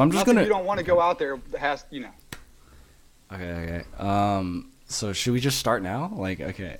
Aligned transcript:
So 0.00 0.04
I'm 0.04 0.10
just 0.10 0.26
Not 0.26 0.32
gonna. 0.32 0.44
You 0.44 0.48
don't 0.48 0.64
want 0.64 0.78
to 0.78 0.82
go 0.82 0.98
out 0.98 1.18
there. 1.18 1.34
It 1.34 1.58
has 1.58 1.84
you 1.90 2.00
know. 2.00 2.08
Okay, 3.30 3.50
okay. 3.50 3.84
Um, 3.98 4.70
so 4.86 5.12
should 5.12 5.34
we 5.34 5.40
just 5.40 5.58
start 5.58 5.82
now? 5.82 6.10
Like, 6.14 6.40
okay. 6.40 6.78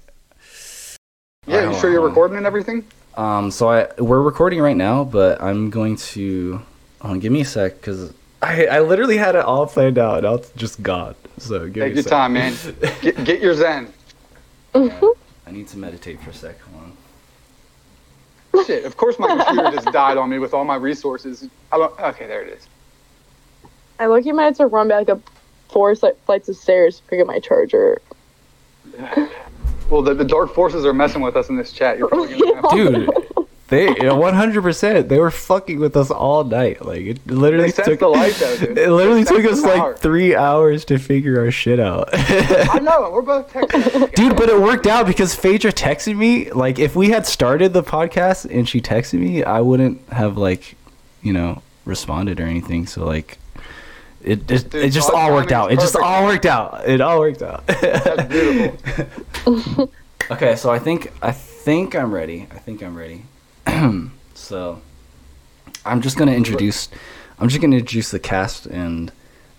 Yeah, 1.46 1.56
Alright, 1.58 1.74
you 1.74 1.80
sure 1.82 1.90
you're 1.90 2.00
recording 2.00 2.38
and 2.38 2.46
everything? 2.46 2.82
Um, 3.18 3.50
so 3.50 3.70
I 3.70 3.88
we're 3.98 4.22
recording 4.22 4.58
right 4.60 4.76
now, 4.76 5.04
but 5.04 5.42
I'm 5.42 5.68
going 5.68 5.96
to. 5.96 6.62
Oh, 7.02 7.14
give 7.16 7.30
me 7.30 7.42
a 7.42 7.44
sec, 7.44 7.74
because 7.74 8.14
I 8.40 8.64
I 8.64 8.80
literally 8.80 9.18
had 9.18 9.34
it 9.34 9.44
all 9.44 9.66
planned 9.66 9.98
out. 9.98 10.22
Now 10.22 10.36
it's 10.36 10.50
just 10.52 10.82
gone. 10.82 11.14
So 11.36 11.66
give 11.68 11.76
me 11.76 11.80
Take 11.82 11.92
a 11.92 11.94
your 11.96 12.02
sec. 12.04 12.10
time, 12.10 12.32
man. 12.32 12.54
Get, 13.02 13.22
get 13.24 13.42
your 13.42 13.52
zen. 13.52 13.92
Yeah, 14.74 14.98
I 15.46 15.50
need 15.50 15.68
to 15.68 15.76
meditate 15.76 16.22
for 16.22 16.30
a 16.30 16.32
sec. 16.32 16.58
Hold 16.62 16.94
on. 18.54 18.64
Shit, 18.64 18.86
of 18.86 18.96
course 18.96 19.18
my 19.18 19.28
computer 19.44 19.72
just 19.72 19.92
died 19.92 20.16
on 20.16 20.30
me 20.30 20.38
with 20.38 20.54
all 20.54 20.64
my 20.64 20.76
resources. 20.76 21.46
I 21.70 21.76
don't, 21.76 22.00
okay, 22.00 22.26
there 22.26 22.40
it 22.40 22.48
is. 22.54 22.66
I 24.00 24.06
lucky 24.06 24.32
might 24.32 24.44
have 24.44 24.56
to 24.56 24.66
run 24.66 24.88
back 24.88 25.08
up 25.10 25.20
four 25.68 25.94
flights 25.94 26.48
of 26.48 26.56
stairs 26.56 27.02
to 27.08 27.16
get 27.16 27.26
my 27.26 27.38
charger. 27.38 28.00
Well, 29.90 30.02
the, 30.02 30.14
the 30.14 30.24
dark 30.24 30.54
forces 30.54 30.84
are 30.86 30.94
messing 30.94 31.20
with 31.20 31.36
us 31.36 31.48
in 31.50 31.56
this 31.56 31.70
chat. 31.72 31.98
You're 31.98 32.08
probably 32.08 32.38
gonna 32.38 32.54
have 32.56 32.70
Dude, 32.70 33.10
they 33.68 33.86
100%. 33.88 35.08
They 35.08 35.18
were 35.18 35.30
fucking 35.30 35.78
with 35.78 35.96
us 35.96 36.10
all 36.10 36.44
night. 36.44 36.84
Like 36.84 37.02
it 37.02 37.26
literally 37.26 37.70
They 37.70 37.84
took 37.84 38.00
the 38.00 38.08
light, 38.08 38.32
though, 38.34 38.56
dude. 38.56 38.78
It 38.78 38.90
literally 38.90 39.22
They 39.24 39.36
took 39.36 39.44
us 39.52 39.62
like 39.62 39.76
power. 39.76 39.96
three 39.96 40.34
hours 40.34 40.84
to 40.86 40.98
figure 40.98 41.38
our 41.40 41.50
shit 41.50 41.78
out. 41.78 42.08
I 42.12 42.78
know, 42.82 43.10
we're 43.12 43.20
both 43.22 43.52
texting. 43.52 44.14
Dude, 44.14 44.36
but 44.36 44.48
it 44.48 44.60
worked 44.60 44.86
out 44.86 45.06
because 45.06 45.34
Phaedra 45.34 45.72
texted 45.72 46.16
me. 46.16 46.50
Like, 46.50 46.78
if 46.78 46.96
we 46.96 47.10
had 47.10 47.26
started 47.26 47.72
the 47.74 47.82
podcast 47.82 48.50
and 48.50 48.66
she 48.68 48.80
texted 48.80 49.20
me, 49.20 49.44
I 49.44 49.60
wouldn't 49.60 50.00
have 50.08 50.38
like, 50.38 50.74
you 51.22 51.32
know, 51.34 51.62
responded 51.84 52.40
or 52.40 52.46
anything. 52.46 52.86
So 52.86 53.04
like, 53.04 53.38
it 54.22 54.50
it, 54.50 54.70
Dude, 54.70 54.74
it 54.74 54.90
just 54.90 55.10
all 55.10 55.32
worked 55.32 55.52
out. 55.52 55.72
It 55.72 55.80
just 55.80 55.96
all 55.96 56.24
worked 56.24 56.46
out. 56.46 56.88
It 56.88 57.00
all 57.00 57.18
worked 57.20 57.42
out. 57.42 57.66
That's 57.66 58.26
beautiful. 58.28 59.92
okay, 60.30 60.56
so 60.56 60.70
I 60.70 60.78
think 60.78 61.12
I 61.22 61.32
think 61.32 61.94
I'm 61.94 62.12
ready. 62.12 62.46
I 62.50 62.58
think 62.58 62.82
I'm 62.82 62.96
ready. 62.96 63.22
so, 64.34 64.80
I'm 65.84 66.00
just 66.00 66.16
gonna 66.16 66.32
introduce. 66.32 66.88
I'm 67.38 67.48
just 67.48 67.60
gonna 67.60 67.76
introduce 67.76 68.10
the 68.10 68.20
cast 68.20 68.66
and. 68.66 69.12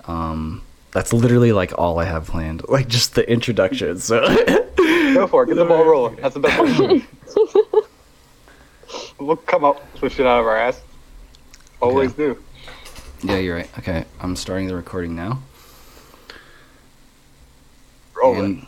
Um, 0.06 0.64
that's 0.92 1.14
literally 1.14 1.54
like 1.54 1.78
all 1.78 2.00
I 2.00 2.06
have 2.06 2.28
planned, 2.28 2.68
like 2.68 2.90
just 2.90 3.16
the 3.16 3.30
introduction. 3.30 4.00
So 4.00 4.20
Go 5.14 5.28
for 5.28 5.44
it. 5.44 5.48
Get 5.48 5.56
the 5.56 5.66
ball 5.66 5.86
rolling. 5.86 6.16
That's 6.18 6.34
the 6.36 6.40
best 6.40 6.78
to. 6.78 7.88
We'll 9.20 9.38
come 9.38 9.64
up 9.64 9.80
with 10.02 10.14
shit 10.14 10.26
out 10.26 10.40
of 10.40 10.48
our 10.48 10.58
ass. 10.58 10.82
Always 11.82 12.12
do. 12.12 12.44
Yeah, 13.24 13.38
you're 13.38 13.56
right. 13.56 13.70
Okay, 13.80 14.06
I'm 14.20 14.36
starting 14.36 14.68
the 14.68 14.76
recording 14.76 15.16
now. 15.16 15.42
Rolling. 18.16 18.44
And, 18.44 18.68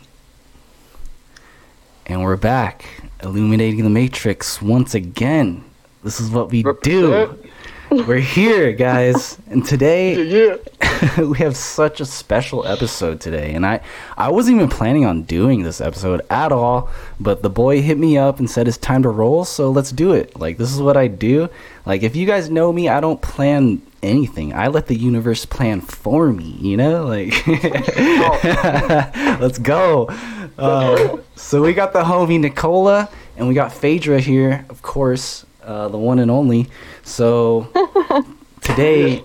and 2.06 2.22
we're 2.22 2.36
back, 2.36 2.84
illuminating 3.22 3.82
the 3.82 3.90
matrix 3.90 4.62
once 4.62 4.94
again. 4.94 5.64
This 6.04 6.20
is 6.20 6.30
what 6.30 6.50
we 6.50 6.64
do. 6.82 7.38
We're 7.94 8.18
here, 8.18 8.72
guys, 8.72 9.38
and 9.48 9.64
today 9.64 10.20
yeah. 10.24 10.56
we 11.20 11.38
have 11.38 11.56
such 11.56 12.00
a 12.00 12.04
special 12.04 12.66
episode 12.66 13.20
today. 13.20 13.54
And 13.54 13.64
I, 13.64 13.82
I 14.16 14.30
wasn't 14.30 14.56
even 14.56 14.68
planning 14.68 15.06
on 15.06 15.22
doing 15.22 15.62
this 15.62 15.80
episode 15.80 16.20
at 16.28 16.50
all, 16.50 16.90
but 17.20 17.42
the 17.42 17.50
boy 17.50 17.82
hit 17.82 17.96
me 17.96 18.18
up 18.18 18.40
and 18.40 18.50
said 18.50 18.66
it's 18.66 18.78
time 18.78 19.04
to 19.04 19.08
roll, 19.08 19.44
so 19.44 19.70
let's 19.70 19.92
do 19.92 20.12
it. 20.12 20.36
Like, 20.36 20.58
this 20.58 20.72
is 20.72 20.82
what 20.82 20.96
I 20.96 21.06
do. 21.06 21.48
Like, 21.86 22.02
if 22.02 22.16
you 22.16 22.26
guys 22.26 22.50
know 22.50 22.72
me, 22.72 22.88
I 22.88 22.98
don't 22.98 23.22
plan 23.22 23.80
anything, 24.02 24.52
I 24.52 24.66
let 24.66 24.88
the 24.88 24.96
universe 24.96 25.46
plan 25.46 25.80
for 25.80 26.32
me, 26.32 26.56
you 26.60 26.76
know? 26.76 27.06
Like, 27.06 27.46
let's 29.40 29.58
go. 29.58 30.08
Uh, 30.58 31.18
so 31.36 31.62
we 31.62 31.72
got 31.72 31.92
the 31.92 32.02
homie 32.02 32.40
Nikola, 32.40 33.08
and 33.36 33.46
we 33.46 33.54
got 33.54 33.72
Phaedra 33.72 34.18
here, 34.18 34.66
of 34.68 34.82
course, 34.82 35.46
uh, 35.64 35.88
the 35.88 35.98
one 35.98 36.18
and 36.18 36.30
only. 36.30 36.68
So 37.02 37.68
today 38.60 39.24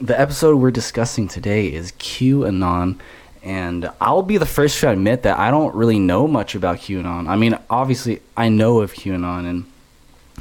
the 0.00 0.18
episode 0.18 0.56
we're 0.56 0.70
discussing 0.70 1.28
today 1.28 1.72
is 1.72 1.92
QAnon, 1.92 2.98
and 3.42 3.90
I'll 4.00 4.22
be 4.22 4.36
the 4.36 4.46
first 4.46 4.78
to 4.80 4.90
admit 4.90 5.22
that 5.22 5.38
I 5.38 5.50
don't 5.50 5.74
really 5.74 5.98
know 5.98 6.26
much 6.26 6.54
about 6.54 6.78
QAnon. 6.78 7.28
I 7.28 7.36
mean, 7.36 7.58
obviously, 7.70 8.20
I 8.36 8.48
know 8.48 8.80
of 8.80 8.92
QAnon, 8.92 9.48
and 9.48 9.64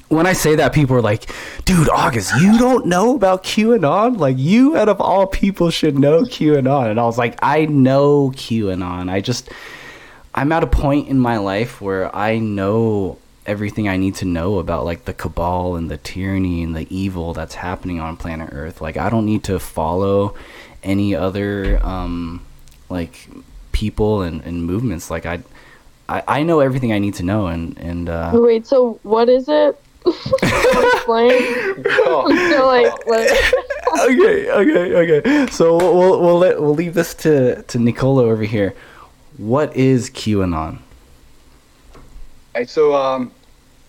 when 0.09 0.25
I 0.25 0.33
say 0.33 0.56
that, 0.56 0.73
people 0.73 0.95
are 0.95 1.01
like, 1.01 1.29
dude, 1.66 1.89
August, 1.89 2.33
you 2.41 2.57
don't 2.57 2.88
know 2.88 3.16
about 3.16 3.44
QAnon? 3.44 4.17
Like, 4.17 4.38
you, 4.38 4.75
out 4.75 4.89
of 4.89 5.00
all 5.00 5.28
people, 5.28 5.69
should 5.69 5.97
know 5.97 6.23
QAnon. 6.23 6.89
And 6.89 7.00
I 7.00 7.03
was 7.06 7.17
like, 7.17 7.38
I 7.41 7.66
know 7.66 8.31
QAnon. 8.31 9.09
I 9.09 9.22
just, 9.22 9.50
I'm 10.33 10.51
at 10.51 10.63
a 10.63 10.67
point 10.67 11.09
in 11.09 11.19
my 11.19 11.38
life 11.38 11.79
where 11.79 12.13
I 12.16 12.39
know 12.39 13.17
everything 13.46 13.88
I 13.88 13.98
need 13.98 14.16
to 14.16 14.26
know 14.26 14.59
about 14.59 14.86
like 14.86 15.06
the 15.06 15.14
cabal 15.14 15.76
and 15.76 15.90
the 15.90 15.98
tyranny 15.98 16.64
and 16.64 16.76
the 16.76 16.88
evil 16.96 17.34
that's 17.34 17.56
happening 17.56 18.00
on 18.00 18.18
planet 18.18 18.50
Earth. 18.52 18.81
Like 18.81 18.98
I 18.98 19.09
don't 19.09 19.26
need 19.26 19.44
to 19.46 19.59
follow 19.59 20.36
any 20.81 21.16
other 21.16 21.80
um 21.86 22.46
like 22.90 23.28
people 23.72 24.22
and, 24.22 24.42
and 24.44 24.66
movements. 24.66 25.12
Like 25.12 25.26
I, 25.26 25.42
I 26.08 26.24
I 26.28 26.44
know 26.44 26.59
everything 26.59 26.94
I 26.94 27.00
need 27.00 27.16
to 27.16 27.24
know 27.24 27.48
and 27.48 27.78
and 27.78 28.09
uh 28.09 28.31
Wait, 28.34 28.66
so 28.66 29.00
what 29.04 29.30
is 29.30 29.48
it? 29.48 29.80
Explain. 30.06 31.31
Oh, 32.06 32.28
So 32.52 32.68
like, 32.68 33.08
what? 33.08 33.22
okay, 34.10 34.52
okay, 34.52 35.20
okay. 35.20 35.52
So 35.52 35.78
we'll 35.78 35.98
we'll 35.98 36.22
we'll, 36.22 36.38
let, 36.38 36.62
we'll 36.62 36.75
leave 36.75 36.94
this 36.94 37.14
to 37.16 37.62
to 37.64 37.80
Nikola 37.80 38.24
over 38.24 38.44
here. 38.44 38.75
What 39.38 39.75
is 39.75 40.10
QAnon? 40.10 40.80
Hey, 42.56 42.66
so, 42.66 42.96
um, 42.96 43.31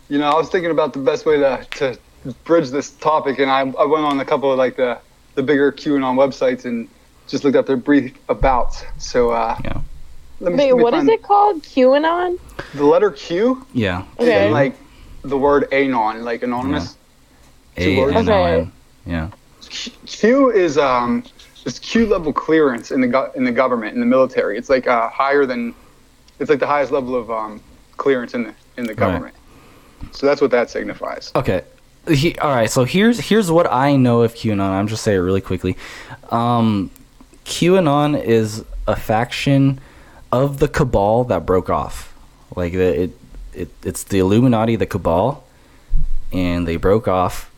you 0.09 0.19
know, 0.19 0.31
I 0.31 0.35
was 0.35 0.49
thinking 0.49 0.71
about 0.71 0.95
the 0.95 0.99
best 1.01 1.27
way 1.27 1.37
to, 1.37 1.67
to 1.75 1.99
bridge 2.45 2.71
this 2.71 2.93
topic, 2.93 3.39
and 3.39 3.51
I, 3.51 3.61
I 3.61 3.85
went 3.85 4.05
on 4.05 4.21
a 4.21 4.25
couple 4.25 4.51
of 4.51 4.57
like 4.59 4.77
the, 4.77 4.99
the 5.35 5.43
bigger 5.43 5.71
QAnon 5.71 6.17
websites 6.17 6.65
and 6.65 6.89
just 7.27 7.45
looked 7.45 7.57
up 7.57 7.67
their 7.67 7.77
brief 7.77 8.17
about. 8.29 8.85
So, 8.97 9.31
uh, 9.31 9.59
Yeah. 9.65 9.81
let 10.41 10.53
me, 10.53 10.59
Wait, 10.59 10.69
let 10.73 10.77
me 10.77 10.83
what 10.83 10.95
is 10.95 11.09
it 11.09 11.23
called? 11.23 11.63
QAnon? 11.63 12.39
The 12.73 12.85
letter 12.85 13.11
Q 13.11 13.67
Yeah. 13.73 14.05
Okay. 14.19 14.45
and 14.47 14.55
like 14.55 14.77
the 15.23 15.37
word 15.37 15.69
anon, 15.73 16.25
like 16.25 16.43
anonymous. 16.43 16.97
Two 17.77 17.91
A 17.91 17.99
words? 17.99 18.17
N 18.17 18.29
O 18.31 18.45
N. 18.45 18.73
Yeah. 19.05 19.31
Q 20.07 20.51
is 20.51 20.79
um, 20.79 21.25
this 21.65 21.79
Q 21.79 22.07
level 22.07 22.33
clearance 22.33 22.91
in 22.91 23.01
the 23.01 23.09
go- 23.09 23.31
in 23.35 23.45
the 23.45 23.53
government 23.53 23.95
in 23.95 24.01
the 24.01 24.07
military. 24.07 24.57
It's 24.57 24.71
like 24.71 24.87
uh, 24.87 25.09
higher 25.11 25.47
than, 25.47 25.75
it's 26.39 26.51
like 26.51 26.61
the 26.61 26.67
highest 26.67 26.93
level 26.93 27.15
of 27.15 27.31
um, 27.31 27.63
clearance 27.95 28.35
in 28.35 28.45
the 28.45 28.55
in 28.77 28.87
the 28.87 28.95
government. 28.95 29.35
So 30.13 30.27
that's 30.27 30.41
what 30.41 30.51
that 30.51 30.71
signifies. 30.71 31.33
Okay. 31.35 31.63
He, 32.09 32.37
all 32.37 32.55
right. 32.55 32.71
So 32.71 32.85
here's 32.85 33.19
here's 33.19 33.51
what 33.51 33.71
I 33.73 33.97
know 33.97 34.23
of 34.23 34.35
QAnon. 34.35 34.61
I'm 34.61 34.89
just 34.89 35.03
say 35.03 35.15
it 35.15 35.19
really 35.19 35.41
quickly. 35.41 35.77
Um, 36.31 36.91
QAnon 37.45 38.23
is 38.23 38.65
a 38.87 38.97
faction 38.97 39.81
of 40.31 40.59
the 40.59 40.69
cabal 40.69 41.25
that 41.25 41.47
broke 41.47 41.71
off. 41.71 42.15
Like 42.55 42.73
the, 42.73 43.03
it, 43.03 43.19
it 43.55 43.69
it's 43.83 44.05
the 44.05 44.19
Illuminati, 44.19 44.77
the 44.77 44.87
cabal, 44.87 45.45
and 46.33 46.69
they 46.69 46.77
broke 46.77 47.09
off. 47.09 47.51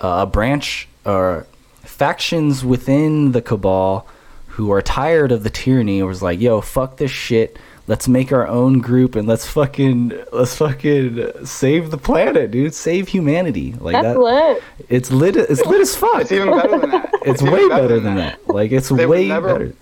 Uh, 0.00 0.20
a 0.22 0.26
branch 0.26 0.88
or 1.04 1.46
factions 1.82 2.64
within 2.64 3.32
the 3.32 3.42
cabal 3.42 4.06
who 4.46 4.72
are 4.72 4.80
tired 4.80 5.30
of 5.30 5.42
the 5.42 5.50
tyranny 5.50 6.02
was 6.02 6.22
like, 6.22 6.40
"Yo, 6.40 6.62
fuck 6.62 6.96
this 6.96 7.10
shit." 7.10 7.58
Let's 7.90 8.06
make 8.06 8.30
our 8.30 8.46
own 8.46 8.78
group 8.78 9.16
and 9.16 9.26
let's 9.26 9.44
fucking 9.48 10.12
let's 10.30 10.54
fucking 10.54 11.44
save 11.44 11.90
the 11.90 11.98
planet, 11.98 12.52
dude. 12.52 12.72
Save 12.72 13.08
humanity. 13.08 13.72
Like 13.80 13.94
That's 13.94 14.14
that. 14.16 14.20
lit. 14.20 14.62
It's 14.88 15.10
lit. 15.10 15.34
It's 15.34 15.66
lit 15.66 15.80
as 15.80 15.96
fuck. 15.96 16.20
It's 16.20 16.30
even 16.30 16.50
better 16.52 16.78
than 16.78 16.90
that. 16.90 17.10
It's 17.26 17.42
even 17.42 17.52
way 17.52 17.68
better 17.68 17.98
than 17.98 18.14
that. 18.14 18.46
Like 18.46 18.70
it's 18.70 18.90
They 18.90 19.06
way 19.06 19.26
never- 19.26 19.52
better. 19.52 19.74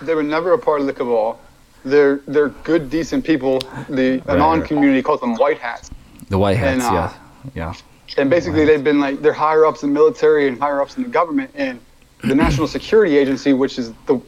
They 0.00 0.14
were 0.14 0.22
never 0.22 0.54
a 0.54 0.58
part 0.58 0.80
of 0.80 0.86
the 0.86 0.94
cabal. 0.94 1.38
They're 1.84 2.22
they're 2.26 2.48
good, 2.48 2.88
decent 2.88 3.22
people. 3.22 3.58
The 3.90 4.22
anon 4.28 4.60
right. 4.60 4.66
community 4.68 5.02
calls 5.02 5.20
them 5.20 5.34
white 5.36 5.58
hats. 5.58 5.90
The 6.30 6.38
white 6.38 6.56
And, 6.56 6.80
hats, 6.80 6.86
uh, 6.86 7.18
yeah, 7.54 7.74
yeah. 7.74 7.74
And 8.16 8.30
basically, 8.30 8.64
they've 8.64 8.82
been 8.82 8.98
like 8.98 9.20
they're 9.20 9.34
higher 9.34 9.66
ups 9.66 9.82
in 9.82 9.90
the 9.90 9.94
military 9.94 10.48
and 10.48 10.58
higher 10.58 10.80
ups 10.80 10.96
in 10.96 11.02
the 11.02 11.10
government 11.10 11.50
and 11.54 11.78
the 12.24 12.34
National 12.46 12.66
Security 12.66 13.18
Agency, 13.18 13.52
which 13.52 13.78
is 13.78 13.92
the 14.06 14.18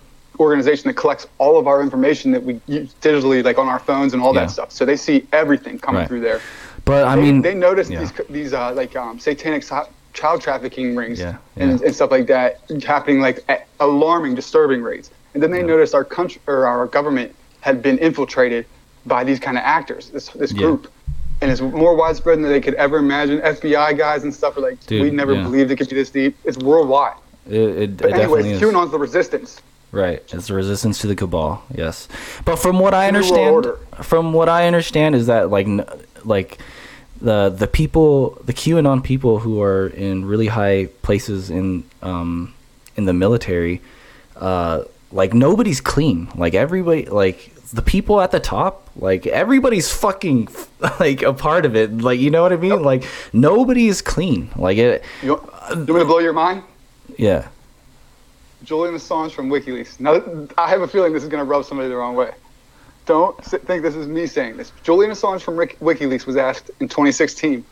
organization 0.40 0.88
that 0.88 0.94
collects 0.94 1.26
all 1.38 1.58
of 1.58 1.66
our 1.66 1.80
information 1.82 2.30
that 2.32 2.42
we 2.42 2.60
use 2.66 2.94
digitally, 3.00 3.44
like 3.44 3.58
on 3.58 3.68
our 3.68 3.78
phones 3.78 4.14
and 4.14 4.22
all 4.22 4.34
Yeah. 4.34 4.42
that 4.42 4.50
stuff. 4.50 4.72
So 4.72 4.84
they 4.84 4.96
see 4.96 5.26
everything 5.32 5.78
coming 5.78 6.00
Right. 6.00 6.08
through 6.08 6.20
there. 6.20 6.40
But 6.84 7.04
I 7.06 7.16
they, 7.16 7.22
mean, 7.22 7.42
they 7.42 7.54
notice 7.54 7.88
yeah. 7.88 8.00
these 8.00 8.12
these 8.28 8.52
uh, 8.52 8.72
like 8.74 8.94
um, 8.96 9.18
satanic 9.18 9.64
child 10.12 10.40
trafficking 10.40 10.94
rings 10.94 11.18
Yeah, 11.18 11.36
And, 11.56 11.80
and 11.80 11.94
stuff 11.94 12.10
like 12.10 12.26
that 12.26 12.60
happening 12.84 13.20
like 13.20 13.42
at 13.48 13.66
alarming, 13.80 14.34
disturbing 14.34 14.82
rates. 14.82 15.10
And 15.34 15.42
then 15.42 15.50
they 15.50 15.62
noticed 15.62 15.94
our 15.94 16.04
country 16.04 16.40
or 16.46 16.66
our 16.66 16.86
government 16.86 17.34
had 17.60 17.82
been 17.82 17.98
infiltrated 17.98 18.66
by 19.06 19.24
these 19.24 19.40
kind 19.40 19.56
of 19.56 19.64
actors, 19.64 20.10
this 20.10 20.28
this 20.28 20.52
group. 20.52 20.90
And 21.40 21.50
it's 21.50 21.60
more 21.60 21.94
widespread 21.96 22.38
than 22.38 22.48
they 22.48 22.60
could 22.60 22.74
ever 22.74 22.98
imagine. 22.98 23.40
FBI 23.40 23.98
guys 23.98 24.22
and 24.22 24.32
stuff 24.32 24.56
are 24.56 24.60
like, 24.60 24.84
Dude, 24.86 25.02
we 25.02 25.10
never 25.10 25.34
believed 25.34 25.70
it 25.70 25.76
could 25.76 25.88
be 25.88 25.96
this 25.96 26.10
deep. 26.10 26.36
It's 26.44 26.56
worldwide. 26.58 27.16
It, 27.46 27.60
it, 27.60 27.96
But 27.98 28.12
anyways, 28.14 28.46
is. 28.46 28.60
QAnon's 28.60 28.92
the 28.92 28.98
resistance. 28.98 29.60
Right, 29.94 30.22
it's 30.34 30.48
the 30.48 30.54
resistance 30.54 30.98
to 31.02 31.06
the 31.06 31.14
cabal. 31.14 31.62
Yes, 31.74 32.08
but 32.44 32.56
from 32.56 32.78
what 32.80 32.94
I 32.94 33.06
understand, 33.08 33.66
from 34.02 34.32
what 34.32 34.48
I 34.48 34.66
understand 34.66 35.14
is 35.14 35.26
that 35.28 35.50
like 35.50 35.68
like 36.24 36.58
the 37.20 37.48
the 37.48 37.66
people, 37.68 38.36
the 38.44 38.52
QAnon 38.52 39.02
people 39.04 39.38
who 39.38 39.62
are 39.62 39.86
in 39.86 40.24
really 40.24 40.48
high 40.48 40.86
places 41.02 41.48
in 41.50 41.84
um 42.02 42.52
in 42.96 43.04
the 43.04 43.12
military, 43.12 43.80
uh, 44.36 44.82
like 45.12 45.32
nobody's 45.32 45.80
clean. 45.80 46.28
Like 46.34 46.54
everybody, 46.54 47.06
like 47.06 47.52
the 47.72 47.82
people 47.82 48.20
at 48.20 48.30
the 48.32 48.40
top, 48.40 48.88
like 48.96 49.26
everybody's 49.28 49.92
fucking 49.92 50.48
like 51.00 51.22
a 51.22 51.32
part 51.32 51.64
of 51.66 51.76
it. 51.76 51.98
Like 51.98 52.18
you 52.18 52.30
know 52.30 52.42
what 52.42 52.52
I 52.52 52.56
mean? 52.56 52.82
Like 52.82 53.04
nobody 53.32 53.86
is 53.86 54.02
clean. 54.02 54.50
Like 54.56 54.76
it, 54.78 55.04
You, 55.22 55.34
want- 55.34 55.46
you 55.70 55.76
want 55.76 55.88
me 55.88 55.98
to 56.00 56.04
blow 56.04 56.18
your 56.18 56.32
mind? 56.32 56.62
yeah. 57.16 57.46
Julian 58.64 58.94
Assange 58.94 59.32
from 59.32 59.48
WikiLeaks. 59.50 60.00
Now, 60.00 60.22
I 60.58 60.68
have 60.68 60.80
a 60.82 60.88
feeling 60.88 61.12
this 61.12 61.22
is 61.22 61.28
going 61.28 61.40
to 61.40 61.44
rub 61.48 61.64
somebody 61.64 61.88
the 61.88 61.96
wrong 61.96 62.14
way. 62.16 62.32
Don't 63.06 63.36
think 63.44 63.82
this 63.82 63.94
is 63.94 64.06
me 64.06 64.26
saying 64.26 64.56
this. 64.56 64.72
Julian 64.82 65.12
Assange 65.12 65.42
from 65.42 65.56
WikiLeaks 65.56 66.26
was 66.26 66.36
asked 66.36 66.70
in 66.80 66.88
2016, 66.88 67.64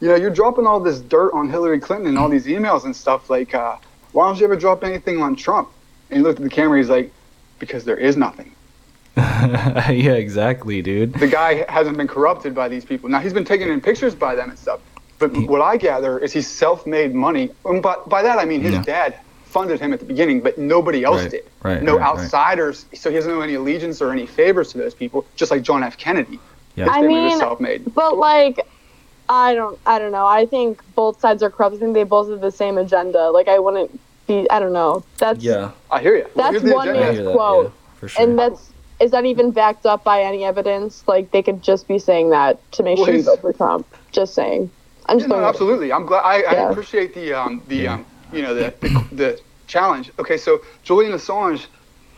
you 0.00 0.08
know, 0.08 0.14
you're 0.14 0.30
dropping 0.30 0.66
all 0.66 0.80
this 0.80 1.00
dirt 1.00 1.32
on 1.34 1.50
Hillary 1.50 1.78
Clinton 1.78 2.06
and 2.08 2.18
all 2.18 2.30
these 2.30 2.46
emails 2.46 2.84
and 2.84 2.96
stuff. 2.96 3.28
Like, 3.28 3.54
uh, 3.54 3.76
why 4.12 4.26
don't 4.26 4.38
you 4.38 4.44
ever 4.46 4.56
drop 4.56 4.82
anything 4.82 5.20
on 5.20 5.36
Trump? 5.36 5.68
And 6.08 6.16
he 6.18 6.22
looked 6.22 6.38
at 6.40 6.44
the 6.44 6.50
camera. 6.50 6.78
He's 6.78 6.88
like, 6.88 7.12
because 7.58 7.84
there 7.84 7.98
is 7.98 8.16
nothing. 8.16 8.54
yeah, 9.16 10.12
exactly, 10.14 10.80
dude. 10.80 11.12
The 11.14 11.26
guy 11.28 11.70
hasn't 11.70 11.98
been 11.98 12.08
corrupted 12.08 12.54
by 12.54 12.68
these 12.68 12.86
people. 12.86 13.10
Now 13.10 13.20
he's 13.20 13.34
been 13.34 13.44
taken 13.44 13.68
in 13.68 13.82
pictures 13.82 14.14
by 14.14 14.34
them 14.34 14.48
and 14.48 14.58
stuff. 14.58 14.80
But 15.18 15.36
what 15.36 15.60
I 15.60 15.76
gather 15.76 16.18
is 16.18 16.32
he's 16.32 16.48
self-made 16.48 17.14
money. 17.14 17.50
And 17.66 17.82
by, 17.82 17.96
by 18.06 18.22
that 18.22 18.38
I 18.38 18.46
mean 18.46 18.62
his 18.62 18.72
Yeah. 18.72 18.82
dad 18.82 19.18
funded 19.50 19.80
him 19.80 19.92
at 19.92 19.98
the 20.00 20.06
beginning, 20.06 20.40
but 20.40 20.56
nobody 20.58 21.04
else 21.04 21.22
Right, 21.22 21.30
did. 21.30 21.44
right, 21.62 21.82
no 21.82 21.96
right, 21.96 22.00
right. 22.00 22.18
outsiders. 22.22 22.86
So 22.94 23.10
he 23.10 23.16
doesn't 23.16 23.30
owe 23.32 23.40
any 23.40 23.54
allegiance 23.54 24.00
or 24.00 24.12
any 24.12 24.26
favors 24.26 24.70
to 24.72 24.78
those 24.78 24.94
people. 24.94 25.24
Just 25.36 25.50
like 25.50 25.62
John 25.62 25.82
F. 25.82 25.96
Kennedy. 25.98 26.38
Yeah. 26.76 26.88
I 26.88 27.02
mean, 27.02 27.36
self-made. 27.38 27.92
But 27.94 28.16
like, 28.16 28.60
I 29.28 29.54
don't, 29.54 29.78
I 29.86 29.98
don't 29.98 30.12
know. 30.12 30.26
I 30.26 30.46
think 30.46 30.82
both 30.94 31.20
sides 31.20 31.42
are 31.42 31.50
corrupt. 31.50 31.76
I 31.76 31.78
think 31.80 31.94
they 31.94 32.04
both 32.04 32.30
have 32.30 32.40
the 32.40 32.50
same 32.52 32.78
agenda. 32.78 33.30
Like, 33.30 33.48
I 33.48 33.58
wouldn't 33.58 33.90
be. 34.26 34.48
I 34.50 34.58
don't 34.60 34.72
know. 34.72 35.04
That's 35.18 35.42
Yeah. 35.42 35.72
I 35.90 36.00
hear 36.00 36.16
you. 36.16 36.26
That's 36.36 36.50
here's 36.52 36.62
the 36.62 36.74
one 36.74 36.92
man's 36.92 37.18
that, 37.18 37.32
quote. 37.32 37.66
yeah, 37.66 37.70
for 37.98 38.08
sure. 38.08 38.22
and 38.22 38.38
that's 38.38 38.70
is 39.00 39.10
that 39.12 39.24
even 39.24 39.50
backed 39.50 39.86
up 39.86 40.04
by 40.04 40.22
any 40.22 40.44
evidence? 40.44 41.02
Like, 41.08 41.30
they 41.32 41.42
could 41.42 41.62
just 41.62 41.88
be 41.88 41.98
saying 41.98 42.30
that 42.30 42.58
to 42.72 42.82
make 42.82 42.98
Well, 42.98 43.06
sure 43.06 43.14
you 43.14 43.20
he's- 43.22 43.26
vote 43.26 43.40
for 43.40 43.52
Trump. 43.52 43.86
Just 44.12 44.34
saying. 44.34 44.70
I'm 45.06 45.16
Yeah, 45.18 45.26
just 45.26 45.28
no, 45.30 45.44
absolutely. 45.44 45.92
I'm 45.92 46.04
glad. 46.06 46.20
I, 46.22 46.42
I 46.42 46.70
appreciate 46.70 47.14
the 47.14 47.32
um, 47.32 47.62
the 47.68 47.76
Yeah. 47.76 47.94
um, 47.94 48.06
you 48.32 48.42
know 48.42 48.54
the, 48.54 48.74
the 48.80 49.06
the 49.12 49.40
challenge. 49.66 50.10
Okay, 50.18 50.36
so 50.36 50.62
Julian 50.82 51.12
Assange 51.12 51.66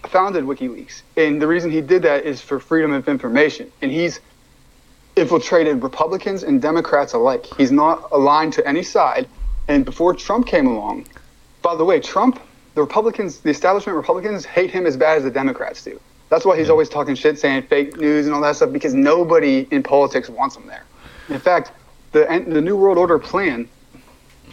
founded 0.08 0.44
WikiLeaks, 0.44 1.02
and 1.16 1.40
the 1.40 1.46
reason 1.46 1.70
he 1.70 1.80
did 1.80 2.02
that 2.02 2.24
is 2.24 2.40
for 2.40 2.58
freedom 2.58 2.92
of 2.92 3.08
information, 3.08 3.70
and 3.82 3.90
he's 3.90 4.20
infiltrated 5.16 5.82
Republicans 5.82 6.42
and 6.42 6.60
Democrats 6.62 7.12
alike. 7.12 7.46
He's 7.56 7.72
not 7.72 8.08
aligned 8.12 8.54
to 8.54 8.66
any 8.66 8.82
side. 8.82 9.28
And 9.68 9.84
before 9.84 10.14
Trump 10.14 10.46
came 10.46 10.66
along, 10.66 11.06
by 11.60 11.76
the 11.76 11.84
way, 11.84 12.00
Trump, 12.00 12.40
the 12.74 12.80
Republicans, 12.80 13.40
the 13.40 13.50
establishment 13.50 13.96
Republicans 13.96 14.44
hate 14.44 14.70
him 14.70 14.86
as 14.86 14.96
bad 14.96 15.18
as 15.18 15.24
the 15.24 15.30
Democrats 15.30 15.84
do. 15.84 16.00
That's 16.30 16.46
why 16.46 16.58
he's 16.58 16.70
always 16.70 16.88
talking 16.88 17.14
shit, 17.14 17.38
saying 17.38 17.64
fake 17.64 17.96
news 17.98 18.26
and 18.26 18.34
all 18.34 18.40
that 18.40 18.56
stuff, 18.56 18.72
because 18.72 18.94
nobody 18.94 19.68
in 19.70 19.82
politics 19.82 20.30
wants 20.30 20.56
him 20.56 20.66
there. 20.66 20.84
In 21.28 21.38
fact, 21.38 21.72
the 22.12 22.44
the 22.48 22.60
New 22.60 22.76
World 22.76 22.98
Order 22.98 23.18
plan. 23.18 23.68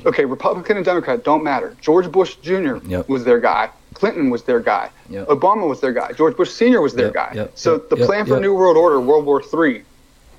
Okay, 0.05 0.25
Republican 0.25 0.77
and 0.77 0.85
Democrat 0.85 1.23
don't 1.23 1.43
matter. 1.43 1.75
George 1.81 2.11
Bush 2.11 2.35
Jr. 2.35 2.77
Yep. 2.85 3.09
was 3.09 3.23
their 3.25 3.39
guy. 3.39 3.69
Clinton 3.93 4.29
was 4.29 4.43
their 4.43 4.59
guy. 4.59 4.89
Yep. 5.09 5.27
Obama 5.27 5.67
was 5.67 5.81
their 5.81 5.91
guy. 5.91 6.13
George 6.13 6.37
Bush 6.37 6.51
Sr. 6.51 6.79
was 6.81 6.93
their 6.93 7.11
guy. 7.11 7.47
so 7.55 7.77
the 7.77 7.97
plan 7.97 8.25
for. 8.25 8.39
New 8.39 8.53
World 8.53 8.77
Order, 8.77 8.99
World 9.01 9.25
War 9.25 9.41
III, 9.41 9.83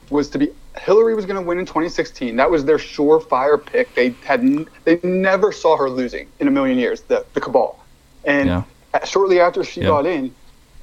was 0.09 0.29
to 0.31 0.39
be 0.39 0.49
Hillary 0.79 1.15
was 1.15 1.27
going 1.27 1.37
to 1.41 1.47
win 1.47 1.59
in 1.59 1.67
2016. 1.67 2.37
That 2.37 2.51
was 2.51 2.65
their 2.65 2.79
surefire 2.79 3.63
pick. 3.65 3.93
They 3.95 4.11
had 4.25 4.41
n- 4.41 4.69
they 4.85 5.01
never 5.03 5.53
saw 5.53 5.77
her 5.77 5.91
losing 5.91 6.29
in 6.39 6.49
a 6.49 6.51
million 6.51 6.79
years. 6.79 7.03
The 7.03 7.27
the 7.35 7.41
cabal, 7.41 7.79
and 8.25 8.49
Yeah. 8.49 8.63
a- 8.95 9.05
shortly 9.07 9.41
after 9.41 9.65
she 9.65 9.81
Yeah. 9.81 9.89
got 9.89 10.07
in, 10.07 10.33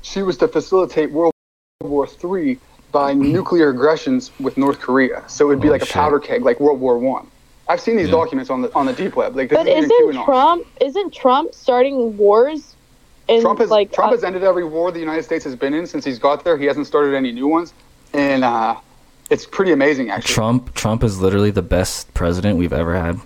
she 0.02 0.22
was 0.24 0.38
to 0.38 0.48
facilitate 0.48 1.12
World 1.12 1.34
War 1.82 2.06
III 2.08 2.60
by 2.92 3.14
mm-hmm. 3.14 3.32
nuclear 3.32 3.70
aggressions 3.70 4.32
with 4.40 4.58
North 4.58 4.80
Korea. 4.80 5.24
So 5.28 5.46
it 5.46 5.48
would 5.50 5.62
be 5.62 5.68
Holy 5.68 5.80
like 5.80 5.84
a 5.84 5.86
shit. 5.86 5.96
powder 5.96 6.20
keg, 6.20 6.44
like 6.44 6.60
World 6.60 6.80
War 6.80 6.98
One. 6.98 7.28
I've 7.70 7.82
seen 7.82 7.98
these 7.98 8.08
Yeah. 8.08 8.14
documents 8.14 8.50
on 8.50 8.62
the 8.62 8.74
on 8.76 8.86
the 8.86 8.94
deep 8.94 9.16
web. 9.16 9.36
Like 9.36 9.50
this 9.50 9.58
But 9.58 9.68
isn't 9.68 9.92
isn't 9.92 10.24
Trump? 10.24 10.66
Isn't 10.82 11.14
Trump 11.14 11.54
starting 11.54 12.18
wars? 12.18 12.76
In, 13.28 13.42
Trump 13.42 13.60
has 13.60 13.70
like 13.70 13.92
Trump 13.92 14.12
uh, 14.12 14.16
has 14.16 14.24
ended 14.24 14.44
every 14.44 14.64
war 14.64 14.92
the 14.92 15.00
United 15.00 15.24
States 15.24 15.44
has 15.44 15.56
been 15.56 15.74
in 15.74 15.86
since 15.86 16.06
he's 16.06 16.18
got 16.20 16.44
there. 16.46 16.58
He 16.58 16.66
hasn't 16.66 16.88
started 16.88 17.14
any 17.14 17.32
new 17.34 17.48
ones, 17.48 17.74
and 18.14 18.46
uh, 18.46 18.76
it's 19.30 19.46
pretty 19.46 19.74
amazing 19.74 20.10
actually. 20.10 20.34
Trump 20.34 20.74
Trump 20.76 21.04
is 21.04 21.20
literally 21.20 21.52
the 21.52 21.62
best 21.62 22.14
president 22.14 22.58
we've 22.58 22.72
ever 22.74 22.96
had. 22.96 23.20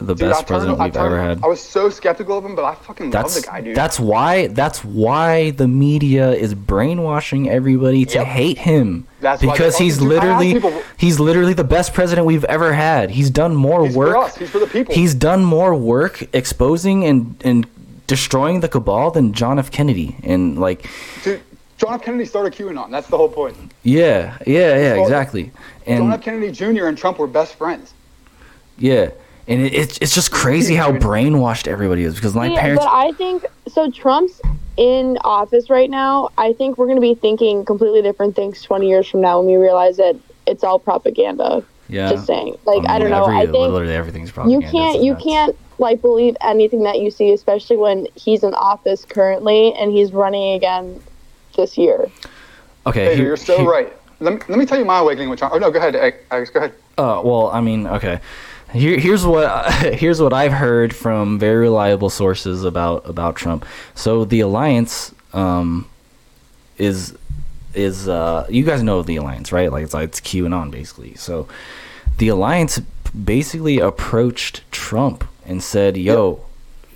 The 0.00 0.14
Dude, 0.14 0.30
best 0.30 0.46
president 0.46 0.78
we've 0.78 0.96
ever 0.96 1.20
had. 1.20 1.44
I 1.44 1.46
was 1.46 1.60
so 1.60 1.90
skeptical 1.90 2.38
of 2.38 2.44
him, 2.44 2.54
but 2.54 2.64
I 2.64 2.74
fucking 2.74 3.10
That's 3.10 3.34
love 3.36 3.44
the 3.44 3.50
guy, 3.50 3.60
dude. 3.60 3.76
that's 3.76 4.00
why 4.00 4.46
that's 4.46 4.82
why 4.84 5.50
the 5.50 5.68
media 5.68 6.30
is 6.32 6.54
brainwashing 6.54 7.50
everybody 7.50 8.04
to 8.06 8.18
Yep. 8.18 8.26
hate 8.26 8.58
him. 8.58 9.06
That's 9.20 9.42
why 9.42 9.52
because 9.52 9.76
he's 9.76 9.98
Dude, 9.98 10.08
literally 10.08 10.52
people- 10.54 10.82
he's 10.96 11.20
literally 11.20 11.52
the 11.52 11.64
best 11.64 11.92
president 11.92 12.26
we've 12.26 12.44
ever 12.44 12.72
had. 12.72 13.10
He's 13.10 13.28
done 13.28 13.54
more 13.54 13.84
He's 13.86 13.94
work. 13.94 14.12
for 14.12 14.16
us. 14.16 14.36
He's 14.36 14.48
for 14.48 14.58
the 14.58 14.66
people. 14.66 14.94
He's 14.94 15.14
done 15.14 15.44
more 15.44 15.74
work 15.74 16.26
exposing 16.34 17.04
and 17.04 17.36
and 17.44 17.66
destroying 18.06 18.60
the 18.60 18.68
cabal 18.68 19.10
than 19.10 19.32
John 19.34 19.58
F. 19.58 19.70
Kennedy. 19.70 20.16
And 20.24 20.58
like 20.58 20.88
Dude, 21.22 21.40
John 21.76 21.92
F. 21.94 22.02
Kennedy 22.02 22.24
started 22.24 22.54
QAnon. 22.54 22.90
That's 22.90 23.06
the 23.08 23.16
whole 23.18 23.28
point. 23.28 23.54
yeah, 23.82 24.38
yeah, 24.46 24.76
yeah, 24.78 24.94
exactly. 25.02 25.50
John 25.86 26.10
F. 26.12 26.22
Kennedy 26.22 26.50
Jr. 26.52 26.86
and 26.86 26.96
Trump 26.96 27.18
were 27.18 27.26
best 27.26 27.54
friends. 27.56 27.92
yeah. 28.78 29.10
And 29.50 29.62
it, 29.62 29.74
it's 29.74 29.98
it's 29.98 30.14
just 30.14 30.30
crazy 30.30 30.74
how 30.76 30.92
brainwashed 30.92 31.66
everybody 31.66 32.04
is 32.04 32.14
because 32.14 32.34
my 32.34 32.46
yeah, 32.46 32.60
parents 32.60 32.84
but 32.84 32.90
I 32.92 33.12
think 33.12 33.44
so. 33.68 33.90
Trump's 33.90 34.40
in 34.76 35.18
office 35.24 35.68
right 35.68 35.90
now. 35.90 36.30
I 36.38 36.52
think 36.52 36.78
we're 36.78 36.86
going 36.86 36.96
to 36.96 37.02
be 37.02 37.14
thinking 37.16 37.64
completely 37.64 38.00
different 38.00 38.36
things 38.36 38.62
20 38.62 38.88
years 38.88 39.08
from 39.08 39.20
now 39.20 39.38
when 39.40 39.46
we 39.48 39.56
realize 39.56 39.96
that 39.96 40.16
it's 40.46 40.62
all 40.64 40.78
propaganda. 40.78 41.62
yeah. 41.88 42.10
Just 42.10 42.26
saying. 42.26 42.56
Like 42.64 42.84
I, 42.88 42.98
mean, 43.00 43.00
don't 43.00 43.10
know. 43.10 43.24
every- 43.24 43.36
I 43.38 43.46
think 43.46 43.56
literally 43.72 43.94
everything's 43.94 44.30
propaganda. 44.30 44.66
you 44.66 44.70
propaganda. 44.70 44.92
can't 44.92 45.04
you 45.04 45.12
nuts. 45.14 45.24
can't 45.24 45.56
like 45.80 46.00
believe 46.00 46.36
anything 46.42 46.84
that 46.84 47.00
you 47.00 47.10
see, 47.10 47.32
especially 47.32 47.76
when 47.76 48.06
he's 48.14 48.44
in 48.44 48.54
office 48.54 49.04
currently 49.04 49.74
and 49.74 49.90
he's 49.90 50.12
running 50.12 50.54
again 50.54 51.02
this 51.56 51.76
year. 51.76 52.08
Okay, 52.86 53.04
Hey, 53.06 53.16
here- 53.16 53.26
you're 53.26 53.36
so 53.36 53.58
here- 53.58 53.68
right. 53.70 53.92
Let 54.22 54.34
me, 54.34 54.40
let 54.50 54.58
me 54.58 54.66
tell 54.66 54.78
you 54.78 54.84
my 54.84 54.98
awakening 54.98 55.30
with 55.30 55.38
Trump. 55.38 55.54
Oh 55.54 55.58
no, 55.58 55.70
go 55.70 55.78
ahead, 55.78 55.96
Alex. 56.30 56.50
Go 56.50 56.60
ahead. 56.60 56.74
Uh, 56.98 57.22
well, 57.24 57.48
I 57.48 57.60
mean, 57.62 57.86
okay. 57.86 58.20
Here, 58.72 58.98
here's 58.98 59.24
what 59.26 59.72
here's 59.74 60.20
what 60.20 60.32
I've 60.32 60.52
heard 60.52 60.94
from 60.94 61.38
very 61.38 61.56
reliable 61.60 62.10
sources 62.10 62.64
about 62.64 63.08
about 63.08 63.36
Trump. 63.36 63.64
So 63.94 64.24
the 64.24 64.40
alliance 64.40 65.14
um, 65.32 65.88
is 66.78 67.16
is 67.74 68.08
uh, 68.08 68.46
you 68.48 68.64
guys 68.64 68.82
know 68.82 69.02
the 69.02 69.16
alliance, 69.16 69.52
right? 69.52 69.70
Like 69.70 69.84
it's 69.84 69.94
like 69.94 70.04
it's 70.04 70.20
QAnon 70.20 70.70
basically. 70.70 71.14
So 71.14 71.48
the 72.18 72.28
alliance 72.28 72.78
basically 73.24 73.78
approached 73.80 74.62
Trump 74.70 75.24
and 75.46 75.62
said, 75.62 75.96
"Yo," 75.96 76.44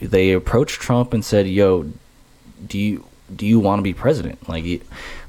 they 0.00 0.32
approached 0.32 0.80
Trump 0.80 1.12
and 1.12 1.24
said, 1.24 1.48
"Yo, 1.48 1.90
do 2.66 2.78
you 2.78 3.04
do 3.34 3.46
you 3.46 3.58
want 3.58 3.80
to 3.80 3.82
be 3.82 3.94
president? 3.94 4.48
Like, 4.48 4.64
you- 4.64 4.80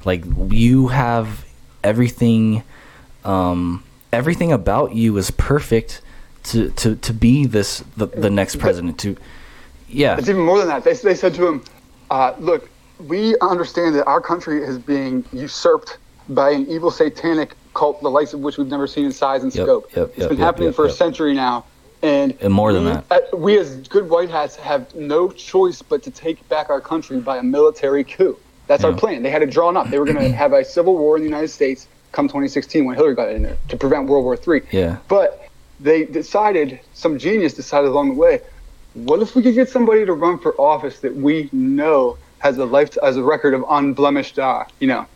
like 0.04 0.22
you 0.50 0.88
have 0.88 1.44
everything, 1.82 2.62
um, 3.24 3.82
everything 4.12 4.52
about 4.52 4.94
you 4.94 5.16
is 5.16 5.30
perfect 5.32 6.02
to 6.46 6.70
to 6.70 6.96
to 6.96 7.12
be 7.12 7.46
this 7.46 7.82
the, 7.96 8.06
the 8.06 8.30
next 8.30 8.56
president. 8.58 8.98
To 9.00 9.16
yeah, 9.88 10.16
It's 10.18 10.28
even 10.28 10.42
more 10.42 10.58
than 10.58 10.68
that. 10.68 10.84
They, 10.84 10.94
they 10.94 11.14
said 11.14 11.34
to 11.34 11.46
him, 11.46 11.64
uh, 12.10 12.34
look, 12.40 12.68
we 13.06 13.36
understand 13.40 13.94
that 13.94 14.04
our 14.06 14.20
country 14.20 14.62
is 14.62 14.78
being 14.78 15.24
usurped 15.32 15.98
by 16.28 16.50
an 16.50 16.66
evil 16.66 16.90
satanic 16.90 17.54
cult, 17.74 18.02
the 18.02 18.10
likes 18.10 18.32
of 18.34 18.40
which 18.40 18.58
we've 18.58 18.66
never 18.66 18.88
seen 18.88 19.04
in 19.04 19.12
size 19.12 19.44
and 19.44 19.54
Yep, 19.54 19.64
scope. 19.64 19.96
yep, 19.96 20.08
It's 20.08 20.18
yep, 20.18 20.28
been 20.30 20.38
yep, 20.38 20.44
happening 20.44 20.68
yep, 20.68 20.74
for 20.74 20.86
a 20.86 20.90
century 20.90 21.34
now. 21.34 21.64
And, 22.02 22.36
And 22.40 22.52
more 22.52 22.72
than 22.72 22.84
we, 22.84 22.90
that. 22.90 23.04
uh, 23.32 23.36
we 23.36 23.58
as 23.58 23.76
good 23.88 24.08
white 24.10 24.28
hats 24.28 24.56
have 24.56 24.92
no 24.96 25.30
choice 25.30 25.82
but 25.82 26.02
to 26.02 26.10
take 26.10 26.46
back 26.48 26.68
our 26.68 26.80
country 26.80 27.20
by 27.20 27.36
a 27.38 27.42
military 27.42 28.02
coup. 28.02 28.36
That's 28.66 28.82
our 28.82 28.92
plan. 28.92 29.22
They 29.22 29.30
had 29.30 29.42
it 29.42 29.50
drawn 29.50 29.76
up. 29.76 29.88
They 29.88 29.98
were 30.00 30.04
going 30.04 30.16
to 30.18 30.32
have 30.44 30.52
a 30.52 30.64
civil 30.64 30.96
war 30.98 31.16
in 31.16 31.22
the 31.22 31.28
United 31.28 31.48
States 31.48 31.86
come 32.10 32.26
2016 32.26 32.84
when 32.84 32.96
Hillary 32.96 33.14
got 33.14 33.28
in 33.30 33.42
there 33.44 33.56
to 33.68 33.76
prevent 33.76 34.08
World 34.08 34.24
War 34.24 34.36
III. 34.56 34.62
yeah, 34.72 34.96
But 35.06 35.48
they 35.80 36.04
decided, 36.04 36.80
some 36.94 37.18
genius 37.18 37.54
decided 37.54 37.88
along 37.88 38.08
the 38.08 38.14
way, 38.14 38.40
what 38.94 39.20
if 39.20 39.34
we 39.34 39.42
could 39.42 39.54
get 39.54 39.68
somebody 39.68 40.06
to 40.06 40.12
run 40.12 40.38
for 40.38 40.58
office 40.60 41.00
that 41.00 41.14
we 41.14 41.50
know 41.52 42.16
has 42.38 42.56
a 42.58 42.64
life, 42.64 42.96
has 43.02 43.16
a 43.16 43.22
record 43.22 43.54
of 43.54 43.64
unblemished, 43.68 44.38
uh, 44.38 44.64
you 44.80 44.86
know, 44.86 45.06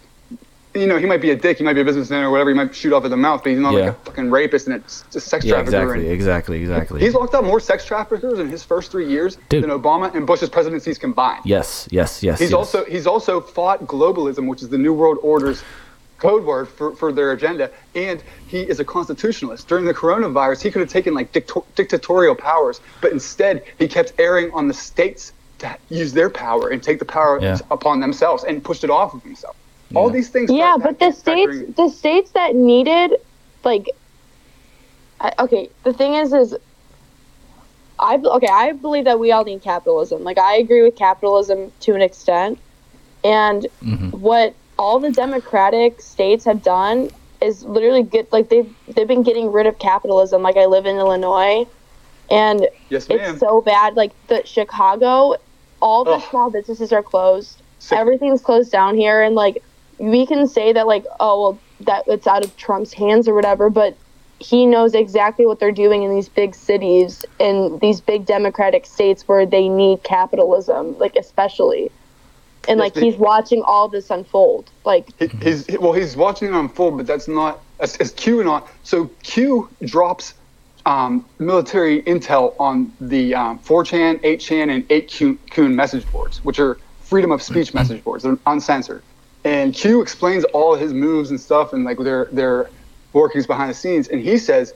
you 0.74 0.86
know, 0.86 0.98
he 0.98 1.06
might 1.06 1.20
be 1.20 1.30
a 1.30 1.36
dick, 1.36 1.58
he 1.58 1.64
might 1.64 1.72
be 1.72 1.80
a 1.80 1.84
businessman 1.84 2.22
or 2.22 2.30
whatever, 2.30 2.50
he 2.50 2.54
might 2.56 2.72
shoot 2.74 2.92
off 2.92 3.04
at 3.04 3.10
the 3.10 3.16
mouth, 3.16 3.42
but 3.42 3.50
he's 3.50 3.58
not 3.58 3.72
Yeah. 3.72 3.78
like 3.86 3.88
a 3.90 3.94
fucking 4.04 4.30
rapist 4.30 4.68
and 4.68 4.76
it's 4.76 5.04
just 5.10 5.26
sex 5.26 5.44
Yeah, 5.44 5.54
trafficker. 5.54 5.76
exactly, 5.78 6.04
and 6.04 6.12
exactly, 6.14 6.60
exactly. 6.60 7.00
He's 7.00 7.14
locked 7.14 7.34
up 7.34 7.44
more 7.44 7.58
sex 7.58 7.84
traffickers 7.84 8.38
in 8.38 8.48
his 8.48 8.62
first 8.62 8.92
three 8.92 9.08
years 9.08 9.36
Dude. 9.48 9.64
than 9.64 9.70
Obama 9.70 10.14
and 10.14 10.26
Bush's 10.26 10.48
presidencies 10.48 10.96
combined. 10.96 11.40
yes, 11.44 11.88
yes, 11.90 12.22
yes. 12.22 12.38
He's 12.38 12.50
yes. 12.50 12.54
also 12.54 12.84
he's 12.84 13.06
also 13.06 13.40
fought 13.40 13.84
globalism, 13.86 14.46
which 14.46 14.62
is 14.62 14.68
the 14.68 14.78
New 14.78 14.92
World 14.92 15.18
Order's 15.22 15.64
code 16.20 16.44
word 16.44 16.68
for, 16.68 16.94
for 16.94 17.12
their 17.12 17.32
agenda, 17.32 17.70
and 17.94 18.22
he 18.46 18.60
is 18.60 18.78
a 18.78 18.84
constitutionalist. 18.84 19.66
During 19.66 19.84
the 19.86 19.94
coronavirus, 19.94 20.62
he 20.62 20.70
could 20.70 20.80
have 20.80 20.90
taken 20.90 21.14
like 21.14 21.32
dicto- 21.32 21.64
dictatorial 21.74 22.34
powers, 22.34 22.80
but 23.00 23.10
instead 23.12 23.64
he 23.78 23.88
kept 23.88 24.12
erring 24.18 24.50
on 24.52 24.68
the 24.68 24.74
states 24.74 25.32
to 25.58 25.76
use 25.88 26.12
their 26.12 26.30
power 26.30 26.68
and 26.68 26.82
take 26.82 26.98
the 26.98 27.04
power 27.04 27.40
Yeah. 27.40 27.58
upon 27.70 28.00
themselves 28.00 28.44
and 28.44 28.62
pushed 28.62 28.84
it 28.84 28.90
off 28.90 29.14
of 29.14 29.22
himself. 29.22 29.56
All 29.94 30.08
these 30.08 30.28
things. 30.28 30.50
Yeah, 30.50 30.76
but 30.80 31.00
the 31.00 31.10
states, 31.10 31.56
in. 31.56 31.72
the 31.76 31.88
states 31.88 32.30
that 32.32 32.54
needed, 32.54 33.16
like, 33.64 33.86
I, 35.20 35.32
okay, 35.40 35.68
the 35.82 35.92
thing 35.92 36.14
is, 36.14 36.32
is 36.32 36.56
I 37.98 38.14
okay, 38.24 38.46
I 38.46 38.72
believe 38.72 39.04
that 39.06 39.18
we 39.18 39.32
all 39.32 39.44
need 39.44 39.62
capitalism. 39.62 40.22
Like, 40.22 40.38
I 40.38 40.56
agree 40.56 40.82
with 40.82 40.96
capitalism 40.96 41.72
to 41.80 41.94
an 41.94 42.02
extent, 42.02 42.58
and 43.24 43.66
Mhm. 43.84 44.12
what 44.12 44.54
all 44.80 44.98
the 44.98 45.10
democratic 45.10 46.00
states 46.00 46.46
have 46.46 46.62
done 46.62 47.10
is 47.42 47.62
literally 47.64 48.02
get 48.02 48.32
like 48.32 48.48
they've 48.48 48.74
they've 48.88 49.06
been 49.06 49.22
getting 49.22 49.52
rid 49.52 49.66
of 49.66 49.78
capitalism. 49.78 50.42
Like, 50.42 50.56
I 50.56 50.64
live 50.64 50.86
in 50.86 50.96
Illinois, 50.96 51.66
and 52.30 52.66
yes, 52.88 53.06
it's 53.10 53.40
so 53.40 53.60
bad. 53.60 53.94
Like 53.94 54.12
the 54.28 54.42
Chicago, 54.46 55.36
all 55.82 56.04
the 56.04 56.12
Ugh. 56.12 56.22
small 56.30 56.50
businesses 56.50 56.92
are 56.94 57.02
closed. 57.02 57.60
Sick. 57.78 57.98
Everything's 57.98 58.40
closed 58.40 58.72
down 58.72 58.96
here, 58.96 59.22
and 59.22 59.34
like 59.34 59.62
we 59.98 60.24
can 60.24 60.48
say 60.48 60.72
that 60.72 60.86
like 60.86 61.04
oh 61.20 61.40
well 61.42 61.58
that 61.80 62.04
it's 62.06 62.26
out 62.26 62.42
of 62.42 62.56
Trump's 62.56 62.94
hands 62.94 63.28
or 63.28 63.34
whatever, 63.34 63.68
but 63.68 63.94
he 64.38 64.64
knows 64.64 64.94
exactly 64.94 65.44
what 65.44 65.60
they're 65.60 65.72
doing 65.72 66.04
in 66.04 66.14
these 66.14 66.30
big 66.30 66.54
cities 66.54 67.26
in 67.38 67.78
these 67.82 68.00
big 68.00 68.24
democratic 68.24 68.86
states 68.86 69.28
where 69.28 69.44
they 69.44 69.68
need 69.68 70.02
capitalism, 70.02 70.98
like 70.98 71.16
especially. 71.16 71.90
And 72.68 72.78
like 72.78 72.94
he's 72.94 73.16
watching 73.16 73.62
all 73.62 73.88
this 73.88 74.10
unfold. 74.10 74.70
Like 74.84 75.08
he's 75.42 75.66
well, 75.78 75.92
he's 75.92 76.16
watching 76.16 76.48
it 76.48 76.54
unfold, 76.54 76.98
but 76.98 77.06
that's 77.06 77.26
not 77.26 77.62
as, 77.80 77.96
as 77.96 78.12
QAnon. 78.12 78.66
So 78.82 79.10
Q 79.22 79.68
drops 79.84 80.34
um, 80.86 81.24
military 81.38 82.02
intel 82.02 82.54
on 82.58 82.92
the 83.00 83.34
um, 83.34 83.58
4chan, 83.60 84.20
8chan, 84.20 84.74
and 84.74 84.88
8kun 84.88 85.72
message 85.74 86.10
boards, 86.10 86.44
which 86.44 86.58
are 86.58 86.78
freedom 87.00 87.32
of 87.32 87.42
speech 87.42 87.74
message 87.74 88.04
boards. 88.04 88.24
They're 88.24 88.38
uncensored, 88.46 89.02
and 89.44 89.74
Q 89.74 90.02
explains 90.02 90.44
all 90.44 90.74
his 90.74 90.92
moves 90.92 91.30
and 91.30 91.40
stuff 91.40 91.72
and 91.72 91.84
like 91.84 91.98
their 91.98 92.26
their 92.26 92.70
workings 93.12 93.46
behind 93.46 93.70
the 93.70 93.74
scenes. 93.74 94.08
And 94.08 94.20
he 94.20 94.38
says, 94.38 94.74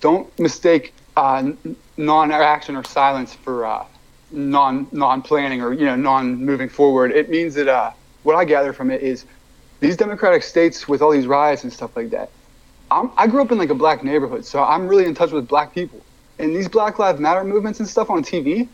don't 0.00 0.38
mistake 0.38 0.94
uh, 1.16 1.52
non-action 1.96 2.76
or 2.76 2.84
silence 2.84 3.34
for 3.34 3.66
uh, 3.66 3.84
non 4.34 4.88
non-planning 4.92 5.62
or 5.62 5.72
you 5.72 5.86
know 5.86 5.96
non-moving 5.96 6.68
forward. 6.68 7.12
It 7.12 7.30
means 7.30 7.54
that 7.54 7.68
uh, 7.68 7.92
what 8.22 8.36
I 8.36 8.44
gather 8.44 8.72
from 8.72 8.90
it 8.90 9.02
is 9.02 9.26
these 9.80 9.96
democratic 9.96 10.42
states 10.42 10.88
with 10.88 11.02
all 11.02 11.12
these 11.12 11.26
riots 11.26 11.64
and 11.64 11.72
stuff 11.72 11.92
like 11.96 12.10
that. 12.10 12.32
I'm, 12.90 13.12
I 13.16 13.26
grew 13.26 13.42
up 13.42 13.52
in 13.52 13.58
like 13.58 13.70
a 13.70 13.74
black 13.74 14.04
neighborhood, 14.04 14.46
so 14.46 14.62
I'm 14.62 14.88
really 14.88 15.06
in 15.06 15.14
touch 15.14 15.32
with 15.32 15.48
black 15.48 15.74
people. 15.74 16.06
And 16.38 16.54
these 16.56 16.68
Black 16.68 16.98
Lives 16.98 17.20
Matter 17.20 17.44
movements 17.44 17.80
and 17.80 17.88
stuff 17.88 18.10
on 18.10 18.22
TV, 18.24 18.70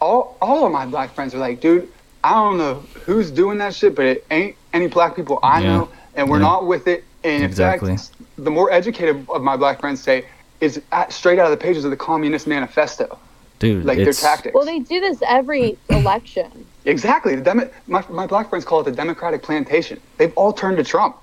all 0.00 0.38
all 0.42 0.66
of 0.66 0.72
my 0.72 0.86
black 0.86 1.14
friends 1.14 1.34
are 1.34 1.38
like, 1.38 1.60
dude, 1.60 1.88
I 2.24 2.32
don't 2.34 2.58
know 2.58 2.88
who's 3.04 3.30
doing 3.30 3.58
that 3.58 3.74
shit, 3.74 3.94
but 3.96 4.06
it 4.06 4.26
ain't 4.30 4.56
any 4.72 4.88
black 4.88 5.16
people 5.16 5.40
I 5.42 5.62
Yeah. 5.62 5.78
know, 5.78 5.90
and 6.14 6.30
we're 6.30 6.38
Yeah. 6.38 6.44
not 6.44 6.66
with 6.66 6.88
it. 6.88 7.04
And 7.24 7.44
Exactly. 7.44 7.92
in 7.92 7.98
fact, 7.98 8.12
the 8.36 8.50
more 8.50 8.70
educated 8.72 9.26
of 9.34 9.42
my 9.42 9.56
black 9.56 9.80
friends 9.80 10.02
say 10.02 10.26
is 10.60 10.82
at, 10.92 11.12
straight 11.12 11.38
out 11.38 11.46
of 11.46 11.52
the 11.52 11.56
pages 11.64 11.84
of 11.84 11.90
the 11.90 11.96
Communist 11.96 12.46
Manifesto, 12.46 13.20
dude. 13.58 13.84
like 13.84 13.98
it's, 13.98 14.20
their 14.20 14.30
tactics. 14.30 14.54
well, 14.54 14.64
they 14.64 14.78
do 14.80 15.00
this 15.00 15.22
every 15.26 15.76
election. 15.90 16.66
Exactly. 16.84 17.34
The 17.36 17.42
Demo- 17.42 17.70
my, 17.86 18.04
my 18.10 18.26
black 18.26 18.48
friends 18.50 18.64
call 18.64 18.80
it 18.80 18.84
the 18.84 18.92
Democratic 18.92 19.42
plantation. 19.42 20.00
They've 20.18 20.32
all 20.36 20.52
turned 20.52 20.76
to 20.76 20.84
Trump. 20.84 21.16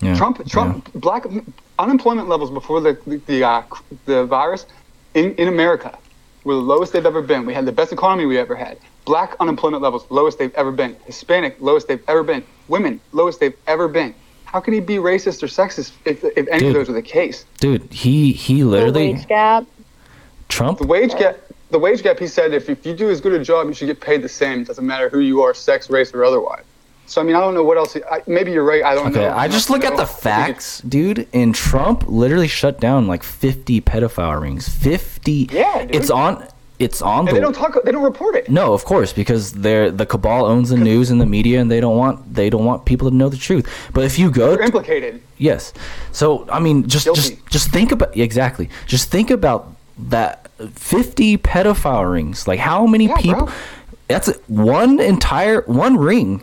yeah, 0.00 0.16
Trump, 0.16 0.46
Trump, 0.48 0.90
black 0.94 1.24
unemployment 1.78 2.28
levels 2.28 2.50
before 2.50 2.80
the 2.80 2.98
the 3.06 3.16
the, 3.26 3.44
uh, 3.44 3.62
the 4.06 4.24
virus 4.26 4.66
in, 5.14 5.34
in 5.36 5.48
America 5.48 5.96
were 6.44 6.54
the 6.54 6.60
lowest 6.60 6.92
they've 6.92 7.06
ever 7.06 7.22
been. 7.22 7.46
We 7.46 7.54
had 7.54 7.64
the 7.64 7.72
best 7.72 7.92
economy 7.92 8.26
we 8.26 8.38
ever 8.38 8.54
had. 8.56 8.78
Black 9.04 9.36
unemployment 9.40 9.82
levels 9.82 10.04
lowest 10.10 10.38
they've 10.38 10.54
ever 10.54 10.72
been. 10.72 10.96
Hispanic 11.04 11.56
lowest 11.60 11.88
they've 11.88 12.02
ever 12.08 12.22
been. 12.22 12.42
Women 12.68 13.00
lowest 13.12 13.38
they've 13.40 13.56
ever 13.66 13.86
been. 13.88 14.14
How 14.46 14.60
can 14.60 14.72
he 14.74 14.80
be 14.80 14.96
racist 14.96 15.42
or 15.42 15.46
sexist 15.46 15.92
if, 16.04 16.22
if 16.24 16.46
any 16.48 16.58
Dude. 16.60 16.68
of 16.68 16.74
those 16.74 16.88
are 16.90 16.92
the 16.92 17.02
case? 17.02 17.44
dude. 17.60 17.92
He 17.92 18.32
he 18.32 18.62
literally 18.64 18.92
The 18.92 18.98
literally 18.98 19.12
wage 19.14 19.28
gap. 19.28 19.64
Trump. 20.48 20.78
The 20.78 20.86
wage 20.86 21.14
gap. 21.16 21.38
The 21.70 21.78
wage 21.78 22.02
gap. 22.02 22.18
He 22.18 22.26
said, 22.26 22.52
if, 22.54 22.68
if 22.68 22.84
you 22.86 22.94
do 22.94 23.10
as 23.10 23.20
good 23.20 23.32
a 23.32 23.42
job, 23.42 23.66
you 23.68 23.74
should 23.74 23.86
get 23.86 24.00
paid 24.00 24.22
the 24.22 24.28
same. 24.28 24.60
It 24.62 24.66
doesn't 24.68 24.86
matter 24.86 25.08
who 25.08 25.20
you 25.20 25.42
are, 25.42 25.54
sex, 25.54 25.90
race, 25.90 26.12
or 26.14 26.24
otherwise. 26.24 26.62
So 27.06 27.20
I 27.20 27.24
mean, 27.24 27.36
I 27.36 27.40
don't 27.40 27.52
know 27.54 27.64
what 27.64 27.76
else. 27.76 27.92
He, 27.94 28.02
I, 28.04 28.22
maybe 28.26 28.50
you're 28.52 28.64
right. 28.64 28.82
I 28.82 28.94
don't 28.94 29.08
Okay, 29.08 29.20
know. 29.26 29.34
I 29.34 29.46
just 29.48 29.68
look 29.70 29.84
at 29.84 29.96
the 29.96 30.06
facts, 30.06 30.80
dude. 30.80 31.28
And 31.34 31.54
Trump 31.54 32.04
literally 32.06 32.48
shut 32.48 32.80
down 32.80 33.06
like 33.06 33.22
50 33.22 33.80
pedophile 33.82 34.40
rings. 34.40 34.68
50. 34.68 35.48
Yeah, 35.52 35.84
dude. 35.84 35.94
It's 35.96 36.10
on. 36.10 36.46
It's 36.78 37.02
on 37.02 37.20
And 37.20 37.28
the. 37.28 37.32
they 37.34 37.40
don't 37.40 37.54
talk. 37.54 37.76
They 37.84 37.92
don't 37.92 38.02
report 38.02 38.34
it. 38.36 38.48
No, 38.48 38.72
of 38.74 38.84
course, 38.84 39.12
because 39.12 39.52
they're 39.52 39.90
the 39.92 40.06
cabal 40.06 40.44
owns 40.46 40.70
the 40.70 40.76
news 40.76 41.10
and 41.10 41.20
the 41.20 41.26
media, 41.26 41.60
and 41.60 41.70
they 41.70 41.78
don't 41.78 41.96
want 41.96 42.34
they 42.34 42.50
don't 42.50 42.64
want 42.64 42.84
people 42.84 43.08
to 43.10 43.14
know 43.14 43.28
the 43.28 43.36
truth. 43.36 43.68
But 43.92 44.04
if 44.04 44.18
you 44.18 44.30
go, 44.30 44.56
They're 44.56 44.64
implicated. 44.64 45.22
yes. 45.38 45.72
So 46.10 46.48
I 46.50 46.58
mean, 46.58 46.88
just 46.88 47.04
Guilty. 47.04 47.20
just 47.36 47.46
just 47.46 47.70
think 47.70 47.92
about 47.92 48.16
exactly. 48.16 48.70
Just 48.86 49.08
think 49.10 49.30
about 49.30 49.73
that 49.98 50.48
fifty 50.74 51.36
pedophile 51.38 52.10
rings. 52.12 52.46
Like 52.48 52.60
how 52.60 52.86
many 52.86 53.06
Yeah, 53.06 53.16
people? 53.16 53.46
bro. 53.46 53.54
That's 54.08 54.28
one 54.48 55.00
entire 55.00 55.62
one 55.62 55.96
ring 55.96 56.42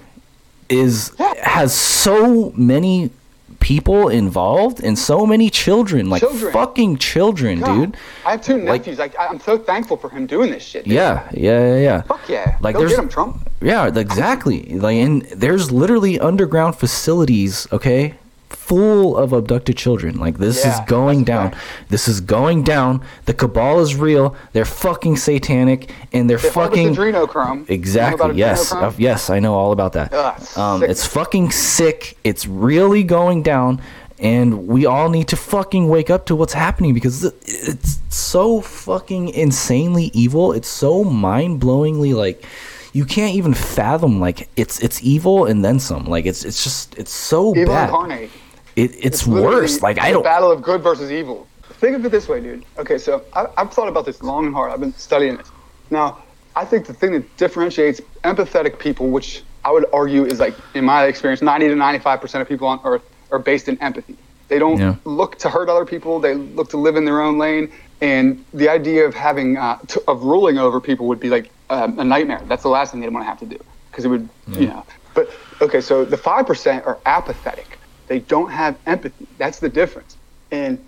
is 0.69 1.11
Yeah. 1.19 1.33
has 1.49 1.73
so 1.73 2.51
many 2.55 3.11
people 3.59 4.07
involved 4.09 4.81
and 4.83 4.97
so 4.97 5.27
many 5.27 5.47
children, 5.49 6.09
like 6.09 6.21
Children. 6.21 6.51
fucking 6.51 6.97
children, 6.97 7.59
God, 7.59 7.75
dude. 7.75 7.97
I 8.25 8.31
have 8.31 8.41
two 8.41 8.57
nephews. 8.57 8.97
Like, 8.97 9.13
I'm 9.19 9.39
so 9.39 9.57
thankful 9.59 9.97
for 9.97 10.09
him 10.09 10.25
doing 10.25 10.49
this 10.49 10.63
shit. 10.63 10.85
dude. 10.85 10.93
Yeah, 10.93 11.27
yeah, 11.31 11.59
yeah, 11.59 11.77
yeah. 11.77 12.01
Fuck 12.01 12.27
yeah. 12.27 12.57
Like, 12.61 12.73
Go 12.73 12.79
there's- 12.79 12.93
get 12.95 13.03
him, 13.03 13.09
Trump. 13.09 13.47
Yeah, 13.61 13.85
exactly. 13.95 14.63
Like, 14.79 14.95
and 14.97 15.21
there's 15.35 15.71
literally 15.71 16.19
underground 16.19 16.75
facilities, 16.77 17.67
okay, 17.71 18.15
full 18.51 19.17
of 19.17 19.33
abducted 19.33 19.77
children. 19.77 20.17
Like, 20.19 20.37
this 20.37 20.63
Yeah, 20.63 20.73
is 20.73 20.79
going 20.87 21.23
down. 21.23 21.51
fact. 21.51 21.63
This 21.89 22.07
is 22.07 22.21
going 22.21 22.63
down. 22.63 23.01
The 23.25 23.33
cabal 23.33 23.79
is 23.79 23.95
real. 23.95 24.35
They're 24.53 24.65
fucking 24.65 25.17
satanic, 25.17 25.91
and 26.13 26.29
they're 26.29 26.37
They 26.37 26.49
fucking 26.49 26.95
adrenochrome. 26.95 27.53
You 27.53 27.59
know 27.61 27.65
exactly. 27.67 28.35
Yes, 28.35 28.71
adrenochrome? 28.73 28.83
uh, 28.83 28.93
yes, 28.97 29.29
I 29.29 29.39
know 29.39 29.53
all 29.55 29.71
about 29.71 29.93
that. 29.93 30.13
Ugh, 30.13 30.57
um, 30.57 30.83
it's 30.83 31.05
fucking 31.05 31.51
sick. 31.51 32.17
It's 32.23 32.45
really 32.47 33.03
going 33.03 33.43
down. 33.43 33.81
And 34.19 34.67
we 34.67 34.85
all 34.85 35.09
need 35.09 35.27
to 35.29 35.35
fucking 35.35 35.89
wake 35.89 36.11
up 36.11 36.27
to 36.27 36.35
what's 36.35 36.53
happening 36.53 36.93
because 36.93 37.23
it's 37.23 37.97
so 38.09 38.61
fucking 38.61 39.29
insanely 39.29 40.11
evil. 40.13 40.51
It's 40.53 40.67
so 40.67 41.03
mind-blowingly 41.03 42.13
like 42.13 42.45
you 42.93 43.05
can't 43.05 43.35
even 43.35 43.53
fathom 43.53 44.19
like 44.19 44.49
it's 44.55 44.79
it's 44.81 45.01
evil 45.03 45.45
and 45.45 45.63
then 45.63 45.79
some. 45.79 46.05
Like 46.05 46.25
it's 46.25 46.43
it's 46.43 46.63
just 46.63 46.97
it's 46.97 47.11
so 47.11 47.55
Evil 47.55 47.73
bad. 47.73 47.89
incarnate. 47.89 48.29
It, 48.75 48.91
it's, 49.05 49.27
literally 49.27 49.55
worse. 49.61 49.81
Like 49.81 49.99
I 49.99 50.11
don't. 50.11 50.23
battle 50.23 50.51
of 50.51 50.61
good 50.61 50.81
versus 50.81 51.11
evil. 51.11 51.47
Think 51.63 51.95
of 51.97 52.05
it 52.05 52.09
this 52.11 52.27
way, 52.29 52.39
dude. 52.41 52.65
Okay, 52.77 52.97
so 52.97 53.23
I, 53.33 53.47
I've 53.57 53.71
thought 53.73 53.89
about 53.89 54.05
this 54.05 54.21
long 54.23 54.45
and 54.45 54.53
hard. 54.55 54.71
I've 54.71 54.79
been 54.79 54.93
studying 54.93 55.35
it. 55.39 55.45
Now, 55.89 56.19
I 56.55 56.63
think 56.63 56.85
the 56.85 56.93
thing 56.93 57.11
that 57.13 57.37
differentiates 57.37 57.99
empathetic 58.23 58.79
people, 58.79 59.09
which 59.09 59.43
I 59.65 59.71
would 59.71 59.85
argue 59.91 60.25
is 60.25 60.39
like, 60.39 60.55
in 60.73 60.85
my 60.85 61.05
experience, 61.05 61.41
90 61.41 61.67
to 61.69 61.75
95 61.75 62.21
percent 62.21 62.41
of 62.41 62.47
people 62.47 62.67
on 62.67 62.79
Earth 62.85 63.01
are 63.31 63.39
based 63.39 63.67
in 63.67 63.77
empathy. 63.81 64.15
They 64.47 64.59
don't 64.59 64.77
Yeah. 64.79 64.95
look 65.05 65.37
to 65.39 65.49
hurt 65.49 65.67
other 65.69 65.85
people. 65.85 66.19
They 66.19 66.35
look 66.35 66.69
to 66.71 66.77
live 66.77 66.95
in 66.97 67.05
their 67.05 67.21
own 67.21 67.37
lane. 67.37 67.71
And 68.01 68.43
the 68.53 68.67
idea 68.69 69.05
of 69.05 69.13
having 69.13 69.57
uh, 69.57 69.77
to, 69.87 70.03
of 70.07 70.23
ruling 70.23 70.57
over 70.57 70.79
people 70.81 71.07
would 71.07 71.19
be 71.19 71.29
like 71.29 71.49
um, 71.71 71.99
a 71.99 72.03
nightmare. 72.03 72.43
That's 72.47 72.63
the 72.63 72.69
last 72.69 72.91
thing 72.91 73.01
they'd 73.01 73.09
want 73.13 73.25
to 73.25 73.29
have 73.29 73.39
to 73.39 73.45
do 73.47 73.59
because 73.91 74.05
it 74.05 74.09
would, 74.09 74.29
you 74.55 74.67
know. 74.67 74.85
But 75.15 75.29
okay, 75.61 75.81
so 75.81 76.05
the 76.05 76.17
five 76.17 76.45
percent 76.47 76.85
are 76.85 76.99
apathetic. 77.05 77.79
They 78.07 78.19
don't 78.19 78.51
have 78.51 78.79
empathy. 78.85 79.27
That's 79.37 79.59
the 79.59 79.69
difference. 79.69 80.17
And 80.51 80.79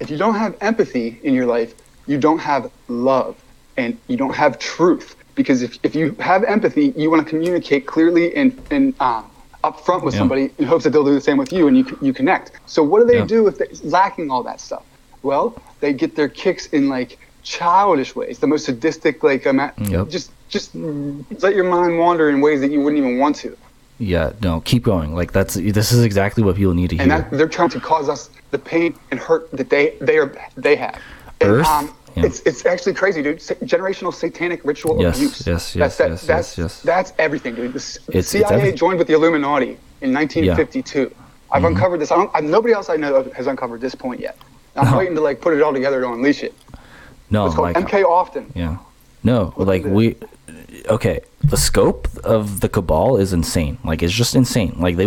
if 0.00 0.10
you 0.10 0.18
don't 0.18 0.34
have 0.36 0.56
empathy 0.60 1.20
in 1.24 1.34
your 1.34 1.46
life, 1.46 1.74
you 2.06 2.18
don't 2.18 2.38
have 2.40 2.70
love 2.88 3.42
and 3.76 3.98
you 4.08 4.16
don't 4.16 4.34
have 4.34 4.58
truth. 4.58 5.16
Because 5.34 5.62
if, 5.62 5.78
if 5.82 5.94
you 5.94 6.16
have 6.20 6.44
empathy, 6.44 6.92
you 6.96 7.10
want 7.10 7.24
to 7.26 7.30
communicate 7.30 7.86
clearly 7.86 8.34
and, 8.36 8.62
and 8.70 8.94
um, 9.00 9.30
upfront 9.64 10.02
with 10.04 10.14
Yeah. 10.14 10.20
somebody 10.20 10.50
in 10.58 10.66
hopes 10.66 10.84
that 10.84 10.90
they'll 10.90 11.04
do 11.04 11.14
the 11.14 11.20
same 11.20 11.38
with 11.38 11.52
you 11.52 11.68
and 11.68 11.76
you, 11.78 11.84
you 12.00 12.12
connect. 12.14 12.52
So 12.66 12.82
what 12.82 13.00
do 13.00 13.06
they 13.06 13.18
Yeah. 13.18 13.24
do 13.26 13.46
if 13.48 13.58
they're 13.58 13.68
lacking 13.84 14.30
all 14.30 14.42
that 14.44 14.60
stuff? 14.60 14.84
Well, 15.22 15.62
they 15.80 15.92
get 15.92 16.16
their 16.16 16.28
kicks 16.28 16.66
in 16.66 16.88
like 16.88 17.18
childish 17.46 18.14
ways, 18.16 18.38
the 18.40 18.46
most 18.46 18.64
sadistic, 18.66 19.22
like, 19.22 19.46
um, 19.46 19.58
Yep. 19.78 20.08
just 20.08 20.30
just 20.48 20.74
let 20.74 21.54
your 21.54 21.64
mind 21.64 21.98
wander 21.98 22.28
in 22.30 22.40
ways 22.40 22.60
that 22.60 22.70
you 22.70 22.80
wouldn't 22.80 22.98
even 23.02 23.18
want 23.18 23.34
to. 23.36 23.56
Yeah, 23.98 24.32
no, 24.42 24.60
keep 24.60 24.82
going. 24.84 25.14
Like 25.14 25.32
that's 25.32 25.54
this 25.54 25.90
is 25.92 26.04
exactly 26.04 26.42
what 26.44 26.54
people 26.56 26.74
need 26.74 26.90
to 26.90 26.98
and 26.98 27.10
hear. 27.10 27.20
that 27.22 27.30
they're 27.36 27.48
trying 27.58 27.70
to 27.70 27.80
cause 27.80 28.08
us 28.08 28.30
the 28.50 28.58
pain 28.58 28.94
and 29.10 29.18
hurt 29.18 29.50
that 29.52 29.70
they 29.70 29.94
they 30.00 30.18
are 30.18 30.30
they 30.56 30.76
have. 30.76 30.98
And, 31.40 31.50
Earth? 31.50 31.66
um, 31.68 31.90
Yeah. 32.16 32.26
It's 32.26 32.40
it's 32.48 32.64
actually 32.72 32.94
crazy, 32.94 33.22
dude. 33.22 33.40
Sa- 33.42 33.54
generational 33.74 34.12
satanic 34.22 34.60
ritual 34.64 34.94
Yes, 35.00 35.16
abuse. 35.16 35.36
yes, 35.36 35.44
That's, 35.46 35.74
yes, 35.76 35.96
that, 35.98 36.08
yes, 36.10 36.20
that's, 36.26 36.48
yes, 36.58 36.58
yes. 36.58 36.82
That's 36.82 37.10
everything, 37.26 37.54
dude. 37.54 37.72
The 37.74 37.76
It's- 37.76 37.98
it's 38.18 38.28
CIA 38.28 38.44
everything. 38.56 38.76
joined 38.76 38.98
with 39.00 39.06
the 39.10 39.14
Illuminati 39.18 39.72
in 40.00 40.10
1952. 40.12 41.10
I've 41.52 41.62
Mm-hmm. 41.62 41.66
uncovered 41.72 42.00
this. 42.00 42.10
I 42.10 42.16
don't, 42.16 42.30
I, 42.34 42.40
nobody 42.40 42.72
else 42.78 42.88
I 42.88 42.96
know 42.96 43.12
has 43.38 43.46
uncovered 43.46 43.80
this 43.86 43.94
point 43.94 44.20
yet. 44.20 44.36
I'm 44.76 44.94
waiting 44.96 45.14
to 45.14 45.20
like 45.28 45.40
put 45.42 45.52
it 45.56 45.60
all 45.64 45.72
together 45.74 46.00
to 46.02 46.08
unleash 46.16 46.42
it. 46.48 46.54
No, 47.30 47.46
It's 47.46 47.54
called 47.54 47.74
like 47.74 47.76
MK 47.86 48.04
Ultra. 48.04 48.44
yeah, 48.54 48.78
no, 49.24 49.52
like 49.56 49.84
we. 49.84 50.16
Okay, 50.88 51.20
the 51.42 51.56
scope 51.56 52.06
of 52.22 52.60
the 52.60 52.68
cabal 52.68 53.16
is 53.16 53.32
insane. 53.32 53.78
Like 53.84 54.02
it's 54.02 54.12
just 54.12 54.34
insane. 54.36 54.76
Like 54.78 54.96
they. 54.96 55.06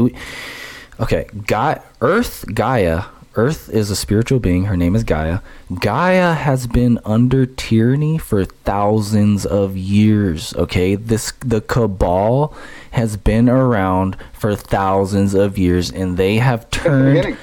Okay, 1.00 1.28
Ga- 1.48 1.82
Earth 2.02 2.46
Gaia. 2.54 3.04
Earth 3.36 3.70
is 3.70 3.90
a 3.90 3.96
spiritual 3.96 4.40
being. 4.40 4.66
Her 4.66 4.76
name 4.76 4.96
is 4.96 5.04
Gaia. 5.06 5.40
Gaia 5.80 6.34
has 6.34 6.68
been 6.68 7.00
under 7.06 7.46
tyranny 7.46 8.18
for 8.18 8.44
thousands 8.44 9.46
of 9.46 9.78
years. 9.78 10.54
Okay, 10.56 10.96
this 10.96 11.32
the 11.40 11.62
cabal 11.62 12.54
has 12.92 13.16
been 13.16 13.48
around 13.48 14.18
for 14.34 14.56
thousands 14.56 15.34
of 15.36 15.58
years, 15.58 15.90
and 15.92 16.18
they 16.18 16.38
have 16.38 16.70
turned. 16.72 17.38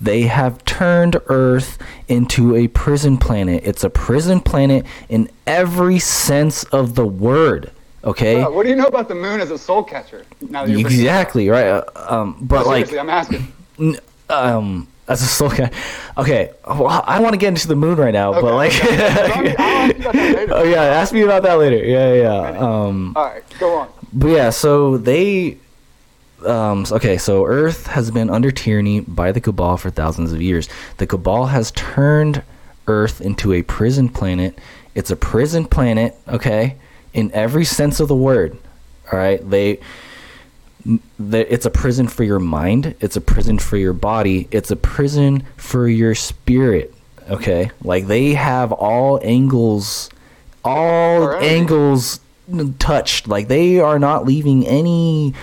They 0.00 0.22
have 0.22 0.64
turned 0.64 1.20
Earth 1.26 1.78
into 2.08 2.56
a 2.56 2.68
prison 2.68 3.16
planet. 3.16 3.62
It's 3.64 3.84
a 3.84 3.90
prison 3.90 4.40
planet 4.40 4.84
in 5.08 5.30
every 5.46 5.98
sense 5.98 6.64
of 6.64 6.94
the 6.94 7.06
word. 7.06 7.70
Okay, 8.04 8.42
what 8.44 8.64
do 8.64 8.68
you 8.70 8.74
know 8.76 8.86
about 8.86 9.06
the 9.06 9.14
moon 9.14 9.40
as 9.40 9.52
a 9.52 9.58
soul 9.58 9.84
catcher? 9.84 10.24
Now 10.40 10.64
that 10.66 10.72
you're 10.72 10.82
bringing 10.82 11.02
it 11.02 11.08
up? 11.08 11.12
exactly 11.12 11.48
right. 11.48 11.66
Uh, 11.68 11.84
Um, 12.08 12.36
but 12.40 12.66
like, 12.66 12.86
Seriously, 12.86 12.98
I'm 12.98 13.10
asking. 13.10 13.52
n- 13.78 13.96
um, 14.28 14.88
as 15.06 15.22
a 15.22 15.26
soul 15.26 15.50
guy, 15.50 15.70
okay. 16.18 16.50
Well, 16.66 17.04
I 17.06 17.20
want 17.20 17.34
to 17.34 17.36
get 17.38 17.48
into 17.48 17.68
the 17.68 17.76
moon 17.76 17.96
right 17.96 18.12
now, 18.12 18.32
but 18.32 18.54
like, 18.54 18.72
okay. 18.84 19.54
I'll- 19.58 19.92
I'll 19.92 19.92
ask 19.92 19.94
you 19.94 20.02
about 20.04 20.12
that 20.14 20.34
later. 20.34 20.54
oh 20.56 20.62
yeah, 20.64 20.82
ask 20.82 21.12
me 21.14 21.22
about 21.22 21.42
that 21.44 21.54
later. 21.54 21.76
Yeah, 21.76 22.12
yeah. 22.14 22.50
yeah. 22.52 22.58
Um, 22.58 23.12
All 23.14 23.24
right, 23.26 23.44
go 23.60 23.74
on. 23.76 23.88
but 24.12 24.28
yeah, 24.28 24.50
so 24.50 24.96
they, 24.98 25.58
um, 26.46 26.84
okay, 26.90 27.18
so 27.18 27.46
Earth 27.46 27.86
has 27.88 28.10
been 28.10 28.30
under 28.30 28.50
tyranny 28.50 29.00
by 29.00 29.32
the 29.32 29.40
Cabal 29.40 29.76
for 29.76 29.90
thousands 29.90 30.32
of 30.32 30.42
years. 30.42 30.68
The 30.98 31.06
Cabal 31.06 31.46
has 31.46 31.70
turned 31.72 32.42
Earth 32.86 33.20
into 33.20 33.52
a 33.52 33.62
prison 33.62 34.08
planet. 34.08 34.58
It's 34.94 35.10
a 35.10 35.16
prison 35.16 35.64
planet, 35.66 36.16
okay, 36.28 36.76
in 37.12 37.30
every 37.32 37.64
sense 37.64 38.00
of 38.00 38.08
the 38.08 38.16
word. 38.16 38.58
All 39.12 39.18
right, 39.18 39.48
they, 39.48 39.80
they, 41.18 41.46
it's 41.46 41.66
a 41.66 41.70
prison 41.70 42.08
for 42.08 42.24
your 42.24 42.38
mind. 42.40 42.94
It's 43.00 43.16
a 43.16 43.20
prison 43.20 43.58
for 43.58 43.76
your 43.76 43.92
body. 43.92 44.48
It's 44.50 44.70
a 44.70 44.76
prison 44.76 45.44
for 45.56 45.88
your 45.88 46.14
spirit. 46.14 46.94
Okay, 47.30 47.70
like 47.82 48.06
they 48.06 48.34
have 48.34 48.72
all 48.72 49.20
angles, 49.22 50.10
all 50.64 51.22
Alright. 51.22 51.44
angles 51.44 52.20
touched. 52.78 53.28
Like 53.28 53.48
they 53.48 53.78
are 53.80 53.98
not 53.98 54.26
leaving 54.26 54.66
any 54.66 55.34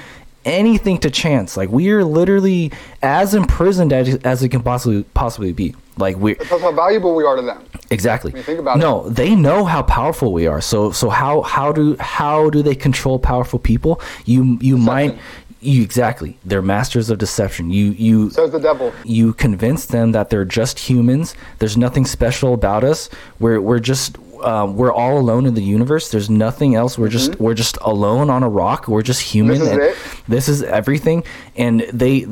anything 0.50 0.98
to 1.00 1.10
chance. 1.10 1.56
Like 1.58 1.70
we 1.70 1.90
are 1.92 2.04
literally 2.04 2.72
as 3.02 3.34
imprisoned 3.34 3.94
as, 3.94 4.16
as 4.24 4.44
it 4.44 4.50
can 4.50 4.62
possibly 4.64 5.04
possibly 5.14 5.52
be. 5.54 5.76
Like 5.98 6.18
we 6.18 6.34
That's 6.36 6.50
how 6.62 6.72
valuable 6.72 7.14
we 7.16 7.24
are 7.26 7.36
to 7.36 7.42
them. 7.42 7.64
exactly. 7.92 8.32
you 8.36 8.42
think 8.44 8.60
about 8.60 8.78
it. 8.78 8.80
no, 8.80 9.10
they 9.10 9.36
know 9.36 9.66
how 9.66 9.82
powerful 9.82 10.32
we 10.34 10.48
are. 10.48 10.62
So 10.62 10.92
so 10.92 11.10
how 11.10 11.42
how 11.42 11.72
do 11.72 11.96
how 12.00 12.50
do 12.50 12.62
they 12.64 12.76
control 12.76 13.20
powerful 13.20 13.60
people? 13.60 14.02
You 14.26 14.58
you 14.62 14.78
might. 14.78 15.18
you 15.62 15.82
exactly. 15.84 16.38
They're 16.46 16.62
masters 16.62 17.10
of 17.10 17.18
deception. 17.18 17.70
You 17.70 17.92
you 17.92 18.30
Says 18.30 18.52
the 18.52 18.60
devil. 18.60 18.94
you 19.04 19.34
convince 19.34 19.88
them 19.88 20.14
that 20.14 20.30
they're 20.30 20.46
just 20.46 20.80
humans. 20.80 21.36
There's 21.60 21.76
nothing 21.76 22.06
special 22.06 22.54
about 22.54 22.84
us. 22.86 23.10
We're 23.42 23.60
we're 23.60 23.80
just 23.80 24.18
um, 24.44 24.76
we're 24.76 24.92
all 24.94 25.18
alone 25.18 25.46
in 25.46 25.54
the 25.54 25.64
universe. 25.64 26.10
There's 26.12 26.30
nothing 26.30 26.76
else. 26.76 26.98
We're 26.98 27.10
just 27.10 27.40
we're 27.40 27.54
just 27.54 27.78
alone 27.82 28.30
on 28.30 28.44
a 28.44 28.50
rock. 28.50 28.88
We're 28.88 29.02
just 29.02 29.22
human. 29.22 29.58
Mm-hmm. 29.60 29.78
This 29.78 29.96
is? 29.96 30.24
This 30.28 30.50
is 30.50 30.64
everything. 30.64 31.24
And 31.56 31.82
they. 31.94 32.26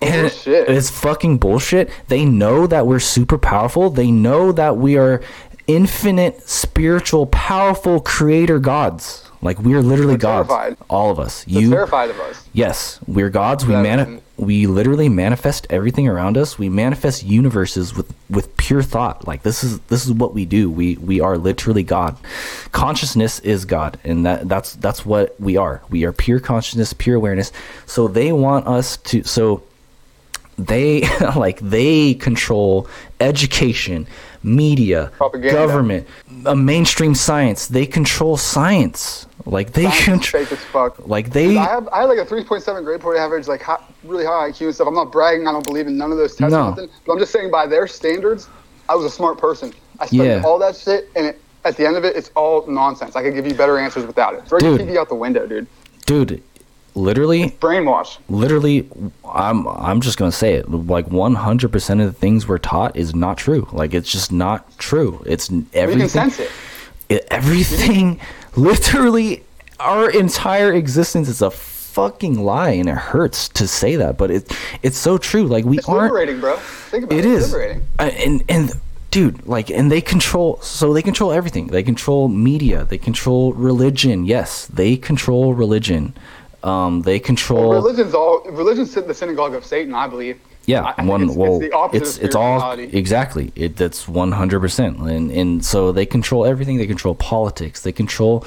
And 0.00 0.22
Bullshit. 0.22 0.68
it's 0.68 0.90
fucking 0.90 1.38
bullshit. 1.38 1.88
They 2.08 2.24
know 2.24 2.66
that 2.66 2.86
we're 2.88 2.98
super 2.98 3.38
powerful. 3.38 3.88
They 3.88 4.10
know 4.10 4.50
that 4.50 4.76
we 4.76 4.96
are 4.98 5.22
infinite, 5.68 6.42
spiritual, 6.48 7.26
powerful 7.26 8.00
creator 8.00 8.58
gods. 8.58 9.30
Like 9.42 9.60
we 9.60 9.74
are 9.74 9.82
literally 9.82 10.14
They're 10.16 10.42
gods. 10.42 10.48
terrified. 10.48 10.76
All 10.90 11.10
of 11.12 11.20
us. 11.20 11.44
They're 11.44 11.62
you 11.62 11.70
terrified 11.70 12.10
of 12.10 12.18
us. 12.18 12.48
Yes, 12.52 12.98
we're 13.06 13.30
gods. 13.30 13.64
We 13.64 13.74
That- 13.74 13.82
mani- 13.82 14.20
we 14.42 14.66
literally 14.66 15.08
manifest 15.08 15.66
everything 15.70 16.08
around 16.08 16.36
us. 16.36 16.58
We 16.58 16.68
manifest 16.68 17.22
universes 17.22 17.94
with 17.94 18.12
with 18.28 18.56
pure 18.56 18.82
thought. 18.82 19.26
Like 19.26 19.42
this 19.42 19.62
is 19.62 19.78
this 19.82 20.04
is 20.04 20.12
what 20.12 20.34
we 20.34 20.44
do. 20.44 20.70
We 20.70 20.96
we 20.96 21.20
are 21.20 21.38
literally 21.38 21.84
God. 21.84 22.16
Consciousness 22.72 23.38
is 23.40 23.64
God, 23.64 23.98
and 24.04 24.26
that 24.26 24.48
that's 24.48 24.74
that's 24.74 25.06
what 25.06 25.40
we 25.40 25.56
are. 25.56 25.82
We 25.90 26.04
are 26.04 26.12
pure 26.12 26.40
consciousness, 26.40 26.92
pure 26.92 27.16
awareness. 27.16 27.52
So 27.86 28.08
they 28.08 28.32
want 28.32 28.66
us 28.66 28.96
to 28.98 29.22
so 29.22 29.62
they 30.58 31.02
like 31.36 31.60
they 31.60 32.14
control 32.14 32.88
education 33.20 34.06
media 34.42 35.12
Propaganda. 35.16 35.52
government 35.52 36.06
uh, 36.44 36.54
mainstream 36.54 37.14
science 37.14 37.68
they 37.68 37.86
control 37.86 38.36
science 38.36 39.26
like 39.46 39.72
they 39.72 39.90
control 39.90 40.44
fake 40.44 40.52
as 40.52 40.58
fuck. 40.66 41.06
like 41.06 41.30
they 41.30 41.56
I 41.56 41.64
have 41.64 41.88
I 41.88 42.00
have 42.00 42.08
like 42.08 42.18
a 42.18 42.24
3.7 42.26 42.84
grade 42.84 43.00
point 43.00 43.18
average, 43.18 43.48
like 43.48 43.62
high, 43.62 43.82
really 44.04 44.24
high 44.24 44.50
IQ 44.50 44.66
and 44.66 44.74
stuff. 44.74 44.86
I'm 44.88 44.94
not 44.94 45.10
bragging. 45.12 45.46
I 45.46 45.52
don't 45.52 45.64
believe 45.64 45.86
in 45.86 45.96
none 45.96 46.12
of 46.12 46.18
those 46.18 46.36
tests 46.36 46.52
No. 46.52 46.60
or 46.66 46.70
nothing. 46.70 46.88
But 47.06 47.12
I'm 47.14 47.18
just 47.18 47.32
saying, 47.32 47.50
by 47.50 47.66
their 47.66 47.86
standards, 47.86 48.48
I 48.88 48.94
was 48.94 49.04
a 49.04 49.10
smart 49.10 49.38
person. 49.38 49.72
I 50.00 50.06
studied 50.06 50.24
Yeah. 50.24 50.42
all 50.44 50.58
that 50.60 50.76
shit, 50.76 51.10
and 51.16 51.26
it, 51.26 51.40
at 51.64 51.76
the 51.76 51.86
end 51.86 51.96
of 51.96 52.04
it, 52.04 52.16
it's 52.16 52.30
all 52.34 52.66
nonsense. 52.66 53.14
I 53.16 53.22
could 53.22 53.34
give 53.34 53.46
you 53.46 53.54
better 53.54 53.78
answers 53.78 54.04
without 54.06 54.34
it. 54.34 54.46
Throw 54.46 54.58
your 54.60 54.78
TV 54.78 54.96
out 54.96 55.08
the 55.08 55.14
window, 55.14 55.46
dude. 55.46 55.66
dude 56.06 56.42
literally 56.94 57.48
Brainwash. 57.58 58.18
literally 58.28 58.86
i'm 59.24 59.66
i'm 59.66 60.02
just 60.02 60.18
gonna 60.18 60.30
say 60.30 60.52
it 60.56 60.70
like 60.70 61.06
100% 61.06 62.00
of 62.00 62.06
the 62.06 62.12
things 62.12 62.46
we're 62.46 62.58
taught 62.58 62.94
is 62.94 63.14
not 63.14 63.38
true 63.38 63.66
like 63.72 63.94
it's 63.94 64.12
just 64.12 64.30
not 64.30 64.76
true 64.76 65.22
it's 65.24 65.50
n- 65.50 65.66
We 65.72 65.96
can 65.96 66.06
sense 66.10 66.38
it. 66.38 66.50
it- 67.08 67.26
everything 67.30 68.20
literally 68.56 69.42
our 69.80 70.10
entire 70.10 70.72
existence 70.72 71.28
is 71.28 71.42
a 71.42 71.50
fucking 71.50 72.40
lie 72.40 72.70
and 72.70 72.88
it 72.88 72.94
hurts 72.96 73.48
to 73.48 73.66
say 73.68 73.96
that 73.96 74.16
but 74.16 74.30
it 74.30 74.50
it's 74.82 74.96
so 74.96 75.18
true 75.18 75.44
like 75.44 75.64
we 75.64 75.78
It's 75.78 75.88
aren't 75.88 76.12
liberating, 76.12 76.40
bro. 76.40 76.56
Think 76.56 77.04
about 77.04 77.18
it. 77.18 77.24
it 77.26 77.32
It's 77.32 77.52
liberating. 77.52 77.82
Uh, 77.98 78.02
and 78.16 78.42
and 78.48 78.72
dude 79.10 79.46
like 79.46 79.70
and 79.70 79.92
they 79.92 80.00
control 80.00 80.58
so 80.62 80.94
they 80.94 81.02
control 81.02 81.32
everything 81.32 81.66
they 81.66 81.82
control 81.82 82.28
media 82.28 82.84
they 82.86 82.96
control 82.96 83.52
religion 83.52 84.24
yes 84.24 84.66
they 84.66 84.96
control 84.96 85.52
religion 85.52 86.14
um 86.62 87.02
they 87.02 87.18
control 87.18 87.68
Well, 87.70 87.82
religion's 87.82 88.14
all 88.14 88.42
religion's 88.50 88.94
the 88.94 89.12
synagogue 89.12 89.54
of 89.54 89.64
Satan, 89.66 89.92
I 89.94 90.06
believe. 90.06 90.40
Yeah 90.66 90.94
I- 90.96 91.04
one 91.04 91.22
it's, 91.24 91.34
well 91.36 91.60
it's 91.62 91.74
it's 91.94 92.18
it's 92.18 92.34
all 92.34 92.72
exactly 92.78 93.52
it 93.56 93.76
that's 93.76 94.06
100% 94.06 95.08
and 95.10 95.30
and 95.30 95.64
so 95.64 95.92
they 95.92 96.06
control 96.06 96.44
everything 96.46 96.78
they 96.78 96.86
control 96.86 97.14
politics 97.14 97.82
they 97.82 97.92
control 97.92 98.44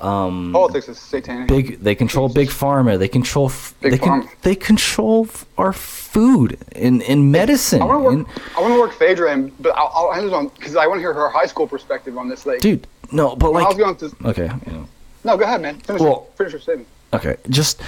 um 0.00 0.50
Politics 0.52 0.88
is 0.88 0.98
satanic. 0.98 1.46
big 1.46 1.78
they 1.80 1.94
control 1.94 2.28
big 2.28 2.48
pharma 2.48 2.98
they 2.98 3.06
control 3.08 3.46
f- 3.46 3.74
Big 3.80 3.92
they 3.92 3.98
pharma. 3.98 4.28
they 4.42 4.56
control 4.56 5.26
f- 5.26 5.46
our 5.56 5.72
food 5.72 6.58
and 6.74 7.00
in 7.02 7.30
medicine 7.30 7.80
I 7.80 7.84
want 7.84 8.02
to 8.02 8.08
and- 8.08 8.26
work. 8.26 8.56
I 8.56 8.60
want 8.62 8.74
to 8.74 8.80
work 8.80 8.92
Phaedra, 8.92 9.30
and 9.32 9.52
but 9.62 9.70
I'll, 9.76 9.92
I'll 9.94 10.12
end 10.18 10.26
it 10.26 10.32
on 10.34 10.48
because 10.48 10.74
I 10.74 10.86
want 10.88 10.98
to 10.98 11.02
hear 11.02 11.14
her 11.14 11.28
high 11.28 11.46
school 11.46 11.68
perspective 11.68 12.18
on 12.18 12.28
this. 12.28 12.44
Like, 12.46 12.60
dude 12.60 12.86
no 13.12 13.36
but 13.36 13.52
when 13.52 13.62
I 13.62 13.68
was 13.68 13.76
like 13.78 13.84
going 13.98 14.10
to. 14.10 14.28
okay 14.30 14.50
you 14.66 14.72
know 14.72 14.88
No, 15.24 15.36
go 15.36 15.44
ahead, 15.44 15.62
man. 15.62 15.78
Finish, 15.80 16.02
Well- 16.02 16.26
finish 16.36 16.52
your 16.52 16.60
statement. 16.60 16.88
okay 17.14 17.36
just 17.48 17.80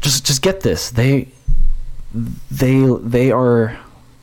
just 0.00 0.26
just 0.26 0.42
get 0.42 0.60
this 0.62 0.90
they 0.90 1.28
they 2.14 2.84
they 3.02 3.30
are 3.30 3.78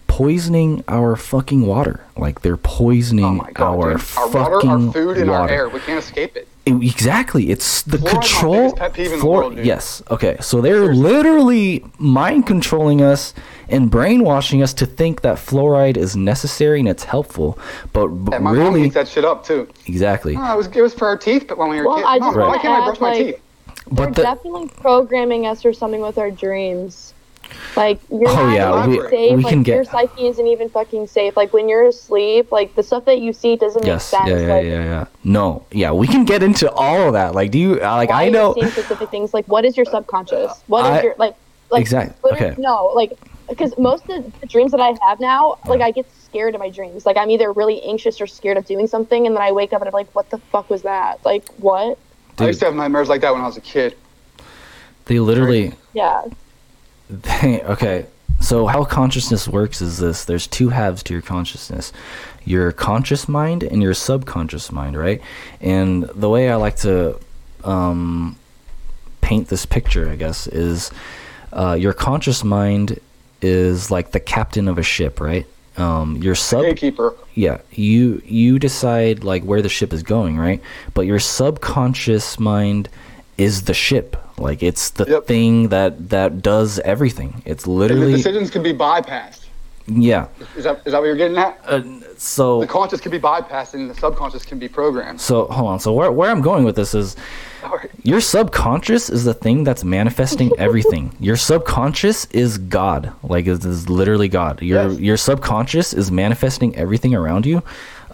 poisoning 0.08 0.84
our 0.88 1.16
fucking 1.16 1.66
water 1.66 2.04
like 2.18 2.42
they're 2.42 2.58
poisoning 2.58 3.26
Oh 3.26 3.32
my 3.34 3.52
god, 3.52 3.80
our. 3.80 3.92
Our 3.92 3.98
fucking 4.00 4.34
water, 4.34 4.68
our 4.88 4.92
food, 4.94 5.18
and 5.18 5.30
our 5.30 5.48
air. 5.50 5.70
We 5.70 5.80
can't 5.82 6.00
escape 6.04 6.36
it. 6.36 6.48
It- 6.66 6.84
exactly 6.84 7.50
it's 7.50 7.84
the 7.84 7.98
Fluoride's 7.98 8.12
control 8.12 8.54
biggest 8.56 8.76
pet 8.76 8.94
peeve 8.94 9.14
in 9.14 9.20
the 9.20 9.26
world, 9.26 9.58
yes 9.58 10.02
okay 10.12 10.36
so 10.42 10.60
they're 10.60 10.94
literally 10.94 11.86
mind 11.98 12.46
controlling 12.46 13.02
us 13.02 13.34
and 13.70 13.90
brainwashing 13.90 14.62
us 14.62 14.74
to 14.74 14.86
think 14.86 15.22
that 15.22 15.38
fluoride 15.38 15.96
is 15.96 16.18
necessary 16.18 16.80
and 16.82 16.90
it's 16.90 17.06
helpful 17.06 17.58
but, 17.94 18.08
but 18.08 18.34
And 18.34 18.44
my 18.44 18.52
mom 18.52 18.74
really 18.74 18.88
eats 18.88 18.96
that 18.96 19.08
shit 19.08 19.24
up 19.24 19.46
too. 19.46 19.70
exactly 19.86 20.36
Oh, 20.38 20.54
it 20.54 20.58
was 20.58 20.68
it 20.68 20.82
was 20.82 20.94
for 20.94 21.08
our 21.08 21.18
teeth, 21.18 21.46
but 21.48 21.58
when 21.58 21.70
we 21.70 21.78
were 21.78 21.86
Well, 21.86 21.96
kids, 21.98 22.08
I 22.10 22.18
Mom, 22.18 22.28
just 22.30 22.38
why 22.38 22.48
wanna 22.48 22.60
can't 22.62 22.74
I 22.74 22.80
add, 22.82 22.86
brush 22.86 23.00
my 23.00 23.10
like- 23.14 23.26
teeth? 23.26 23.42
They're 23.90 24.08
the, 24.08 24.22
definitely 24.24 24.68
programming 24.82 25.46
us 25.46 25.64
or 25.64 25.72
something 25.72 26.02
with 26.02 26.18
our 26.18 26.30
dreams. 26.32 27.14
Like 27.76 28.00
you're 28.10 28.28
Oh, 28.30 28.36
not 28.48 28.54
yeah, 28.56 28.88
we- 28.88 29.02
safe. 29.10 29.36
we 29.38 29.44
like 29.44 29.54
can 29.54 29.64
get- 29.64 29.76
your 29.76 29.84
psyche 29.86 30.28
isn't 30.28 30.48
even 30.48 30.70
fucking 30.70 31.08
safe. 31.08 31.38
Like 31.38 31.54
when 31.54 31.70
you're 31.70 31.88
asleep, 31.88 32.52
like 32.52 32.74
the 32.76 32.84
stuff 32.84 33.06
that 33.06 33.20
you 33.20 33.34
see 33.34 33.56
doesn't 33.56 33.86
Yes. 33.86 34.12
make 34.12 34.20
sense. 34.22 34.30
Yeah, 34.32 34.48
yeah, 34.48 34.54
like, 34.56 34.66
yeah, 34.66 34.84
yeah. 34.84 35.06
No. 35.24 35.64
Yeah, 35.72 35.92
we 35.92 36.08
can 36.08 36.26
get 36.26 36.42
into 36.42 36.72
all 36.72 37.08
of 37.08 37.14
that. 37.14 37.36
Like, 37.36 37.52
do 37.52 37.60
you 37.60 37.76
uh, 37.82 37.96
like? 37.96 38.10
why 38.10 38.16
I 38.16 38.24
are 38.24 38.26
you 38.26 38.32
know. 38.32 38.54
seeing 38.54 38.68
specific 38.68 39.10
things. 39.10 39.34
Like 39.34 39.46
what 39.48 39.64
is 39.66 39.78
your 39.78 39.86
subconscious? 39.86 40.52
What 40.68 40.86
is 40.86 40.92
I- 40.92 41.02
your 41.04 41.16
like? 41.18 41.36
Like 41.70 41.82
Exact- 41.82 42.24
what 42.24 42.36
is- 42.36 42.42
okay. 42.42 42.56
no, 42.62 42.92
like 42.96 43.14
because 43.50 43.78
most 43.78 44.10
of 44.10 44.40
the 44.42 44.48
dreams 44.48 44.72
that 44.72 44.80
I 44.82 44.94
have 45.08 45.20
now, 45.20 45.58
like 45.68 45.82
I 45.82 45.92
get 45.92 46.06
scared 46.24 46.54
in 46.54 46.60
my 46.60 46.70
dreams. 46.70 47.06
Like 47.06 47.16
I'm 47.18 47.30
either 47.30 47.52
really 47.54 47.82
anxious 47.84 48.20
or 48.20 48.28
scared 48.28 48.58
of 48.58 48.66
doing 48.66 48.88
something, 48.88 49.26
and 49.28 49.36
then 49.36 49.42
I 49.44 49.52
wake 49.52 49.72
up 49.74 49.82
and 49.82 49.88
I'm 49.88 49.94
like, 49.94 50.14
what 50.16 50.30
the 50.30 50.38
fuck 50.52 50.70
was 50.70 50.82
that? 50.82 51.24
Like 51.26 51.48
what? 51.58 51.98
I 52.40 52.48
used 52.48 52.60
to 52.60 52.66
have 52.66 52.76
nightmares 52.76 53.08
like 53.10 53.22
that 53.22 53.34
when 53.34 53.42
I 53.42 53.46
was 53.46 53.58
a 53.58 53.62
kid. 53.62 53.96
They 55.06 55.20
literally. 55.20 55.74
Yeah. 55.94 56.24
They, 57.10 57.62
okay. 57.64 58.06
So 58.40 58.68
how 58.68 58.84
consciousness 58.84 59.48
works 59.48 59.82
is 59.82 59.98
this: 59.98 60.26
there's 60.26 60.48
two 60.48 60.70
halves 60.70 61.02
to 61.04 61.14
your 61.14 61.22
consciousness, 61.22 61.92
your 62.46 62.72
conscious 62.72 63.28
mind 63.28 63.64
and 63.64 63.82
your 63.82 63.94
subconscious 63.94 64.72
mind, 64.72 64.98
right? 64.98 65.22
And 65.60 66.04
the 66.04 66.30
way 66.30 66.50
I 66.50 66.56
like 66.56 66.76
to 66.78 67.20
um, 67.64 68.38
paint 69.22 69.48
this 69.48 69.66
picture, 69.66 70.10
I 70.10 70.16
guess, 70.16 70.48
is 70.48 70.92
uh, 71.52 71.78
your 71.80 71.94
conscious 71.94 72.44
mind 72.44 73.00
is 73.42 73.90
like 73.90 74.12
the 74.12 74.20
captain 74.20 74.68
of 74.68 74.78
a 74.78 74.84
ship, 74.84 75.20
right? 75.20 75.46
Um, 75.78 76.18
your 76.18 76.34
sub 76.34 76.64
Gatekeeper. 76.64 77.14
yeah 77.36 77.60
you 77.72 78.20
you 78.26 78.58
decide 78.58 79.24
like 79.24 79.44
where 79.44 79.62
the 79.62 79.70
ship 79.70 79.94
is 79.94 80.02
going 80.02 80.36
right 80.36 80.60
but 80.96 81.02
your 81.02 81.20
subconscious 81.20 82.40
mind 82.40 82.90
is 83.38 83.66
the 83.66 83.76
ship 83.76 84.18
like 84.38 84.62
it's 84.64 84.92
the 84.92 85.06
Yep. 85.06 85.26
thing 85.26 85.70
that 85.70 86.10
that 86.10 86.42
does 86.42 86.80
everything 86.80 87.42
it's 87.46 87.66
And 87.66 87.74
the 87.74 87.80
literally 87.80 88.12
decisions 88.14 88.50
can 88.50 88.64
be 88.64 88.74
bypassed. 88.74 89.46
yeah 89.88 90.28
Is 90.56 90.64
that, 90.66 90.82
is 90.86 90.92
that 90.92 91.00
what 91.00 91.06
you're 91.06 91.16
getting 91.16 91.38
at? 91.38 91.60
uh, 91.66 91.82
so 92.18 92.60
The 92.62 92.68
conscious 92.68 93.00
can 93.02 93.12
be 93.12 93.20
bypassed 93.20 93.74
and 93.74 93.90
the 93.90 93.96
subconscious 93.96 94.44
can 94.46 94.60
be 94.60 94.68
programmed. 94.68 95.20
so 95.22 95.46
hold 95.46 95.70
on 95.70 95.80
so 95.80 95.94
where, 95.94 96.12
where 96.12 96.30
i'm 96.30 96.42
going 96.42 96.64
with 96.66 96.76
this 96.76 96.94
is 96.94 97.16
your 98.04 98.22
subconscious 98.22 99.10
is 99.10 99.24
the 99.24 99.34
thing 99.34 99.64
that's 99.64 99.84
manifesting 99.84 100.52
everything 100.58 101.16
your 101.20 101.36
subconscious 101.38 102.26
is 102.32 102.58
god 102.58 103.12
like 103.24 103.48
it 103.48 103.64
is 103.66 103.90
literally 103.90 104.28
god 104.28 104.62
your 104.62 104.90
Yes. 104.90 105.00
your 105.00 105.18
subconscious 105.18 105.94
is 105.94 106.12
manifesting 106.12 106.76
everything 106.76 107.14
around 107.16 107.46
you 107.46 107.62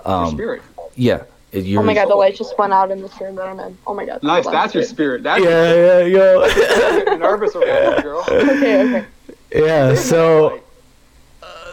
Your 0.06 0.16
um 0.16 0.32
spirit. 0.36 0.62
yeah 0.96 1.24
it- 1.54 1.78
Oh 1.78 1.84
my 1.84 1.94
god, 1.94 2.10
the 2.10 2.16
light 2.16 2.36
just 2.36 2.58
went 2.58 2.74
out 2.74 2.92
in 2.92 3.02
this 3.02 3.20
room 3.22 3.36
that 3.36 3.48
I'm 3.48 3.60
in. 3.60 3.78
Oh 3.88 3.94
my 3.94 4.06
god. 4.06 4.22
Nice. 4.24 4.46
That's 4.46 4.74
your 4.74 4.84
spirit. 4.84 5.24
That's 5.24 5.44
yeah 5.44 5.74
yeah 5.74 6.00
yo 6.02 6.42
I'm 6.44 7.06
getting 7.06 7.20
nervous 7.20 7.56
around 7.56 7.94
here, 7.94 8.02
girl. 8.02 8.26
Okay, 8.30 8.84
okay. 8.84 9.06
Yeah, 9.56 9.94
so 9.96 10.60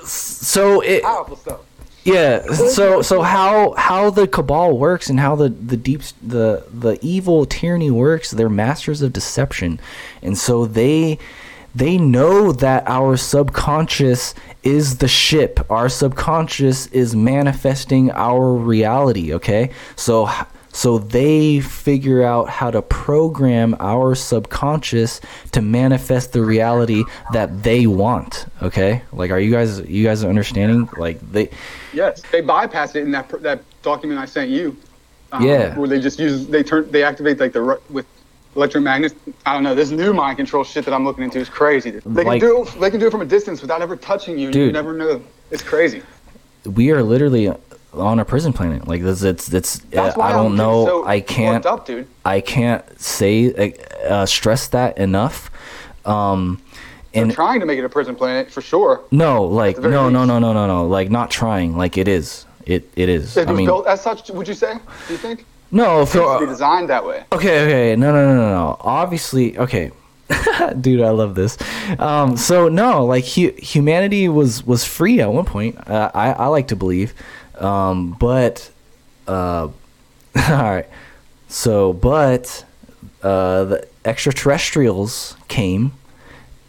so 0.05 0.81
it 0.83 1.03
Powerful 1.03 1.37
stuff. 1.37 1.61
yeah, 2.05 2.43
so 2.53 3.03
so 3.03 3.23
how 3.23 3.73
how 3.77 4.11
the 4.11 4.27
cabal 4.27 4.77
works 4.79 5.09
and 5.11 5.21
how 5.21 5.35
the 5.37 5.49
the 5.49 5.77
deep 5.77 6.03
the 6.23 6.65
the 6.73 6.99
evil 7.03 7.47
tyranny 7.47 7.91
works, 7.91 8.31
they're 8.31 8.49
masters 8.49 9.03
of 9.03 9.13
deception. 9.13 9.81
And 10.23 10.37
so 10.37 10.67
they 10.67 11.19
they 11.75 11.99
know 11.99 12.53
that 12.53 12.85
our 12.87 13.17
subconscious 13.17 14.35
is 14.63 14.99
the 14.99 15.09
ship. 15.09 15.61
Our 15.71 15.89
subconscious 15.89 16.87
is 16.89 17.15
manifesting 17.15 18.11
our 18.13 18.53
reality, 18.53 19.35
okay? 19.35 19.71
So 19.97 20.29
so 20.73 20.99
they 20.99 21.61
figure 21.61 22.23
out 22.23 22.49
how 22.49 22.71
to 22.71 22.81
program 22.81 23.77
our 23.81 24.15
subconscious 24.15 25.21
to 25.51 25.63
manifest 25.63 26.33
the 26.33 26.43
reality 26.43 27.03
that 27.33 27.65
they 27.65 27.87
want, 27.87 28.47
okay? 28.63 29.03
Like 29.13 29.31
are 29.31 29.41
you 29.41 29.51
guys 29.51 29.81
you 29.81 30.05
guys 30.05 30.25
understanding? 30.25 30.89
Like 30.97 31.21
they 31.33 31.51
Yes, 31.93 32.23
they 32.31 32.41
bypass 32.41 32.95
it 32.95 33.03
in 33.03 33.11
that 33.13 33.29
that 33.43 33.63
document 33.83 34.21
I 34.21 34.27
sent 34.27 34.51
you. 34.51 34.77
Um, 35.33 35.45
Yeah. 35.45 35.77
Where 35.77 35.89
they 35.89 36.01
just 36.01 36.19
use 36.19 36.47
they 36.47 36.63
turn 36.63 36.91
they 36.91 37.03
activate 37.03 37.41
like 37.41 37.53
the 37.53 37.81
with 37.89 38.07
electromagnets. 38.55 39.15
I 39.47 39.53
don't 39.55 39.63
know. 39.63 39.75
This 39.75 39.91
new 39.91 40.13
mind 40.13 40.37
control 40.39 40.65
shit 40.65 40.85
that 40.85 40.95
I'm 40.95 41.05
looking 41.05 41.25
into 41.25 41.39
is 41.39 41.49
crazy. 41.49 41.91
They 41.91 42.25
Like- 42.25 42.41
can 42.41 42.49
do 42.49 42.63
it, 42.63 42.81
they 42.81 42.91
can 42.91 43.01
do 43.01 43.07
it 43.07 43.11
from 43.11 43.23
a 43.23 43.27
distance 43.27 43.61
without 43.63 43.83
ever 43.83 43.97
touching 43.97 44.39
you. 44.39 44.47
and 44.49 44.55
You 44.57 44.73
never 44.73 44.93
know. 44.93 45.21
It's 45.51 45.63
crazy. 45.63 46.03
we 46.67 46.91
are 46.91 47.03
literally 47.03 47.53
on 47.95 48.19
a 48.21 48.25
prison 48.25 48.53
planet. 48.53 48.87
Like 48.87 49.03
this, 49.03 49.23
it's 49.23 49.53
it's. 49.53 49.81
Uh, 49.97 50.13
I 50.21 50.33
don't 50.33 50.53
I'm 50.53 50.57
know. 50.57 50.87
So 50.87 51.07
I 51.07 51.21
can't. 51.21 51.65
Up, 51.67 51.87
dude. 51.87 52.07
I 52.25 52.41
can't 52.41 52.85
say 53.01 53.75
uh, 54.09 54.27
stress 54.27 54.69
that 54.69 54.99
enough. 54.99 55.51
Um, 56.05 56.61
They're 57.13 57.25
and 57.25 57.33
trying 57.33 57.61
to 57.61 57.67
make 57.67 57.79
it 57.79 57.85
a 57.85 57.89
prison 57.89 58.15
planet 58.15 58.51
for 58.51 58.61
sure. 58.63 59.03
no, 59.11 59.43
like 59.45 59.79
no, 59.79 60.09
no, 60.09 60.25
no, 60.25 60.39
no, 60.39 60.53
no, 60.53 60.67
no. 60.67 60.87
Like 60.87 61.11
not 61.11 61.31
trying. 61.31 61.77
Like 61.77 61.99
it 61.99 62.07
is. 62.09 62.47
It 62.67 62.89
it 62.95 63.09
is. 63.09 63.37
It 63.37 63.49
I 63.49 63.53
mean, 63.53 63.67
built 63.67 63.87
as 63.87 64.01
such. 64.01 64.31
Would 64.31 64.47
you 64.47 64.55
say? 64.55 64.75
Do 65.09 65.13
you 65.15 65.19
think? 65.19 65.45
No. 65.71 65.97
It 65.97 65.99
needs 66.01 66.13
to 66.13 66.19
be 66.19 66.25
For, 66.25 66.47
designed 66.47 66.89
that 66.91 67.05
way. 67.07 67.25
okay, 67.33 67.65
okay. 67.65 67.97
No, 67.97 68.13
no, 68.13 68.27
no, 68.29 68.35
no, 68.37 68.51
no. 68.51 68.77
Obviously, 68.81 69.57
okay. 69.59 69.91
Dude, 70.81 71.01
I 71.03 71.11
love 71.11 71.35
this. 71.35 71.59
Um, 71.99 72.37
so 72.37 72.69
no, 72.69 73.05
like 73.05 73.25
hu- 73.27 73.53
humanity 73.59 74.29
was 74.29 74.65
was 74.65 74.85
free 74.85 75.21
at 75.21 75.33
one 75.33 75.45
point. 75.45 75.77
Uh, 75.89 76.11
I 76.15 76.33
I 76.33 76.47
like 76.47 76.69
to 76.69 76.77
believe, 76.77 77.15
um, 77.59 78.17
but 78.21 78.71
uh, 79.27 79.33
all 79.69 79.73
right. 80.37 80.87
So, 81.49 81.93
but 81.93 82.65
uh, 83.25 83.65
the 83.65 83.89
extraterrestrials 84.05 85.37
came, 85.49 85.93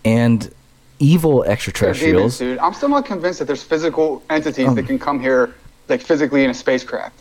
and 0.04 0.52
evil 1.00 1.42
demons, 1.42 1.50
extraterrestrials. 1.52 2.38
dude. 2.40 2.58
I'm 2.58 2.74
still 2.74 2.90
not 2.90 3.06
convinced 3.06 3.40
that 3.40 3.46
there's 3.46 3.64
physical 3.64 4.24
entities 4.30 4.68
Um, 4.68 4.76
that 4.76 4.88
can 4.88 4.98
come 5.00 5.20
here, 5.20 5.54
like 5.88 6.02
physically 6.02 6.44
in 6.44 6.50
a 6.50 6.54
spacecraft. 6.54 7.16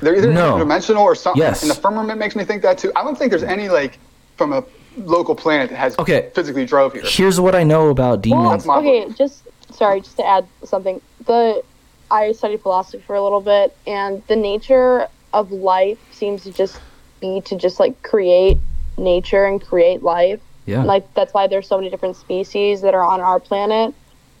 They're 0.00 0.16
either 0.16 0.32
No. 0.32 0.54
interdimensional 0.56 1.00
or 1.00 1.14
something. 1.14 1.42
Yes. 1.42 1.62
And 1.62 1.70
the 1.70 1.74
firmament 1.74 2.18
makes 2.18 2.36
me 2.36 2.44
think 2.44 2.62
that 2.62 2.78
too. 2.78 2.92
I 2.96 3.02
don't 3.02 3.16
think 3.18 3.30
there's 3.30 3.42
any 3.42 3.68
like 3.68 3.98
from 4.36 4.52
a 4.52 4.64
local 4.96 5.34
planet 5.34 5.70
that 5.70 5.76
has 5.76 5.98
Okay. 5.98 6.30
physically 6.34 6.64
drove 6.64 6.92
here. 6.92 7.02
Here's 7.04 7.40
what 7.40 7.54
I 7.54 7.62
know 7.64 7.88
about 7.88 8.10
Well, 8.10 8.16
demons. 8.18 8.50
That's 8.50 8.66
my 8.66 8.78
okay, 8.78 9.00
belief. 9.02 9.16
just 9.18 9.46
sorry, 9.72 10.00
just 10.00 10.16
to 10.16 10.26
add 10.26 10.48
something. 10.64 11.00
The 11.26 11.62
I 12.10 12.32
studied 12.32 12.62
philosophy 12.62 13.02
for 13.06 13.14
a 13.16 13.22
little 13.22 13.40
bit, 13.42 13.76
and 13.86 14.22
the 14.28 14.36
nature 14.36 15.08
of 15.32 15.50
life 15.52 15.98
seems 16.10 16.42
to 16.44 16.52
just 16.52 16.80
be 17.20 17.42
to 17.46 17.56
just 17.56 17.78
like 17.78 18.02
create 18.02 18.56
nature 18.96 19.44
and 19.44 19.60
create 19.60 20.02
life. 20.02 20.40
yeah. 20.64 20.82
Like 20.84 21.12
that's 21.14 21.34
why 21.34 21.48
there's 21.48 21.68
so 21.68 21.76
many 21.76 21.90
different 21.90 22.16
species 22.16 22.80
that 22.82 22.94
are 22.94 23.02
on 23.04 23.20
our 23.20 23.38
planet, 23.40 23.94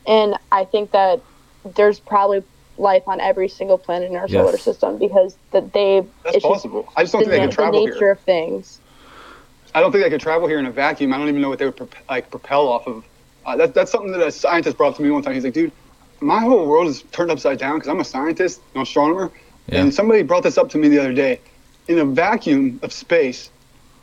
and 0.06 0.36
I 0.50 0.64
think 0.64 0.92
that 0.92 1.20
there's 1.76 2.00
probably 2.00 2.42
life 2.78 3.02
on 3.06 3.20
every 3.20 3.48
single 3.48 3.78
planet 3.78 4.10
in 4.10 4.16
our 4.16 4.26
Yes. 4.28 4.44
solar 4.44 4.58
system 4.58 4.98
because 4.98 5.36
that 5.52 5.72
they 5.72 6.00
That's 6.24 6.36
it's 6.36 6.44
just 6.44 6.52
possible. 6.52 6.88
I 6.96 7.02
just 7.02 7.12
don't 7.12 7.24
the, 7.24 7.30
think 7.30 7.32
they 7.32 7.36
na- 7.38 7.42
can 7.44 7.50
the 7.50 7.54
travel 7.54 7.84
nature 7.86 7.98
here. 7.98 8.10
of 8.12 8.20
things. 8.20 8.80
I 9.74 9.80
don't 9.80 9.92
think 9.92 10.04
they 10.04 10.10
could 10.10 10.20
travel 10.20 10.48
here 10.48 10.58
in 10.58 10.66
a 10.66 10.70
vacuum. 10.70 11.12
I 11.12 11.18
don't 11.18 11.28
even 11.28 11.40
know 11.42 11.48
what 11.50 11.58
they 11.58 11.66
would 11.66 11.76
prop- 11.76 11.94
like 12.08 12.30
propel 12.30 12.68
off 12.68 12.86
of. 12.86 13.04
Uh, 13.44 13.56
that, 13.56 13.74
that's 13.74 13.90
something 13.90 14.12
that 14.12 14.20
a 14.26 14.30
scientist 14.32 14.76
brought 14.76 14.90
up 14.90 14.96
to 14.96 15.02
me 15.02 15.10
one 15.10 15.22
time. 15.22 15.34
He's 15.34 15.44
like, 15.44 15.54
dude, 15.54 15.72
my 16.20 16.40
whole 16.40 16.66
world 16.66 16.88
is 16.88 17.02
turned 17.12 17.30
upside 17.30 17.58
down 17.58 17.76
because 17.76 17.88
I'm 17.88 18.00
a 18.00 18.04
scientist, 18.04 18.60
an 18.74 18.82
astronomer. 18.82 19.30
Yeah. 19.68 19.82
And 19.82 19.94
somebody 19.94 20.22
brought 20.22 20.42
this 20.42 20.58
up 20.58 20.70
to 20.70 20.78
me 20.78 20.88
the 20.88 20.98
other 20.98 21.12
day. 21.12 21.40
In 21.88 21.98
a 21.98 22.04
vacuum 22.04 22.80
of 22.82 22.92
space, 22.92 23.50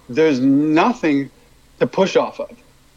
there's 0.09 0.39
nothing 0.39 1.29
to 1.79 1.87
push 1.87 2.15
off 2.15 2.39
of 2.39 2.49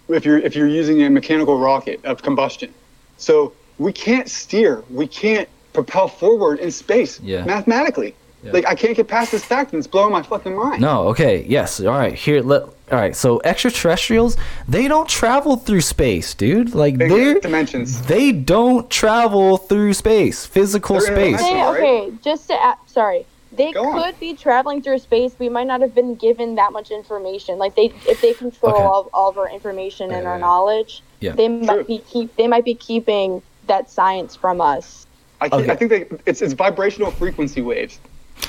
if 0.09 0.25
you're 0.25 0.39
if 0.39 0.55
you're 0.55 0.69
using 0.69 1.03
a 1.03 1.11
mechanical 1.11 1.59
rocket 1.59 2.05
of 2.05 2.23
combustion. 2.23 2.73
So 3.17 3.53
we 3.79 3.93
can't 3.93 4.29
steer, 4.29 4.83
we 4.91 5.07
can't 5.07 5.49
propel 5.83 6.09
forward 6.09 6.59
in 6.61 6.71
space 6.71 7.21
Yeah. 7.23 7.45
mathematically. 7.45 8.15
Yeah. 8.43 8.53
Like 8.53 8.67
I 8.67 8.75
can't 8.77 8.97
get 8.97 9.09
past 9.09 9.33
this 9.33 9.45
fact, 9.45 9.73
and 9.73 9.79
it's 9.79 9.89
blowing 9.89 10.13
my 10.13 10.23
fucking 10.23 10.55
mind. 10.55 10.81
No, 10.81 11.09
okay, 11.09 11.45
yes. 11.49 11.81
All 11.81 11.87
right, 11.99 12.15
here 12.15 12.41
let 12.41 12.63
all 12.63 12.99
right, 12.99 13.15
so 13.15 13.41
extraterrestrials, 13.45 14.37
they 14.69 14.89
don't 14.89 15.09
travel 15.09 15.57
through 15.57 15.81
space, 15.83 16.35
dude. 16.35 16.75
Like 16.75 16.97
Big 16.97 17.11
they're 17.11 17.41
dimensions. 17.41 18.01
they 18.03 18.33
don't 18.33 18.89
travel 18.91 19.57
through 19.59 19.93
space, 19.95 20.47
physical 20.47 20.99
They're 21.01 21.15
space. 21.15 21.41
They, 21.41 21.65
okay, 21.65 22.13
just 22.23 22.47
to 22.49 22.55
add, 22.63 22.77
sorry, 22.87 23.27
they 23.53 23.73
Go 23.73 23.85
on. 23.89 24.01
could 24.03 24.21
be 24.21 24.35
traveling 24.35 24.83
through 24.83 25.01
space. 25.01 25.35
We 25.39 25.49
might 25.49 25.67
not 25.67 25.81
have 25.81 25.95
been 25.95 26.15
given 26.15 26.55
that 26.55 26.73
much 26.73 26.91
information. 26.93 27.59
Like 27.59 27.75
they, 27.75 27.87
if 28.07 28.21
they 28.23 28.33
control 28.35 28.73
Okay. 28.73 28.83
all, 28.83 29.11
all 29.13 29.29
of 29.31 29.37
our 29.39 29.51
information 29.51 30.13
and 30.13 30.23
Yeah, 30.23 30.31
our 30.31 30.37
yeah. 30.37 30.41
knowledge, 30.47 31.03
Yeah. 31.21 31.33
they 31.33 31.49
True. 31.49 31.61
might 31.61 31.87
be 31.89 31.99
keep. 31.99 32.37
They 32.37 32.47
might 32.47 32.65
be 32.65 32.75
keeping 32.75 33.43
that 33.67 33.91
science 33.91 34.35
from 34.37 34.61
us. 34.61 35.07
I, 35.41 35.49
think 35.49 35.63
Okay. 35.63 35.73
I 35.73 35.77
think 35.77 35.91
they, 35.91 36.07
it's, 36.27 36.43
it's 36.43 36.53
vibrational 36.55 37.11
frequency 37.11 37.61
waves. 37.63 38.01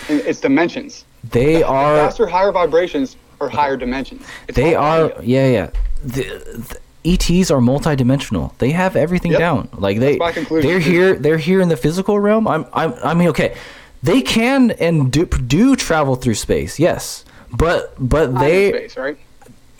And 0.10 0.19
it's 0.21 0.39
dimensions. 0.39 1.06
They 1.23 1.63
are 1.63 1.97
Faster, 1.97 2.28
higher 2.28 2.52
vibrations 2.52 3.17
or 3.39 3.49
higher 3.49 3.75
dimensions. 3.78 4.25
It's 4.47 4.56
they 4.56 4.75
are 4.75 5.06
audio. 5.06 5.21
yeah, 5.21 5.47
yeah. 5.47 5.69
The, 6.04 6.78
the 7.04 7.13
ETs 7.13 7.49
are 7.52 7.60
multidimensional. 7.60 8.56
They 8.58 8.71
have 8.71 8.95
everything 8.95 9.32
Yep. 9.32 9.39
down. 9.39 9.69
Like 9.78 9.99
they 9.99 10.17
my 10.17 10.32
conclusion, 10.32 10.69
they're 10.69 10.80
here 10.80 11.15
they're 11.15 11.38
here 11.38 11.62
in 11.62 11.69
the 11.69 11.78
physical 11.78 12.19
realm. 12.19 12.47
I'm 12.47 12.65
I'm 12.73 12.93
I 13.04 13.13
mean 13.13 13.30
okay. 13.30 13.56
They 14.04 14.21
can 14.21 14.71
and 14.71 15.12
do 15.12 15.25
do 15.25 15.75
travel 15.75 16.15
through 16.15 16.36
space. 16.36 16.80
Yes. 16.80 17.25
But 17.52 17.93
but 17.97 18.30
and 18.30 18.38
they 18.39 18.69
space, 18.69 18.97
right? 18.97 19.17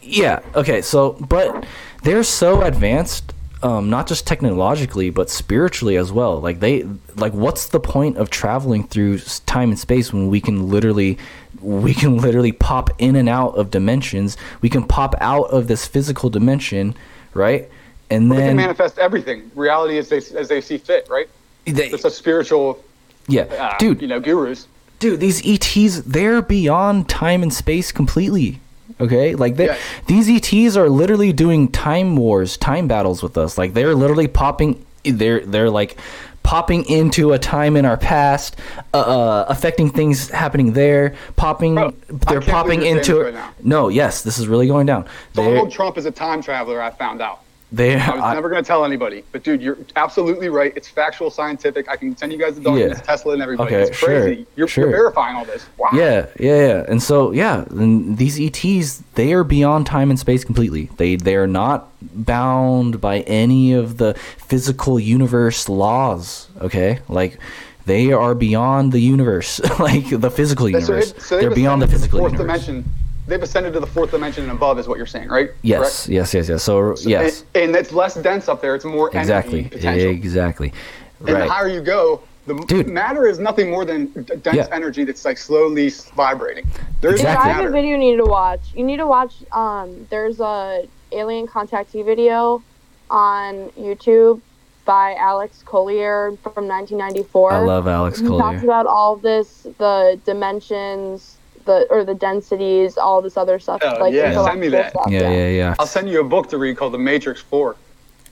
Yeah. 0.02 0.40
Okay. 0.56 0.82
So, 0.82 1.14
but 1.30 1.66
they're 2.04 2.24
so 2.24 2.62
advanced 2.64 3.34
um, 3.62 3.90
not 3.90 4.08
just 4.08 4.26
technologically 4.26 5.10
but 5.10 5.30
spiritually 5.30 5.98
as 5.98 6.12
well. 6.12 6.40
Like 6.40 6.60
they 6.60 6.84
like 7.16 7.34
what's 7.34 7.68
the 7.68 7.80
point 7.80 8.18
of 8.18 8.30
traveling 8.30 8.88
through 8.88 9.20
time 9.46 9.70
and 9.70 9.80
space 9.80 10.14
when 10.14 10.30
we 10.30 10.40
can 10.40 10.70
literally 10.70 11.18
we 11.62 11.94
can 11.94 12.18
literally 12.18 12.52
pop 12.52 12.90
in 13.00 13.16
and 13.16 13.28
out 13.28 13.56
of 13.56 13.72
dimensions. 13.72 14.38
We 14.62 14.70
can 14.70 14.84
pop 14.84 15.16
out 15.20 15.46
of 15.46 15.68
this 15.68 15.86
physical 15.86 16.30
dimension, 16.30 16.96
right? 17.34 17.70
And 18.10 18.32
They 18.32 18.38
can 18.38 18.46
then 18.46 18.56
manifest 18.56 18.98
everything, 18.98 19.52
reality 19.56 19.98
as 19.98 20.10
they 20.10 20.18
as 20.18 20.48
they 20.48 20.62
see 20.62 20.78
fit, 20.78 21.08
right? 21.10 21.28
they, 21.66 21.90
It's 21.90 22.06
a 22.06 22.10
spiritual, 22.10 22.84
yeah, 23.28 23.44
uh, 23.44 23.78
dude, 23.78 24.02
you 24.02 24.08
know, 24.08 24.20
gurus. 24.20 24.68
dude 25.00 25.20
these 25.20 25.46
ets 25.46 26.02
they're 26.02 26.42
beyond 26.42 27.08
time 27.10 27.44
and 27.44 27.54
space 27.54 27.92
completely 27.92 28.60
okay 29.00 29.36
like 29.36 29.56
they, 29.56 29.66
Yes. 29.66 29.80
these 30.08 30.30
ets 30.30 30.76
are 30.78 30.90
literally 30.90 31.32
doing 31.34 31.68
time 31.70 32.16
wars 32.16 32.58
time 32.58 32.88
battles 32.88 33.24
with 33.24 33.38
us 33.38 33.58
like 33.58 33.74
they're 33.74 33.96
literally 33.96 34.28
popping 34.28 34.84
they're 35.04 35.40
they're 35.46 35.70
like 35.70 35.98
popping 36.44 36.84
into 36.90 37.34
a 37.34 37.40
time 37.40 37.76
in 37.76 37.86
our 37.86 37.98
past 37.98 38.56
uh, 38.94 38.98
uh 38.98 39.46
affecting 39.50 39.90
things 39.90 40.30
happening 40.30 40.74
there 40.74 41.16
popping 41.36 41.76
Bro, 41.76 41.94
they're 42.10 42.42
popping 42.42 42.80
believe 42.80 42.96
you're 42.96 43.04
saying 43.04 43.26
into 43.26 43.38
right 43.38 43.54
no 43.64 43.88
yes 43.90 44.24
this 44.24 44.38
is 44.40 44.48
really 44.48 44.68
going 44.68 44.86
down 44.86 45.06
they're 45.34 45.46
Donald 45.46 45.72
Trump 45.72 45.98
is 45.98 46.06
a 46.06 46.12
time 46.12 46.42
traveler. 46.42 46.82
I 46.82 46.90
found 46.92 47.22
out. 47.22 47.42
They're 47.72 48.00
I 48.00 48.16
was 48.16 48.24
I- 48.24 48.34
never 48.34 48.50
going 48.50 48.64
to 48.64 48.68
tell 48.68 48.84
anybody, 48.84 49.24
but 49.32 49.44
dude, 49.44 49.62
you're 49.62 49.78
absolutely 49.96 50.50
right. 50.50 50.74
It's 50.76 50.88
factual, 50.88 51.30
scientific. 51.30 51.88
I 51.88 51.96
can 51.98 52.18
send 52.18 52.32
you 52.32 52.40
guys 52.40 52.56
the 52.56 52.62
documents, 52.62 53.00
Yeah. 53.00 53.06
Tesla 53.06 53.34
and 53.34 53.42
everybody. 53.44 53.76
Okay, 53.76 53.88
it's 53.90 54.00
crazy. 54.04 54.36
sure, 54.38 54.46
You're, 54.56 54.68
sure. 54.68 54.84
you're 54.90 54.98
verifying 54.98 55.36
all 55.36 55.46
this. 55.46 55.68
Wow. 55.78 55.90
Yeah, 55.94 56.26
yeah, 56.40 56.68
yeah. 56.68 56.86
And 56.88 57.02
so 57.04 57.32
yeah, 57.32 57.66
and 57.70 58.18
these 58.18 58.40
ETs 58.40 59.04
they 59.14 59.34
are 59.34 59.44
beyond 59.44 59.86
time 59.86 60.10
and 60.10 60.18
space 60.20 60.44
completely. 60.44 60.90
They 60.98 61.16
they 61.16 61.36
are 61.36 61.48
not 61.48 61.90
bound 62.02 63.00
by 63.02 63.20
any 63.22 63.74
of 63.74 63.98
the 63.98 64.14
physical 64.38 65.00
universe 65.00 65.70
laws. 65.70 66.48
Okay, 66.62 67.00
like 67.08 67.38
they 67.86 68.12
are 68.12 68.34
beyond 68.36 68.92
the 68.94 69.00
universe, 69.00 69.60
like 69.80 70.10
the 70.10 70.32
physical 70.32 70.66
So, 70.66 70.70
universe. 70.70 71.12
it- 71.12 71.22
so 71.22 71.36
they've 71.36 71.42
They're 71.50 71.56
beyond 71.56 71.82
the 71.84 71.88
physical 71.88 72.20
fourth 72.20 72.34
universe. 72.34 72.66
dimension. 72.66 72.92
They've 73.30 73.42
ascended 73.44 73.74
to 73.74 73.80
the 73.80 73.88
fourth 73.88 74.12
dimension 74.12 74.44
and 74.44 74.52
above, 74.52 74.80
is 74.80 74.88
what 74.88 74.98
you're 74.98 75.06
saying, 75.08 75.30
right? 75.30 75.52
Yes, 75.62 76.08
yes, 76.10 76.34
yes, 76.34 76.50
yes. 76.50 76.64
So 76.64 76.80
Correct? 76.80 77.06
yes, 77.06 77.44
And, 77.54 77.64
and 77.66 77.76
it's 77.76 77.92
less 77.92 78.16
dense 78.16 78.50
up 78.50 78.62
there. 78.62 78.74
It's 78.76 78.86
more 78.86 79.08
exactly, 79.16 79.66
potential. 79.66 80.10
exactly. 80.10 80.74
And 81.20 81.28
the 81.36 81.48
higher 81.48 81.68
you 81.68 81.82
go, 81.82 82.22
the 82.48 82.56
Dude. 82.66 82.88
matter 82.88 83.28
is 83.28 83.38
nothing 83.38 83.70
more 83.70 83.86
than 83.86 84.08
dense 84.42 84.56
Yeah. 84.58 84.68
energy 84.72 85.04
that's 85.04 85.24
like 85.26 85.38
slowly 85.38 85.90
vibrating. 86.16 86.66
There's 87.02 87.20
Exactly. 87.20 87.52
I 87.52 87.62
a 87.68 87.70
video 87.70 87.92
you 87.92 87.98
need 88.00 88.18
to 88.18 88.26
watch. 88.26 88.62
You 88.74 88.84
need 88.84 88.98
to 88.98 89.06
watch. 89.08 89.36
Um, 89.52 90.08
there's 90.10 90.40
a 90.40 90.88
alien 91.12 91.48
contactee 91.48 92.04
video 92.04 92.64
on 93.12 93.70
YouTube 93.78 94.42
by 94.86 95.14
Alex 95.16 95.62
Collier 95.66 96.32
from 96.42 96.68
1994. 96.68 97.54
I 97.54 97.60
love 97.60 97.88
Alex 97.88 98.20
Collier. 98.22 98.34
he 98.34 98.40
talks 98.40 98.56
Collier. 98.62 98.64
about 98.64 98.86
all 98.88 99.16
this, 99.18 99.68
the 99.78 100.20
dimensions, 100.26 101.38
the 101.70 101.86
or 101.92 102.04
the 102.04 102.16
densities, 102.16 102.98
all 102.98 103.22
this 103.22 103.38
other 103.38 103.60
stuff. 103.60 103.82
Oh, 103.84 103.98
like 104.00 104.14
yeah, 104.14 104.44
send 104.44 104.60
me 104.60 104.70
that. 104.70 104.92
Stuff, 104.92 105.06
Yeah, 105.10 105.30
yeah, 105.30 105.48
yeah. 105.50 105.76
I'll 105.78 105.86
send 105.86 106.10
you 106.10 106.20
a 106.20 106.24
book 106.24 106.50
to 106.50 106.58
read 106.58 106.78
called 106.78 106.94
The 106.94 106.98
Matrix 106.98 107.42
4. 107.42 107.76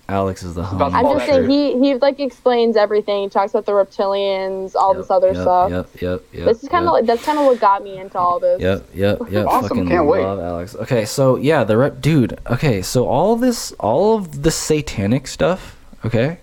Alex 0.09 0.41
is 0.41 0.55
the 0.55 0.61
about 0.61 0.93
homie. 0.93 0.95
I'm 0.95 1.17
just 1.17 1.25
saying 1.25 1.49
he 1.49 1.77
he 1.79 1.95
like 1.95 2.19
explains 2.19 2.77
everything. 2.77 3.23
He 3.23 3.29
talks 3.29 3.51
about 3.51 3.65
the 3.65 3.73
reptilians, 3.73 4.73
all 4.73 4.93
Yep, 4.93 5.01
this 5.01 5.11
other 5.11 5.33
yep, 5.33 5.35
stuff. 5.35 5.69
Yep, 5.69 6.01
yep, 6.01 6.23
yep. 6.31 6.45
This 6.45 6.63
is 6.63 6.69
kind 6.69 6.85
of 6.87 6.87
yep. 6.87 6.93
like 6.93 7.05
that's 7.05 7.25
kind 7.25 7.37
of 7.37 7.45
what 7.45 7.59
got 7.59 7.83
me 7.83 7.97
into 7.97 8.17
all 8.17 8.39
this. 8.39 8.61
Yep, 8.61 8.89
yep, 8.93 9.19
yep. 9.29 9.45
Awesome, 9.45 9.69
Fucking 9.69 9.87
can't 9.89 10.07
wait. 10.07 10.23
love 10.23 10.39
Alex. 10.39 10.75
Okay, 10.75 11.03
so 11.03 11.35
yeah, 11.35 11.65
the 11.65 11.75
rep, 11.75 11.99
dude. 12.01 12.39
Okay, 12.49 12.81
so 12.81 13.05
all 13.05 13.33
of 13.33 13.41
this, 13.41 13.73
all 13.73 14.15
of 14.17 14.43
the 14.43 14.51
satanic 14.51 15.27
stuff. 15.27 15.75
Okay, 16.05 16.39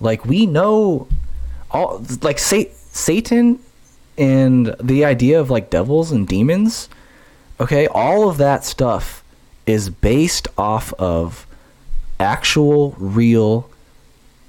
like 0.00 0.24
we 0.24 0.46
know, 0.46 1.08
all 1.72 2.00
like 2.22 2.38
sa- 2.38 2.70
Satan 2.92 3.58
and 4.18 4.74
the 4.82 5.04
idea 5.04 5.40
of 5.40 5.50
like 5.50 5.70
devils 5.70 6.10
and 6.12 6.26
demons. 6.28 6.88
Okay, 7.60 7.86
all 7.88 8.28
of 8.28 8.36
that 8.38 8.64
stuff 8.64 9.24
is 9.66 9.90
based 9.90 10.46
off 10.56 10.92
of 10.94 11.46
actual, 12.20 12.94
real 12.98 13.68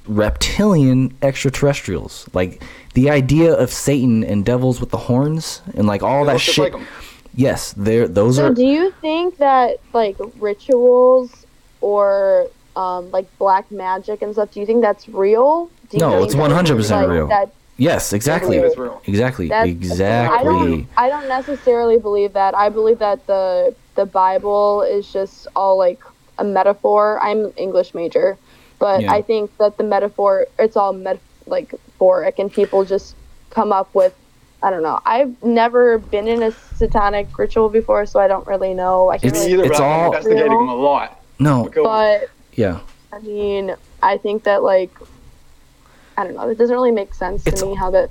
reptilian 0.08 1.14
extraterrestrials. 1.22 2.28
Like 2.34 2.64
the 2.94 3.10
idea 3.10 3.54
of 3.54 3.72
Satan 3.72 4.24
and 4.24 4.46
devils 4.46 4.80
with 4.80 4.90
the 4.92 4.98
horns 4.98 5.62
and 5.76 5.88
like 5.88 6.04
all 6.04 6.26
They 6.26 6.34
that 6.34 6.40
shit. 6.40 6.74
like 6.74 6.82
'em. 6.82 6.88
Yes, 7.36 7.74
there. 7.78 8.08
Those 8.08 8.38
So 8.38 8.48
are. 8.48 8.54
do 8.54 8.66
you 8.66 8.92
think 9.02 9.38
that 9.38 9.78
like 9.94 10.18
rituals 10.40 11.46
or 11.82 12.48
um, 12.76 13.12
like 13.12 13.26
black 13.38 13.70
magic 13.72 14.22
and 14.22 14.34
stuff? 14.34 14.52
Do 14.52 14.60
you 14.60 14.66
think 14.66 14.82
that's 14.82 15.08
real? 15.08 15.70
Do 15.90 15.98
you 15.98 16.02
No, 16.02 16.12
think 16.12 16.26
it's 16.26 16.36
100% 16.36 17.08
real. 17.10 17.28
That, 17.28 17.52
Yes, 17.80 18.14
exactly. 18.14 18.58
believe 18.58 18.70
it's 18.72 18.78
real. 18.78 19.02
Exactly. 19.06 19.48
that- 19.50 19.64
I 19.66 19.68
exactly. 19.70 20.44
don't. 20.46 20.88
I 20.98 21.10
don't 21.10 21.28
necessarily 21.28 21.98
believe 21.98 22.34
that. 22.34 22.54
I 22.56 22.70
believe 22.70 23.00
that 23.00 23.26
the 23.28 23.74
the 23.96 24.06
Bible 24.06 24.82
is 24.84 25.12
just 25.12 25.48
all 25.56 25.78
like 25.78 26.00
a 26.38 26.44
metaphor. 26.44 27.20
I'm 27.22 27.46
an 27.46 27.54
English 27.58 27.94
major, 27.94 28.38
but 28.80 29.02
Yeah. 29.02 29.12
I 29.14 29.22
think 29.22 29.56
that 29.58 29.78
the 29.78 29.84
metaphor 29.84 30.46
it's 30.60 30.78
all 30.78 30.94
met 30.94 31.20
like 31.48 31.72
metaphoric, 31.74 32.38
and 32.40 32.52
people 32.52 32.86
just 32.86 33.16
come 33.50 33.72
up 33.74 33.94
with. 33.96 34.14
I 34.62 34.70
don't 34.72 34.84
know. 34.84 35.00
I've 35.06 35.42
never 35.42 36.00
been 36.00 36.28
in 36.28 36.44
a 36.44 36.52
satanic 36.76 37.28
ritual 37.38 37.70
before, 37.70 38.06
so 38.06 38.20
I 38.20 38.28
don't 38.28 38.46
really 38.46 38.74
know. 38.74 39.10
I 39.10 39.18
can't 39.18 39.34
It's- 39.34 39.46
really 39.46 39.54
either, 39.64 39.72
it's 39.72 39.80
I'm 39.80 39.86
all- 39.86 40.06
investigating 40.08 40.52
Real. 40.52 40.60
them 40.60 40.70
a 40.70 40.76
lot. 40.76 41.22
No. 41.40 41.70
But 41.74 42.30
Yeah. 42.56 42.80
I 43.14 43.20
mean, 43.20 43.74
I 44.04 44.18
think 44.18 44.44
that 44.44 44.62
like, 44.64 44.92
I 46.20 46.24
don't 46.26 46.36
know. 46.36 46.50
It 46.50 46.58
doesn't 46.58 46.76
really 46.76 46.92
make 46.92 47.14
sense 47.14 47.48
It's- 47.48 47.62
to 47.62 47.68
me 47.68 47.76
how 47.76 47.90
that. 47.92 48.10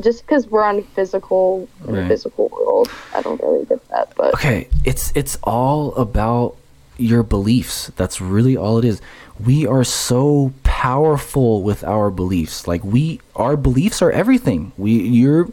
Just 0.00 0.24
because 0.24 0.46
we're 0.46 0.62
on 0.62 0.82
physical, 0.94 1.68
in 1.86 1.94
the 1.94 2.00
Right. 2.02 2.08
physical 2.08 2.48
world, 2.48 2.88
I 3.12 3.22
don't 3.22 3.40
really 3.42 3.64
get 3.66 3.86
that. 3.88 4.12
But 4.16 4.32
Okay. 4.34 4.68
It's 4.84 5.12
it's 5.16 5.36
all 5.42 5.92
about 5.96 6.54
your 6.96 7.22
beliefs. 7.24 7.90
That's 7.96 8.20
really 8.20 8.56
all 8.56 8.78
it 8.78 8.84
is. 8.84 9.00
We 9.44 9.66
are 9.66 9.82
so 9.84 10.52
powerful 10.62 11.62
with 11.62 11.82
our 11.82 12.08
beliefs. 12.10 12.68
Like 12.68 12.84
we, 12.84 13.20
our 13.34 13.56
beliefs 13.56 14.00
are 14.00 14.12
everything. 14.12 14.70
We 14.78 14.92
your 14.92 15.48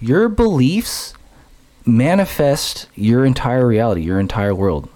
your 0.00 0.28
beliefs 0.28 1.14
manifest 1.86 2.86
your 2.94 3.24
entire 3.24 3.66
reality, 3.66 4.02
your 4.02 4.20
entire 4.20 4.54
world. 4.54 4.88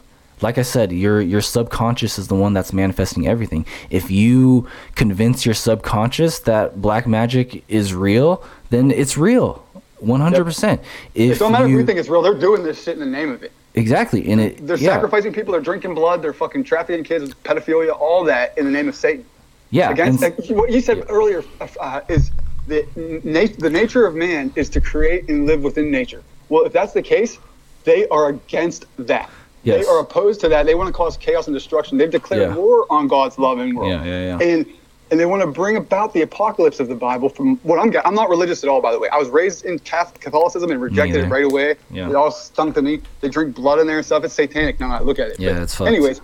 Like 0.43 0.59
I 0.59 0.63
said, 0.63 0.93
your 0.93 1.21
your 1.21 1.41
subconscious 1.41 2.19
is 2.19 2.29
the 2.29 2.35
one 2.35 2.53
that's 2.53 2.73
manifesting 2.73 3.27
everything. 3.29 3.65
If 3.91 4.11
you 4.11 4.67
convince 4.97 5.47
your 5.47 5.55
subconscious 5.55 6.41
that 6.41 6.81
black 6.83 7.07
magic 7.07 7.65
is 7.69 7.95
real, 7.95 8.45
then 8.71 8.91
it's 8.91 9.17
real. 9.17 9.65
100%. 10.03 10.81
If 11.15 11.37
It 11.37 11.39
don't 11.39 11.53
matter 11.53 11.69
you, 11.69 11.75
if 11.77 11.83
we 11.83 11.87
think 11.87 12.01
it's 12.01 12.09
real. 12.09 12.23
They're 12.23 12.35
doing 12.35 12.65
this 12.65 12.83
shit 12.83 12.95
in 12.95 12.99
the 13.01 13.07
name 13.07 13.31
of 13.31 13.45
it. 13.45 13.53
exactly, 13.75 14.29
and 14.33 14.41
it 14.41 14.67
They're 14.67 14.77
yeah, 14.77 14.95
sacrificing 14.95 15.33
people. 15.33 15.53
They're 15.53 15.61
drinking 15.61 15.95
blood. 15.95 16.23
They're 16.23 16.33
fucking 16.33 16.65
trafficking 16.65 17.05
kids, 17.05 17.33
pedophilia, 17.45 17.93
all 17.99 18.25
that 18.25 18.59
in 18.59 18.65
the 18.65 18.71
name 18.73 18.89
of 18.89 18.97
Satan. 18.97 19.25
yeah, 19.71 19.91
Against 19.93 20.21
and- 20.25 20.37
like, 20.37 20.51
what 20.51 20.73
you 20.73 20.81
said 20.81 21.05
earlier 21.09 21.45
uh, 21.81 22.01
is 22.09 22.33
the 22.67 22.85
na- 23.25 23.55
the 23.59 23.71
nature 23.71 24.05
of 24.05 24.17
man 24.17 24.53
is 24.57 24.69
to 24.71 24.81
create 24.81 25.29
and 25.29 25.47
live 25.47 25.63
within 25.63 25.89
nature. 25.93 26.23
Well, 26.49 26.65
if 26.65 26.73
that's 26.73 26.93
the 26.95 27.03
case, 27.03 27.39
they 27.85 28.09
are 28.09 28.29
against 28.31 28.87
that. 28.99 29.31
Yes. 29.65 29.85
They 29.85 29.91
are 29.91 30.01
opposed 30.01 30.41
to 30.41 30.49
that. 30.49 30.67
They 30.67 30.75
want 30.75 30.89
to 30.89 30.93
cause 30.93 31.17
chaos 31.17 31.47
and 31.47 31.55
destruction. 31.55 31.97
They've 31.99 32.11
declared 32.11 32.51
Yeah. 32.51 32.57
war 32.57 32.87
on 32.91 33.07
God's 33.09 33.39
loving 33.39 33.75
world. 33.75 33.91
Yeah, 33.91 34.05
yeah, 34.05 34.39
yeah. 34.39 34.45
And 34.47 34.67
and 35.11 35.21
they 35.21 35.27
want 35.27 35.43
to 35.43 35.47
bring 35.47 35.77
about 35.77 36.15
the 36.15 36.23
apocalypse 36.23 36.81
of 36.81 36.89
the 36.89 36.95
Bible. 36.95 37.29
From 37.29 37.57
what 37.59 37.79
I'm, 37.79 37.93
I'm 38.07 38.15
not 38.15 38.31
religious 38.31 38.65
at 38.65 38.71
all, 38.71 38.81
by 38.81 38.93
the 38.93 38.99
way. 38.99 39.11
I 39.11 39.19
was 39.19 39.29
raised 39.29 39.67
in 39.67 39.79
Catholicism 39.79 40.71
and 40.71 40.81
rejected 40.81 41.23
it 41.25 41.29
right 41.29 41.45
away. 41.45 41.75
Yeah. 41.91 42.09
It 42.09 42.15
all 42.15 42.31
stunk 42.31 42.75
to 42.77 42.83
me. 42.83 43.03
They 43.21 43.29
drink 43.29 43.55
blood 43.55 43.79
in 43.79 43.87
there 43.87 43.99
and 43.99 44.07
stuff. 44.07 44.25
It's 44.25 44.33
satanic. 44.33 44.81
Now 44.81 44.91
I 44.97 45.01
look 45.03 45.19
at 45.19 45.29
it. 45.29 45.39
Yeah, 45.39 45.53
But 45.53 45.63
it's 45.65 45.75
fucked. 45.75 45.89
Anyways, 45.89 46.23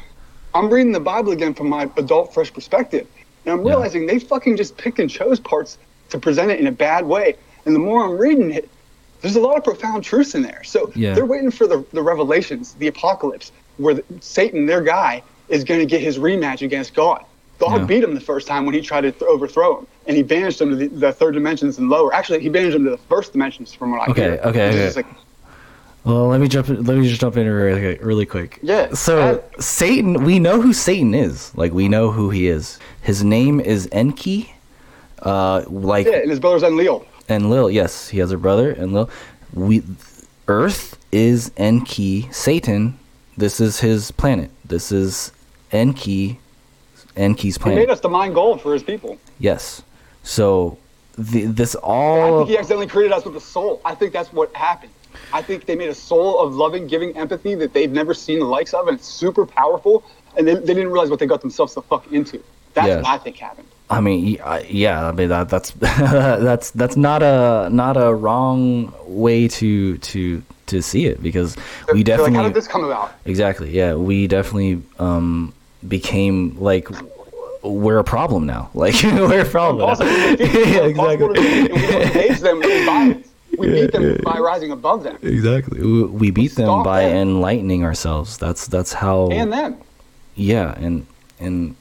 I'm 0.54 0.70
reading 0.70 0.92
the 0.92 1.00
Bible 1.00 1.32
again 1.32 1.52
from 1.52 1.68
my 1.68 1.90
adult, 1.98 2.32
fresh 2.32 2.50
perspective, 2.52 3.06
and 3.44 3.52
I'm 3.52 3.62
Yeah. 3.62 3.72
realizing 3.74 4.06
they 4.06 4.18
fucking 4.18 4.56
just 4.56 4.78
picked 4.78 4.98
and 5.00 5.10
chose 5.10 5.38
parts 5.38 5.76
to 6.08 6.18
present 6.18 6.50
it 6.50 6.58
in 6.58 6.66
a 6.66 6.72
bad 6.72 7.04
way. 7.06 7.36
And 7.66 7.74
the 7.74 7.80
more 7.80 8.02
I'm 8.02 8.16
reading 8.16 8.50
it, 8.52 8.70
there's 9.20 9.36
a 9.36 9.40
lot 9.40 9.56
of 9.56 9.64
profound 9.64 10.04
truths 10.04 10.34
in 10.34 10.42
there. 10.42 10.62
So 10.64 10.92
Yeah. 10.94 11.14
they're 11.14 11.26
waiting 11.26 11.50
for 11.50 11.66
the, 11.66 11.84
the 11.92 12.02
revelations, 12.02 12.74
the 12.74 12.86
apocalypse, 12.86 13.52
where 13.76 13.94
the, 13.94 14.04
Satan, 14.20 14.66
their 14.66 14.80
guy, 14.82 15.22
is 15.48 15.64
going 15.64 15.80
to 15.80 15.86
get 15.86 16.00
his 16.00 16.18
rematch 16.18 16.62
against 16.62 16.94
God. 16.94 17.24
God 17.58 17.80
Yeah. 17.80 17.86
beat 17.86 18.04
him 18.04 18.14
the 18.14 18.20
first 18.20 18.46
time 18.46 18.64
when 18.66 18.74
he 18.74 18.80
tried 18.80 19.00
to 19.02 19.10
th- 19.12 19.22
overthrow 19.22 19.78
him, 19.80 19.86
and 20.06 20.16
he 20.16 20.22
banished 20.22 20.60
him 20.60 20.70
to 20.70 20.76
the, 20.76 20.86
the 20.88 21.12
third 21.12 21.34
dimensions 21.34 21.78
and 21.78 21.88
lower. 21.90 22.14
Actually, 22.14 22.40
he 22.40 22.48
banished 22.48 22.76
him 22.76 22.84
to 22.84 22.90
the 22.90 22.96
first 22.98 23.32
dimensions, 23.32 23.74
from 23.74 23.90
what 23.92 24.08
I 24.08 24.10
Okay, 24.12 24.22
hear. 24.22 24.40
okay, 24.44 24.68
okay. 24.68 24.92
like, 24.94 25.06
Well, 26.04 26.28
let 26.28 26.40
me 26.40 26.46
jump. 26.48 26.68
In, 26.68 26.84
let 26.84 26.96
me 26.96 27.08
just 27.08 27.20
jump 27.20 27.36
in 27.36 27.48
really, 27.48 27.98
really 27.98 28.24
quick. 28.26 28.60
Yeah, 28.62 28.92
So 28.94 29.42
Satan, 29.58 30.22
we 30.24 30.38
know 30.38 30.60
who 30.60 30.72
Satan 30.72 31.12
is. 31.14 31.52
Like 31.56 31.72
we 31.72 31.88
know 31.88 32.12
who 32.12 32.30
he 32.30 32.46
is. 32.46 32.78
His 33.02 33.24
name 33.24 33.58
is 33.60 33.88
Enki. 33.90 34.54
Uh, 35.20 35.64
like 35.66 36.06
yeah, 36.06 36.18
and 36.18 36.30
his 36.30 36.38
brother's 36.38 36.62
Enlil. 36.62 37.04
And 37.28 37.50
Lil. 37.50 37.70
Yes, 37.70 38.08
he 38.08 38.18
has 38.18 38.32
a 38.32 38.38
brother 38.38 38.74
Enlil. 38.74 39.10
We, 39.52 39.82
Earth 40.46 40.98
is 41.12 41.52
Enki. 41.56 42.28
Satan. 42.32 42.98
This 43.36 43.60
is 43.60 43.80
his 43.80 44.10
planet. 44.10 44.50
This 44.64 44.90
is 44.90 45.32
Enki. 45.70 46.40
Enki's 47.16 47.58
planet. 47.58 47.80
He 47.80 47.86
made 47.86 47.92
us 47.92 48.00
to 48.00 48.08
mine 48.08 48.32
gold 48.32 48.62
for 48.62 48.72
his 48.72 48.82
people. 48.82 49.18
Yes. 49.38 49.82
So 50.22 50.78
the, 51.16 51.46
this 51.46 51.74
all 51.74 52.22
I 52.22 52.38
think 52.38 52.50
he 52.50 52.58
accidentally 52.58 52.86
created 52.86 53.12
us 53.12 53.24
with 53.24 53.36
a 53.36 53.40
soul. 53.40 53.80
I 53.84 53.94
think 53.94 54.12
that's 54.12 54.32
what 54.32 54.54
happened. 54.54 54.92
I 55.32 55.42
think 55.42 55.66
they 55.66 55.74
made 55.74 55.88
a 55.88 55.94
soul 55.94 56.40
of 56.40 56.54
loving, 56.54 56.86
giving 56.86 57.16
empathy 57.16 57.54
that 57.56 57.72
they've 57.72 57.90
never 57.90 58.14
seen 58.14 58.38
the 58.38 58.44
likes 58.44 58.72
of, 58.72 58.88
and 58.88 58.98
it's 58.98 59.08
super 59.08 59.44
powerful. 59.44 60.04
And 60.36 60.46
they, 60.46 60.54
they 60.54 60.74
didn't 60.74 60.88
realize 60.88 61.10
what 61.10 61.18
they 61.18 61.26
got 61.26 61.40
themselves 61.40 61.74
the 61.74 61.82
fuck 61.82 62.10
into. 62.12 62.42
That's 62.78 62.88
Yeah. 62.88 62.96
what 62.96 63.06
I 63.06 63.18
think 63.18 63.36
happened. 63.36 63.68
I 63.90 64.00
mean, 64.00 64.38
yeah, 64.68 65.08
I 65.08 65.12
mean 65.12 65.28
that 65.30 65.48
that's 65.48 65.70
that's 65.80 66.70
that's 66.72 66.96
not 66.96 67.22
a 67.22 67.68
not 67.70 67.96
a 67.96 68.14
wrong 68.14 68.92
way 69.06 69.48
to 69.48 69.96
to 69.98 70.42
to 70.66 70.82
see 70.82 71.06
it 71.06 71.22
because 71.22 71.56
we 71.56 72.02
They're 72.02 72.16
definitely 72.16 72.32
like, 72.32 72.42
how 72.42 72.48
did 72.48 72.54
this 72.54 72.68
come 72.68 72.84
about? 72.84 73.12
exactly 73.24 73.70
yeah 73.70 73.94
we 73.94 74.26
definitely 74.26 74.82
um 74.98 75.54
became 75.88 76.54
like 76.60 76.88
we're 77.62 77.98
a 77.98 78.04
problem 78.04 78.44
now 78.46 78.68
like 78.74 78.94
we're 79.02 79.40
a 79.40 79.44
problem 79.48 79.78
now. 79.78 79.92
Awesome. 79.92 80.06
Yeah, 80.38 80.92
exactly 80.92 81.28
we 81.28 82.34
them. 82.44 83.24
We 83.58 83.66
beat 83.72 83.92
them 83.92 84.18
by 84.24 84.38
rising 84.38 84.70
above 84.70 85.02
them 85.04 85.16
exactly 85.22 85.80
we, 85.80 86.02
we 86.04 86.30
beat 86.30 86.54
them 86.54 86.82
by 86.82 87.04
them. 87.04 87.16
enlightening 87.16 87.82
ourselves 87.82 88.36
that's 88.36 88.66
that's 88.68 88.92
how 88.92 89.28
and 89.30 89.50
them. 89.50 89.76
yeah 90.36 90.74
and 90.76 91.06
and 91.40 91.74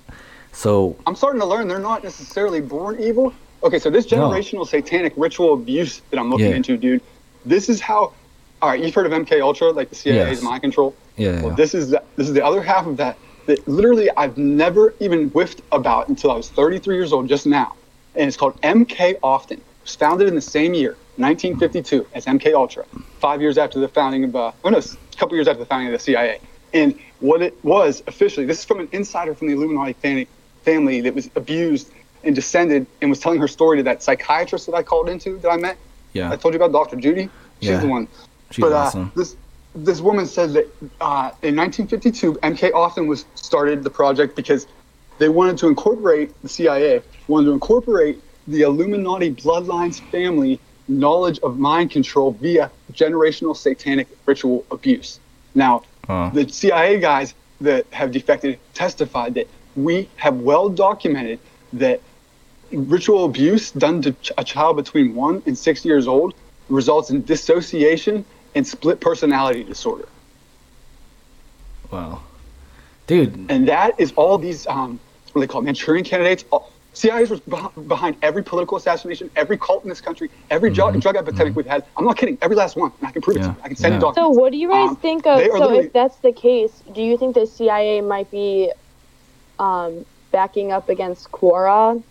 so 0.57 0.97
I'm 1.05 1.15
starting 1.15 1.39
to 1.39 1.45
learn 1.45 1.67
they're 1.67 1.77
not 1.79 2.03
necessarily 2.03 2.61
born 2.61 2.99
evil. 2.99 3.31
Okay, 3.63 3.77
so 3.79 3.89
this 3.91 4.07
generational 4.07 4.67
satanic 4.67 5.13
ritual 5.15 5.53
abuse 5.53 6.01
that 6.09 6.19
I'm 6.19 6.29
looking 6.31 6.47
Yeah. 6.49 6.55
into, 6.55 6.77
dude, 6.77 7.01
this 7.45 7.69
is 7.69 7.79
how. 7.79 8.13
All 8.61 8.69
right, 8.69 8.83
you've 8.83 8.95
heard 8.95 9.05
of 9.05 9.13
MK 9.13 9.39
Ultra, 9.39 9.69
like 9.71 9.89
the 9.89 9.95
CIA's 9.95 10.37
Yes. 10.37 10.41
mind 10.41 10.61
control. 10.63 10.95
Yeah, 11.15 11.41
Well, 11.41 11.49
yeah. 11.49 11.55
this 11.55 11.75
is 11.75 11.91
the, 11.91 12.01
this 12.15 12.27
is 12.27 12.33
the 12.33 12.43
other 12.43 12.61
half 12.63 12.87
of 12.87 12.97
that 12.97 13.19
that 13.45 13.67
literally 13.67 14.09
I've 14.17 14.35
never 14.37 14.95
even 14.99 15.29
whiffed 15.29 15.61
about 15.71 16.09
until 16.09 16.31
I 16.31 16.35
was 16.35 16.49
33 16.49 16.95
years 16.95 17.13
old, 17.13 17.29
just 17.29 17.45
now, 17.45 17.75
and 18.15 18.27
it's 18.27 18.35
called 18.35 18.59
MK 18.63 19.15
Often. 19.21 19.59
It 19.59 19.65
was 19.83 19.95
founded 19.95 20.27
in 20.27 20.33
the 20.33 20.41
same 20.41 20.73
year, 20.73 20.97
1952, 21.17 22.07
as 22.15 22.25
MK 22.25 22.53
Ultra, 22.55 22.83
five 23.19 23.41
years 23.41 23.59
after 23.59 23.79
the 23.79 23.87
founding 23.87 24.23
of, 24.23 24.35
uh, 24.35 24.51
oh 24.63 24.69
no, 24.69 24.79
a 24.79 24.83
couple 25.17 25.35
years 25.35 25.47
after 25.47 25.59
the 25.59 25.65
founding 25.67 25.87
of 25.87 25.93
the 25.93 25.99
CIA. 25.99 26.39
And 26.73 26.95
what 27.19 27.41
it 27.43 27.57
was 27.63 28.01
officially, 28.07 28.45
this 28.47 28.59
is 28.59 28.65
from 28.65 28.79
an 28.79 28.89
insider 28.91 29.33
from 29.35 29.47
the 29.47 29.53
Illuminati 29.53 29.93
family, 30.67 30.97
that 31.05 31.13
was 31.15 31.29
abused 31.35 31.87
and 32.25 32.35
descended 32.35 32.85
and 33.01 33.09
was 33.09 33.19
telling 33.19 33.39
her 33.39 33.47
story 33.47 33.75
to 33.77 33.83
that 33.83 34.03
psychiatrist 34.03 34.65
that 34.67 34.75
I 34.75 34.83
called 34.91 35.07
into 35.13 35.29
that 35.41 35.49
I 35.49 35.57
met. 35.67 35.77
yeah 36.13 36.31
I 36.33 36.35
told 36.41 36.53
you 36.53 36.59
about 36.61 36.73
Dr. 36.79 36.97
Judy. 37.05 37.25
She's 37.61 37.69
Yeah. 37.69 37.79
the 37.85 37.91
one. 37.97 38.05
She's 38.51 38.63
but 38.63 38.73
uh, 38.73 39.05
this 39.19 39.29
this 39.89 39.99
woman 40.09 40.25
said 40.37 40.49
that 40.57 40.65
uh, 41.09 41.29
in 41.47 41.53
1952, 41.55 42.33
MK 42.51 42.61
Austin 42.81 43.05
was 43.13 43.19
started 43.35 43.77
the 43.87 43.93
project 44.01 44.35
because 44.41 44.61
they 45.21 45.29
wanted 45.39 45.55
to 45.61 45.65
incorporate 45.73 46.27
the 46.45 46.49
CIA 46.55 47.01
wanted 47.27 47.45
to 47.49 47.53
incorporate 47.59 48.15
the 48.53 48.61
Illuminati 48.69 49.29
bloodlines 49.43 49.97
family 50.15 50.53
knowledge 51.05 51.37
of 51.47 51.51
mind 51.69 51.87
control 51.97 52.29
via 52.45 52.65
generational 53.01 53.55
satanic 53.65 54.07
ritual 54.25 54.59
abuse. 54.75 55.09
Now, 55.63 55.73
Uh. 56.09 56.29
the 56.37 56.43
CIA 56.59 56.93
guys 57.11 57.27
that 57.67 57.83
have 57.99 58.09
defected 58.17 58.51
testified 58.83 59.31
that 59.37 59.47
we 59.77 60.09
have 60.17 60.37
well 60.41 60.67
documented 60.69 61.39
that 61.73 62.01
ritual 62.71 63.23
abuse 63.25 63.71
done 63.71 64.01
to 64.01 64.11
ch- 64.13 64.31
a 64.37 64.43
child 64.43 64.75
between 64.75 65.15
one 65.15 65.41
and 65.45 65.57
six 65.57 65.85
years 65.85 66.07
old 66.07 66.33
results 66.67 67.09
in 67.11 67.21
dissociation 67.23 68.25
and 68.55 68.67
split 68.67 68.99
personality 68.99 69.63
disorder. 69.63 70.07
wow 71.91 72.19
dude 73.05 73.45
And 73.49 73.67
that 73.69 73.97
is 73.99 74.11
all 74.13 74.37
these, 74.37 74.67
um, 74.67 74.99
what 75.31 75.33
do 75.35 75.39
they 75.41 75.47
call 75.47 75.61
Manchurian 75.61 76.03
candidates. 76.03 76.43
All, 76.51 76.71
CIA 76.93 77.25
was 77.25 77.39
beh- 77.41 77.87
behind 77.87 78.17
every 78.23 78.43
political 78.43 78.75
assassination, 78.75 79.29
every 79.35 79.55
cult 79.57 79.83
in 79.83 79.89
this 79.89 80.01
country, 80.01 80.31
every 80.49 80.71
drug, 80.71 80.99
drug 80.99 81.15
epidemic 81.15 81.55
we've 81.55 81.65
had. 81.67 81.85
I'm 81.95 82.05
not 82.05 82.17
kidding, 82.17 82.39
every 82.41 82.55
last 82.57 82.75
one. 82.75 82.91
And 82.99 83.07
I 83.07 83.11
can 83.11 83.21
prove 83.21 83.37
it 83.37 83.41
Mm-hmm. 83.41 83.49
Yeah. 83.49 83.53
to 83.53 83.59
you. 83.59 83.63
I 83.63 83.67
can 83.67 83.77
send 83.77 83.91
Yeah. 83.93 83.97
you 83.97 84.01
documents. 84.01 84.35
So, 84.35 84.41
what 84.41 84.51
do 84.51 84.57
you 84.57 84.69
guys 84.69 84.89
Um, 84.89 84.95
think 84.95 85.27
of? 85.27 85.39
So, 85.39 85.73
if 85.79 85.93
that's 85.93 86.15
the 86.17 86.31
case, 86.31 86.81
do 86.93 87.01
you 87.03 87.15
think 87.17 87.35
the 87.35 87.45
CIA 87.45 88.01
might 88.01 88.31
be 88.31 88.71
um, 89.59 90.05
backing 90.31 90.71
up 90.71 90.89
against 90.89 91.31
Quora, 91.31 92.01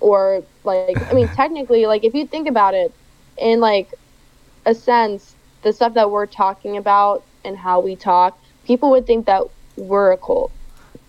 or 0.00 0.42
like, 0.64 0.96
I 1.10 1.12
mean, 1.12 1.28
technically, 1.34 1.86
like 1.86 2.04
if 2.04 2.14
you 2.14 2.26
think 2.26 2.48
about 2.48 2.74
it, 2.74 2.92
in 3.38 3.60
like 3.60 3.88
a 4.66 4.74
sense, 4.74 5.34
the 5.62 5.72
stuff 5.72 5.94
that 5.94 6.10
we're 6.10 6.26
talking 6.26 6.76
about 6.76 7.22
and 7.44 7.56
how 7.56 7.80
we 7.80 7.96
talk, 7.96 8.38
people 8.66 8.90
would 8.90 9.06
think 9.06 9.26
that 9.26 9.44
we're 9.76 10.12
a 10.12 10.16
cult. 10.16 10.50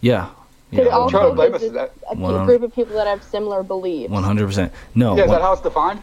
yeah 0.01 0.29
Could 0.71 0.85
yeah 0.85 0.91
also 0.91 1.17
trying 1.17 1.29
to 1.29 1.35
blame 1.35 1.51
be 1.51 1.55
us 1.57 1.63
for 1.63 1.69
that. 1.71 1.91
a 2.09 2.45
group 2.45 2.61
of 2.63 2.73
people 2.73 2.95
that 2.95 3.07
have 3.07 3.21
similar 3.23 3.63
beliefs. 3.63 4.11
100% 4.13 4.71
no 4.95 5.15
yeah, 5.17 5.23
is 5.23 5.27
one- 5.29 5.37
that 5.37 5.41
how 5.41 5.53
it's 5.53 5.61
defined? 5.61 6.01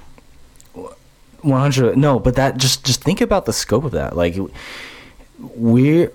100 1.42 1.96
no 1.96 2.18
but 2.18 2.34
that 2.34 2.56
just 2.58 2.84
just 2.84 3.02
think 3.02 3.20
about 3.20 3.46
the 3.46 3.52
scope 3.52 3.84
of 3.84 3.92
that 3.92 4.16
like 4.16 4.34
we're 5.38 6.12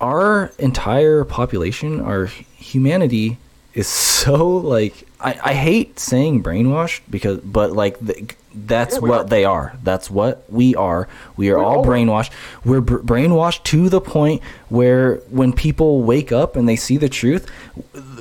our 0.00 0.52
entire 0.58 1.24
population 1.24 2.00
our 2.00 2.26
humanity 2.26 3.38
is 3.74 3.86
so 3.86 4.56
like 4.58 5.06
i, 5.20 5.38
I 5.44 5.54
hate 5.54 5.98
saying 5.98 6.42
brainwashed 6.42 7.00
because 7.10 7.38
but 7.40 7.72
like 7.72 7.98
the, 8.00 8.28
that's 8.54 8.94
Yeah, 8.94 9.00
what 9.00 9.20
are. 9.20 9.24
they 9.24 9.44
are. 9.44 9.76
That's 9.84 10.10
what 10.10 10.50
we 10.50 10.74
are. 10.74 11.08
We 11.36 11.50
are 11.50 11.58
We're 11.58 11.62
all 11.62 11.84
brainwashed. 11.84 12.30
We're 12.64 12.80
br- 12.80 13.00
brainwashed 13.00 13.64
to 13.64 13.90
the 13.90 14.00
point 14.00 14.42
where 14.70 15.16
when 15.28 15.52
people 15.52 16.04
wake 16.04 16.32
up 16.32 16.56
and 16.56 16.66
they 16.66 16.76
see 16.76 16.96
the 16.96 17.10
truth 17.10 17.50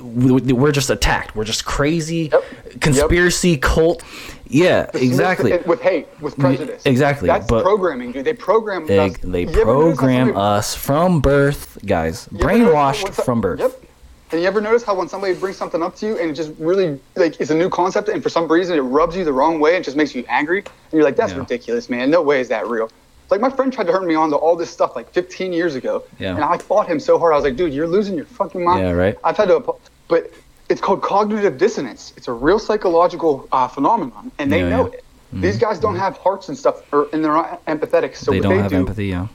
we're 0.03 0.71
just 0.73 0.89
attacked. 0.89 1.37
We're 1.37 1.45
just 1.45 1.63
crazy 1.65 2.29
Yep. 2.33 2.43
conspiracy 2.81 3.55
cult 3.57 4.03
yeah 4.55 4.89
exactly 4.93 5.51
With, 5.51 5.67
with 5.67 5.81
hate, 5.81 6.07
with 6.21 6.37
prejudice. 6.37 6.85
exactly, 6.85 7.27
That's 7.27 7.47
but- 7.47 7.63
programming, 7.63 8.11
dude. 8.13 8.25
They 8.25 8.33
program 8.33 8.85
they, 8.87 8.99
us. 8.99 9.17
they 9.23 9.41
You 9.43 9.49
ever 9.49 9.65
notice 9.65 9.99
how 9.99 10.05
program 10.05 10.37
us 10.37 10.75
from 10.75 11.19
birth 11.21 11.77
guys 11.85 12.27
you 12.31 12.39
ever 12.39 12.59
notice 12.59 12.73
brainwashed 12.73 13.13
so- 13.13 13.23
from 13.23 13.41
birth 13.41 13.59
Yep. 13.59 13.81
And 14.31 14.41
you 14.41 14.47
ever 14.47 14.59
notice 14.59 14.83
how 14.83 14.95
when 14.95 15.07
somebody 15.07 15.33
brings 15.35 15.55
something 15.55 15.81
up 15.83 15.95
to 15.97 16.07
you 16.07 16.17
and 16.17 16.31
it 16.31 16.33
just 16.33 16.51
really 16.57 16.99
like 17.15 17.39
it's 17.39 17.51
a 17.51 17.55
new 17.55 17.69
concept 17.69 18.09
and 18.09 18.23
for 18.23 18.29
some 18.29 18.51
reason 18.51 18.75
it 18.77 18.81
rubs 18.81 19.15
you 19.15 19.23
the 19.23 19.31
wrong 19.31 19.59
way 19.59 19.75
and 19.75 19.85
just 19.85 19.95
makes 19.95 20.15
you 20.15 20.25
angry 20.27 20.59
and 20.59 20.93
you're 20.93 21.03
like 21.03 21.15
that's 21.15 21.31
Yeah. 21.33 21.39
ridiculous 21.39 21.89
man 21.89 22.09
no 22.09 22.21
way 22.23 22.41
is 22.41 22.47
that 22.49 22.67
real 22.67 22.89
like 23.29 23.39
my 23.39 23.49
friend 23.49 23.71
tried 23.71 23.85
to 23.87 23.93
turn 23.93 24.05
me 24.07 24.15
on 24.15 24.29
to 24.31 24.35
all 24.35 24.55
this 24.55 24.69
stuff 24.69 24.95
like 24.95 25.09
15 25.11 25.53
years 25.53 25.75
ago 25.75 26.03
Yeah. 26.19 26.35
and 26.35 26.43
I 26.43 26.57
fought 26.57 26.87
him 26.87 26.99
so 26.99 27.19
hard 27.19 27.33
I 27.33 27.35
was 27.35 27.43
like 27.45 27.55
dude 27.55 27.73
you're 27.73 27.87
losing 27.87 28.15
your 28.15 28.25
fucking 28.25 28.63
mind 28.63 28.81
Yeah, 28.83 28.91
right. 28.91 29.15
I've 29.23 29.37
had 29.37 29.47
to 29.49 29.63
but 30.07 30.31
it's 30.69 30.81
called 30.81 31.01
cognitive 31.01 31.57
dissonance 31.57 32.13
it's 32.17 32.27
a 32.27 32.31
real 32.33 32.59
psychological 32.59 33.47
uh, 33.51 33.67
phenomenon 33.67 34.31
and 34.39 34.51
they 34.51 34.59
Yeah, 34.61 34.69
know 34.69 34.87
yeah. 34.87 34.93
it 34.97 35.03
these 35.33 35.57
guys 35.57 35.79
don't 35.79 35.97
have 35.97 36.17
hearts 36.17 36.49
and 36.49 36.57
stuff 36.57 36.75
or 36.93 37.07
and 37.11 37.23
they're 37.23 37.33
not 37.33 37.63
empathetic 37.65 38.15
so 38.15 38.31
they 38.31 38.37
what 38.39 38.43
don't 38.43 38.55
they 38.55 38.61
have 38.63 38.71
do 38.71 38.77
empathy 38.77 39.07
yeah 39.07 39.27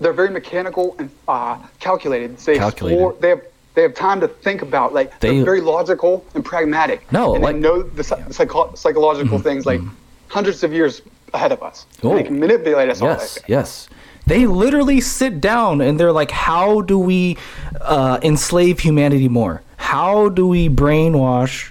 they're 0.00 0.12
very 0.12 0.30
mechanical 0.30 0.96
and 0.98 1.08
uh, 1.28 1.56
calculated. 1.78 2.36
They 2.38 2.56
Calculated. 2.58 2.96
explore. 2.96 3.16
They 3.20 3.28
have 3.28 3.42
they 3.74 3.82
have 3.82 3.94
time 3.94 4.18
to 4.20 4.26
think 4.26 4.62
about 4.62 4.92
like 4.92 5.08
They- 5.20 5.38
are 5.40 5.44
very 5.44 5.60
logical 5.60 6.24
and 6.34 6.44
pragmatic. 6.44 7.00
No, 7.12 7.34
and 7.34 7.44
like- 7.44 7.54
they 7.54 7.60
know 7.60 7.82
the, 7.82 8.02
psy- 8.02 8.28
psycho- 8.30 8.74
psychological 8.74 9.38
things 9.38 9.64
like 9.64 9.80
hundreds 10.26 10.64
of 10.64 10.72
years 10.72 11.02
ahead 11.34 11.52
of 11.52 11.62
us. 11.62 11.86
Oh. 12.02 12.10
And 12.10 12.18
they 12.18 12.24
can 12.24 12.40
manipulate 12.40 12.88
us 12.90 13.00
yes 13.00 13.38
yes 13.46 13.88
they 14.26 14.46
literally 14.46 15.00
sit 15.00 15.40
down 15.40 15.80
and 15.80 15.98
they're 16.00 16.12
like 16.22 16.30
how 16.32 16.80
do 16.82 16.98
we 16.98 17.36
uh, 17.80 18.18
enslave 18.22 18.80
humanity 18.80 19.28
more 19.28 19.62
how 19.82 20.28
do 20.28 20.46
we 20.46 20.68
brainwash 20.68 21.70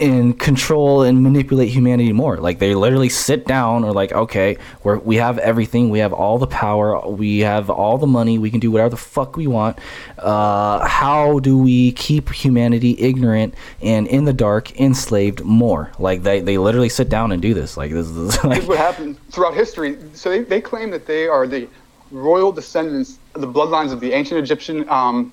and 0.00 0.38
control 0.40 1.02
and 1.02 1.22
manipulate 1.22 1.68
humanity 1.68 2.12
more? 2.12 2.38
Like 2.38 2.58
they 2.58 2.74
literally 2.74 3.10
sit 3.10 3.46
down 3.46 3.84
or 3.84 3.92
like 3.92 4.10
okay 4.12 4.56
we're, 4.82 4.98
we 4.98 5.16
have 5.16 5.36
everything. 5.38 5.90
We 5.90 5.98
have 5.98 6.14
all 6.14 6.38
the 6.38 6.46
power. 6.46 7.06
We 7.06 7.40
have 7.40 7.68
all 7.68 7.98
the 7.98 8.06
money. 8.06 8.38
We 8.38 8.50
can 8.50 8.58
do 8.58 8.70
whatever 8.70 8.88
the 8.88 8.96
fuck 8.96 9.36
we 9.36 9.46
want. 9.46 9.78
Uh, 10.18 10.88
how 10.88 11.38
do 11.40 11.58
we 11.58 11.92
keep 11.92 12.32
humanity 12.32 12.96
ignorant 12.98 13.54
and 13.82 14.08
in 14.08 14.24
the 14.24 14.32
dark 14.32 14.80
enslaved 14.80 15.44
more? 15.44 15.92
Like 15.98 16.22
they, 16.22 16.40
they 16.40 16.56
literally 16.56 16.88
sit 16.88 17.10
down 17.10 17.32
and 17.32 17.42
do 17.42 17.52
this. 17.52 17.76
Like 17.76 17.92
this 17.92 18.08
is 18.08 18.42
like 18.44 18.54
Here's 18.54 18.66
what 18.66 18.78
happened 18.78 19.18
throughout 19.30 19.54
history. 19.54 19.98
So 20.14 20.30
they, 20.30 20.40
they 20.40 20.62
claim 20.62 20.90
that 20.90 21.06
they 21.06 21.28
are 21.28 21.46
the 21.46 21.68
royal 22.10 22.50
descendants, 22.50 23.18
the 23.34 23.46
bloodlines 23.46 23.92
of 23.92 24.00
the 24.00 24.12
ancient 24.12 24.40
Egyptian 24.40 24.88
um, 24.88 25.32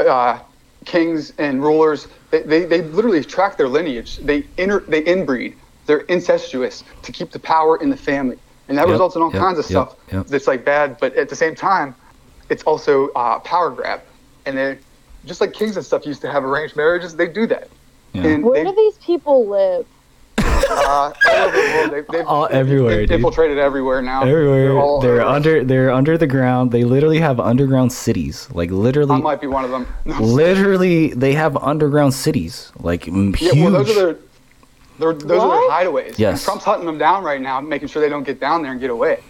uh, 0.00 0.40
kings 0.84 1.32
and 1.38 1.62
rulers. 1.62 2.08
They, 2.30 2.42
they, 2.42 2.64
they 2.64 2.82
literally 2.82 3.22
track 3.24 3.56
their 3.56 3.68
lineage. 3.68 4.18
They 4.18 4.46
inter, 4.56 4.80
they 4.80 5.02
inbreed. 5.02 5.54
They're 5.86 6.00
incestuous 6.00 6.84
to 7.02 7.12
keep 7.12 7.30
the 7.30 7.38
power 7.38 7.76
in 7.76 7.90
the 7.90 7.96
family, 7.96 8.38
and 8.68 8.78
that 8.78 8.82
Yep, 8.86 8.92
results 8.92 9.16
in 9.16 9.22
all 9.22 9.32
yep, 9.32 9.40
kinds 9.40 9.58
of 9.58 9.64
yep, 9.64 9.70
stuff 9.70 9.96
yep. 10.12 10.26
that's 10.26 10.46
like 10.46 10.64
bad. 10.64 10.98
But 11.00 11.16
at 11.16 11.28
the 11.28 11.36
same 11.36 11.54
time, 11.54 11.94
it's 12.48 12.62
also 12.62 13.08
uh, 13.10 13.40
power 13.40 13.70
grab, 13.70 14.00
and 14.46 14.56
they 14.56 14.78
just 15.26 15.40
like 15.40 15.52
kings 15.52 15.76
and 15.76 15.84
stuff 15.84 16.06
used 16.06 16.20
to 16.22 16.30
have 16.30 16.44
arranged 16.44 16.76
marriages. 16.76 17.16
They 17.16 17.26
do 17.28 17.46
that. 17.48 17.68
Yeah. 18.12 18.26
And 18.26 18.44
Where 18.44 18.62
they- 18.64 18.70
do 18.70 18.76
these 18.76 18.98
people 18.98 19.46
live? 19.48 19.86
Uh, 20.70 21.12
all 21.28 21.36
over 21.36 21.56
the 21.56 21.74
world. 21.74 21.90
They, 21.90 22.18
they've, 22.18 22.26
All 22.26 22.48
everywhere, 22.50 22.96
they've 22.98 23.08
dude. 23.08 23.16
infiltrated 23.16 23.58
everywhere 23.58 24.00
now. 24.02 24.24
They're 24.24 24.42
Everywhere. 24.42 24.78
all 24.78 25.00
They're 25.00 25.22
under. 25.22 25.64
They're 25.64 25.90
under 25.90 26.16
the 26.16 26.26
ground. 26.26 26.70
They 26.72 26.84
literally 26.84 27.18
have 27.18 27.40
underground 27.40 27.92
cities. 27.92 28.48
Like 28.52 28.70
I 28.70 28.74
literally, 28.74 29.20
might 29.20 29.40
be 29.40 29.46
one 29.46 29.64
of 29.64 29.70
them. 29.70 29.86
literally, 30.20 31.08
they 31.14 31.32
have 31.34 31.56
underground 31.56 32.14
cities. 32.14 32.72
Like 32.78 33.08
m- 33.08 33.34
Yeah, 33.40 33.52
well, 33.64 33.72
those 33.72 33.90
are 33.90 33.94
their, 33.94 34.16
they're, 34.98 35.12
those 35.14 35.42
are 35.42 35.48
their 35.48 35.70
hideaways. 35.70 36.18
Yes. 36.18 36.38
And 36.38 36.44
Trump's 36.44 36.64
hunting 36.64 36.86
them 36.86 36.98
down 36.98 37.24
right 37.24 37.40
now, 37.40 37.60
making 37.60 37.88
sure 37.88 38.00
they 38.02 38.08
don't 38.08 38.24
get 38.24 38.38
down 38.40 38.62
there 38.62 38.72
and 38.72 38.80
get 38.80 38.90
away. 38.90 39.22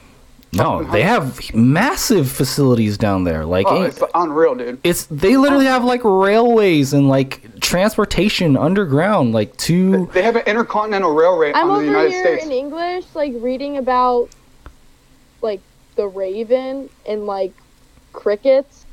No, 0.52 0.82
they 0.84 1.02
have 1.02 1.54
massive 1.54 2.30
facilities 2.30 2.98
down 2.98 3.24
there. 3.24 3.44
Like 3.44 3.66
Oh, 3.68 3.76
ain't- 3.84 3.86
it's 3.94 4.02
unreal, 4.14 4.54
dude. 4.56 4.80
it's 4.82 5.04
they 5.06 5.36
literally 5.36 5.66
oh. 5.68 5.70
have 5.70 5.84
like 5.84 6.00
railways 6.04 6.92
and 6.92 7.08
like 7.08 7.60
transportation 7.60 8.56
underground, 8.56 9.32
like 9.32 9.56
to 9.58 10.06
They 10.12 10.22
have 10.22 10.36
an 10.36 10.42
intercontinental 10.46 11.14
railway 11.14 11.52
I'm 11.54 11.70
on 11.70 11.76
over 11.76 11.80
the 11.82 11.86
United 11.86 12.10
here 12.10 12.24
States. 12.26 12.44
in 12.46 12.52
English, 12.52 13.04
like 13.14 13.32
reading 13.36 13.76
about 13.76 14.28
like 15.42 15.60
the 15.96 16.08
Raven 16.08 16.88
and 17.06 17.26
like 17.26 17.52
crickets, 18.12 18.84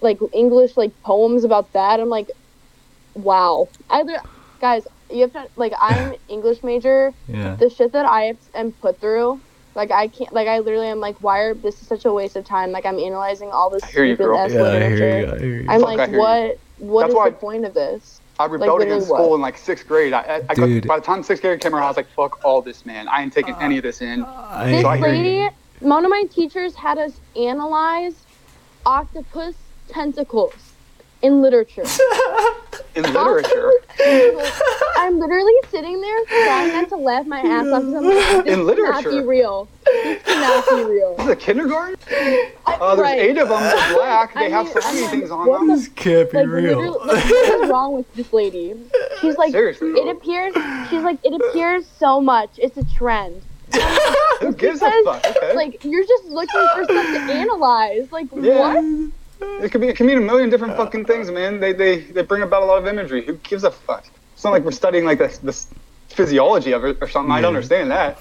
like 0.00 0.18
English 0.32 0.76
like 0.76 0.92
poems 1.02 1.44
about 1.44 1.72
that. 1.74 2.00
I'm 2.00 2.08
like, 2.08 2.30
wow. 3.14 3.68
I 3.90 4.02
li- 4.02 4.16
guys, 4.60 4.86
you 5.10 5.20
have 5.22 5.32
to 5.34 5.46
like 5.56 5.72
I'm 5.80 6.14
English 6.28 6.62
major. 6.62 7.12
yeah. 7.28 7.54
The 7.56 7.68
shit 7.68 7.92
that 7.92 8.06
I 8.06 8.34
am 8.54 8.72
put 8.72 8.98
through, 9.00 9.40
like 9.74 9.90
I 9.90 10.08
can't, 10.08 10.32
like 10.32 10.48
I 10.48 10.58
literally 10.58 10.88
am 10.88 11.00
like, 11.00 11.16
why 11.20 11.38
are 11.40 11.54
this 11.54 11.80
is 11.80 11.88
such 11.88 12.04
a 12.04 12.12
waste 12.12 12.36
of 12.36 12.44
time? 12.44 12.72
Like 12.72 12.84
I'm 12.86 12.98
analyzing 12.98 13.50
all 13.50 13.70
this 13.70 13.82
I 13.82 13.86
hear 13.86 14.04
you, 14.04 14.14
stupid 14.16 14.24
girl. 14.30 14.38
ass 14.38 14.52
Yeah, 14.52 14.58
I 14.60 14.62
literature. 14.62 14.96
hear 14.96 15.18
you. 15.26 15.32
I 15.32 15.38
hear 15.38 15.60
you. 15.62 15.66
I'm 15.68 15.80
Fuck, 15.80 15.96
like, 15.98 16.12
what? 16.12 16.58
What 16.78 17.00
That's 17.02 17.10
is 17.12 17.16
why- 17.16 17.30
the 17.30 17.36
point 17.36 17.64
of 17.64 17.74
this? 17.74 18.20
I 18.38 18.46
rebelled 18.46 18.80
literally 18.80 18.96
against 18.96 19.10
what? 19.10 19.18
school 19.18 19.34
in 19.36 19.40
like 19.40 19.56
sixth 19.58 19.86
grade. 19.86 20.12
I, 20.14 20.20
I, 20.22 20.34
I 20.48 20.54
got, 20.54 20.66
Dude. 20.66 20.86
by 20.88 20.98
the 20.98 21.04
time 21.04 21.22
sixth 21.22 21.42
grade 21.42 21.60
came 21.60 21.74
around, 21.74 21.84
I 21.84 21.88
was 21.88 21.96
like, 21.98 22.08
fuck 22.08 22.42
all 22.44 22.60
this, 22.62 22.84
man. 22.86 23.06
I 23.08 23.22
ain't 23.22 23.32
taking 23.32 23.54
any 23.56 23.76
of 23.76 23.82
this 23.84 24.00
in. 24.00 24.24
I- 24.24 24.70
This 24.70 24.82
So 24.82 24.88
I 24.88 24.96
hear 24.96 25.06
you. 25.14 25.22
lady, 25.42 25.54
one 25.80 26.04
of 26.04 26.10
my 26.10 26.24
teachers 26.30 26.74
had 26.74 26.98
us 26.98 27.12
analyze 27.36 28.14
octopus 28.86 29.54
tentacles 29.88 30.72
in 31.20 31.40
literature. 31.42 31.84
In 32.94 33.04
literature. 33.04 33.72
I'm 35.12 35.18
literally 35.20 35.52
sitting 35.68 36.00
there 36.00 36.24
trying 36.24 36.68
not 36.72 36.88
to 36.88 36.96
laugh 36.96 37.26
my 37.26 37.40
ass 37.40 37.66
off 37.66 37.82
because 37.82 37.94
I'm 37.94 38.04
like, 38.04 38.14
this 38.14 38.34
In 38.38 38.44
cannot 38.44 38.56
be 39.04 39.10
literature? 39.10 39.26
real. 39.28 39.68
This 39.84 40.22
cannot 40.22 40.68
be 40.70 40.84
real. 40.90 41.14
This 41.16 41.26
is 41.26 41.32
a 41.32 41.36
kindergarten? 41.36 41.96
I- 42.64 42.74
Uh, 42.80 42.94
there's 42.94 43.04
right. 43.04 43.18
eight 43.18 43.36
of 43.36 43.48
them. 43.50 43.60
They're 43.62 43.94
black. 43.94 44.32
They 44.34 44.46
I 44.46 44.48
have 44.48 44.64
mean, 44.64 44.72
so 44.74 44.80
I'm 44.82 44.94
many 44.94 45.06
things 45.08 45.30
on 45.30 45.46
them. 45.46 45.66
the 45.68 45.74
This 45.76 45.88
can't 45.88 46.30
be 46.30 46.38
like 46.38 46.46
real. 46.48 46.78
literally, 46.78 46.98
like, 47.14 47.24
what 47.24 47.62
is 47.64 47.70
wrong 47.70 47.92
with 47.94 48.14
this 48.14 48.32
lady? 48.32 48.74
She's 49.20 49.36
like, 49.36 49.52
Seriously, 49.52 49.90
it 49.90 50.08
appears. 50.08 50.54
She's 50.88 51.02
like, 51.02 51.18
it 51.22 51.34
appears 51.38 51.86
so 51.98 52.18
much. 52.18 52.48
It's 52.56 52.78
a 52.78 52.84
trend. 52.94 53.42
Who 54.40 54.52
gives 54.54 54.80
a 54.80 54.90
fuck? 55.04 55.24
Okay. 55.26 55.54
Like 55.54 55.84
you're 55.84 56.06
just 56.06 56.24
looking 56.24 56.66
for 56.74 56.84
stuff 56.84 57.06
to 57.06 57.20
analyze. 57.34 58.10
Like 58.10 58.28
Yeah. 58.34 58.80
what? 58.80 59.62
It 59.62 59.70
could 59.72 59.82
be 59.82 59.88
it 59.88 59.96
can 59.96 60.06
mean 60.06 60.16
a 60.18 60.20
million 60.22 60.48
different 60.48 60.74
fucking 60.76 61.04
things, 61.04 61.30
man. 61.30 61.60
They 61.60 61.72
they 61.74 61.98
they 62.00 62.22
bring 62.22 62.42
about 62.42 62.62
a 62.62 62.66
lot 62.66 62.78
of 62.78 62.86
imagery. 62.86 63.22
Who 63.26 63.34
gives 63.34 63.64
a 63.64 63.70
fuck? 63.70 64.04
It's 64.42 64.44
not 64.44 64.50
like 64.50 64.64
we're 64.64 64.72
studying 64.72 65.04
like 65.04 65.18
the, 65.18 65.28
the 65.44 65.52
physiology 66.08 66.72
of 66.72 66.84
it 66.84 66.98
or 67.00 67.06
something. 67.06 67.30
I 67.30 67.40
don't 67.40 67.54
understand 67.54 67.92
that. 67.92 68.20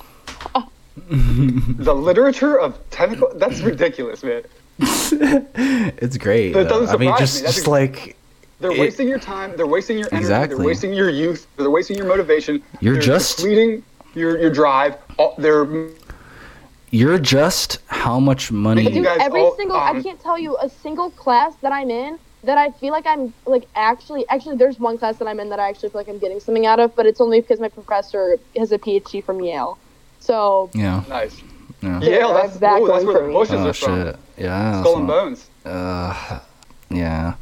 the 1.10 1.96
literature 1.96 2.60
of 2.60 2.78
tentacle 2.92 3.32
that's 3.38 3.62
ridiculous, 3.62 4.24
man. 4.24 4.44
it's 4.78 6.18
great. 6.18 6.54
But 6.54 6.68
it 6.68 6.70
doesn't 6.70 6.90
I 6.90 6.98
mean, 7.00 7.10
surprise 7.10 7.20
just 7.20 7.36
me. 7.38 7.42
That's 7.42 7.56
just 7.56 7.58
ex- 7.58 7.68
like 7.68 8.18
They're 8.60 8.70
It- 8.70 8.80
wasting 8.80 9.08
your 9.08 9.18
time, 9.18 9.58
they're 9.58 9.66
wasting 9.66 9.98
your 9.98 10.10
energy, 10.12 10.26
Exactly. 10.26 10.58
they're 10.58 10.68
wasting 10.68 10.94
your 10.94 11.10
youth, 11.10 11.48
they're 11.58 11.72
wasting 11.72 11.98
your 11.98 12.06
motivation. 12.06 12.62
You're 12.82 12.94
they're 12.94 13.02
just- 13.02 13.38
depleting 13.38 13.84
your 14.14 14.38
your 14.40 14.52
drive. 14.52 14.98
All, 15.18 15.34
they're 15.40 15.68
you're 16.92 17.18
just 17.18 17.80
how 17.88 18.20
much 18.20 18.52
money. 18.52 18.86
Dude, 18.86 19.08
every 19.08 19.42
all, 19.42 19.56
single 19.56 19.76
I 19.76 19.90
um, 19.90 20.04
can't 20.04 20.22
tell 20.22 20.38
you 20.38 20.56
a 20.62 20.70
single 20.70 21.10
class 21.10 21.56
that 21.62 21.72
I'm 21.72 21.90
in 21.90 22.20
that 22.44 22.58
I 22.58 22.72
feel 22.72 22.92
like 22.92 23.06
I'm 23.06 23.34
like 23.46 23.66
actually 23.76 24.28
actually 24.30 24.58
there's 24.58 24.80
one 24.80 24.98
class 24.98 25.18
that 25.18 25.28
I'm 25.28 25.40
in 25.40 25.50
that 25.50 25.60
I 25.60 25.70
actually 25.70 25.90
feel 25.90 26.00
like 26.02 26.10
I'm 26.10 26.18
getting 26.20 26.40
something 26.40 26.66
out 26.66 26.80
of, 26.80 26.96
but 26.96 27.06
it's 27.06 27.22
only 27.22 27.42
because 27.42 27.60
my 27.60 27.70
professor 27.70 28.38
has 28.58 28.72
a 28.72 28.78
PhD 28.80 29.24
from 29.24 29.42
Yale. 29.42 29.78
So 30.20 30.70
Yeah. 30.74 31.04
nice. 31.10 31.40
Yeah. 31.82 32.00
Yale, 32.02 32.34
that's, 32.34 32.58
that 32.58 32.80
oh, 32.82 32.88
that's 32.88 33.04
going 33.04 33.08
where 33.08 33.16
for 33.16 33.22
the 33.24 33.28
me. 33.28 33.34
bushes 33.34 33.54
Oh 33.56 33.68
are 33.70 33.74
from. 33.74 34.04
shit. 34.06 34.16
Yeah. 34.38 34.82
Skull 34.82 34.98
and 34.98 35.08
not- 35.08 35.14
bones. 35.14 35.50
Uh, 35.66 36.40
yeah. 36.90 37.34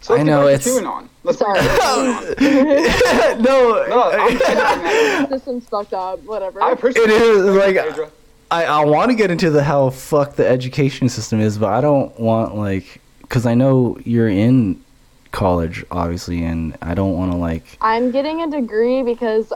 So 0.00 0.14
let's 0.14 0.22
I 0.22 0.24
get 0.24 0.26
know, 0.26 0.46
it's- 0.48 0.66
QAnon. 0.68 1.08
Let's 1.24 1.38
bring 1.38 1.54
Sorry. 1.54 1.60
it 1.60 1.78
back 1.78 2.36
to 2.38 2.44
QAnon. 2.44 3.40
no, 3.44 3.86
No, 3.88 4.10
I'm 4.12 5.30
this 5.30 5.64
fucked 5.70 5.92
up. 5.94 6.20
Whatever. 6.24 6.60
I 6.62 6.72
appreciate 6.72 7.08
it. 7.08 7.10
it 7.10 7.22
is 7.22 7.44
like 7.44 8.10
I, 8.50 8.64
I 8.64 8.84
want 8.84 9.10
to 9.10 9.16
get 9.16 9.30
into 9.30 9.50
the 9.50 9.62
how 9.62 9.90
fucked 9.90 10.36
the 10.36 10.46
education 10.46 11.08
system 11.08 11.40
is, 11.40 11.56
but 11.56 11.72
I 11.72 11.80
don't 11.80 12.18
want 12.20 12.54
like 12.56 13.00
because 13.32 13.46
I 13.46 13.54
know 13.54 13.96
you're 14.04 14.28
in 14.28 14.84
college, 15.30 15.86
obviously, 15.90 16.44
and 16.44 16.76
I 16.82 16.92
don't 16.92 17.14
want 17.14 17.32
to 17.32 17.38
like. 17.38 17.78
I'm 17.80 18.10
getting 18.10 18.42
a 18.42 18.50
degree 18.50 19.02
because 19.02 19.54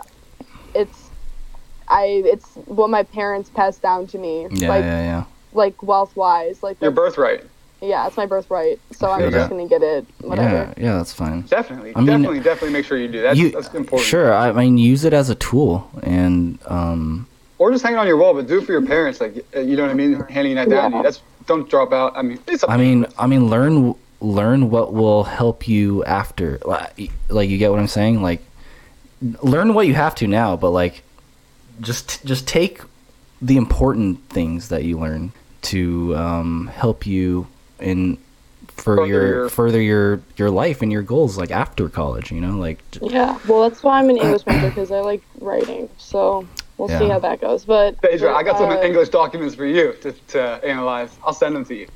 it's 0.75 1.11
I 1.87 2.23
it's 2.25 2.55
what 2.65 2.89
my 2.89 3.03
parents 3.03 3.51
passed 3.51 3.83
down 3.83 4.07
to 4.09 4.19
me. 4.19 4.49
Yeah, 4.51 4.69
like 4.71 4.83
yeah, 4.83 5.03
yeah. 5.03 5.25
like 5.53 5.83
wealth 5.83 6.17
wise. 6.17 6.63
Like 6.63 6.81
Your 6.81 6.91
birthright. 6.91 7.45
yeah, 7.83 8.07
it's 8.07 8.17
my 8.17 8.25
birthright. 8.25 8.81
So 8.93 9.11
I'm 9.11 9.21
feel 9.21 9.31
just 9.31 9.51
gonna 9.51 9.69
get 9.69 9.83
it. 9.83 10.07
Whatever. 10.23 10.73
Yeah, 10.79 10.85
yeah, 10.87 10.97
that's 10.97 11.13
fine. 11.13 11.43
Definitely, 11.43 11.95
I 11.95 11.99
mean, 11.99 12.07
definitely, 12.07 12.41
definitely 12.41 12.73
make 12.73 12.87
sure 12.87 12.97
you 12.97 13.09
do. 13.09 13.21
That's, 13.21 13.39
you, 13.39 13.51
that's 13.51 13.75
important. 13.75 14.09
Sure, 14.09 14.33
I 14.33 14.53
mean, 14.53 14.79
use 14.79 15.05
it 15.05 15.13
as 15.13 15.29
a 15.29 15.35
tool, 15.35 15.91
and 16.03 16.59
um, 16.65 17.29
Or 17.59 17.71
just 17.71 17.85
hang 17.85 17.93
it 17.93 17.99
on 17.99 18.07
your 18.07 18.17
wall, 18.17 18.33
but 18.33 18.47
do 18.47 18.61
it 18.61 18.65
for 18.65 18.73
your 18.73 18.87
parents. 18.87 19.21
Like, 19.21 19.37
you 19.55 19.77
know 19.77 19.83
what 19.83 19.91
I 19.91 19.95
mean? 19.95 20.15
Handing 20.31 20.55
that 20.55 20.71
down. 20.71 20.93
to 20.93 20.97
you. 20.97 21.03
Yeah. 21.03 21.03
That's 21.03 21.21
don't 21.47 21.69
drop 21.69 21.93
out. 21.93 22.17
I 22.17 22.23
mean, 22.23 22.39
it's. 22.47 22.65
I 22.69 22.77
mean, 22.77 23.07
I 23.19 23.27
mean, 23.27 23.49
learn 23.49 23.95
learn 24.21 24.71
what 24.71 24.93
will 24.93 25.25
help 25.25 25.69
you 25.69 26.05
after. 26.05 26.59
Like, 26.65 27.11
like 27.29 27.49
you 27.51 27.59
get 27.59 27.71
what 27.71 27.81
I'm 27.81 27.87
saying? 27.89 28.23
Like, 28.23 28.43
learn 29.43 29.75
what 29.75 29.87
you 29.87 29.95
have 29.95 30.15
to 30.17 30.27
now, 30.27 30.57
but 30.57 30.71
like, 30.71 31.03
just 31.81 32.25
just 32.25 32.47
take 32.49 32.81
the 33.43 33.57
important 33.57 34.29
things 34.31 34.69
that 34.69 34.85
you 34.85 34.99
learn 34.99 35.33
to 35.63 36.17
um, 36.17 36.69
help 36.69 37.07
you 37.07 37.47
in 37.81 38.19
for 38.69 38.97
Further 38.97 39.07
your, 39.07 39.27
your- 39.27 39.49
further 39.49 39.81
your 39.81 40.21
your 40.37 40.51
life 40.51 40.83
and 40.83 40.93
your 40.93 41.03
goals 41.03 41.39
like 41.39 41.51
after 41.51 41.89
college 41.89 42.31
you 42.31 42.41
know 42.41 42.57
like 42.59 42.79
Yeah. 43.01 43.39
Well, 43.49 43.69
that's 43.69 43.83
why 43.83 43.99
I'm 43.99 44.11
an 44.11 44.17
English 44.23 44.45
major 44.47 44.69
because 44.69 44.91
I 44.91 45.01
like 45.01 45.23
writing. 45.41 45.89
So 45.99 46.47
we'll 46.79 46.89
see 46.89 47.09
how 47.09 47.19
that 47.19 47.41
goes. 47.41 47.65
But 47.65 48.01
Phaedra, 48.01 48.35
I 48.35 48.43
got 48.43 48.59
some 48.59 48.71
uh, 48.71 48.81
English 48.83 49.09
documents 49.11 49.55
for 49.55 49.67
you 49.67 49.95
to, 50.03 50.13
to 50.13 50.41
analyze. 50.65 51.17
I'll 51.25 51.33
send 51.33 51.55
them 51.57 51.65
to 51.67 51.75
you. 51.75 51.89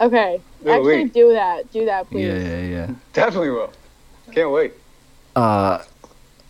Okay. 0.00 0.40
Ooh, 0.66 0.70
Actually, 0.70 0.96
wait. 1.04 1.12
do 1.14 1.32
that. 1.32 1.70
Do 1.72 1.84
that, 1.84 2.08
please. 2.10 2.26
yeah 2.26 2.38
yeah 2.38 2.60
yeah 2.88 2.90
Definitely 3.12 3.50
will. 3.50 3.72
Can't 4.32 4.50
wait. 4.50 4.72
uh 5.36 5.78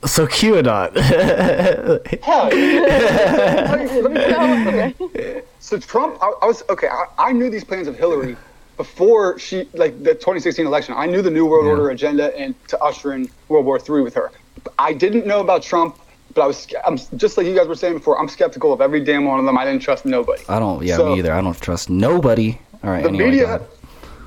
so 0.06 0.26
QAnon 0.26 0.94
Hell 2.22 2.54
yeah. 2.54 3.70
Let 3.70 3.92
me- 3.92 4.02
let 4.02 4.98
me- 4.98 5.06
okay. 5.06 5.42
So 5.60 5.78
Trump, 5.78 6.18
I, 6.22 6.32
I 6.42 6.46
was 6.46 6.62
okay. 6.68 6.88
I, 6.88 7.04
I 7.18 7.32
knew 7.32 7.48
these 7.50 7.64
plans 7.64 7.88
of 7.88 7.96
Hillary 7.96 8.36
before 8.76 9.38
she, 9.38 9.68
like 9.74 9.96
the 10.02 10.12
2016 10.14 10.66
election. 10.66 10.94
I 10.96 11.06
knew 11.06 11.22
the 11.22 11.30
New 11.30 11.46
World 11.46 11.64
Yeah. 11.64 11.70
Order 11.72 11.90
agenda 11.90 12.36
and 12.38 12.54
to 12.68 12.78
usher 12.82 13.12
in 13.14 13.30
World 13.48 13.64
War 13.64 13.78
III 13.78 14.02
with 14.02 14.14
her. 14.14 14.30
I 14.78 14.92
didn't 14.92 15.26
know 15.26 15.40
about 15.40 15.62
Trump, 15.62 15.98
but 16.34 16.42
I 16.42 16.46
was, 16.46 16.66
I'm 16.86 16.98
just 17.16 17.36
like 17.36 17.46
you 17.46 17.54
guys 17.54 17.68
were 17.68 17.74
saying 17.76 17.94
before. 17.94 18.18
I'm 18.20 18.28
skeptical 18.28 18.72
of 18.72 18.80
every 18.80 19.02
damn 19.02 19.24
one 19.24 19.38
of 19.38 19.44
them. 19.44 19.56
I 19.56 19.64
didn't 19.64 19.82
trust 19.82 20.04
nobody. 20.04 20.42
I 20.48 20.58
don't 20.58 20.84
yeah 20.84 20.96
So- 20.96 21.12
me 21.12 21.18
either 21.20 21.32
I 21.32 21.40
don't 21.40 21.58
trust 21.60 21.90
nobody 21.90 22.58
all 22.82 22.90
right 22.90 23.02
the 23.02 23.08
anyway 23.08 23.30
media, 23.30 23.60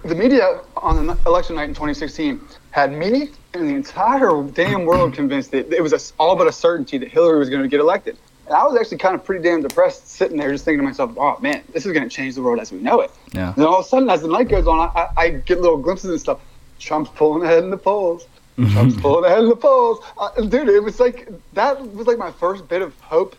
the 0.03 0.15
media 0.15 0.61
on 0.77 1.05
the 1.07 1.17
election 1.25 1.55
night 1.55 1.65
in 1.69 1.75
2016 1.75 2.39
had 2.71 2.91
me 2.91 3.29
and 3.53 3.69
the 3.69 3.75
entire 3.75 4.41
damn 4.43 4.85
world 4.85 5.13
convinced 5.13 5.51
that 5.51 5.71
it 5.71 5.81
was 5.81 5.93
a, 5.93 5.99
all 6.19 6.35
but 6.35 6.47
a 6.47 6.51
certainty 6.51 6.97
that 6.97 7.09
Hillary 7.09 7.39
was 7.39 7.49
going 7.49 7.61
to 7.63 7.67
get 7.67 7.79
elected. 7.79 8.17
And 8.45 8.55
I 8.55 8.63
was 8.63 8.77
actually 8.79 8.97
kind 8.99 9.13
of 9.15 9.25
pretty 9.25 9.43
damn 9.43 9.61
depressed, 9.61 10.07
sitting 10.07 10.37
there 10.37 10.51
just 10.51 10.63
thinking 10.63 10.79
to 10.79 10.85
myself, 10.85 11.11
"Oh 11.17 11.37
man, 11.41 11.63
this 11.73 11.85
is 11.85 11.91
going 11.91 12.07
to 12.07 12.09
change 12.09 12.35
the 12.35 12.41
world 12.41 12.59
as 12.59 12.71
we 12.71 12.79
know 12.79 13.01
it." 13.01 13.11
yeah 13.33 13.47
And 13.47 13.55
then 13.57 13.65
all 13.65 13.79
of 13.79 13.85
a 13.85 13.89
sudden, 13.89 14.09
as 14.09 14.21
the 14.21 14.29
night 14.29 14.47
goes 14.47 14.67
on, 14.67 14.79
I, 14.79 15.01
I, 15.01 15.07
I 15.17 15.29
get 15.31 15.59
little 15.59 15.77
glimpses 15.77 16.09
and 16.11 16.19
stuff. 16.19 16.39
Trump's 16.79 17.09
pulling 17.15 17.43
ahead 17.43 17.63
in 17.63 17.69
the 17.71 17.77
polls. 17.77 18.25
Trump's 18.57 18.99
pulling 18.99 19.25
ahead 19.25 19.39
in 19.43 19.49
the 19.49 19.55
polls. 19.55 19.99
Dude, 20.49 20.67
it 20.69 20.83
was 20.83 20.99
like 20.99 21.27
that 21.53 21.79
was 21.93 22.07
like 22.07 22.17
my 22.17 22.31
first 22.31 22.67
bit 22.67 22.81
of 22.81 22.99
hope 23.01 23.35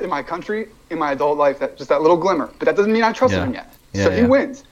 in 0.00 0.08
my 0.08 0.22
country, 0.22 0.68
in 0.90 0.98
my 0.98 1.12
adult 1.12 1.38
life. 1.38 1.58
That 1.58 1.76
just 1.76 1.88
that 1.88 2.02
little 2.02 2.16
glimmer. 2.16 2.48
But 2.58 2.66
that 2.66 2.76
doesn't 2.76 2.92
mean 2.92 3.02
I 3.02 3.12
trusted 3.12 3.40
Yeah. 3.40 3.46
him 3.46 3.54
yet. 3.54 3.74
Yeah, 3.92 4.04
so 4.04 4.10
he 4.12 4.22
wins. 4.22 4.62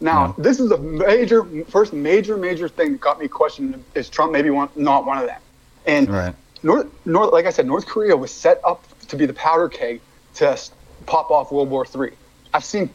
Now, 0.00 0.26
Yeah. 0.26 0.32
this 0.44 0.60
is 0.60 0.70
a 0.70 0.78
major, 0.78 1.44
first 1.68 1.92
major, 1.92 2.36
major 2.36 2.68
thing 2.68 2.92
that 2.92 3.00
got 3.00 3.18
me 3.20 3.26
questioning: 3.26 3.84
Is 3.94 4.08
Trump 4.08 4.30
maybe 4.32 4.50
one, 4.50 4.68
not 4.76 5.04
one 5.04 5.18
of 5.18 5.26
them? 5.26 5.40
And 5.84 6.08
right 6.08 6.34
North, 6.62 6.86
North, 7.04 7.32
like 7.32 7.46
I 7.46 7.50
said, 7.50 7.66
North 7.66 7.86
Korea 7.86 8.16
was 8.16 8.30
set 8.30 8.60
up 8.64 8.84
to 9.08 9.16
be 9.16 9.26
the 9.26 9.32
powder 9.32 9.68
keg 9.68 10.00
to 10.34 10.56
pop 11.06 11.30
off 11.32 11.50
World 11.50 11.70
War 11.70 11.84
III. 11.92 12.10
I've 12.54 12.64
seen 12.64 12.88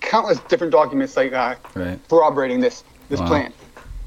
countless 0.00 0.40
different 0.48 0.72
documents 0.72 1.16
like 1.16 1.32
uh, 1.32 1.54
right 1.74 1.98
corroborating 2.08 2.58
this 2.60 2.82
this 3.10 3.20
Wow. 3.20 3.26
plan. 3.28 3.52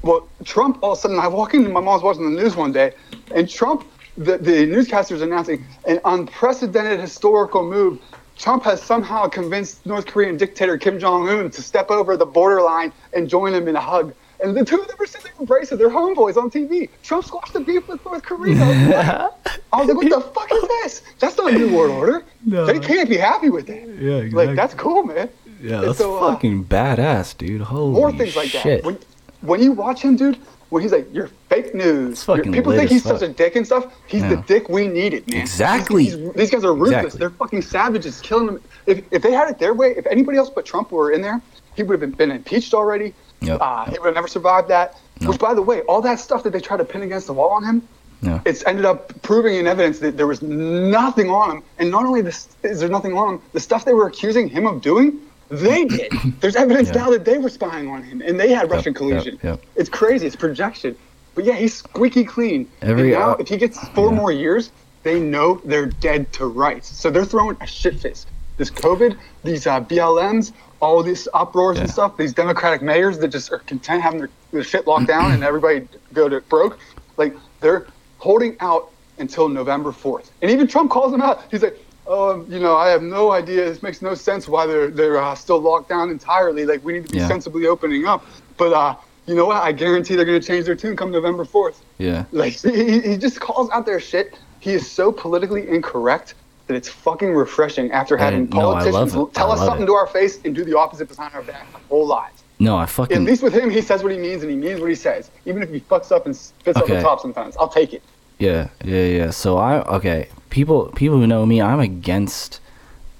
Well, 0.04 0.28
Trump 0.44 0.78
all 0.82 0.92
of 0.92 0.98
a 0.98 1.00
sudden 1.00 1.18
I 1.18 1.28
walk 1.28 1.54
in, 1.54 1.72
my 1.72 1.80
mom's 1.80 2.02
watching 2.02 2.34
the 2.34 2.42
news 2.42 2.54
one 2.54 2.72
day, 2.72 2.92
and 3.34 3.48
Trump 3.48 3.86
the, 4.18 4.36
the 4.36 4.66
newscasters 4.66 5.22
announcing 5.22 5.64
an 5.88 5.98
unprecedented 6.04 7.00
historical 7.00 7.64
move. 7.64 8.00
Trump 8.36 8.64
has 8.64 8.82
somehow 8.82 9.28
convinced 9.28 9.84
North 9.86 10.06
Korean 10.06 10.36
dictator 10.36 10.76
Kim 10.76 10.98
Jong 10.98 11.28
Un 11.28 11.50
to 11.50 11.62
step 11.62 11.90
over 11.90 12.16
the 12.16 12.26
borderline 12.26 12.92
and 13.14 13.28
join 13.28 13.54
him 13.54 13.66
in 13.66 13.76
a 13.76 13.80
hug. 13.80 14.14
And 14.42 14.54
the 14.54 14.64
two 14.64 14.80
of 14.80 14.88
them 14.88 14.96
are 15.00 15.06
sitting 15.06 15.30
embracing 15.40 15.78
their 15.78 15.88
homeboys 15.88 16.36
on 16.36 16.50
TV. 16.50 16.90
Trump 17.02 17.24
squashed 17.24 17.54
the 17.54 17.60
beef 17.60 17.88
with 17.88 18.04
North 18.04 18.22
Korea. 18.22 18.56
I 19.72 19.76
was 19.78 19.88
like, 19.88 19.96
what 19.96 20.10
the 20.10 20.20
fuck 20.20 20.52
is 20.52 20.62
this? 20.62 21.02
That's 21.18 21.38
not 21.38 21.54
a 21.54 21.56
new 21.56 21.74
world 21.74 21.92
order. 21.92 22.24
No. 22.44 22.66
They 22.66 22.78
can't 22.78 23.08
be 23.08 23.16
happy 23.16 23.48
with 23.48 23.66
that. 23.68 23.76
Yeah, 23.76 24.16
exactly. 24.16 24.46
Like, 24.46 24.56
that's 24.56 24.74
cool, 24.74 25.04
man. 25.04 25.30
yeah, 25.62 25.80
that's 25.80 25.98
so, 25.98 26.18
uh, 26.18 26.32
fucking 26.34 26.66
badass, 26.66 27.38
dude. 27.38 27.62
Holy 27.62 27.94
More 27.94 28.12
things 28.12 28.36
like 28.36 28.52
that. 28.52 28.84
When, 28.84 28.98
when 29.44 29.62
you 29.62 29.72
watch 29.72 30.02
him, 30.02 30.16
dude, 30.16 30.38
when 30.70 30.82
he's 30.82 30.92
like, 30.92 31.06
"You're 31.12 31.28
fake 31.48 31.74
news," 31.74 32.26
You're- 32.26 32.42
people 32.50 32.72
think 32.72 32.90
he's 32.90 33.04
such 33.04 33.22
a 33.22 33.28
dick 33.28 33.54
and 33.56 33.64
stuff. 33.64 33.86
He's 34.06 34.22
the 34.22 34.36
dick 34.46 34.68
we 34.68 34.88
needed, 34.88 35.30
man. 35.30 35.40
Exactly. 35.42 36.04
These, 36.04 36.16
these- 36.16 36.32
these 36.34 36.50
guys 36.50 36.64
are 36.64 36.74
ruthless. 36.74 36.96
Exactly. 37.14 37.18
They're 37.20 37.30
fucking 37.30 37.62
savages, 37.62 38.20
killing 38.20 38.46
them. 38.46 38.60
If, 38.86 39.04
if 39.10 39.22
they 39.22 39.32
had 39.32 39.48
it 39.50 39.58
their 39.58 39.74
way, 39.74 39.94
if 39.96 40.06
anybody 40.06 40.38
else 40.38 40.50
but 40.50 40.64
Trump 40.64 40.90
were 40.90 41.10
in 41.12 41.20
there, 41.22 41.40
he 41.76 41.82
would 41.82 41.92
have 41.92 42.00
been, 42.00 42.28
been 42.28 42.36
impeached 42.36 42.74
already. 42.74 43.14
Yep. 43.40 43.58
Uh, 43.60 43.84
he 43.84 43.98
would 43.98 44.06
have 44.06 44.14
never 44.14 44.28
survived 44.28 44.68
that. 44.68 44.96
Which, 45.22 45.38
by 45.38 45.54
the 45.54 45.62
way, 45.62 45.82
all 45.82 46.00
that 46.02 46.18
stuff 46.18 46.42
that 46.42 46.52
they 46.52 46.60
tried 46.60 46.78
to 46.78 46.84
pin 46.84 47.02
against 47.02 47.26
the 47.28 47.32
wall 47.34 47.50
on 47.50 47.62
him, 47.64 47.86
Yeah. 48.22 48.40
it's 48.44 48.64
ended 48.66 48.84
up 48.84 49.12
proving 49.22 49.54
in 49.54 49.66
evidence 49.66 49.98
that 50.00 50.16
there 50.16 50.26
was 50.26 50.42
nothing 50.42 51.30
on 51.30 51.58
him. 51.58 51.62
And 51.78 51.90
not 51.90 52.04
only 52.04 52.20
this, 52.20 52.48
is 52.62 52.80
there 52.80 52.88
nothing 52.88 53.16
on 53.16 53.34
him, 53.34 53.42
the 53.52 53.60
stuff 53.60 53.84
they 53.84 53.94
were 53.94 54.06
accusing 54.06 54.48
him 54.48 54.66
of 54.66 54.80
doing, 54.80 55.18
they 55.48 55.84
did. 55.84 56.12
There's 56.40 56.56
evidence 56.56 56.88
Yeah. 56.88 57.04
now 57.04 57.10
that 57.10 57.24
they 57.24 57.38
were 57.38 57.48
spying 57.48 57.88
on 57.88 58.02
him 58.02 58.22
and 58.22 58.38
they 58.38 58.52
had 58.52 58.70
Russian 58.70 58.92
yep, 58.92 58.96
collusion. 58.98 59.38
yep. 59.42 59.60
It's 59.76 59.88
crazy. 59.88 60.26
It's 60.26 60.36
projection. 60.36 60.96
But 61.34 61.44
yeah, 61.44 61.54
he's 61.54 61.74
squeaky 61.74 62.24
clean. 62.24 62.70
Every, 62.82 63.12
and 63.12 63.20
now, 63.20 63.30
uh, 63.32 63.36
if 63.40 63.48
he 63.48 63.56
gets 63.56 63.78
four 63.88 64.10
yeah. 64.10 64.16
more 64.16 64.32
years, 64.32 64.70
they 65.02 65.20
know 65.20 65.60
they're 65.64 65.86
dead 65.86 66.32
to 66.34 66.46
rights. 66.46 66.88
So 66.88 67.10
they're 67.10 67.24
throwing 67.24 67.56
a 67.60 67.66
shit 67.66 67.98
fist. 68.00 68.28
This 68.56 68.70
COVID, 68.70 69.18
these 69.42 69.66
uh, 69.66 69.80
BLMs, 69.80 70.52
all 70.80 71.02
these 71.02 71.26
uproars 71.34 71.78
and 71.78 71.90
stuff, 71.90 72.16
these 72.16 72.32
Democratic 72.32 72.82
mayors 72.82 73.18
that 73.18 73.28
just 73.28 73.50
are 73.52 73.58
content 73.58 74.02
having 74.02 74.20
their, 74.20 74.30
their 74.52 74.62
shit 74.62 74.86
locked 74.86 75.08
down 75.08 75.32
and 75.32 75.42
everybody 75.42 75.88
go 76.12 76.28
to 76.28 76.40
broke, 76.42 76.78
like 77.16 77.34
they're 77.60 77.86
holding 78.18 78.56
out 78.60 78.90
until 79.18 79.48
November 79.48 79.90
4th. 79.92 80.30
And 80.40 80.50
even 80.50 80.66
Trump 80.66 80.90
calls 80.90 81.10
them 81.12 81.20
out. 81.20 81.42
He's 81.50 81.62
like, 81.62 81.78
um, 82.06 82.46
you 82.48 82.60
know, 82.60 82.76
I 82.76 82.88
have 82.90 83.02
no 83.02 83.32
idea. 83.32 83.64
This 83.64 83.82
makes 83.82 84.02
no 84.02 84.14
sense 84.14 84.48
why 84.48 84.66
they're 84.66 84.88
they're 84.88 85.20
uh, 85.22 85.34
still 85.34 85.58
locked 85.60 85.88
down 85.88 86.10
entirely. 86.10 86.66
Like 86.66 86.84
we 86.84 86.94
need 86.94 87.06
to 87.06 87.12
be 87.12 87.18
Yeah. 87.18 87.28
sensibly 87.28 87.66
opening 87.66 88.06
up. 88.06 88.24
But 88.56 88.72
uh, 88.72 88.96
you 89.26 89.34
know 89.34 89.46
what? 89.46 89.62
I 89.62 89.72
guarantee 89.72 90.14
they're 90.16 90.24
going 90.26 90.40
to 90.40 90.46
change 90.46 90.66
their 90.66 90.74
tune 90.74 90.96
come 90.96 91.10
November 91.10 91.44
4th. 91.44 91.76
Yeah. 91.98 92.24
Like 92.32 92.52
he, 92.60 93.00
he 93.00 93.16
just 93.16 93.40
calls 93.40 93.70
out 93.70 93.86
their 93.86 94.00
shit. 94.00 94.38
He 94.60 94.72
is 94.72 94.90
so 94.90 95.10
politically 95.12 95.68
incorrect 95.68 96.34
that 96.66 96.74
it's 96.74 96.88
fucking 96.88 97.32
refreshing 97.34 97.90
after 97.92 98.16
having 98.16 98.48
no, 98.50 98.72
I 98.72 98.84
politicians 98.84 99.12
tell 99.34 99.50
I 99.50 99.54
us 99.54 99.60
something 99.60 99.82
it. 99.82 99.86
to 99.86 99.94
our 99.94 100.06
face 100.06 100.40
and 100.44 100.54
do 100.54 100.64
the 100.64 100.76
opposite 100.78 101.08
behind 101.08 101.34
our 101.34 101.42
back 101.42 101.66
our 101.74 101.80
whole 101.90 102.06
lives. 102.06 102.42
No, 102.58 102.76
I 102.76 102.86
fucking. 102.86 103.16
At 103.16 103.22
least 103.24 103.42
with 103.42 103.52
him, 103.52 103.68
he 103.68 103.82
says 103.82 104.02
what 104.02 104.12
he 104.12 104.18
means 104.18 104.42
and 104.42 104.50
he 104.50 104.56
means 104.56 104.80
what 104.80 104.88
he 104.88 104.94
says, 104.94 105.30
even 105.44 105.62
if 105.62 105.70
he 105.70 105.80
fucks 105.80 106.12
up 106.12 106.24
and 106.24 106.34
spits 106.34 106.78
Okay. 106.78 106.94
the 106.96 107.02
top 107.02 107.20
sometimes. 107.20 107.56
I'll 107.58 107.68
take 107.68 107.92
it. 107.92 108.02
Yeah, 108.38 108.68
yeah, 108.84 109.04
yeah. 109.06 109.30
So 109.30 109.56
I 109.58 109.82
okay. 109.96 110.28
People 110.50 110.86
people 110.94 111.18
who 111.18 111.26
know 111.26 111.44
me, 111.46 111.60
I'm 111.62 111.80
against 111.80 112.60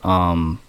um 0.03 0.61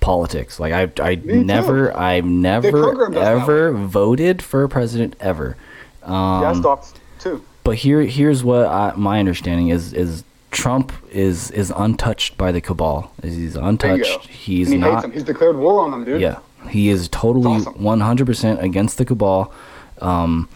politics. 0.00 0.60
Like 0.60 0.72
I 0.72 0.90
I 1.02 1.16
Me 1.16 1.22
too. 1.22 1.44
never 1.44 1.96
I've 1.96 2.24
never 2.24 3.14
ever 3.16 3.72
voted 3.72 4.42
for 4.42 4.62
a 4.64 4.68
president 4.68 5.16
ever. 5.20 5.56
Um 6.02 6.60
stocks 6.60 6.92
too. 7.18 7.42
but 7.64 7.76
here 7.76 8.02
here's 8.02 8.44
what 8.44 8.66
I, 8.66 8.92
my 8.96 9.18
understanding 9.18 9.68
is 9.68 9.92
is 9.92 10.24
Trump 10.50 10.92
is 11.10 11.50
is 11.50 11.72
untouched 11.76 12.36
by 12.38 12.52
the 12.52 12.60
cabal. 12.60 13.10
He's 13.22 13.56
untouched. 13.56 14.26
He's 14.26 14.68
he 14.68 14.78
hates 14.78 15.02
not. 15.02 15.12
He's 15.12 15.24
declared 15.24 15.56
war 15.56 15.80
on 15.80 15.90
them, 15.90 16.04
dude. 16.04 16.20
yeah, 16.20 16.38
he 16.68 16.90
is 16.90 17.08
totally 17.08 17.60
one 17.62 18.00
hundred 18.00 18.26
percent 18.26 18.62
against 18.62 18.98
the 18.98 19.04
cabal, 19.04 19.52
um, 20.00 20.48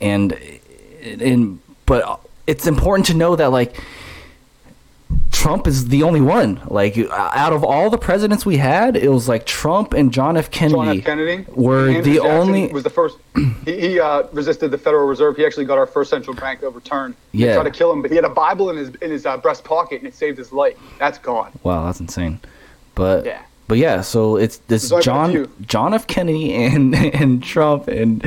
and 0.00 0.36
and 1.02 1.60
but 1.86 2.20
it's 2.48 2.66
important 2.66 3.06
to 3.06 3.14
know 3.14 3.36
that 3.36 3.52
like 3.52 3.76
Trump 5.30 5.66
is 5.66 5.88
the 5.88 6.02
only 6.02 6.20
one. 6.20 6.60
Like 6.66 6.98
out 7.12 7.52
of 7.52 7.62
all 7.62 7.90
the 7.90 7.98
presidents 7.98 8.44
we 8.44 8.56
had, 8.56 8.96
it 8.96 9.08
was 9.08 9.28
like 9.28 9.46
Trump 9.46 9.92
and 9.92 10.12
John 10.12 10.36
F. 10.36 10.50
Kennedy, 10.50 10.74
John 10.76 10.98
F. 10.98 11.04
Kennedy 11.04 11.44
were 11.54 11.88
Andrew 11.88 12.02
the 12.02 12.14
Jackson 12.14 12.30
only. 12.30 12.66
was 12.72 12.82
the 12.82 12.90
first. 12.90 13.18
He, 13.64 13.80
he 13.80 14.00
uh, 14.00 14.24
resisted 14.32 14.70
the 14.70 14.78
Federal 14.78 15.06
Reserve. 15.06 15.36
He 15.36 15.46
actually 15.46 15.66
got 15.66 15.78
our 15.78 15.86
first 15.86 16.10
central 16.10 16.34
bank 16.34 16.62
overturned. 16.62 17.14
They 17.32 17.40
Yeah. 17.46 17.54
tried 17.54 17.64
to 17.64 17.70
kill 17.70 17.92
him, 17.92 18.02
but 18.02 18.10
he 18.10 18.16
had 18.16 18.24
a 18.24 18.28
Bible 18.30 18.70
in 18.70 18.76
his 18.76 18.88
in 18.96 19.10
his 19.10 19.26
uh, 19.26 19.36
breast 19.36 19.62
pocket, 19.64 19.98
and 20.00 20.08
it 20.08 20.14
saved 20.14 20.38
his 20.38 20.52
life. 20.52 20.76
That's 20.98 21.18
gone. 21.18 21.52
Wow, 21.62 21.86
that's 21.86 22.00
insane. 22.00 22.40
But 22.94 23.24
Yeah. 23.26 23.42
But 23.68 23.78
yeah, 23.78 24.00
so 24.00 24.36
it's 24.36 24.56
this 24.68 24.88
Sorry 24.88 25.02
John. 25.02 25.52
John 25.66 25.94
F. 25.94 26.06
Kennedy 26.06 26.52
and 26.54 26.94
and 27.14 27.42
Trump 27.42 27.86
and 27.86 28.24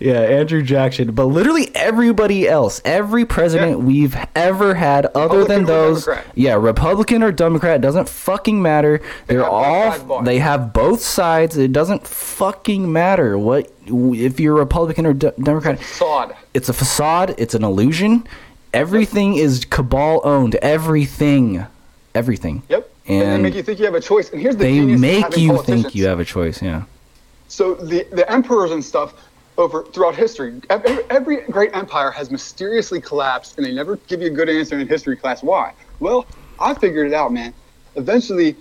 yeah 0.00 0.20
Andrew 0.20 0.62
Jackson, 0.62 1.12
but 1.12 1.26
literally 1.26 1.70
everybody 1.74 2.48
else, 2.48 2.80
every 2.84 3.24
president 3.26 3.78
Yeah. 3.80 3.84
we've 3.84 4.16
ever 4.34 4.74
had, 4.74 5.06
other 5.14 5.44
than 5.44 5.64
those, 5.64 6.08
yeah, 6.34 6.54
Republican 6.54 7.22
or 7.22 7.32
Democrat 7.32 7.80
doesn't 7.80 8.08
fucking 8.08 8.62
matter. 8.62 9.00
They're 9.26 9.40
both 9.40 10.08
all 10.08 10.22
they 10.22 10.38
have 10.38 10.72
both 10.72 11.00
sides. 11.00 11.56
It 11.58 11.72
doesn't 11.72 12.06
fucking 12.06 12.90
matter 12.90 13.36
what 13.36 13.70
if 13.86 14.38
you're 14.40 14.54
Republican 14.54 15.04
or 15.06 15.12
de- 15.12 15.32
Democrat. 15.32 15.80
Sod. 15.82 16.36
It's 16.54 16.68
a 16.68 16.72
facade. 16.72 17.34
It's 17.36 17.54
an 17.54 17.64
illusion. 17.64 18.26
Everything 18.72 19.34
is 19.34 19.64
cabal 19.64 20.20
owned. 20.24 20.54
Everything, 20.56 21.66
everything. 22.14 22.62
Yep. 22.68 22.90
And, 23.06 23.44
they 23.44 23.50
make 23.50 23.54
you 23.54 23.62
think 23.62 23.78
you 23.78 23.84
have 23.84 23.94
a 23.94 24.00
choice. 24.00 24.30
And 24.30 24.40
here's 24.40 24.56
the 24.56 24.64
they 24.64 24.80
make 24.80 25.36
you 25.36 25.62
think 25.62 25.94
you 25.94 26.06
have 26.06 26.20
a 26.20 26.24
choice. 26.24 26.62
Yeah. 26.62 26.84
So 27.48 27.74
the 27.74 28.06
the 28.12 28.30
emperors 28.30 28.70
and 28.70 28.82
stuff 28.82 29.14
over 29.56 29.84
throughout 29.84 30.16
history, 30.16 30.60
every, 30.70 30.98
every 31.10 31.36
great 31.42 31.74
empire 31.74 32.10
has 32.10 32.30
mysteriously 32.30 33.00
collapsed, 33.00 33.56
and 33.56 33.66
they 33.66 33.72
never 33.72 33.96
give 34.08 34.20
you 34.20 34.28
a 34.28 34.30
good 34.30 34.48
answer 34.48 34.78
in 34.78 34.88
history 34.88 35.16
class. 35.16 35.42
Why? 35.42 35.72
Well, 36.00 36.26
I 36.58 36.74
figured 36.74 37.06
it 37.06 37.14
out, 37.14 37.32
man. 37.32 37.54
Eventually, 37.94 38.56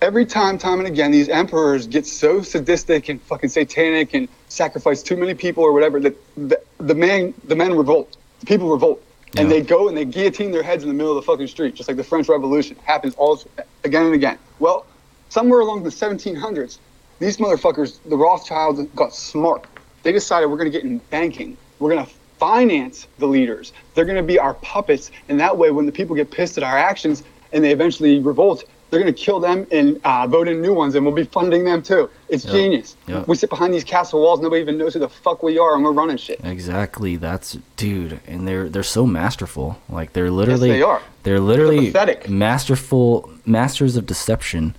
every 0.00 0.24
time, 0.24 0.58
time 0.58 0.78
and 0.78 0.88
again, 0.88 1.10
these 1.10 1.28
emperors 1.28 1.86
get 1.86 2.06
so 2.06 2.40
sadistic 2.40 3.08
and 3.08 3.20
fucking 3.22 3.50
satanic 3.50 4.14
and 4.14 4.28
sacrifice 4.48 5.02
too 5.02 5.16
many 5.16 5.34
people 5.34 5.64
or 5.64 5.72
whatever 5.72 6.00
that 6.00 6.16
the, 6.36 6.60
the 6.78 6.94
man 6.94 7.34
the 7.44 7.56
men 7.56 7.76
revolt, 7.76 8.16
the 8.40 8.46
people 8.46 8.70
revolt. 8.70 9.02
And 9.36 9.50
they 9.50 9.60
go 9.60 9.88
and 9.88 9.96
they 9.96 10.04
guillotine 10.04 10.50
their 10.50 10.62
heads 10.62 10.82
in 10.82 10.88
the 10.88 10.94
middle 10.94 11.16
of 11.16 11.24
the 11.24 11.30
fucking 11.30 11.48
street, 11.48 11.74
just 11.74 11.88
like 11.88 11.96
the 11.96 12.04
French 12.04 12.28
Revolution 12.28 12.76
happens 12.84 13.14
all 13.16 13.42
again 13.84 14.06
and 14.06 14.14
again. 14.14 14.38
Well, 14.58 14.86
somewhere 15.28 15.60
along 15.60 15.82
the 15.82 15.90
1700s, 15.90 16.78
these 17.18 17.36
motherfuckers, 17.36 17.98
the 18.08 18.16
Rothschilds, 18.16 18.82
got 18.94 19.14
smart. 19.14 19.66
They 20.02 20.12
decided 20.12 20.46
we're 20.46 20.56
going 20.56 20.70
to 20.70 20.76
get 20.76 20.84
in 20.84 20.98
banking. 21.10 21.56
We're 21.78 21.90
going 21.90 22.06
to 22.06 22.12
finance 22.38 23.06
the 23.18 23.26
leaders. 23.26 23.72
They're 23.94 24.04
going 24.04 24.16
to 24.16 24.22
be 24.22 24.38
our 24.38 24.54
puppets, 24.54 25.10
and 25.28 25.38
that 25.40 25.56
way, 25.56 25.70
when 25.70 25.86
the 25.86 25.92
people 25.92 26.14
get 26.14 26.30
pissed 26.30 26.56
at 26.56 26.64
our 26.64 26.78
actions 26.78 27.24
and 27.52 27.64
they 27.64 27.72
eventually 27.72 28.20
revolt, 28.20 28.64
they're 28.90 29.00
going 29.00 29.12
to 29.12 29.20
kill 29.20 29.38
them 29.40 29.66
and 29.70 30.00
uh, 30.04 30.26
vote 30.26 30.48
in 30.48 30.62
new 30.62 30.72
ones, 30.74 30.94
and 30.94 31.04
we'll 31.04 31.14
be 31.14 31.24
funding 31.24 31.64
them 31.64 31.82
too. 31.82 32.08
It's 32.28 32.44
Yep. 32.44 32.52
genius. 32.54 32.96
Yep. 33.06 33.28
We 33.28 33.36
sit 33.36 33.50
behind 33.50 33.74
these 33.74 33.84
castle 33.84 34.20
walls, 34.20 34.40
nobody 34.40 34.60
even 34.62 34.78
knows 34.78 34.94
who 34.94 35.00
the 35.00 35.08
fuck 35.08 35.42
we 35.42 35.58
are, 35.58 35.74
and 35.74 35.84
we're 35.84 35.92
running 35.92 36.16
shit. 36.16 36.40
Exactly. 36.44 37.16
That's 37.16 37.58
dude, 37.76 38.20
and 38.26 38.46
they're 38.48 38.68
they're 38.68 38.82
so 38.82 39.06
masterful. 39.06 39.78
Like 39.88 40.12
they're 40.14 40.30
literally 40.30 40.68
yes, 40.68 40.76
they 40.78 40.82
are. 40.82 41.02
They're 41.24 41.40
literally 41.40 41.86
pathetic. 41.86 42.28
masterful 42.28 43.30
masters 43.44 43.96
of 43.96 44.06
deception. 44.06 44.74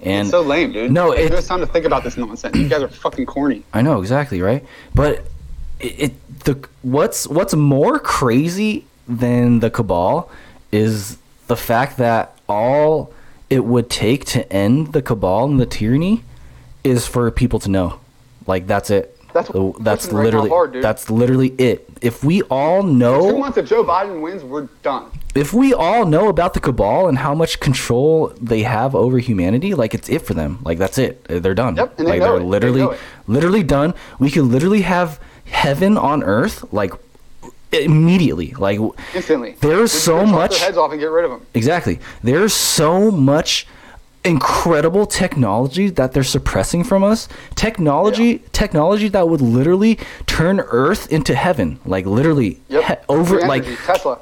And 0.00 0.22
it's 0.22 0.30
so 0.30 0.42
lame, 0.42 0.72
dude. 0.72 0.92
No, 0.92 1.10
it- 1.12 1.32
it's 1.32 1.48
time 1.48 1.58
to 1.60 1.66
think 1.66 1.84
about 1.84 2.04
this 2.04 2.16
nonsense. 2.16 2.56
You 2.56 2.68
guys 2.68 2.82
are 2.82 2.88
fucking 2.88 3.26
corny. 3.26 3.64
I 3.72 3.82
know 3.82 4.00
exactly 4.00 4.40
right, 4.40 4.64
but 4.94 5.24
it, 5.80 6.00
it 6.00 6.44
the 6.44 6.68
what's 6.82 7.26
what's 7.26 7.54
more 7.54 7.98
crazy 7.98 8.84
than 9.08 9.58
the 9.60 9.70
cabal 9.70 10.30
is 10.70 11.18
the 11.48 11.56
fact 11.56 11.96
that 11.96 12.38
all 12.48 13.12
it 13.50 13.64
would 13.64 13.88
take 13.90 14.24
to 14.26 14.50
end 14.52 14.92
the 14.92 15.02
cabal 15.02 15.44
and 15.46 15.58
the 15.60 15.66
tyranny 15.66 16.24
is 16.84 17.06
for 17.06 17.30
people 17.30 17.58
to 17.60 17.70
know, 17.70 18.00
like 18.46 18.66
that's 18.66 18.90
it. 18.90 19.14
That's 19.32 19.50
Uh, 19.50 19.72
that's 19.80 20.06
pushing 20.06 20.16
right 20.18 20.24
literally 20.24 20.48
hard, 20.50 20.72
dude. 20.72 20.82
that's 20.84 21.10
literally 21.10 21.48
it. 21.58 21.88
If 22.00 22.24
we 22.24 22.42
all 22.42 22.82
know, 22.82 23.30
Two 23.30 23.38
months 23.38 23.58
if 23.58 23.68
Joe 23.68 23.84
Biden 23.84 24.20
wins, 24.22 24.42
we're 24.42 24.68
done. 24.82 25.06
if 25.34 25.52
we 25.52 25.74
all 25.74 26.06
know 26.06 26.28
about 26.28 26.54
the 26.54 26.60
cabal 26.60 27.08
and 27.08 27.18
how 27.18 27.34
much 27.34 27.60
control 27.60 28.32
they 28.40 28.62
have 28.62 28.94
over 28.94 29.18
humanity, 29.18 29.74
like 29.74 29.92
it's 29.94 30.08
it 30.08 30.22
for 30.22 30.32
them. 30.34 30.58
Like 30.64 30.78
that's 30.78 30.96
it. 30.98 31.22
They're 31.28 31.54
done. 31.54 31.76
Yep, 31.76 31.98
and 31.98 32.06
they 32.06 32.12
like 32.12 32.20
know 32.20 32.34
are 32.34 32.36
it. 32.36 32.40
They 32.40 32.46
literally 32.46 32.82
it. 32.82 32.98
literally 33.26 33.62
done. 33.62 33.94
We 34.18 34.30
could 34.30 34.44
literally 34.44 34.82
have 34.82 35.20
heaven 35.44 35.96
on 35.98 36.22
earth 36.22 36.64
like 36.72 36.92
immediately. 37.72 38.54
Like 38.58 38.78
Instantly. 39.14 39.56
There's 39.60 39.92
so 39.92 40.24
much- 40.24 40.58
heads 40.60 40.76
off 40.76 40.90
and 40.92 41.00
get 41.00 41.10
rid 41.10 41.24
of 41.24 41.30
them. 41.30 41.46
exactly. 41.54 41.98
There's 42.22 42.52
so 42.54 43.10
much 43.10 43.66
incredible 44.24 45.06
technology 45.06 45.88
that 45.90 46.12
they're 46.12 46.24
suppressing 46.24 46.84
from 46.84 47.04
us. 47.04 47.28
Technology 47.54 48.38
technology 48.52 49.08
that 49.08 49.28
would 49.28 49.40
literally 49.40 49.98
turn 50.26 50.60
earth 50.60 51.10
into 51.12 51.34
heaven. 51.34 51.78
Like 51.86 52.04
literally 52.04 52.60
Yep. 52.68 52.84
he- 52.84 52.94
over 53.08 53.38
Free 53.38 53.48
like 53.48 53.64
energy, 53.64 53.78
Tesla. 53.86 54.18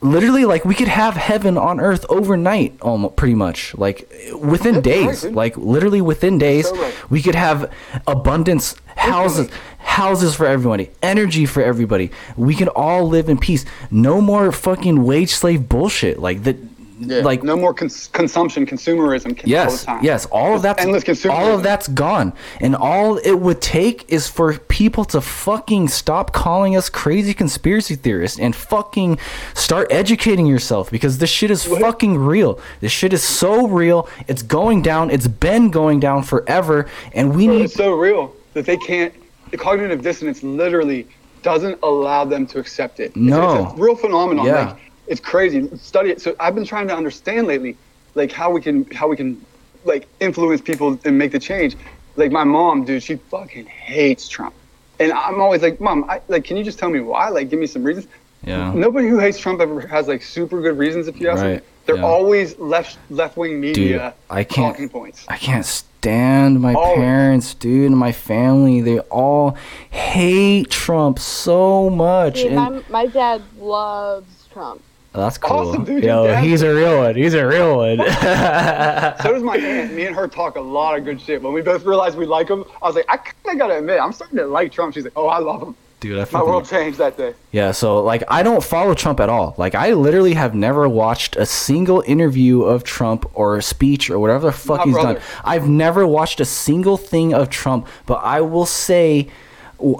Literally 0.00 0.44
like 0.44 0.64
we 0.64 0.74
could 0.74 0.88
have 0.88 1.14
heaven 1.14 1.56
on 1.56 1.80
earth 1.80 2.04
overnight 2.08 2.80
almost 2.80 3.16
pretty 3.16 3.34
much 3.34 3.74
like 3.76 4.08
within 4.40 4.74
That's 4.74 4.84
days. 4.84 5.22
dude. 5.22 5.34
like 5.34 5.56
literally 5.56 6.00
within 6.00 6.38
days 6.38 6.68
so 6.68 6.76
right. 6.76 7.10
we 7.10 7.22
could 7.22 7.34
have 7.34 7.72
abundance 8.06 8.76
houses 8.96 9.50
houses 9.78 10.34
for 10.34 10.46
everybody 10.46 10.90
energy 11.02 11.46
for 11.46 11.62
everybody. 11.62 12.10
We 12.36 12.54
can 12.54 12.68
all 12.68 13.08
live 13.08 13.28
in 13.28 13.38
peace. 13.38 13.64
No 13.90 14.20
more 14.20 14.50
fucking 14.50 15.04
wage 15.04 15.32
slave 15.34 15.68
bullshit. 15.68 16.18
Like 16.18 16.42
that 16.44 16.56
like 17.00 17.42
no 17.42 17.56
more 17.56 17.74
cons- 17.74 18.08
consumption, 18.12 18.66
consumerism. 18.66 19.30
all 19.38 19.42
Yes, 19.48 19.84
time. 19.84 20.04
yes, 20.04 20.26
all 20.26 20.54
of 20.54 20.62
that's 20.62 20.80
endless 20.82 21.02
consumerism. 21.04 21.30
all 21.30 21.54
of 21.56 21.62
that's 21.62 21.88
gone, 21.88 22.32
and 22.60 22.76
all 22.76 23.16
it 23.18 23.34
would 23.34 23.60
take 23.60 24.04
is 24.08 24.28
for 24.28 24.54
people 24.58 25.04
to 25.06 25.20
fucking 25.20 25.88
stop 25.88 26.32
calling 26.32 26.76
us 26.76 26.88
crazy 26.88 27.34
conspiracy 27.34 27.96
theorists 27.96 28.38
and 28.38 28.54
fucking 28.54 29.18
start 29.54 29.88
educating 29.90 30.46
yourself 30.46 30.90
because 30.90 31.18
this 31.18 31.30
shit 31.30 31.50
is 31.50 31.64
fucking 31.64 32.16
real. 32.16 32.60
This 32.80 32.92
shit 32.92 33.12
is 33.12 33.22
so 33.22 33.66
real. 33.66 34.08
It's 34.28 34.42
going 34.42 34.82
down. 34.82 35.10
It's 35.10 35.26
been 35.28 35.70
going 35.70 36.00
down 36.00 36.22
forever, 36.22 36.86
and 37.12 37.34
we 37.34 37.46
Bro, 37.46 37.56
need. 37.56 37.64
It's 37.64 37.74
so 37.74 37.92
real 37.94 38.34
that 38.52 38.66
they 38.66 38.76
can't. 38.76 39.12
The 39.50 39.56
cognitive 39.58 40.02
dissonance 40.02 40.42
literally 40.42 41.06
doesn't 41.42 41.78
allow 41.82 42.24
them 42.24 42.46
to 42.46 42.58
accept 42.58 43.00
it. 43.00 43.10
It's- 43.10 43.16
No. 43.16 43.66
it's, 43.70 43.78
a 43.78 43.82
real 43.82 43.94
phenomenon. 43.96 44.46
Yeah. 44.46 44.66
Like, 44.68 44.76
it's 45.06 45.20
crazy. 45.20 45.68
Study 45.76 46.10
it. 46.10 46.20
So 46.20 46.34
I've 46.40 46.54
been 46.54 46.64
trying 46.64 46.88
to 46.88 46.96
understand 46.96 47.46
lately, 47.46 47.76
like 48.14 48.32
how 48.32 48.50
we 48.50 48.60
can 48.60 48.84
how 48.90 49.08
we 49.08 49.16
can 49.16 49.44
like 49.84 50.06
influence 50.20 50.60
people 50.60 50.98
and 51.04 51.18
make 51.18 51.32
the 51.32 51.38
change. 51.38 51.76
Like 52.16 52.30
my 52.32 52.44
mom, 52.44 52.84
dude, 52.84 53.02
she 53.02 53.16
fucking 53.16 53.66
hates 53.66 54.28
Trump, 54.28 54.54
and 55.00 55.12
I'm 55.12 55.40
always 55.40 55.62
like, 55.62 55.80
mom, 55.80 56.04
I, 56.08 56.20
like, 56.28 56.44
can 56.44 56.56
you 56.56 56.62
just 56.64 56.78
tell 56.78 56.88
me 56.90 57.00
why? 57.00 57.28
Like, 57.28 57.50
give 57.50 57.58
me 57.58 57.66
some 57.66 57.82
reasons. 57.82 58.06
Yeah. 58.44 58.72
Nobody 58.72 59.08
who 59.08 59.18
hates 59.18 59.38
Trump 59.38 59.60
ever 59.60 59.80
has 59.86 60.06
like 60.06 60.22
super 60.22 60.60
good 60.62 60.78
reasons. 60.78 61.08
If 61.08 61.18
you 61.20 61.28
ask 61.28 61.42
Right, 61.42 61.56
me, 61.56 61.60
they're 61.86 61.96
yeah. 61.96 62.02
always 62.04 62.56
left 62.58 62.98
left 63.10 63.36
wing 63.36 63.60
media 63.60 64.14
I 64.30 64.44
can't- 64.44 64.74
talking 64.74 64.88
points. 64.88 65.24
I 65.28 65.36
can't 65.38 65.64
stand 65.66 66.60
my 66.60 66.74
Always. 66.74 66.98
parents, 66.98 67.54
dude, 67.54 67.86
and 67.90 67.96
my 67.98 68.12
family. 68.12 68.80
They 68.82 68.98
all 69.00 69.56
hate 69.90 70.70
Trump 70.70 71.18
so 71.18 71.88
much. 71.90 72.34
Dude, 72.34 72.52
and- 72.52 72.56
my, 72.56 72.82
my 72.90 73.06
dad 73.06 73.42
loves 73.58 74.46
Trump. 74.52 74.82
Oh, 75.16 75.20
That's 75.20 75.38
cool. 75.38 75.56
Awesome, 75.68 75.84
dude, 75.84 76.02
Yo, 76.02 76.24
your 76.24 76.32
dad- 76.34 76.44
he's 76.44 76.62
a 76.62 76.74
real 76.74 76.98
one. 76.98 77.14
He's 77.14 77.34
a 77.34 77.46
real 77.46 77.76
one. 77.76 77.98
So 79.22 79.32
does 79.32 79.42
my 79.42 79.56
aunt. 79.56 79.92
Me 79.94 80.06
and 80.06 80.16
her 80.16 80.26
talk 80.28 80.56
a 80.56 80.60
lot 80.60 80.98
of 80.98 81.04
good 81.04 81.20
shit. 81.20 81.40
When 81.42 81.52
we 81.52 81.62
both 81.62 81.84
realized 81.84 82.18
we 82.18 82.26
like 82.26 82.48
him, 82.48 82.64
I 82.82 82.86
was 82.86 82.96
like, 82.96 83.06
I 83.08 83.16
kind 83.18 83.34
of 83.52 83.58
gotta 83.58 83.78
admit, 83.78 84.00
I'm 84.00 84.12
starting 84.12 84.38
to 84.38 84.46
like 84.46 84.72
Trump. 84.72 84.94
She's 84.94 85.04
like, 85.04 85.12
Oh, 85.16 85.28
I 85.28 85.38
love 85.38 85.62
him. 85.62 85.76
Dude, 86.00 86.18
I 86.18 86.26
My 86.32 86.42
world 86.42 86.66
changed 86.68 86.98
that 86.98 87.16
day. 87.16 87.32
Yeah, 87.52 87.70
so 87.70 88.02
like 88.02 88.24
I 88.28 88.42
don't 88.42 88.62
follow 88.62 88.92
Trump 88.94 89.20
at 89.20 89.28
all. 89.30 89.54
Like 89.56 89.74
I 89.74 89.92
literally 89.92 90.34
have 90.34 90.54
never 90.54 90.86
watched 90.88 91.36
a 91.36 91.46
single 91.46 92.02
interview 92.06 92.62
of 92.62 92.82
Trump 92.84 93.30
or 93.34 93.56
a 93.56 93.62
speech 93.62 94.10
or 94.10 94.18
whatever 94.18 94.46
the 94.48 94.52
fuck 94.52 94.78
My 94.80 94.84
he's 94.84 94.94
brother. 94.94 95.14
done. 95.14 95.22
I've 95.44 95.68
never 95.68 96.06
watched 96.06 96.40
a 96.40 96.44
single 96.44 96.96
thing 96.98 97.32
of 97.32 97.48
Trump, 97.48 97.86
but 98.04 98.16
I 98.24 98.40
will 98.42 98.66
say 98.66 99.22
w- 99.22 99.30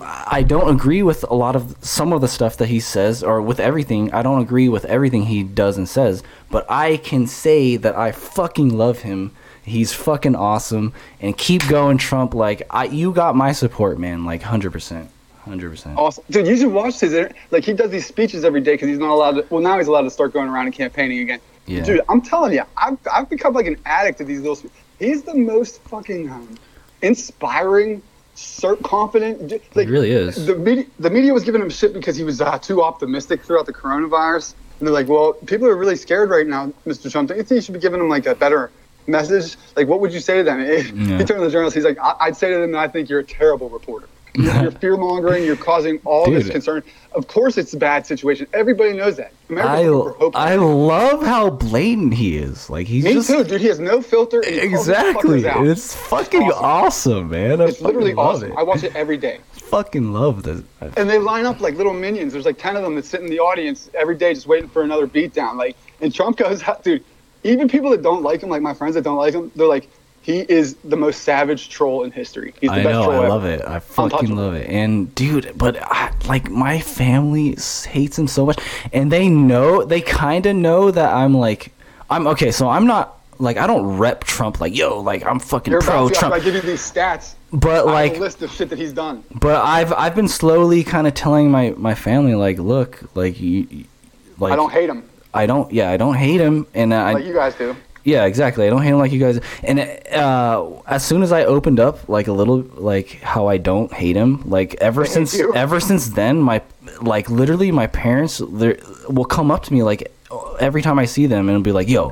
I 0.01 0.43
don't 0.43 0.75
agree 0.75 1.03
with 1.03 1.25
a 1.25 1.35
lot 1.35 1.57
of 1.57 1.77
some 1.81 2.13
of 2.13 2.21
the 2.21 2.29
stuff 2.29 2.57
that 2.57 2.69
he 2.69 2.81
says 2.81 3.23
or 3.23 3.43
with 3.43 3.61
everything. 3.61 4.13
I 4.13 4.23
don't 4.23 4.41
agree 4.41 4.69
with 4.69 4.85
everything 4.87 5.27
he 5.27 5.43
does 5.43 5.77
and 5.77 5.89
says, 5.89 6.23
but 6.51 6.65
I 6.71 6.97
can 6.99 7.27
say 7.27 7.77
that 7.77 7.97
I 7.97 8.13
fucking 8.13 8.77
love 8.77 9.01
him. 9.01 9.33
He's 9.63 9.93
fucking 9.93 10.37
awesome 10.37 10.93
and 11.21 11.37
keep 11.37 11.67
going 11.69 11.99
Trump 11.99 12.35
like 12.35 12.63
I 12.71 12.85
you 12.85 13.13
got 13.13 13.35
my 13.37 13.53
support, 13.53 13.99
man, 13.99 14.25
like 14.25 14.43
100%. 14.43 15.09
100%. 15.47 15.97
Awesome, 15.97 16.25
dude. 16.31 16.47
You 16.47 16.57
should 16.57 16.73
watch 16.73 17.01
his. 17.01 17.15
Like 17.51 17.65
he 17.65 17.73
does 17.75 17.91
these 17.91 18.07
speeches 18.07 18.45
every 18.45 18.61
day 18.61 18.75
because 18.75 18.89
he's 18.89 18.99
not 18.99 19.11
allowed 19.11 19.33
to. 19.33 19.47
Well, 19.51 19.61
now 19.63 19.79
he's 19.79 19.89
allowed 19.89 20.03
to 20.03 20.11
start 20.11 20.33
going 20.33 20.49
around 20.49 20.67
and 20.67 20.75
campaigning 20.75 21.21
again. 21.21 21.41
Yeah. 21.67 21.83
Dude, 21.83 22.01
I'm 22.09 22.21
telling 22.23 22.53
you, 22.55 22.63
I've 22.77 22.99
I've 23.13 23.29
become 23.29 23.53
like 23.53 23.67
an 23.67 23.77
addict 23.85 24.19
to 24.19 24.25
these 24.25 24.41
little. 24.41 24.57
spe- 24.57 24.73
He's 24.99 25.23
the 25.23 25.35
most 25.35 25.83
fucking 25.83 26.31
um, 26.31 26.57
inspiring, 27.03 28.01
cert 28.35 28.83
confident. 28.83 29.53
Like, 29.77 29.89
really 29.89 30.11
is. 30.11 30.47
The 30.47 30.57
media, 30.57 30.85
the 30.99 31.11
media 31.11 31.33
was 31.33 31.45
giving 31.45 31.61
him 31.63 31.71
shit 31.71 31.93
because 31.93 32.17
he 32.17 32.25
was 32.25 32.41
uh, 32.41 32.59
too 32.59 32.83
optimistic 32.83 33.43
throughout 33.43 33.67
the 33.67 33.73
coronavirus. 33.73 34.55
And 34.79 34.87
they're 34.89 34.95
like, 34.95 35.09
well, 35.09 35.35
people 35.35 35.69
are 35.69 35.77
really 35.77 35.97
scared 35.97 36.31
right 36.31 36.47
now, 36.47 36.73
Mr. 36.87 37.11
Trump. 37.11 37.29
Don't 37.29 37.39
you 37.39 37.45
think 37.45 37.57
you 37.59 37.63
should 37.63 37.75
be 37.75 37.81
giving 37.81 38.01
them 38.01 38.09
like 38.09 38.27
a 38.27 38.35
better 38.35 38.71
message? 39.07 39.57
Like, 39.77 39.87
what 39.87 40.01
would 40.01 40.13
you 40.13 40.21
say 40.21 40.39
to 40.39 40.43
them? 40.45 40.61
Yeah. 40.61 41.19
He 41.19 41.25
turned 41.25 41.29
to 41.29 41.45
the 41.45 41.51
journalist. 41.51 41.75
He's 41.77 41.85
like, 41.85 41.99
I- 41.99 42.17
I'd 42.21 42.37
say 42.37 42.51
to 42.53 42.59
them 42.59 42.75
I 42.75 42.89
think 42.89 43.09
you're 43.09 43.21
a 43.21 43.25
terrible 43.25 43.69
reporter. 43.69 44.09
You're, 44.37 44.63
you're 44.63 44.71
fear 44.83 44.97
mongering. 44.97 45.45
You're 45.45 45.57
causing 45.57 46.01
all 46.05 46.31
this 46.31 46.49
concern. 46.51 46.83
Of 47.13 47.29
course, 47.29 47.57
it's 47.57 47.73
a 47.75 47.77
bad 47.77 48.07
situation. 48.07 48.47
Everybody 48.53 48.93
knows 48.93 49.17
that. 49.17 49.33
America's 49.49 49.71
I, 49.71 49.89
looking 49.89 50.13
for 50.13 50.19
hope. 50.19 50.37
I 50.37 50.55
love 50.57 51.23
how 51.23 51.51
blatant 51.51 52.15
he 52.15 52.37
is. 52.37 52.69
Like 52.69 52.87
he's 52.87 53.05
Me 53.05 53.15
just 53.15 53.29
too, 53.29 53.45
dude. 53.45 53.61
He 53.61 53.69
has 53.69 53.79
no 53.79 54.03
filter. 54.03 54.43
exactly. 54.45 55.45
It's 55.45 55.95
fucking 55.95 56.43
awesome. 56.43 56.65
awesome, 56.65 57.31
man. 57.31 57.61
I 57.61 57.65
It's 57.67 57.81
literally 57.81 58.15
love 58.15 58.37
awesome. 58.37 58.53
It. 58.53 58.59
I 58.59 58.63
watch 58.63 58.83
it 58.83 58.95
every 58.97 59.17
day. 59.17 59.39
fucking 59.53 60.13
love 60.13 60.43
this. 60.43 60.63
And 60.97 61.09
they 61.09 61.19
line 61.19 61.47
up 61.47 61.61
like 61.61 61.75
little 61.77 61.95
minions. 61.95 62.33
There's 62.33 62.45
like 62.45 62.59
ten 62.59 62.77
of 62.77 62.83
them 62.83 62.95
that 62.97 63.05
sit 63.05 63.21
in 63.21 63.29
the 63.29 63.39
audience 63.39 63.91
every 63.95 64.17
day, 64.17 64.35
just 64.35 64.47
waiting 64.47 64.69
for 64.69 64.83
another 64.83 65.07
beatdown. 65.07 65.57
Like, 65.57 65.77
and 66.01 66.13
Trump 66.15 66.37
goes, 66.37 66.63
out, 66.63 66.83
dude. 66.83 67.05
Even 67.45 67.69
people 67.69 67.91
that 67.91 68.03
don't 68.03 68.23
like 68.23 68.43
him, 68.43 68.49
like 68.49 68.63
my 68.63 68.73
friends 68.75 68.95
that 68.95 69.03
don't 69.05 69.19
like 69.19 69.35
him, 69.35 69.53
they're 69.55 69.67
like, 69.69 69.89
he 70.25 70.41
is 70.41 70.75
the 70.85 70.97
most 70.97 71.21
savage 71.23 71.69
troll 71.69 72.03
in 72.05 72.11
history. 72.11 72.55
He's 72.59 72.71
the 72.71 72.77
I 72.77 72.83
best 72.83 72.93
know. 72.95 73.05
troll 73.05 73.13
I 73.13 73.19
ever. 73.19 73.29
love 73.29 73.45
it. 73.45 73.61
I 73.63 73.79
fucking 73.79 74.35
love 74.35 74.55
it. 74.55 74.71
And 74.71 75.15
dude, 75.15 75.53
but 75.57 75.77
I, 75.83 76.13
like 76.27 76.49
my 76.51 76.81
family 76.81 77.57
hates 77.87 78.19
him 78.19 78.27
so 78.27 78.47
much, 78.47 78.59
and 78.93 79.13
they 79.13 79.29
know. 79.29 79.85
They 79.85 80.01
kind 80.01 80.47
of 80.47 80.57
know 80.57 80.91
that 80.91 81.13
I'm 81.13 81.35
like, 81.37 81.73
I'm 82.09 82.27
okay. 82.29 82.51
So 82.51 82.69
I'm 82.71 82.87
not 82.87 83.21
like 83.39 83.59
I 83.59 83.67
don't 83.67 83.99
rep 83.99 84.25
Trump. 84.25 84.61
Like 84.61 84.75
yo, 84.75 84.99
like 85.01 85.27
I'm 85.27 85.39
fucking 85.39 85.71
You're 85.71 85.83
pro 85.83 86.09
to, 86.09 86.15
Trump. 86.15 86.35
I 86.35 86.41
give 86.41 86.55
you 86.55 86.63
these 86.63 86.81
stats. 86.81 87.35
But 87.53 87.85
like 87.87 88.19
list 88.19 88.41
of 88.43 88.51
shit 88.51 88.71
that 88.71 88.79
he's 88.79 88.95
done. 88.95 89.23
But 89.35 89.63
I've 89.63 89.93
I've 89.93 90.15
been 90.15 90.29
slowly 90.29 90.83
kind 90.85 91.07
of 91.07 91.13
telling 91.15 91.51
my 91.51 91.75
my 91.77 91.95
family 91.95 92.35
like, 92.35 92.59
look, 92.59 93.01
like 93.15 93.39
you, 93.41 93.67
you- 93.71 93.85
like 94.39 94.53
I 94.53 94.57
don't 94.57 94.73
hate 94.73 94.89
him 94.91 95.09
I 95.33 95.47
don't 95.47 95.73
yeah 95.73 95.91
I 95.91 95.97
don't 95.97 96.15
hate 96.15 96.41
him 96.41 96.67
and 96.75 96.93
I 96.93 97.13
like 97.13 97.25
you 97.25 97.33
guys 97.35 97.55
do. 97.55 97.77
Yeah 98.05 98.25
exactly 98.25 98.67
I 98.67 98.71
don't 98.71 98.83
hate 98.83 98.91
him 98.91 98.99
like 98.99 99.13
you 99.13 99.21
guys 99.21 99.41
and 99.63 99.81
uh, 100.13 100.81
as 100.87 101.05
soon 101.05 101.23
as 101.23 101.33
I 101.33 101.45
opened 101.45 101.81
up 101.81 102.09
like 102.09 102.29
a 102.29 102.33
little 102.33 102.59
like 102.75 103.21
how 103.23 103.49
I 103.49 103.57
don't 103.57 103.93
hate 103.93 104.17
him 104.17 104.43
like 104.49 104.75
ever 104.81 105.05
since 105.05 105.39
ever 105.55 105.81
since 105.81 106.09
then 106.11 106.41
my 106.41 106.63
like 107.01 107.29
literally 107.31 107.73
my 107.73 107.87
parents 107.87 108.39
they 108.39 108.79
will 109.09 109.25
come 109.25 109.51
up 109.51 109.63
to 109.65 109.73
me 109.73 109.83
like 109.83 110.11
every 110.61 110.83
time 110.83 110.99
I 110.99 111.05
see 111.05 111.27
them 111.27 111.49
and 111.49 111.63
be 111.65 111.73
like 111.73 111.89
yo 111.89 112.11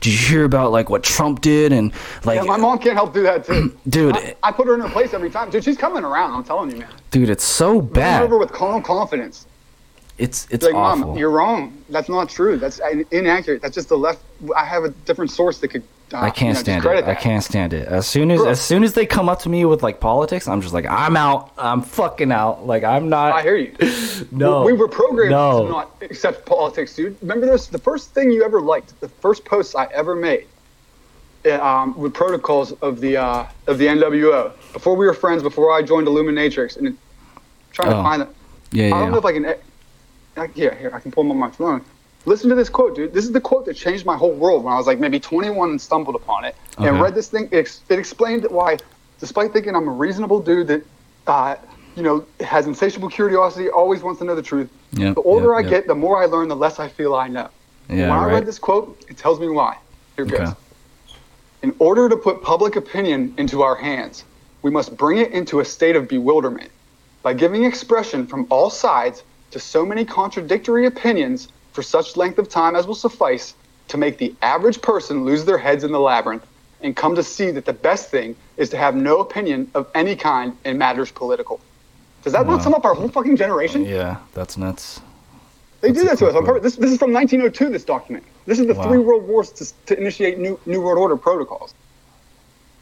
did 0.00 0.12
you 0.12 0.18
hear 0.18 0.44
about 0.44 0.72
like 0.72 0.90
what 0.90 1.02
Trump 1.02 1.40
did 1.40 1.72
and 1.72 1.92
like 2.24 2.36
Yeah, 2.36 2.42
my 2.42 2.56
mom 2.56 2.78
can't 2.78 2.94
help 2.94 3.14
do 3.14 3.22
that 3.22 3.44
too. 3.44 3.76
Dude. 3.88 4.16
I, 4.16 4.36
I 4.42 4.52
put 4.52 4.66
her 4.66 4.74
in 4.74 4.80
her 4.80 4.88
place 4.88 5.14
every 5.14 5.30
time. 5.30 5.50
Dude, 5.50 5.64
she's 5.64 5.76
coming 5.76 6.04
around. 6.04 6.34
I'm 6.34 6.44
telling 6.44 6.70
you, 6.70 6.78
man. 6.78 6.90
dude 7.10 7.30
it's 7.30 7.44
so 7.44 7.80
bad 7.80 8.22
over 8.22 8.38
with 8.38 8.52
calm 8.52 8.82
confidence. 8.82 9.46
It's 10.18 10.46
it's 10.50 10.64
like, 10.64 10.74
awful 10.74 11.08
mom, 11.08 11.18
you're 11.18 11.30
wrong. 11.30 11.76
That's 11.90 12.08
not 12.08 12.28
true. 12.28 12.56
That's 12.56 12.80
inaccurate. 13.10 13.62
That's 13.62 13.74
just 13.74 13.88
the 13.88 13.96
left. 13.98 14.22
I 14.56 14.64
have 14.64 14.84
a 14.84 14.90
different 14.90 15.30
source 15.30 15.58
that 15.58 15.68
could. 15.68 15.82
Uh, 16.12 16.18
I 16.18 16.30
can't 16.30 16.40
you 16.50 16.72
know, 16.74 16.80
stand 16.80 16.84
it. 16.98 17.04
I 17.06 17.14
can't 17.16 17.42
stand 17.42 17.72
it. 17.72 17.88
As 17.88 18.06
soon 18.06 18.30
as 18.30 18.38
Bro. 18.40 18.50
as 18.50 18.60
soon 18.60 18.84
as 18.84 18.92
they 18.92 19.06
come 19.06 19.28
up 19.28 19.40
to 19.40 19.48
me 19.48 19.64
with 19.64 19.82
like 19.82 19.98
politics, 19.98 20.46
I'm 20.46 20.60
just 20.60 20.72
like, 20.72 20.86
I'm 20.86 21.16
out. 21.16 21.50
I'm 21.58 21.82
fucking 21.82 22.30
out. 22.30 22.64
Like 22.66 22.84
I'm 22.84 23.08
not. 23.08 23.32
I 23.34 23.42
hear 23.42 23.56
you. 23.56 23.74
no. 24.30 24.62
We 24.64 24.72
were 24.72 24.86
programmed 24.86 25.32
No. 25.32 25.64
to 25.64 25.68
not 25.68 25.96
accept 26.02 26.46
politics, 26.46 26.94
dude. 26.94 27.16
Remember 27.20 27.46
this? 27.46 27.66
The 27.66 27.78
first 27.78 28.10
thing 28.10 28.30
you 28.30 28.44
ever 28.44 28.60
liked, 28.60 28.98
the 29.00 29.08
first 29.08 29.44
posts 29.44 29.74
I 29.74 29.86
ever 29.86 30.14
made, 30.14 30.46
uh, 31.46 31.54
um, 31.60 31.96
with 31.98 32.14
protocols 32.14 32.70
of 32.82 33.00
the 33.00 33.16
uh, 33.16 33.46
of 33.66 33.78
the 33.78 33.86
NWO. 33.86 34.52
Before 34.72 34.94
we 34.94 35.06
were 35.06 35.14
friends, 35.14 35.42
before 35.42 35.72
I 35.72 35.82
joined 35.82 36.06
Illuminatrix, 36.06 36.76
and 36.76 36.96
trying 37.72 37.88
Oh. 37.92 37.96
to 37.96 38.02
find 38.04 38.22
them. 38.22 38.34
Yeah, 38.70 38.88
yeah. 38.88 38.94
I 38.94 39.00
don't 39.00 39.10
know 39.10 39.18
if 39.18 39.24
I 39.24 39.32
can. 39.32 39.54
I, 40.36 40.48
here, 40.48 40.74
here, 40.74 40.90
I 40.92 41.00
can 41.00 41.10
pull 41.10 41.24
them 41.24 41.30
on 41.32 41.38
my 41.38 41.50
phone. 41.50 41.84
Listen 42.26 42.48
to 42.48 42.54
this 42.54 42.68
quote, 42.68 42.96
dude. 42.96 43.12
This 43.12 43.24
is 43.24 43.32
the 43.32 43.40
quote 43.40 43.66
that 43.66 43.74
changed 43.74 44.06
my 44.06 44.16
whole 44.16 44.32
world 44.32 44.64
when 44.64 44.72
I 44.72 44.76
was 44.76 44.86
like 44.86 44.98
maybe 44.98 45.20
21 45.20 45.70
and 45.70 45.80
stumbled 45.80 46.16
upon 46.16 46.44
it 46.44 46.56
and 46.78 47.00
read 47.00 47.14
this 47.14 47.28
thing. 47.28 47.48
It, 47.52 47.80
it 47.88 47.98
explained 47.98 48.46
why, 48.50 48.78
despite 49.20 49.52
thinking 49.52 49.76
I'm 49.76 49.88
a 49.88 49.92
reasonable 49.92 50.40
dude 50.40 50.66
that, 50.68 50.82
uh, 51.26 51.56
you 51.96 52.02
know, 52.02 52.24
has 52.40 52.66
insatiable 52.66 53.10
curiosity, 53.10 53.68
always 53.68 54.02
wants 54.02 54.20
to 54.20 54.24
know 54.24 54.34
the 54.34 54.42
truth. 54.42 54.70
Yep, 54.92 55.16
the 55.16 55.22
older 55.22 55.52
yep, 55.52 55.58
I 55.58 55.60
yep. 55.60 55.70
get, 55.70 55.86
the 55.86 55.94
more 55.94 56.22
I 56.22 56.26
learn, 56.26 56.48
the 56.48 56.56
less 56.56 56.80
I 56.80 56.88
feel 56.88 57.14
I 57.14 57.28
know. 57.28 57.50
Yeah, 57.88 58.08
when 58.08 58.18
I 58.18 58.24
right. 58.24 58.32
read 58.34 58.46
this 58.46 58.58
quote, 58.58 59.04
it 59.08 59.18
tells 59.18 59.38
me 59.38 59.48
why. 59.48 59.76
Here 60.16 60.24
goes. 60.24 60.40
Okay. 60.40 60.52
In 61.62 61.74
order 61.78 62.08
to 62.08 62.16
put 62.16 62.42
public 62.42 62.76
opinion 62.76 63.34
into 63.36 63.62
our 63.62 63.74
hands, 63.74 64.24
we 64.62 64.70
must 64.70 64.96
bring 64.96 65.18
it 65.18 65.32
into 65.32 65.60
a 65.60 65.64
state 65.64 65.94
of 65.94 66.08
bewilderment 66.08 66.70
by 67.22 67.34
giving 67.34 67.64
expression 67.64 68.26
from 68.26 68.46
all 68.50 68.70
sides 68.70 69.22
to 69.54 69.60
so 69.60 69.86
many 69.86 70.04
contradictory 70.04 70.84
opinions 70.84 71.46
for 71.72 71.80
such 71.82 72.16
length 72.16 72.40
of 72.40 72.48
time 72.48 72.74
as 72.74 72.88
will 72.88 72.94
suffice 72.96 73.54
to 73.86 73.96
make 73.96 74.18
the 74.18 74.34
average 74.42 74.82
person 74.82 75.24
lose 75.24 75.44
their 75.44 75.58
heads 75.58 75.84
in 75.84 75.92
the 75.92 76.00
labyrinth 76.00 76.44
and 76.80 76.96
come 76.96 77.14
to 77.14 77.22
see 77.22 77.52
that 77.52 77.64
the 77.64 77.72
best 77.72 78.10
thing 78.10 78.34
is 78.56 78.68
to 78.68 78.76
have 78.76 78.96
no 78.96 79.20
opinion 79.20 79.70
of 79.76 79.86
any 79.94 80.16
kind 80.16 80.56
in 80.64 80.76
matters 80.76 81.12
political. 81.12 81.60
Does 82.24 82.32
that 82.32 82.46
Wow. 82.46 82.54
not 82.54 82.64
sum 82.64 82.74
up 82.74 82.84
our 82.84 82.94
whole 82.94 83.08
fucking 83.08 83.36
generation? 83.36 83.84
Yeah, 83.84 84.16
that's 84.32 84.56
nuts. 84.56 85.00
They 85.82 85.92
That's 85.92 86.00
did 86.00 86.10
that 86.10 86.18
to 86.18 86.26
us 86.26 86.34
on 86.34 86.44
purpose. 86.44 86.62
This, 86.64 86.76
this 86.76 86.90
is 86.90 86.98
from 86.98 87.12
1902. 87.12 87.70
This 87.70 87.84
document. 87.84 88.24
This 88.46 88.58
is 88.58 88.66
the 88.66 88.74
Wow. 88.74 88.82
three 88.88 88.98
world 88.98 89.22
wars 89.28 89.52
to, 89.52 89.72
to 89.86 89.96
initiate 90.00 90.38
new 90.40 90.58
new 90.66 90.80
world 90.80 90.98
order 90.98 91.16
protocols. 91.16 91.74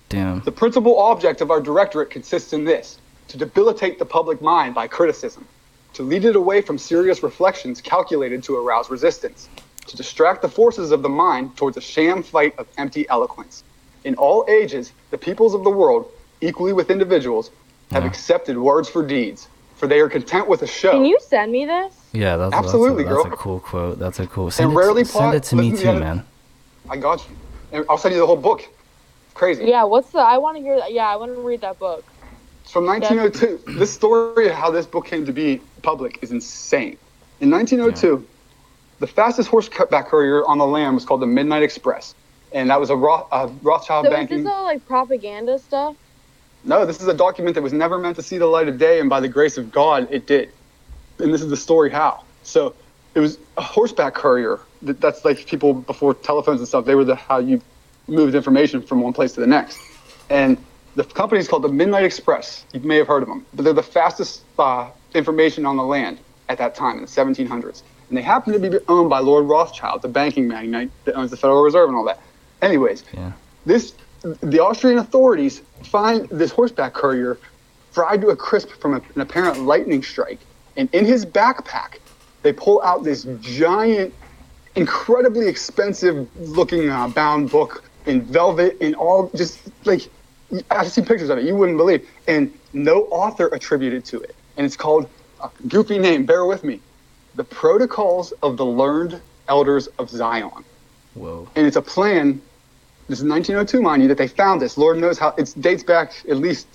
Damn. 0.09 0.41
The 0.41 0.53
principal 0.53 0.99
object 0.99 1.43
of 1.43 1.51
our 1.51 1.61
directorate 1.61 2.09
consists 2.11 2.53
in 2.55 2.64
this: 2.64 2.99
to 3.29 3.37
debilitate 3.37 3.99
the 3.99 4.07
public 4.07 4.41
mind 4.41 4.75
by 4.75 4.87
criticism, 4.87 5.49
to 5.95 6.03
lead 6.03 6.24
it 6.24 6.36
away 6.36 6.62
from 6.62 6.78
serious 6.78 7.22
reflections 7.22 7.80
calculated 7.80 8.43
to 8.45 8.57
arouse 8.57 8.90
resistance, 8.90 9.49
to 9.86 9.97
distract 9.97 10.43
the 10.43 10.49
forces 10.49 10.90
of 10.90 11.03
the 11.03 11.09
mind 11.09 11.57
towards 11.57 11.76
a 11.76 11.80
sham 11.80 12.22
fight 12.22 12.59
of 12.59 12.66
empty 12.78 13.07
eloquence. 13.09 13.64
In 14.05 14.14
all 14.16 14.45
ages, 14.49 14.93
the 15.11 15.18
peoples 15.18 15.55
of 15.55 15.64
the 15.64 15.70
world, 15.70 16.11
equally 16.40 16.72
with 16.72 16.90
individuals, 16.90 17.51
have 17.90 18.03
Yeah. 18.05 18.09
accepted 18.09 18.57
words 18.59 18.88
for 18.88 19.05
deeds, 19.05 19.49
for 19.76 19.86
they 19.86 20.01
are 20.01 20.09
content 20.09 20.49
with 20.49 20.62
a 20.62 20.66
show. 20.66 20.93
Can 20.93 21.05
you 21.05 21.18
send 21.20 21.53
me 21.53 21.66
this? 21.66 21.95
Yeah, 22.12 22.36
that's 22.36 22.55
Absolutely, 22.55 23.05
that's 23.05 23.12
a, 23.12 23.14
that's 23.14 23.24
girl. 23.24 23.32
a 23.34 23.36
cool 23.36 23.61
quote. 23.61 23.99
That's 23.99 24.18
a 24.20 24.26
cool. 24.26 24.51
Send, 24.51 24.72
it 24.72 24.76
rarely 24.76 25.03
it, 25.03 25.09
send 25.09 25.34
it 25.34 25.43
to 25.45 25.57
me 25.57 25.70
listen 25.70 25.86
to 25.86 25.93
too, 25.95 26.01
man. 26.01 26.24
I 26.88 26.97
got 26.97 27.28
you. 27.28 27.36
And 27.72 27.84
I'll 27.88 27.99
send 27.99 28.14
you 28.14 28.20
the 28.20 28.26
whole 28.26 28.36
book. 28.36 28.66
Crazy. 29.34 29.64
Yeah, 29.64 29.84
what's 29.84 30.11
the? 30.11 30.18
I 30.18 30.38
want 30.38 30.57
to 30.59 30.62
hear 30.62 30.78
that. 30.78 30.93
Yeah, 30.93 31.07
I 31.07 31.16
want 31.16 31.34
to 31.34 31.40
read 31.40 31.62
that 31.62 31.78
book. 31.78 32.05
It's 32.63 32.73
from 32.73 32.87
1902. 32.87 33.79
This 33.79 33.93
story 33.93 34.49
of 34.49 34.55
how 34.55 34.71
this 34.71 34.87
book 34.87 35.07
came 35.07 35.25
to 35.27 35.33
be 35.33 35.61
public 35.83 36.19
is 36.23 36.31
insane. 36.31 36.97
In 37.41 37.51
1902, 37.51 38.27
the 39.01 39.07
fastest 39.07 39.49
horseback 39.49 40.09
courier 40.09 40.47
on 40.47 40.59
the 40.59 40.67
land 40.67 40.95
was 40.95 41.05
called 41.05 41.23
the 41.23 41.27
Midnight 41.27 41.63
Express, 41.65 42.15
and 42.53 42.71
that 42.71 42.79
was 42.79 42.91
a, 42.91 42.97
Roth, 42.97 43.27
a 43.33 43.49
Rothschild 43.63 44.07
So 44.07 44.11
is 44.13 44.15
banking. 44.17 44.39
this 44.45 44.47
all 44.47 44.65
like 44.65 44.87
propaganda 44.87 45.59
stuff? 45.59 45.97
No, 46.65 46.87
this 46.87 47.01
is 47.01 47.09
a 47.09 47.15
document 47.15 47.57
that 47.57 47.63
was 47.63 47.73
never 47.73 47.99
meant 47.99 48.15
to 48.17 48.23
see 48.23 48.39
the 48.39 48.47
light 48.47 48.69
of 48.69 48.79
day, 48.79 49.01
and 49.01 49.11
by 49.11 49.19
the 49.19 49.29
grace 49.29 49.59
of 49.59 49.73
God, 49.73 50.07
it 50.13 50.29
did. 50.29 50.53
And 51.19 51.35
this 51.35 51.43
is 51.43 51.51
the 51.51 51.57
story 51.57 51.91
how. 51.91 52.23
So 52.43 52.77
it 53.17 53.21
was 53.21 53.39
a 53.57 53.63
horseback 53.63 54.15
courier. 54.15 54.61
That- 54.83 55.01
That's 55.01 55.25
like 55.25 55.47
people 55.47 55.75
before 55.75 56.15
telephones 56.15 56.61
and 56.61 56.69
stuff. 56.69 56.85
They 56.85 56.95
were 56.95 57.05
the 57.05 57.17
how 57.17 57.39
you 57.41 57.61
moved 58.07 58.37
information 58.37 58.83
from 58.83 59.01
one 59.01 59.13
place 59.13 59.33
to 59.33 59.41
the 59.41 59.47
next. 59.49 59.81
And 60.31 60.65
the 60.95 61.05
company 61.05 61.40
is 61.40 61.49
called 61.49 61.62
the 61.62 61.68
Midnight 61.68 62.05
Express. 62.05 62.64
You 62.72 62.80
may 62.80 62.97
have 62.97 63.07
heard 63.07 63.22
of 63.22 63.28
them, 63.28 63.47
but 63.55 63.64
they're 63.64 63.72
the 63.72 63.82
fastest 63.82 64.43
uh, 64.59 64.90
information 65.14 65.64
on 65.66 65.76
the 65.76 65.82
land 65.82 66.18
at 66.49 66.59
that 66.59 66.74
time 66.74 66.97
in 66.97 67.03
the 67.03 67.09
1700s. 67.09 67.82
And 68.09 68.18
they 68.18 68.22
happen 68.22 68.53
to 68.53 68.59
be 68.59 68.78
owned 68.88 69.09
by 69.09 69.20
Lord 69.20 69.47
Rothschild, 69.47 70.03
the 70.03 70.09
banking 70.09 70.47
magnate 70.47 70.90
that 71.05 71.14
owns 71.14 71.30
the 71.30 71.36
Federal 71.36 71.62
Reserve 71.62 71.88
and 71.88 71.97
all 71.97 72.05
that. 72.05 72.20
Anyways, 72.61 73.05
Yeah. 73.12 73.32
this 73.64 73.95
the 74.40 74.61
Austrian 74.61 74.99
authorities 74.99 75.62
find 75.82 76.28
this 76.28 76.53
horseback 76.53 76.93
courier 76.93 77.38
fried 77.90 78.20
to 78.20 78.28
a 78.28 78.36
crisp 78.36 78.68
from 78.70 78.95
a, 78.95 79.03
an 79.14 79.20
apparent 79.20 79.61
lightning 79.64 80.03
strike, 80.03 80.38
and 80.76 80.88
in 80.95 81.05
his 81.05 81.26
backpack, 81.26 81.99
they 82.43 82.53
pull 82.53 82.80
out 82.82 83.03
this 83.03 83.26
giant, 83.40 84.14
incredibly 84.76 85.49
expensive 85.49 86.28
looking 86.38 86.88
uh, 86.88 87.09
bound 87.09 87.51
book 87.51 87.82
in 88.07 88.22
velvet 88.22 88.76
and 88.80 88.95
all 88.95 89.30
just 89.34 89.59
like 89.84 90.09
I've 90.70 90.90
seen 90.90 91.05
pictures 91.05 91.30
of 91.30 91.38
it. 91.38 91.44
You 91.44 91.57
wouldn't 91.57 91.78
believe, 91.78 92.09
and 92.28 92.53
no 92.72 93.05
author 93.05 93.48
attributed 93.48 94.05
to 94.07 94.20
it, 94.20 94.34
and 94.57 94.66
it's 94.66 94.76
called 94.76 95.09
a 95.42 95.50
goofy 95.68 95.98
name. 95.98 96.26
Bear 96.26 96.44
with 96.44 96.64
me, 96.64 96.80
the 97.34 97.44
Protocols 97.44 98.32
of 98.42 98.57
the 98.57 98.66
Learned 98.66 99.20
Elders 99.48 99.88
of 99.98 100.09
Zion 100.09 100.64
Whoa. 101.14 101.48
and 101.57 101.66
it's 101.66 101.76
a 101.76 101.82
plan. 101.82 102.40
This 103.09 103.18
is 103.18 103.24
1902, 103.24 103.82
mind 103.82 104.03
you, 104.03 104.09
that 104.09 104.18
they 104.18 104.28
found 104.28 104.62
this. 104.62 104.78
Lord 104.78 104.98
knows 104.98 105.18
how 105.18 105.34
it 105.36 105.55
dates 105.61 105.82
back 105.82 106.12
at 106.28 106.36
least. 106.36 106.66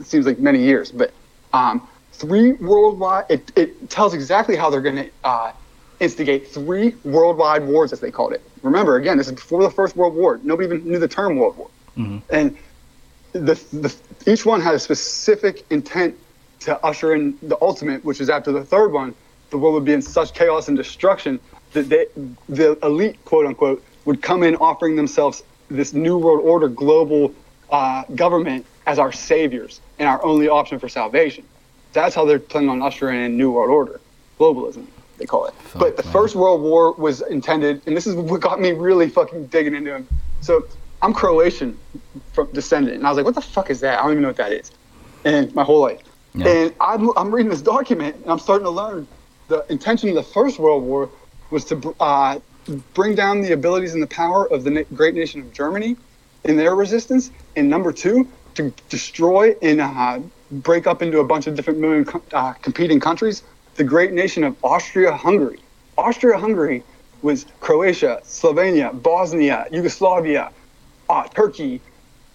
It 0.00 0.06
seems 0.06 0.26
like 0.26 0.38
many 0.38 0.60
years, 0.60 0.90
but 0.90 1.12
um, 1.52 1.86
three 2.12 2.52
worldwide. 2.52 3.26
It, 3.28 3.52
it 3.56 3.90
tells 3.90 4.14
exactly 4.14 4.56
how 4.56 4.70
they're 4.70 4.80
going 4.80 4.96
to 4.96 5.10
uh, 5.24 5.52
instigate 6.00 6.48
three 6.48 6.94
worldwide 7.04 7.64
wars, 7.66 7.92
as 7.92 8.00
they 8.00 8.10
called 8.10 8.32
it. 8.32 8.42
Remember, 8.62 8.96
again, 8.96 9.18
this 9.18 9.26
is 9.26 9.34
before 9.34 9.62
the 9.62 9.70
First 9.70 9.96
World 9.96 10.14
War. 10.14 10.40
Nobody 10.42 10.66
even 10.66 10.88
knew 10.88 10.98
the 10.98 11.08
term 11.08 11.36
World 11.36 11.56
War, 11.56 11.68
and 12.30 12.56
the, 13.32 13.54
the 13.72 13.94
each 14.26 14.44
one 14.44 14.60
had 14.60 14.74
a 14.74 14.78
specific 14.78 15.64
intent 15.70 16.16
to 16.60 16.84
usher 16.84 17.14
in 17.14 17.38
the 17.42 17.56
ultimate, 17.60 18.04
which 18.04 18.20
is 18.20 18.30
after 18.30 18.52
the 18.52 18.64
third 18.64 18.92
one, 18.92 19.14
the 19.50 19.58
world 19.58 19.74
would 19.74 19.84
be 19.84 19.92
in 19.92 20.02
such 20.02 20.34
chaos 20.34 20.68
and 20.68 20.76
destruction 20.76 21.40
that 21.72 21.88
they, 21.88 22.06
the 22.48 22.78
elite, 22.82 23.22
quote 23.24 23.46
unquote, 23.46 23.82
would 24.04 24.22
come 24.22 24.42
in 24.42 24.56
offering 24.56 24.96
themselves 24.96 25.42
this 25.70 25.92
new 25.92 26.18
world 26.18 26.40
order 26.40 26.68
global 26.68 27.34
uh, 27.70 28.02
government 28.14 28.64
as 28.86 28.98
our 28.98 29.12
saviors 29.12 29.80
and 29.98 30.08
our 30.08 30.22
only 30.24 30.48
option 30.48 30.78
for 30.78 30.88
salvation. 30.88 31.44
That's 31.92 32.14
how 32.14 32.24
they're 32.24 32.38
planning 32.38 32.70
on 32.70 32.82
ushering 32.82 33.22
in 33.22 33.36
new 33.36 33.50
world 33.50 33.70
order, 33.70 34.00
globalism, 34.38 34.86
they 35.18 35.26
call 35.26 35.46
it. 35.46 35.54
but 35.74 35.96
the 35.96 36.02
man. 36.04 36.12
First 36.12 36.34
World 36.34 36.62
War 36.62 36.92
was 36.92 37.20
intended, 37.22 37.82
and 37.86 37.96
this 37.96 38.06
is 38.06 38.14
what 38.14 38.40
got 38.40 38.60
me 38.60 38.72
really 38.72 39.08
fucking 39.08 39.46
digging 39.46 39.74
into 39.74 39.94
him. 39.94 40.08
So 40.40 40.66
I'm 41.02 41.14
Croatian 41.14 41.78
from 42.32 42.50
descendant, 42.52 42.96
and 42.96 43.06
I 43.06 43.10
was 43.10 43.16
like, 43.16 43.26
what 43.26 43.34
the 43.34 43.40
fuck 43.40 43.70
is 43.70 43.80
that? 43.80 43.98
I 43.98 44.02
don't 44.02 44.12
even 44.12 44.22
know 44.22 44.28
what 44.28 44.36
that 44.38 44.52
is. 44.52 44.70
And 45.24 45.54
my 45.54 45.62
whole 45.62 45.80
life. 45.80 46.00
Yeah. 46.34 46.48
And 46.48 46.74
I'm, 46.80 47.10
I'm 47.16 47.34
reading 47.34 47.50
this 47.50 47.62
document, 47.62 48.16
and 48.16 48.30
I'm 48.30 48.38
starting 48.38 48.64
to 48.64 48.70
learn 48.70 49.06
the 49.48 49.64
intention 49.70 50.08
of 50.10 50.14
the 50.14 50.22
First 50.22 50.58
World 50.58 50.82
War 50.82 51.10
was 51.50 51.64
to 51.66 51.94
uh, 52.00 52.38
bring 52.94 53.14
down 53.14 53.40
the 53.40 53.52
abilities 53.52 53.94
and 53.94 54.02
the 54.02 54.08
power 54.08 54.50
of 54.50 54.64
the 54.64 54.70
na- 54.70 54.82
great 54.94 55.14
nation 55.14 55.40
of 55.40 55.52
Germany 55.52 55.96
in 56.44 56.56
their 56.56 56.74
resistance, 56.74 57.30
and 57.56 57.68
number 57.68 57.92
two, 57.92 58.28
to 58.54 58.72
destroy 58.88 59.54
and 59.62 59.80
uh, 59.80 60.18
break 60.50 60.86
up 60.86 61.02
into 61.02 61.20
a 61.20 61.24
bunch 61.24 61.46
of 61.46 61.54
different 61.54 61.78
million 61.78 62.04
co- 62.04 62.22
uh, 62.32 62.52
competing 62.54 63.00
countries 63.00 63.42
the 63.76 63.84
great 63.84 64.12
nation 64.12 64.42
of 64.42 64.56
Austria-Hungary. 64.64 65.60
Austria-Hungary 65.96 66.82
was 67.22 67.46
Croatia, 67.60 68.20
Slovenia, 68.24 68.90
Bosnia, 69.02 69.66
Yugoslavia, 69.70 70.50
uh, 71.08 71.26
Turkey, 71.28 71.80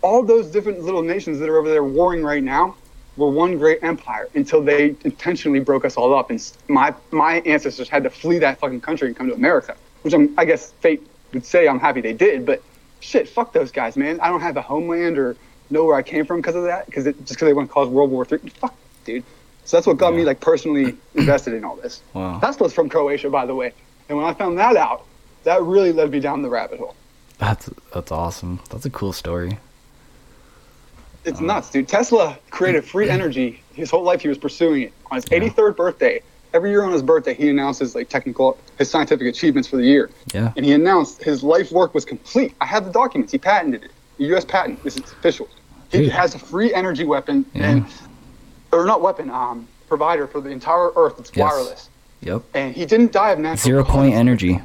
all 0.02 0.24
those 0.24 0.48
different 0.48 0.82
little 0.82 1.02
nations 1.02 1.40
that 1.40 1.50
are 1.50 1.58
over 1.58 1.70
there 1.70 1.84
warring 1.84 2.24
right 2.24 2.44
now 2.44 2.76
were 3.16 3.30
one 3.30 3.58
great 3.58 3.84
empire 3.84 4.28
until 4.34 4.62
they 4.62 4.96
intentionally 5.04 5.60
broke 5.60 5.86
us 5.86 5.98
all 5.98 6.14
up. 6.14 6.30
And 6.30 6.52
my 6.68 6.94
my 7.12 7.36
ancestors 7.42 7.90
had 7.90 8.04
to 8.04 8.10
flee 8.10 8.40
that 8.40 8.60
fucking 8.60 8.82
country 8.82 9.08
and 9.08 9.16
come 9.16 9.28
to 9.28 9.34
America, 9.34 9.76
which 10.02 10.14
I'm, 10.14 10.34
I 10.38 10.46
guess 10.46 10.72
fate 10.82 11.06
would 11.34 11.46
say 11.46 11.68
I'm 11.68 11.80
happy 11.80 12.02
they 12.02 12.14
did. 12.14 12.46
But 12.46 12.62
shit, 13.00 13.30
fuck 13.30 13.54
those 13.54 13.72
guys, 13.72 13.96
man. 13.98 14.20
I 14.20 14.30
don't 14.30 14.42
have 14.42 14.58
a 14.58 14.62
homeland 14.62 15.18
or 15.18 15.36
know 15.70 15.86
where 15.86 15.96
I 15.96 16.02
came 16.02 16.26
from 16.26 16.38
because 16.38 16.56
of 16.56 16.64
that. 16.64 16.86
Because 16.88 17.06
just 17.06 17.18
because 17.18 17.38
they 17.40 17.54
want 17.54 17.70
to 17.70 17.74
cause 17.74 17.88
World 17.88 18.12
War 18.12 18.26
Three, 18.26 18.40
fuck, 18.40 18.76
dude. 19.06 19.24
So 19.66 19.78
that's 19.78 19.88
what 19.88 19.98
got 19.98 20.14
me 20.14 20.26
like 20.26 20.42
personally 20.42 20.98
invested 21.16 21.54
in 21.54 21.64
all 21.64 21.76
this. 21.78 22.02
Wow. 22.14 22.40
Tesla's 22.40 22.74
from 22.74 22.90
Croatia, 22.90 23.30
by 23.30 23.46
the 23.46 23.56
way. 23.56 23.74
And 24.10 24.18
when 24.18 24.28
I 24.28 24.34
found 24.34 24.58
that 24.60 24.76
out, 24.76 25.06
that 25.44 25.62
really 25.62 25.94
led 25.94 26.12
me 26.12 26.20
down 26.20 26.42
the 26.42 26.50
rabbit 26.50 26.80
hole. 26.80 26.96
That's 27.44 27.70
that's 27.94 28.12
awesome. 28.12 28.60
That's 28.70 28.86
a 28.86 28.90
cool 28.90 29.12
story. 29.12 29.58
It's 31.26 31.42
nuts, 31.42 31.70
dude. 31.70 31.90
Tesla 31.90 32.38
created 32.52 32.86
free 32.94 33.10
energy. 33.10 33.62
His 33.74 33.90
whole 33.92 34.04
life 34.04 34.22
he 34.22 34.30
was 34.30 34.38
pursuing 34.38 34.84
it. 34.84 34.94
On 35.12 35.16
his 35.18 35.26
Yeah. 35.30 35.40
83rd 35.40 35.76
birthday, 35.76 36.22
every 36.54 36.70
year 36.70 36.84
on 36.84 36.94
his 36.94 37.02
birthday, 37.02 37.34
he 37.34 37.50
announces 37.50 37.96
like 37.96 38.08
technical, 38.08 38.58
his 38.78 38.90
scientific 38.90 39.28
achievements 39.28 39.68
for 39.68 39.76
the 39.78 39.84
year. 39.84 40.10
Yeah. 40.34 40.54
And 40.56 40.66
he 40.66 40.72
announced 40.72 41.22
his 41.22 41.44
life 41.44 41.70
work 41.72 41.94
was 41.94 42.06
complete. 42.06 42.54
I 42.62 42.66
have 42.66 42.86
the 42.86 42.92
documents. 42.92 43.32
He 43.34 43.38
patented 43.40 43.84
it. 43.84 43.92
A 44.20 44.24
U.S. 44.30 44.46
patent. 44.46 44.82
This 44.84 44.96
is 44.96 45.12
official. 45.12 45.50
He 45.92 45.98
Dude. 46.00 46.12
has 46.12 46.36
a 46.36 46.40
free 46.40 46.74
energy 46.74 47.04
weapon 47.04 47.46
Yeah. 47.54 47.70
and, 47.72 47.86
or 48.72 48.86
not 48.86 49.02
weapon, 49.02 49.30
um, 49.30 49.68
provider 49.90 50.28
for 50.28 50.40
the 50.40 50.50
entire 50.50 50.92
Earth. 50.96 51.20
It's 51.20 51.32
Yes. 51.34 51.52
wireless. 51.52 51.90
Yep. 52.22 52.42
And 52.54 52.74
he 52.74 52.86
didn't 52.86 53.12
die 53.12 53.32
of 53.32 53.40
natural 53.40 53.58
Zero 53.58 53.84
point 53.84 54.12
causes. 54.14 54.20
energy. 54.20 54.62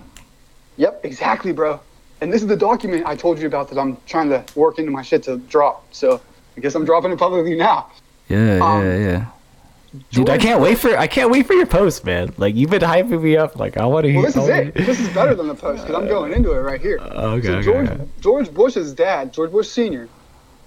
Yep, 0.76 1.01
exactly, 1.05 1.51
bro. 1.53 1.81
And 2.20 2.32
this 2.32 2.42
is 2.42 2.48
the 2.48 2.56
document 2.56 3.06
I 3.06 3.14
told 3.14 3.38
you 3.38 3.46
about 3.46 3.68
that 3.70 3.78
I'm 3.78 3.96
trying 4.06 4.28
to 4.30 4.44
work 4.54 4.78
into 4.78 4.90
my 4.90 5.02
shit 5.02 5.22
to 5.24 5.36
drop. 5.36 5.86
So 5.92 6.20
I 6.56 6.60
guess 6.60 6.74
I'm 6.74 6.84
dropping 6.84 7.12
it 7.12 7.18
publicly 7.18 7.54
now. 7.54 7.90
Yeah, 8.28 8.58
Um, 8.60 8.84
yeah, 8.84 8.96
yeah. 8.98 9.26
Dude, 10.10 10.28
I 10.28 10.36
can't 10.36 10.60
wait 10.60 10.76
for 10.78 10.94
I 10.98 11.06
can't 11.06 11.30
wait 11.30 11.46
for 11.46 11.54
your 11.54 11.64
post, 11.64 12.04
man. 12.04 12.34
Like 12.36 12.54
you've 12.54 12.68
been 12.70 12.82
hyping 12.82 13.22
me 13.22 13.38
up. 13.38 13.56
Like 13.56 13.78
I 13.78 13.86
want 13.86 14.04
to 14.04 14.12
hear. 14.12 14.22
Well, 14.22 14.32
this 14.32 14.36
is 14.36 14.48
it. 14.48 14.74
This 14.74 15.00
is 15.00 15.08
better 15.14 15.34
than 15.34 15.48
the 15.48 15.54
post 15.54 15.86
because 15.86 16.00
I'm 16.00 16.06
going 16.08 16.34
into 16.34 16.52
it 16.52 16.58
right 16.58 16.80
here. 16.80 16.98
okay, 16.98 17.46
so 17.46 17.54
okay, 17.54 17.62
George, 17.62 17.88
okay. 17.88 18.08
George 18.20 18.52
Bush's 18.52 18.92
dad, 18.92 19.32
George 19.32 19.50
Bush 19.50 19.68
Sr., 19.68 20.08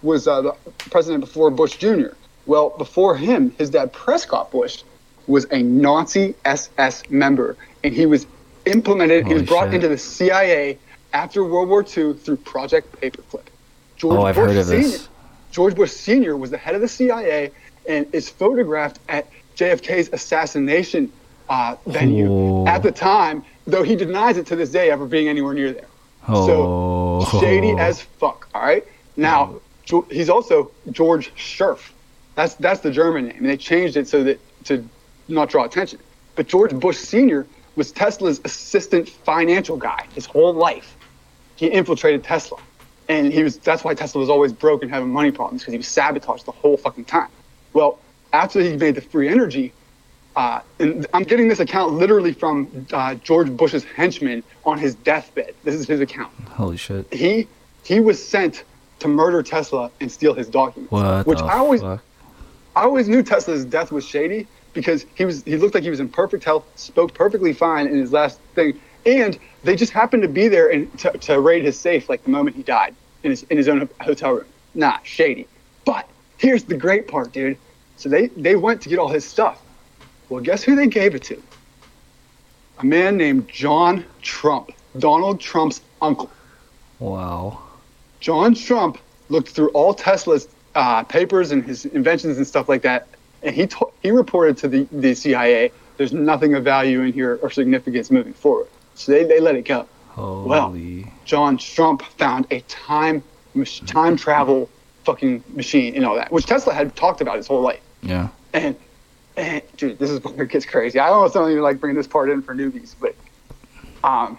was 0.02 0.28
uh, 0.28 0.42
the 0.42 0.56
president 0.90 1.22
before 1.22 1.52
Bush 1.52 1.78
Jr. 1.78 2.08
Well, 2.48 2.72
before 2.72 3.16
him, 3.16 3.52
his 3.60 3.70
dad 3.70 3.94
Prescott 3.94 4.50
Bush 4.52 4.82
was 5.28 5.46
a 5.52 5.62
Nazi 5.62 6.34
SS 6.46 7.04
member, 7.12 7.56
and 7.84 7.94
he 7.94 8.08
was 8.08 8.26
implemented. 8.66 9.28
he 9.28 9.36
was 9.36 9.44
brought 9.44 9.68
shit. 9.68 9.76
into 9.76 9.88
the 9.88 9.98
CIA 9.98 10.80
after 11.14 11.44
World 11.44 11.70
War 11.70 11.82
II 11.84 12.14
through 12.14 12.38
Project 12.38 13.00
Paperclip. 13.02 13.44
George 13.98 14.18
Oh, 14.18 14.24
I've 14.24 14.36
Bush 14.36 14.48
heard 14.50 14.58
of 14.58 14.66
Sr. 14.66 14.82
this. 14.82 15.10
George 15.52 15.76
Bush 15.76 15.92
Sr. 15.92 16.38
was 16.38 16.50
the 16.52 16.58
head 16.58 16.76
of 16.76 16.82
the 16.82 16.88
CIA 16.88 17.52
and 17.88 18.08
is 18.14 18.30
photographed 18.30 19.00
at 19.10 19.28
JFK's 19.58 20.10
assassination 20.14 21.12
uh, 21.50 21.76
venue 21.86 22.30
Oh. 22.32 22.68
at 22.68 22.82
the 22.84 22.92
time, 22.92 23.44
though 23.68 23.84
he 23.84 23.96
denies 23.96 24.38
it 24.38 24.48
to 24.48 24.56
this 24.56 24.70
day 24.72 24.90
ever 24.90 25.06
being 25.06 25.28
anywhere 25.28 25.54
near 25.54 25.74
there. 25.74 25.88
Oh. 26.28 27.26
So 27.26 27.40
shady 27.40 27.72
as 27.78 28.02
fuck. 28.02 28.48
All 28.56 28.62
right. 28.62 28.86
Now 29.18 29.56
Jo- 29.84 30.06
he's 30.10 30.30
also 30.30 30.72
George 30.92 31.34
Scherff. 31.36 31.92
That's 32.36 32.56
that's 32.56 32.80
the 32.80 32.92
German 32.92 33.26
name, 33.28 33.38
and 33.40 33.46
they 33.48 33.58
changed 33.58 33.98
it 33.98 34.08
so 34.08 34.24
that 34.24 34.40
to 34.66 34.88
not 35.28 35.50
draw 35.50 35.66
attention. 35.66 36.00
But 36.36 36.48
George 36.48 36.74
Bush 36.74 36.98
Sr. 36.98 37.46
was 37.76 37.92
Tesla's 37.92 38.40
assistant 38.46 39.10
financial 39.10 39.76
guy 39.76 40.06
his 40.16 40.26
whole 40.26 40.54
life. 40.54 40.96
He 41.62 41.68
infiltrated 41.68 42.24
Tesla, 42.24 42.58
and 43.08 43.32
he 43.32 43.44
was 43.44 43.60
that's 43.60 43.84
why 43.84 43.94
Tesla 43.94 44.20
was 44.20 44.32
always 44.32 44.52
broke 44.52 44.82
and 44.82 44.90
having 44.90 45.10
money 45.10 45.30
problems 45.30 45.62
because 45.62 45.74
he 45.74 45.78
was 45.78 45.88
sabotaged 45.88 46.48
the 46.48 46.52
whole 46.52 46.76
fucking 46.76 47.06
time. 47.06 47.28
Well, 47.74 48.00
after 48.34 48.62
he 48.62 48.76
made 48.76 48.96
the 48.96 49.02
free 49.02 49.30
energy, 49.30 49.72
uh, 50.36 50.62
and 50.80 51.06
I'm 51.14 51.22
getting 51.22 51.48
this 51.48 51.60
account 51.60 51.94
literally 51.94 52.34
from 52.34 52.88
uh, 52.92 53.14
George 53.14 53.56
Bush's 53.56 53.84
henchman 53.84 54.42
on 54.66 54.80
his 54.80 54.96
deathbed. 54.96 55.54
This 55.64 55.76
is 55.76 55.86
his 55.86 56.02
account. 56.02 56.34
Holy 56.50 56.78
shit. 56.78 57.14
He 57.14 57.48
he 57.84 58.00
was 58.00 58.18
sent 58.28 58.64
to 58.98 59.08
murder 59.08 59.44
Tesla 59.44 59.92
and 60.02 60.12
steal 60.12 60.34
his 60.34 60.50
documents. 60.50 60.92
What 60.92 61.28
which 61.28 61.42
I 61.42 61.60
always 61.60 61.82
fuck? 61.82 62.04
I 62.76 62.82
always 62.86 63.08
knew 63.08 63.22
Tesla's 63.22 63.66
death 63.66 63.92
was 63.92 64.04
shady 64.04 64.48
because 64.74 65.06
he 65.14 65.26
was 65.26 65.44
he 65.44 65.58
looked 65.58 65.76
like 65.76 65.84
he 65.84 65.92
was 65.92 66.00
in 66.00 66.10
perfect 66.10 66.44
health, 66.44 66.66
spoke 66.74 67.14
perfectly 67.14 67.54
fine 67.54 67.86
in 67.86 68.00
his 68.00 68.12
last 68.12 68.40
thing, 68.56 68.82
and 69.06 69.38
they 69.64 69.76
just 69.76 69.92
happened 69.92 70.24
to 70.24 70.30
be 70.30 70.48
there 70.48 70.70
and 70.72 70.98
to, 71.00 71.12
to 71.12 71.40
raid 71.40 71.64
his 71.64 71.80
safe 71.80 72.10
like 72.10 72.24
the 72.24 72.30
moment 72.30 72.56
he 72.56 72.64
died 72.64 72.96
in 73.24 73.32
his 73.32 73.44
in 73.44 73.58
his 73.58 73.68
own 73.68 73.88
hotel 74.02 74.34
room. 74.34 74.46
Nah, 74.76 74.98
shady. 75.04 75.48
But 75.86 76.08
here's 76.38 76.64
the 76.64 76.78
great 76.78 77.08
part, 77.08 77.32
dude. 77.32 77.58
So 77.98 78.10
they 78.10 78.28
they 78.28 78.56
went 78.56 78.82
to 78.82 78.90
get 78.90 79.00
all 79.00 79.10
his 79.10 79.26
stuff. 79.26 79.62
Well, 80.30 80.42
guess 80.42 80.64
who 80.64 80.76
they 80.76 80.88
gave 80.88 81.16
it 81.16 81.24
to? 81.24 81.42
A 82.80 82.86
man 82.86 83.18
named 83.18 83.48
John 83.48 84.06
Trump, 84.22 84.72
Donald 84.98 85.40
Trump's 85.40 85.82
uncle. 86.02 86.32
Wow. 87.00 87.60
John 88.20 88.56
Trump 88.56 88.98
looked 89.30 89.50
through 89.50 89.70
all 89.70 89.94
Tesla's 89.94 90.48
uh, 90.76 91.04
papers 91.04 91.52
and 91.52 91.64
his 91.64 91.86
inventions 91.86 92.38
and 92.38 92.48
stuff 92.48 92.70
like 92.70 92.82
that, 92.84 93.08
and 93.44 93.54
he 93.56 93.68
to- 93.68 93.92
he 94.02 94.12
reported 94.12 94.58
to 94.58 94.68
the, 94.68 94.88
the 94.92 95.14
CIA 95.14 95.72
there's 95.98 96.14
nothing 96.14 96.56
of 96.56 96.64
value 96.64 97.02
in 97.02 97.14
here 97.14 97.38
or 97.44 97.52
significance 97.52 98.10
moving 98.10 98.34
forward. 98.34 98.68
So 98.96 99.12
they, 99.12 99.24
they 99.24 99.40
let 99.40 99.56
it 99.56 99.66
go. 99.66 99.88
Holy. 100.10 101.12
John 101.26 101.58
Trump 101.58 102.02
found 102.02 102.46
a 102.52 102.60
time 102.62 103.24
time 103.86 104.16
travel 104.16 104.70
fucking 105.04 105.44
machine 105.54 105.96
and 105.96 106.06
all 106.06 106.16
that, 106.16 106.32
which 106.32 106.46
Tesla 106.46 106.74
had 106.74 106.96
talked 106.96 107.22
about 107.22 107.38
his 107.38 107.48
whole 107.48 107.62
life. 107.62 107.82
Yeah. 108.02 108.30
And, 108.54 108.76
and 109.36 109.62
dude, 109.78 110.00
this 110.00 110.10
is 110.10 110.24
where 110.24 110.44
it 110.44 110.52
gets 110.52 110.66
crazy. 110.66 111.00
I 111.00 111.10
almost 111.10 111.34
don't 111.34 111.50
even 111.50 111.64
like 111.64 111.80
bringing 111.80 111.98
this 111.98 112.08
part 112.08 112.30
in 112.30 112.42
for 112.42 112.54
newbies, 112.54 112.96
but 113.00 113.16
um, 114.04 114.38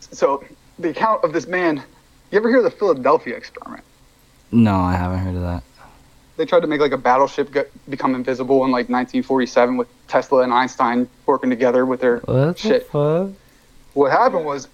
so 0.00 0.44
the 0.78 0.90
account 0.90 1.24
of 1.24 1.32
this 1.32 1.46
man. 1.46 1.82
You 2.30 2.38
ever 2.38 2.48
hear 2.48 2.58
of 2.58 2.64
the 2.64 2.70
Philadelphia 2.70 3.36
experiment? 3.36 3.84
No, 4.50 4.74
I 4.74 4.96
haven't 4.96 5.18
heard 5.18 5.36
of 5.36 5.42
that. 5.42 5.62
They 6.36 6.46
tried 6.46 6.60
to 6.60 6.66
make 6.66 6.80
like 6.80 6.92
a 6.92 6.98
battleship 6.98 7.52
get, 7.52 7.70
become 7.88 8.14
invisible 8.14 8.64
in 8.64 8.70
like 8.72 8.88
1947 8.88 9.76
with 9.76 9.88
Tesla 10.08 10.42
and 10.42 10.52
Einstein 10.52 11.08
working 11.26 11.48
together 11.50 11.86
with 11.86 12.00
their 12.00 12.18
What 12.18 12.58
shit. 12.58 12.90
the 12.92 13.28
fuck? 13.30 13.40
What 13.94 14.10
happened 14.10 14.44
was 14.44 14.68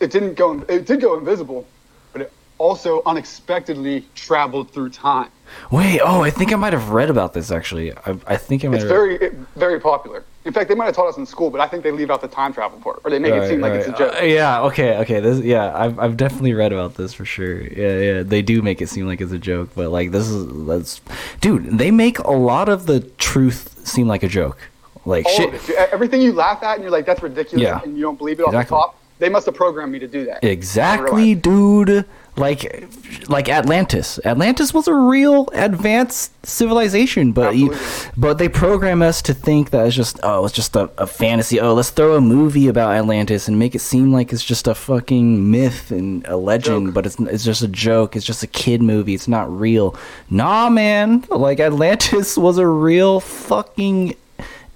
it 0.00 0.10
didn't 0.10 0.34
go. 0.34 0.60
It 0.68 0.86
did 0.86 1.00
go 1.00 1.16
invisible, 1.16 1.66
but 2.12 2.22
it 2.22 2.32
also 2.58 3.02
unexpectedly 3.06 4.04
traveled 4.16 4.70
through 4.72 4.90
time. 4.90 5.28
Wait, 5.70 6.00
oh, 6.02 6.22
I 6.22 6.30
think 6.30 6.52
I 6.52 6.56
might 6.56 6.72
have 6.72 6.90
read 6.90 7.10
about 7.10 7.32
this 7.32 7.50
actually. 7.52 7.92
I, 7.92 8.16
I 8.26 8.36
think 8.36 8.64
I 8.64 8.68
might 8.68 8.74
It's 8.76 8.82
have. 8.82 8.88
very, 8.90 9.14
it, 9.16 9.34
very 9.54 9.78
popular. 9.80 10.24
In 10.44 10.52
fact, 10.52 10.68
they 10.68 10.74
might 10.74 10.84
have 10.86 10.94
taught 10.94 11.08
us 11.08 11.16
in 11.16 11.24
school, 11.24 11.48
but 11.48 11.60
I 11.62 11.66
think 11.66 11.82
they 11.82 11.90
leave 11.90 12.10
out 12.10 12.20
the 12.20 12.28
time 12.28 12.52
travel 12.52 12.78
part, 12.78 13.00
or 13.02 13.10
they 13.10 13.18
make 13.18 13.32
it 13.32 13.48
seem 13.48 13.60
like 13.62 13.72
it's 13.72 13.88
a 13.88 13.92
joke. 13.92 14.14
Uh, 14.20 14.24
yeah, 14.24 14.60
okay, 14.64 14.98
okay. 14.98 15.20
This, 15.20 15.40
yeah, 15.40 15.72
I've, 15.74 15.98
I've 15.98 16.16
definitely 16.18 16.52
read 16.52 16.70
about 16.72 16.94
this 16.96 17.14
for 17.14 17.24
sure. 17.24 17.62
Yeah, 17.62 17.98
yeah. 17.98 18.22
They 18.22 18.42
do 18.42 18.60
make 18.60 18.82
it 18.82 18.88
seem 18.90 19.06
like 19.06 19.22
it's 19.22 19.32
a 19.32 19.38
joke, 19.38 19.70
but 19.74 19.88
like 19.90 20.10
this 20.10 20.28
is 20.28 20.66
that's, 20.66 21.00
dude. 21.40 21.78
They 21.78 21.90
make 21.90 22.18
a 22.18 22.30
lot 22.30 22.68
of 22.68 22.84
the 22.84 23.00
truth 23.16 23.86
seem 23.86 24.06
like 24.06 24.22
a 24.22 24.28
joke. 24.28 24.58
Like 25.06 25.24
All 25.26 25.32
shit. 25.32 25.70
Everything 25.92 26.20
you 26.20 26.32
laugh 26.32 26.62
at 26.62 26.74
and 26.74 26.82
you're 26.82 26.92
like, 26.92 27.06
that's 27.06 27.22
ridiculous, 27.22 27.62
Yeah. 27.62 27.80
and 27.82 27.96
you 27.96 28.02
don't 28.02 28.18
believe 28.18 28.38
it 28.38 28.46
Exactly. 28.46 28.58
off 28.76 28.90
the 28.90 28.92
top. 28.92 29.00
They 29.20 29.28
must 29.30 29.46
have 29.46 29.54
programmed 29.54 29.92
me 29.92 29.98
to 30.00 30.08
do 30.08 30.24
that. 30.26 30.42
Exactly, 30.44 31.34
dude. 31.34 32.04
Like, 32.36 32.88
like 33.28 33.48
Atlantis. 33.48 34.18
Atlantis 34.24 34.74
was 34.74 34.88
a 34.88 34.94
real 34.94 35.48
advanced 35.52 36.32
civilization, 36.44 37.30
but 37.30 37.56
you, 37.56 37.76
but 38.16 38.38
they 38.38 38.48
program 38.48 39.02
us 39.02 39.22
to 39.22 39.34
think 39.34 39.70
that 39.70 39.86
it's 39.86 39.94
just 39.94 40.18
oh, 40.24 40.44
it's 40.44 40.52
just 40.54 40.74
a, 40.74 40.90
a 40.98 41.06
fantasy. 41.06 41.60
Oh, 41.60 41.74
let's 41.74 41.90
throw 41.90 42.16
a 42.16 42.20
movie 42.20 42.66
about 42.66 42.90
Atlantis 42.96 43.46
and 43.46 43.56
make 43.58 43.76
it 43.76 43.78
seem 43.80 44.12
like 44.12 44.32
it's 44.32 44.44
just 44.44 44.66
a 44.66 44.74
fucking 44.74 45.48
myth 45.50 45.92
and 45.92 46.26
a 46.26 46.36
legend, 46.36 46.88
Joke. 46.88 46.94
but 46.94 47.06
it's 47.06 47.20
it's 47.20 47.44
just 47.44 47.62
a 47.62 47.68
joke. 47.68 48.16
It's 48.16 48.26
just 48.26 48.42
a 48.42 48.48
kid 48.48 48.82
movie. 48.82 49.14
It's 49.14 49.28
not 49.28 49.48
real. 49.56 49.96
Nah, 50.28 50.68
man. 50.70 51.24
Like 51.30 51.60
Atlantis 51.60 52.36
was 52.36 52.58
a 52.58 52.66
real 52.66 53.20
fucking 53.20 54.16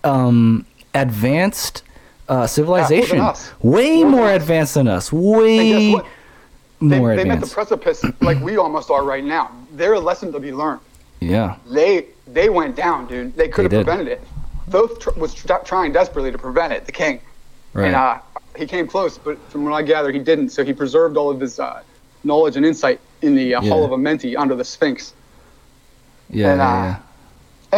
um 0.05 0.65
advanced 0.95 1.83
uh, 2.29 2.47
civilization. 2.47 3.19
us. 3.21 3.51
Way 3.63 3.97
More 3.97 4.03
than 4.05 4.11
more 4.13 4.31
us. 4.31 4.43
advanced 4.43 4.75
than 4.75 4.87
us. 4.89 5.13
Way 5.13 5.97
guess 6.81 6.81
what? 6.81 6.89
They, 6.91 6.99
more 6.99 7.17
they 7.17 7.25
met 7.25 7.41
the 7.41 7.47
precipice 7.47 8.05
like 8.21 8.41
we 8.41 8.57
almost 8.57 8.91
are 8.91 9.05
right 9.05 9.25
now. 9.25 9.51
They're 9.73 9.95
a 9.95 10.01
lesson 10.01 10.33
to 10.33 10.41
be 10.41 10.53
learned. 10.53 10.81
yeah. 11.21 11.57
They 11.69 12.07
they 12.27 12.49
went 12.51 12.77
down, 12.77 13.07
dude. 13.07 13.35
They 13.37 13.49
could 13.49 13.65
have 13.65 13.71
did. 13.71 13.85
prevented 13.87 14.09
it. 14.09 14.21
Thoth 14.69 15.01
tr- 15.01 15.11
was 15.19 15.35
tr- 15.35 15.53
trying 15.65 15.93
desperately 15.93 16.31
to 16.31 16.39
prevent 16.39 16.73
it, 16.75 16.85
the 16.85 16.93
king. 16.93 17.21
Right. 17.73 17.87
And 17.87 17.97
uh, 17.97 18.19
he 18.57 18.67
came 18.67 18.87
close, 18.87 19.17
but 19.19 19.39
from 19.51 19.65
what 19.65 19.73
I 19.73 19.83
gather, 19.83 20.13
he 20.13 20.19
didn't. 20.19 20.51
So 20.51 20.63
he 20.65 20.73
preserved 20.75 21.17
all 21.17 21.31
of 21.31 21.41
his 21.41 21.59
uh, 21.59 21.83
knowledge 22.25 22.57
and 22.57 22.67
insight 22.67 23.01
in 23.23 23.35
the 23.35 23.55
uh, 23.55 23.61
Hall 23.63 23.81
Yeah. 23.81 23.85
of 23.87 23.91
Amenti 23.93 24.37
under 24.37 24.55
the 24.55 24.65
Sphinx. 24.65 25.15
yeah, 26.31 26.51
and, 26.53 26.59
yeah, 26.59 26.69
uh, 26.69 26.83
yeah. 26.85 26.99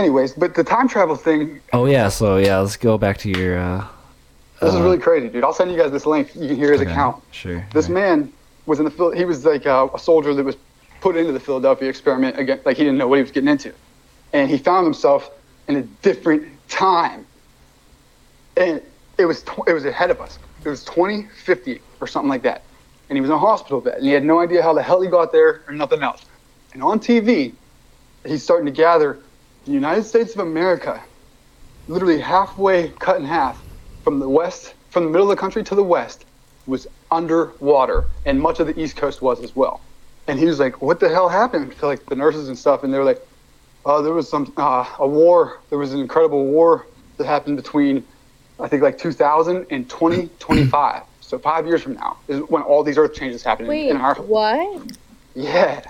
Anyways, 0.00 0.32
but 0.34 0.54
the 0.54 0.64
time 0.64 0.88
travel 0.88 1.16
thing, 1.16 1.60
Oh 1.72 1.86
yeah. 1.86 2.08
So 2.08 2.36
yeah, 2.38 2.58
let's 2.58 2.76
go 2.76 2.98
back 2.98 3.18
to 3.18 3.28
your. 3.28 3.58
Uh, 3.58 3.86
this 4.60 4.70
is 4.74 4.76
uh, 4.80 4.82
really 4.82 4.98
crazy, 4.98 5.28
dude. 5.28 5.42
I'll 5.44 5.52
send 5.54 5.70
you 5.70 5.76
guys 5.78 5.90
this 5.90 6.06
link. 6.06 6.34
You 6.34 6.48
can 6.48 6.56
hear 6.56 6.72
his 6.72 6.80
okay, 6.80 6.90
account. 6.90 7.22
Sure. 7.32 7.66
This 7.72 7.88
yeah. 7.88 7.94
man 7.94 8.32
was 8.70 8.78
in 8.78 8.84
the 8.84 9.12
he 9.16 9.24
was 9.24 9.44
like 9.44 9.66
uh, 9.66 9.88
a 9.92 9.98
soldier 9.98 10.32
that 10.32 10.44
was 10.44 10.56
put 11.00 11.16
into 11.16 11.32
the 11.32 11.40
Philadelphia 11.40 11.88
experiment 11.88 12.38
again 12.38 12.60
like 12.64 12.76
he 12.76 12.84
didn't 12.84 12.98
know 12.98 13.08
what 13.08 13.16
he 13.16 13.22
was 13.22 13.32
getting 13.32 13.48
into. 13.48 13.74
And 14.32 14.48
he 14.48 14.58
found 14.58 14.86
himself 14.86 15.28
in 15.66 15.74
a 15.76 15.82
different 15.82 16.46
time. 16.68 17.26
And 18.56 18.80
it 19.18 19.24
was 19.26 19.42
tw- 19.42 19.66
it 19.66 19.72
was 19.72 19.84
ahead 19.84 20.10
of 20.10 20.20
us. 20.20 20.38
It 20.64 20.68
was 20.68 20.84
2050 20.84 21.80
or 22.00 22.06
something 22.06 22.28
like 22.28 22.44
that. 22.44 22.64
And 23.08 23.16
he 23.16 23.20
was 23.20 23.30
in 23.30 23.34
a 23.34 23.38
hospital 23.38 23.80
bed 23.80 23.94
and 23.96 24.04
he 24.06 24.12
had 24.12 24.24
no 24.24 24.38
idea 24.38 24.62
how 24.62 24.72
the 24.72 24.82
hell 24.82 25.00
he 25.00 25.08
got 25.08 25.32
there 25.32 25.64
or 25.66 25.74
nothing 25.74 26.02
else. 26.02 26.24
And 26.72 26.82
on 26.82 27.00
TV 27.00 27.56
he's 28.24 28.44
starting 28.44 28.66
to 28.66 28.72
gather 28.72 29.18
the 29.64 29.72
United 29.72 30.04
States 30.04 30.34
of 30.34 30.40
America 30.40 31.02
literally 31.88 32.20
halfway 32.20 32.90
cut 32.90 33.16
in 33.16 33.24
half 33.24 33.64
from 34.04 34.20
the 34.20 34.28
west 34.28 34.74
from 34.90 35.04
the 35.04 35.10
middle 35.10 35.28
of 35.28 35.36
the 35.36 35.40
country 35.40 35.64
to 35.64 35.74
the 35.74 35.82
west 35.82 36.26
was 36.66 36.86
underwater, 37.10 38.06
and 38.24 38.40
much 38.40 38.60
of 38.60 38.66
the 38.66 38.78
East 38.80 38.96
Coast 38.96 39.22
was 39.22 39.42
as 39.42 39.54
well. 39.54 39.80
And 40.26 40.38
he 40.38 40.46
was 40.46 40.58
like, 40.58 40.80
"What 40.82 41.00
the 41.00 41.08
hell 41.08 41.28
happened?" 41.28 41.76
To 41.78 41.86
like 41.92 42.04
the 42.06 42.16
nurses 42.16 42.48
and 42.48 42.58
stuff, 42.58 42.84
and 42.84 42.92
they 42.92 42.98
were 42.98 43.04
like, 43.04 43.26
"Oh, 43.84 44.02
there 44.02 44.12
was 44.12 44.28
some 44.28 44.52
uh, 44.56 44.84
a 44.98 45.06
war. 45.06 45.60
There 45.70 45.78
was 45.78 45.92
an 45.92 46.00
incredible 46.00 46.46
war 46.46 46.86
that 47.16 47.26
happened 47.26 47.56
between, 47.56 48.04
I 48.58 48.68
think, 48.68 48.82
like 48.82 48.98
2000 48.98 49.66
and 49.70 49.88
2025. 49.88 51.02
so 51.20 51.38
five 51.38 51.66
years 51.66 51.82
from 51.82 51.94
now 51.94 52.16
is 52.28 52.40
when 52.48 52.62
all 52.62 52.82
these 52.82 52.98
Earth 52.98 53.14
changes 53.14 53.42
happen 53.42 53.66
in, 53.66 53.68
Wait, 53.68 53.88
in 53.90 53.96
our 53.96 54.14
what? 54.16 54.82
yeah, 55.34 55.82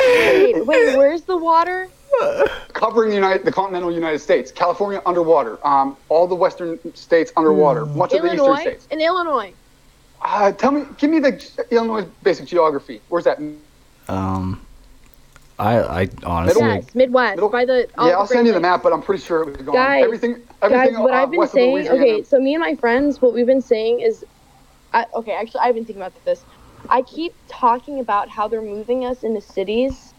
Wait, 0.00 0.66
wait, 0.66 0.96
where's 0.96 1.22
the 1.22 1.36
water? 1.36 1.88
covering 2.72 3.10
the 3.10 3.14
United, 3.14 3.44
the 3.44 3.52
continental 3.52 3.92
United 3.92 4.18
States, 4.18 4.50
California 4.50 5.00
underwater, 5.04 5.64
um, 5.66 5.96
all 6.08 6.26
the 6.26 6.34
western 6.34 6.78
states 6.94 7.32
underwater, 7.36 7.86
much 7.86 8.12
of 8.12 8.22
the 8.22 8.32
eastern 8.32 8.56
states. 8.56 8.88
In 8.90 9.00
Illinois. 9.00 9.52
Uh, 10.20 10.52
tell 10.52 10.72
me, 10.72 10.84
give 10.98 11.10
me 11.10 11.20
the 11.20 11.66
Illinois 11.70 12.06
basic 12.22 12.46
geography. 12.46 13.00
Where's 13.08 13.24
that? 13.24 13.38
Um, 14.08 14.60
I 15.58 15.78
I 16.02 16.08
honestly. 16.24 16.62
Yes, 16.62 16.94
Midwest. 16.94 17.36
Middle- 17.36 17.48
By 17.50 17.64
the 17.64 17.88
yeah, 17.98 18.18
I'll 18.18 18.26
send 18.26 18.46
you 18.46 18.52
the 18.52 18.60
map, 18.60 18.82
but 18.82 18.92
I'm 18.92 19.02
pretty 19.02 19.22
sure 19.22 19.42
it 19.42 19.46
was 19.46 19.56
gone. 19.58 19.74
Guys, 19.74 20.04
everything, 20.04 20.42
everything 20.62 20.94
Guys, 20.94 21.02
what 21.02 21.12
uh, 21.12 21.16
I've 21.16 21.30
been 21.30 21.48
saying, 21.48 21.88
okay, 21.88 22.22
so 22.22 22.38
me 22.38 22.54
and 22.54 22.62
my 22.62 22.74
friends, 22.74 23.20
what 23.20 23.34
we've 23.34 23.46
been 23.46 23.62
saying 23.62 24.00
is, 24.00 24.24
I, 24.92 25.06
okay, 25.14 25.32
actually, 25.32 25.60
I've 25.60 25.74
been 25.74 25.84
thinking 25.84 26.02
about 26.02 26.24
this. 26.24 26.44
I 26.88 27.02
keep 27.02 27.32
talking 27.48 27.98
about 27.98 28.28
how 28.28 28.46
they're 28.48 28.62
moving 28.62 29.04
us 29.04 29.24
into 29.24 29.40
cities. 29.40 30.14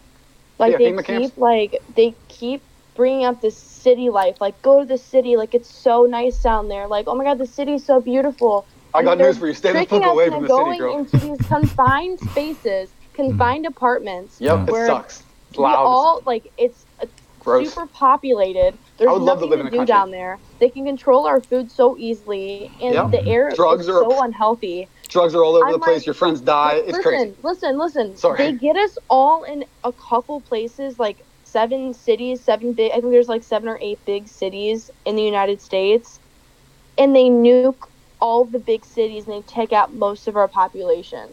Like 0.59 0.73
Yeah, 0.73 0.77
they 0.77 0.91
keep 0.91 1.05
camps. 1.05 1.37
like 1.37 1.81
they 1.95 2.13
keep 2.27 2.61
bringing 2.95 3.23
up 3.23 3.41
this 3.41 3.57
city 3.57 4.09
life. 4.09 4.41
Like 4.41 4.61
go 4.61 4.81
to 4.81 4.85
the 4.85 4.97
city, 4.97 5.37
like 5.37 5.55
it's 5.55 5.73
so 5.73 6.03
nice 6.03 6.43
down 6.43 6.67
there. 6.67 6.85
Like 6.87 7.07
oh 7.07 7.15
my 7.15 7.23
god, 7.23 7.37
the 7.37 7.47
city's 7.47 7.85
so 7.85 8.01
beautiful. 8.01 8.65
I 8.93 9.03
got 9.03 9.17
news 9.17 9.37
for 9.37 9.47
you. 9.47 9.53
Stay 9.53 9.73
the 9.73 9.85
fuck 9.85 10.05
away 10.05 10.29
from 10.29 10.43
the 10.43 10.49
city, 10.49 10.63
going 10.63 10.79
girl. 10.79 10.97
into 10.99 11.17
these 11.17 11.47
confined 11.47 12.19
spaces, 12.19 12.89
confined 13.13 13.65
mm-hmm. 13.65 13.73
apartments. 13.73 14.39
Yep, 14.39 14.67
it 14.67 14.71
where 14.71 14.87
sucks. 14.87 15.23
It's 15.49 15.57
loud. 15.57 15.75
all 15.75 16.21
like 16.25 16.51
it's 16.57 16.85
uh, 17.01 17.05
gross. 17.39 17.73
super 17.73 17.87
populated. 17.87 18.77
There's 18.97 19.09
I 19.09 19.13
would 19.13 19.21
love 19.21 19.39
to 19.39 19.45
live 19.45 19.59
in 19.59 19.67
a 19.67 19.71
do 19.71 19.77
country. 19.77 19.93
down 19.93 20.11
there. 20.11 20.37
They 20.59 20.69
can 20.69 20.85
control 20.85 21.25
our 21.25 21.39
food 21.39 21.71
so 21.71 21.97
easily, 21.97 22.71
and 22.81 22.93
Yep. 22.95 23.11
the 23.11 23.25
air 23.25 23.51
Drugs 23.55 23.83
is 23.83 23.89
are- 23.89 24.03
so 24.03 24.21
unhealthy. 24.21 24.87
Drugs 25.07 25.33
are 25.33 25.43
all 25.43 25.55
over 25.55 25.65
I'm 25.65 25.71
the 25.71 25.79
place. 25.79 25.97
like, 26.01 26.05
Your 26.05 26.13
friends 26.13 26.39
die. 26.39 26.75
It's 26.75 26.97
listen, 26.97 27.01
crazy. 27.03 27.35
listen, 27.41 27.77
listen. 27.79 28.15
Sorry. 28.15 28.37
They 28.37 28.51
get 28.53 28.75
us 28.75 28.95
all 29.09 29.43
in 29.43 29.65
a 29.83 29.91
couple 29.91 30.39
places, 30.41 30.99
like 30.99 31.17
seven 31.45 31.95
cities, 31.95 32.41
seven 32.41 32.73
big. 32.73 32.91
I 32.91 32.95
think 33.01 33.11
there's 33.11 33.27
like 33.27 33.41
seven 33.43 33.69
or 33.69 33.79
eight 33.81 33.97
big 34.05 34.27
cities 34.27 34.91
in 35.05 35.15
the 35.15 35.23
United 35.23 35.61
States, 35.61 36.19
and 36.99 37.15
they 37.15 37.23
nuke 37.23 37.88
all 38.19 38.45
the 38.45 38.59
big 38.59 38.83
cities 38.85 39.25
and 39.27 39.33
they 39.33 39.41
take 39.47 39.71
out 39.73 39.93
most 39.93 40.27
of 40.27 40.35
our 40.37 40.47
population. 40.47 41.29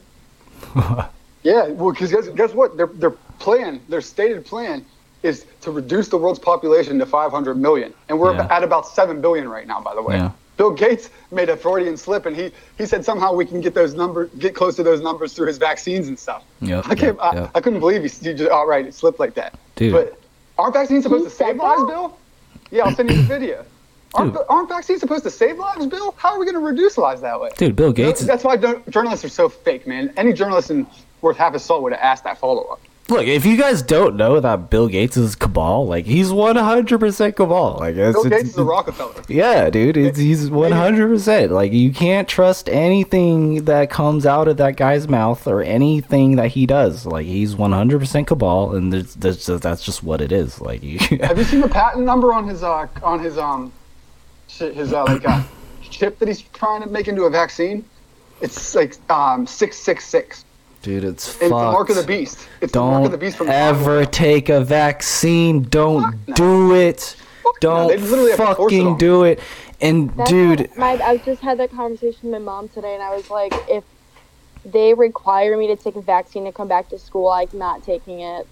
Yeah, 1.43 1.69
well, 1.69 1.93
because 1.93 2.11
guess, 2.11 2.27
guess 2.31 2.53
what? 2.53 2.77
Their 2.77 2.89
their 2.89 3.11
plan, 3.39 3.81
their 3.89 4.01
stated 4.01 4.45
plan, 4.45 4.85
is 5.23 5.47
to 5.61 5.71
reduce 5.71 6.09
the 6.09 6.17
world's 6.17 6.41
population 6.41 6.99
to 6.99 7.07
500 7.07 7.55
million, 7.57 7.95
and 8.09 8.19
we're 8.19 8.35
Yeah. 8.35 8.49
at 8.51 8.65
about 8.65 8.89
seven 8.89 9.21
billion 9.21 9.49
right 9.49 9.65
now. 9.65 9.81
By 9.81 9.95
the 9.95 10.03
way, 10.03 10.17
Yeah. 10.17 10.33
Bill 10.57 10.73
Gates 10.73 11.09
made 11.31 11.49
a 11.49 11.57
Freudian 11.57 11.97
slip, 11.97 12.27
and 12.27 12.35
he 12.35 12.51
he 12.79 12.85
said 12.85 13.05
somehow 13.05 13.33
we 13.33 13.45
can 13.47 13.61
get 13.61 13.75
those 13.75 13.95
numbers, 13.95 14.29
get 14.41 14.57
close 14.57 14.75
to 14.75 14.83
those 14.83 15.01
numbers 15.01 15.35
through 15.35 15.47
his 15.47 15.59
vaccines 15.59 16.09
and 16.09 16.19
stuff. 16.19 16.43
Yep, 16.63 16.85
I 16.89 16.95
can't, 16.97 17.01
yep, 17.01 17.19
I, 17.21 17.35
yep. 17.37 17.51
I 17.55 17.61
couldn't 17.61 17.79
believe 17.79 18.03
he, 18.03 18.09
he 18.09 18.35
just 18.35 18.51
outright 18.51 18.93
slipped 18.93 19.21
like 19.21 19.35
that. 19.35 19.57
Dude. 19.77 19.93
But 19.93 20.19
aren't 20.59 20.75
vaccines 20.75 21.05
supposed 21.05 21.25
He 21.25 21.31
to 21.31 21.37
save 21.37 21.47
said 21.47 21.57
lives. 21.59 21.85
Bill? 21.85 22.19
Yeah, 22.73 22.87
I'll 22.87 22.97
send 22.97 23.09
you 23.11 23.19
the 23.19 23.23
video. 23.23 23.65
Aren't, 24.17 24.37
aren't 24.49 24.69
vaccines 24.69 25.01
supposed 25.01 25.25
to 25.25 25.31
save 25.31 25.59
lives, 25.59 25.87
Bill? 25.87 26.15
How 26.17 26.31
are 26.35 26.39
we 26.39 26.45
going 26.47 26.55
to 26.55 26.61
reduce 26.61 26.97
lives 26.99 27.21
that 27.21 27.41
way? 27.41 27.51
Dude, 27.57 27.77
Bill 27.77 27.93
Gates. 27.93 28.21
That's 28.23 28.45
why 28.45 28.57
journalists 28.57 29.25
are 29.25 29.29
so 29.29 29.49
fake, 29.49 29.87
man. 29.87 30.13
Any 30.17 30.33
journalist 30.33 30.71
in 30.71 30.87
worth 31.23 31.37
half 31.37 31.53
his 31.53 31.63
salt 31.63 31.83
would 31.83 31.93
have 31.93 32.03
asked 32.03 32.25
that 32.25 32.39
follow 32.39 32.63
up. 32.65 32.81
look, 33.09 33.27
if 33.27 33.47
you 33.47 33.57
guys 33.57 33.83
don't 33.83 34.17
know 34.17 34.41
that 34.41 34.69
Bill 34.71 34.89
Gates 34.89 35.17
is 35.17 35.35
cabal, 35.37 35.87
like 35.87 36.07
he's 36.07 36.33
one 36.33 36.57
hundred 36.57 36.99
percent 36.99 37.37
cabal. 37.37 37.77
Like 37.79 37.95
Bill 37.95 38.25
Gates 38.25 38.51
is 38.51 38.59
a 38.59 38.65
Rockefeller. 38.65 39.23
Yeah, 39.29 39.71
dude, 39.71 40.17
he's 40.17 40.51
one 40.51 40.73
hundred 40.73 41.09
percent. 41.09 41.53
Like 41.53 41.73
you 41.73 41.93
can't 41.93 42.29
trust 42.29 42.69
anything 42.69 43.65
that 43.67 43.91
comes 43.91 44.27
out 44.27 44.49
of 44.49 44.57
that 44.57 44.77
guy's 44.77 45.09
mouth 45.09 45.47
or 45.47 45.63
anything 45.63 46.37
that 46.37 46.49
he 46.49 46.67
does. 46.67 47.07
Like 47.07 47.27
he's 47.27 47.55
one 47.55 47.73
hundred 47.73 48.01
percent 48.01 48.27
cabal, 48.27 48.75
and 48.75 48.93
just, 48.93 49.21
that's 49.63 49.85
just 49.85 50.03
what 50.03 50.21
it 50.21 50.33
is. 50.33 50.61
Like 50.61 50.83
you, 50.83 50.99
Have 51.23 51.39
you 51.39 51.45
seen 51.45 51.61
the 51.61 51.69
patent 51.69 52.05
number 52.05 52.33
on 52.33 52.49
his 52.49 52.63
uh 52.63 52.89
on 53.03 53.21
his 53.21 53.39
um 53.39 53.73
his 54.49 54.93
uh 54.93 55.05
like 55.05 55.27
uh, 55.29 55.43
chip 55.83 56.19
that 56.19 56.29
he's 56.29 56.43
trying 56.43 56.83
to 56.83 56.89
make 56.89 57.09
into 57.09 57.25
a 57.25 57.31
vaccine? 57.31 57.85
It's 58.41 58.75
like 58.75 58.95
um 59.11 59.47
six 59.47 59.77
six 59.77 60.05
six. 60.07 60.45
dude, 60.83 61.05
it's 61.05 61.29
It's 61.29 61.41
the 61.41 61.49
mark 61.51 61.91
of 61.91 61.97
the 61.97 62.03
beast. 62.03 62.49
It's 62.61 62.73
the 62.73 62.81
mark 62.81 63.05
of 63.07 63.11
the 63.11 63.17
Don't 63.17 63.21
beast 63.27 63.37
from 63.39 63.49
ever 63.49 64.05
take 64.05 64.49
a 64.49 64.61
vaccine. 64.63 65.63
Don't 65.63 66.03
Fuck 66.03 66.29
no. 66.29 66.35
do 66.35 66.75
it. 66.75 67.17
Fuck 67.43 67.61
Don't 67.61 67.89
they 67.89 67.97
literally 67.97 68.31
have 68.33 68.41
it 68.41 68.57
fucking 68.57 68.99
do 68.99 69.25
it. 69.25 69.41
And 69.81 70.11
That's 70.17 70.31
dude, 70.31 70.61
what 70.61 70.79
my 70.79 70.93
I 71.05 71.19
just 71.19 71.43
had 71.43 71.59
that 71.59 71.71
conversation 71.71 72.31
with 72.31 72.33
my 72.33 72.39
mom 72.39 72.69
today, 72.69 72.95
and 72.95 73.03
I 73.03 73.15
was 73.15 73.29
like, 73.31 73.53
if 73.69 73.85
they 74.65 74.95
require 74.95 75.57
me 75.57 75.67
to 75.69 75.77
take 75.77 75.97
a 75.97 76.01
vaccine 76.03 76.45
to 76.47 76.53
come 76.53 76.67
back 76.67 76.89
to 76.89 76.99
school, 76.99 77.29
I'm 77.29 77.49
not 77.53 77.83
taking 77.85 78.21
it. 78.21 78.47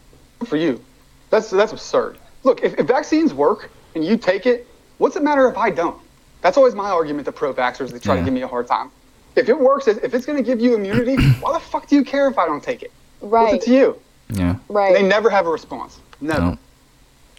for 0.45 0.57
you. 0.57 0.85
That's 1.31 1.51
that's 1.51 1.73
absurd. 1.73 2.19
Look, 2.43 2.63
if, 2.63 2.79
if 2.79 2.87
vaccines 2.87 3.33
work 3.33 3.71
and 3.95 4.05
you 4.05 4.17
take 4.19 4.45
it, 4.47 4.69
what's 4.99 5.17
it 5.17 5.23
matter 5.23 5.49
if 5.49 5.57
I 5.57 5.71
don't? 5.71 6.01
That's 6.43 6.57
always 6.57 6.75
my 6.75 6.91
argument 6.91 7.25
to 7.27 7.33
pro-vaxxers. 7.33 7.93
They 7.93 7.99
try 7.99 8.15
Yeah. 8.15 8.21
to 8.21 8.25
give 8.25 8.35
me 8.35 8.43
a 8.43 8.49
hard 8.49 8.67
time. 8.67 8.91
If 9.37 9.49
it 9.49 9.59
works, 9.59 9.89
if 9.89 10.15
it's 10.15 10.27
going 10.27 10.39
to 10.39 10.45
give 10.45 10.61
you 10.61 10.75
immunity, 10.75 11.17
why 11.41 11.53
the 11.55 11.61
fuck 11.61 11.89
do 11.89 11.97
you 11.97 12.05
care 12.05 12.29
if 12.29 12.39
I 12.39 12.47
don't 12.47 12.63
take 12.63 12.83
it? 12.83 12.93
Right. 13.21 13.41
What's 13.43 13.53
Right, 13.53 13.63
it 13.63 13.65
to 13.67 13.71
you? 13.75 14.03
yeah, 14.29 14.57
right. 14.69 14.95
They 14.95 15.03
never 15.03 15.31
have 15.31 15.47
a 15.47 15.51
response. 15.51 16.01
Never. 16.21 16.41
no, 16.41 16.59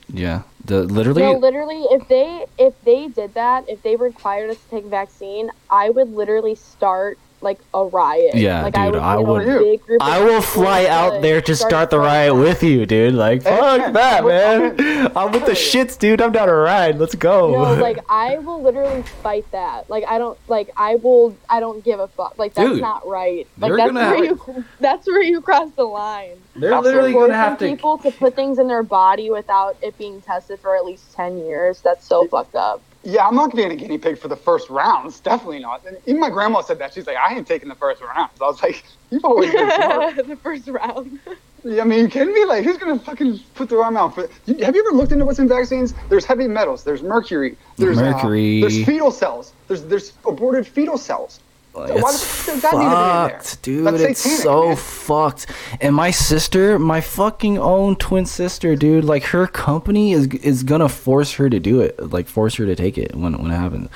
yeah, 0.09 0.43
the 0.65 0.83
literally. 0.83 1.21
No, 1.23 1.33
literally, 1.33 1.83
if 1.91 2.07
they 2.07 2.45
if 2.57 2.73
they 2.83 3.07
did 3.07 3.33
that, 3.35 3.65
if 3.67 3.81
they 3.81 3.95
required 3.95 4.49
us 4.51 4.57
to 4.63 4.69
take 4.69 4.85
a 4.85 4.89
vaccine, 4.89 5.49
I 5.69 5.89
would 5.89 6.09
literally 6.09 6.55
start 6.55 7.19
like 7.41 7.59
a 7.73 7.85
riot. 7.85 8.35
Yeah, 8.35 8.63
like, 8.63 8.73
dude, 8.73 8.95
I 8.95 9.13
I 9.13 9.17
would. 9.17 9.27
would- 9.27 9.45
get 9.45 9.55
a 9.57 9.59
big 9.59 9.85
group 9.85 10.01
of 10.01 10.07
I 10.07 10.19
will 10.19 10.27
people 10.39 10.41
fly 10.41 10.83
to 10.83 10.89
out 10.89 11.21
there 11.21 11.41
to 11.41 11.55
start 11.55 11.89
the 11.91 11.99
riot 11.99 12.33
protest. 12.33 12.61
with 12.61 12.69
you, 12.71 12.85
dude. 12.85 13.13
Like, 13.13 13.43
fuck 13.43 13.77
man, 13.79 13.93
that, 13.93 14.19
I'm 14.19 14.25
with- 14.25 14.79
I'm 14.79 14.85
man. 14.85 15.11
I'm 15.15 15.31
with 15.31 15.45
the 15.45 15.51
shits, 15.51 15.97
dude. 15.99 16.21
I'm 16.21 16.31
down 16.31 16.47
to 16.47 16.53
ride. 16.55 16.97
Let's 16.97 17.13
go. 17.15 17.51
No, 17.51 17.73
like 17.81 17.99
I 18.09 18.37
will 18.39 18.61
literally 18.61 19.03
fight 19.21 19.45
that. 19.51 19.89
Like 19.89 20.05
I 20.07 20.17
don't 20.17 20.37
like 20.47 20.69
I 20.77 20.95
will 20.95 21.35
I 21.49 21.59
don't 21.59 21.83
give 21.83 21.99
a 21.99 22.07
fuck. 22.07 22.37
Like 22.39 22.53
that's 22.55 22.69
Dude, 22.71 22.81
not 22.81 23.07
right. 23.07 23.47
Like 23.59 23.69
they're 23.69 23.77
that's 23.77 23.91
gonna 23.91 24.09
where 24.09 24.27
have- 24.27 24.39
you 24.57 24.63
that's 24.79 25.07
where 25.07 25.21
you 25.21 25.41
cross 25.41 25.69
the 25.75 25.83
line. 25.83 26.37
They're 26.55 26.79
literally 26.81 27.11
Forcing 27.11 27.57
people 27.75 27.97
to 27.99 28.11
put 28.11 28.35
things 28.35 28.59
in 28.59 28.67
their 28.67 28.81
body 28.83 29.29
without 29.29 29.75
it 29.81 29.97
being 29.97 30.21
tested 30.21 30.59
for 30.61 30.75
at 30.75 30.85
least 30.85 31.13
ten 31.13 31.37
years. 31.37 31.81
That's 31.81 32.05
so 32.07 32.25
fucked 32.27 32.55
up. 32.55 32.81
Yeah, 33.05 33.27
I'm 33.27 33.35
not 33.35 33.55
being 33.55 33.71
a 33.71 33.75
guinea 33.75 33.99
pig 33.99 34.17
for 34.17 34.27
the 34.27 34.35
first 34.35 34.69
rounds. 34.69 35.19
Definitely 35.19 35.59
not. 35.59 35.85
And 35.85 35.97
even 36.07 36.19
my 36.19 36.31
grandma 36.31 36.61
said 36.61 36.79
that. 36.79 36.93
She's 36.93 37.05
like, 37.05 37.17
I 37.17 37.35
ain't 37.35 37.45
taking 37.47 37.69
the 37.69 37.75
first 37.75 38.01
rounds. 38.01 38.31
I 38.41 38.45
was 38.45 38.61
like, 38.63 38.83
you've 39.11 39.23
always 39.23 39.51
been 39.51 39.69
smart. 39.71 40.15
the 40.27 40.35
first 40.37 40.67
round. 40.67 41.19
Yeah, 41.67 41.81
I 41.81 41.85
mean, 41.85 42.01
you 42.01 42.07
kidding 42.09 42.31
me? 42.31 42.45
Like, 42.45 42.63
who's 42.63 42.77
gonna 42.77 42.99
fucking 42.99 43.39
put 43.55 43.69
their 43.69 43.83
arm 43.83 43.97
out 43.97 44.13
for? 44.13 44.29
You, 44.45 44.63
have 44.63 44.75
you 44.75 44.85
ever 44.87 44.95
looked 44.95 45.11
into 45.11 45.25
what's 45.25 45.39
in 45.39 45.47
vaccines? 45.47 45.95
There's 46.09 46.23
heavy 46.23 46.47
metals. 46.47 46.83
There's 46.83 47.01
mercury. 47.01 47.57
There's 47.77 47.97
uh, 47.97 48.11
Mercury. 48.11 48.61
there's 48.61 48.85
fetal 48.85 49.09
cells. 49.09 49.51
There's 49.67 49.83
there's 49.83 50.13
aborted 50.27 50.67
fetal 50.67 50.95
cells. 50.95 51.39
Like, 51.75 51.93
So 51.93 52.05
it's 52.07 52.27
the 52.45 52.57
that 52.61 52.77
need 52.77 52.89
to 52.91 52.97
be 52.97 53.11
in 53.11 53.23
there? 53.23 53.39
fucked, 53.39 53.61
dude. 53.61 53.85
That's 53.85 54.03
it's 54.03 54.21
satanic, 54.21 54.41
so 54.41 54.69
man. 54.69 54.77
fucked. 54.77 55.47
And 55.81 55.95
my 55.95 56.11
sister, 56.11 56.79
my 56.79 57.01
fucking 57.01 57.57
own 57.57 57.95
twin 57.97 58.25
sister, 58.25 58.75
dude. 58.75 59.03
Like 59.05 59.23
her 59.25 59.47
company 59.47 60.13
is 60.13 60.27
is 60.27 60.63
gonna 60.63 60.89
force 60.89 61.33
her 61.33 61.49
to 61.49 61.59
do 61.59 61.81
it. 61.81 62.11
Like 62.11 62.27
force 62.27 62.55
her 62.55 62.65
to 62.65 62.75
take 62.75 62.97
it 62.97 63.15
when 63.15 63.33
when 63.41 63.51
it 63.51 63.55
happens. 63.55 63.89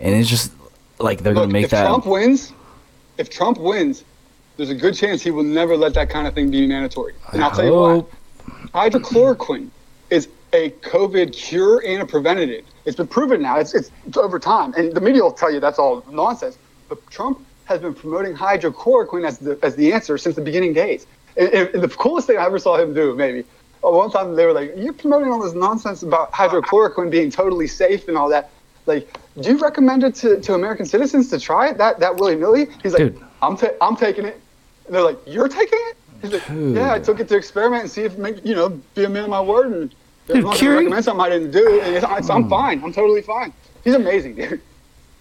And 0.00 0.14
it's 0.14 0.28
just 0.28 0.52
like 0.98 1.20
they're 1.20 1.34
Look, 1.34 1.44
gonna 1.44 1.52
make 1.52 1.64
if 1.66 1.70
that. 1.70 1.86
Trump 1.86 2.06
wins, 2.06 2.52
if 3.18 3.30
Trump 3.30 3.58
wins, 3.58 4.04
there's 4.56 4.70
a 4.70 4.74
good 4.74 4.94
chance 4.94 5.22
he 5.22 5.30
will 5.30 5.44
never 5.44 5.76
let 5.76 5.94
that 5.94 6.10
kind 6.10 6.26
of 6.26 6.34
thing 6.34 6.50
be 6.50 6.66
mandatory. 6.66 7.14
And 7.32 7.42
I'll 7.44 7.50
tell 7.50 7.64
you 7.64 7.74
why. 7.74 8.04
hydrochloroquine 8.88 9.70
is 10.10 10.28
a 10.52 10.70
COVID 10.70 11.32
cure 11.32 11.82
and 11.86 12.02
a 12.02 12.06
preventative. 12.06 12.64
It's 12.84 12.96
been 12.96 13.06
proven 13.06 13.42
now. 13.42 13.58
It's, 13.58 13.74
it's 13.74 13.90
over 14.16 14.38
time, 14.38 14.74
and 14.74 14.92
the 14.94 15.00
media 15.00 15.22
will 15.22 15.32
tell 15.32 15.52
you 15.52 15.60
that's 15.60 15.78
all 15.78 16.04
nonsense. 16.10 16.58
But 16.90 17.08
Trump 17.08 17.46
has 17.64 17.80
been 17.80 17.94
promoting 17.94 18.34
hydrochloroquine 18.34 19.24
as 19.26 19.38
the 19.38 19.58
as 19.62 19.76
the 19.76 19.92
answer 19.92 20.18
since 20.18 20.34
the 20.34 20.42
beginning 20.42 20.74
days. 20.74 21.06
And, 21.36 21.48
and 21.54 21.82
the 21.82 21.88
coolest 21.88 22.26
thing 22.26 22.36
I 22.36 22.44
ever 22.44 22.58
saw 22.58 22.76
him 22.76 22.92
do, 22.92 23.14
maybe, 23.14 23.44
uh, 23.84 23.90
one 23.90 24.10
time 24.10 24.34
they 24.34 24.44
were 24.44 24.52
like, 24.52 24.74
"You're 24.76 24.92
promoting 24.92 25.32
all 25.32 25.40
this 25.40 25.54
nonsense 25.54 26.02
about 26.02 26.32
hydrochloroquine 26.32 27.10
being 27.10 27.30
totally 27.30 27.68
safe 27.68 28.08
and 28.08 28.18
all 28.18 28.28
that. 28.28 28.50
Like, 28.86 29.08
do 29.40 29.50
you 29.50 29.58
recommend 29.58 30.02
it 30.02 30.16
to, 30.16 30.40
to 30.40 30.54
American 30.54 30.84
citizens 30.84 31.30
to 31.30 31.38
try 31.38 31.68
it 31.68 31.78
that 31.78 32.00
that 32.00 32.16
willy 32.16 32.34
nilly?" 32.34 32.66
He's 32.82 32.92
like, 32.92 33.14
Dude. 33.14 33.24
"I'm 33.40 33.56
ta- 33.56 33.76
I'm 33.80 33.96
taking 33.96 34.24
it." 34.24 34.40
And 34.86 34.94
they're 34.94 35.04
like, 35.04 35.18
"You're 35.24 35.48
taking 35.48 35.78
it?" 35.90 35.96
He's 36.22 36.32
like, 36.32 36.46
Dude. 36.48 36.74
"Yeah, 36.74 36.92
I 36.92 36.98
took 36.98 37.20
it 37.20 37.28
to 37.28 37.36
experiment 37.36 37.82
and 37.82 37.90
see 37.90 38.02
if 38.02 38.18
make, 38.18 38.44
you 38.44 38.56
know 38.56 38.70
be 38.96 39.04
a 39.04 39.08
man 39.08 39.24
of 39.24 39.30
my 39.30 39.40
word 39.40 39.66
and." 39.70 39.94
Dude, 40.26 40.38
As 40.38 40.44
long 40.44 40.54
as 40.54 40.62
I 40.62 40.66
recommend 40.66 41.04
something 41.04 41.24
I 41.24 41.28
didn't 41.28 41.50
do, 41.52 41.80
and 41.80 41.94
it's, 41.96 42.06
it's, 42.08 42.30
I'm 42.30 42.48
fine. 42.48 42.82
I'm 42.84 42.92
totally 42.92 43.22
fine. 43.22 43.52
He's 43.84 43.94
amazing, 43.94 44.34
dude. 44.34 44.60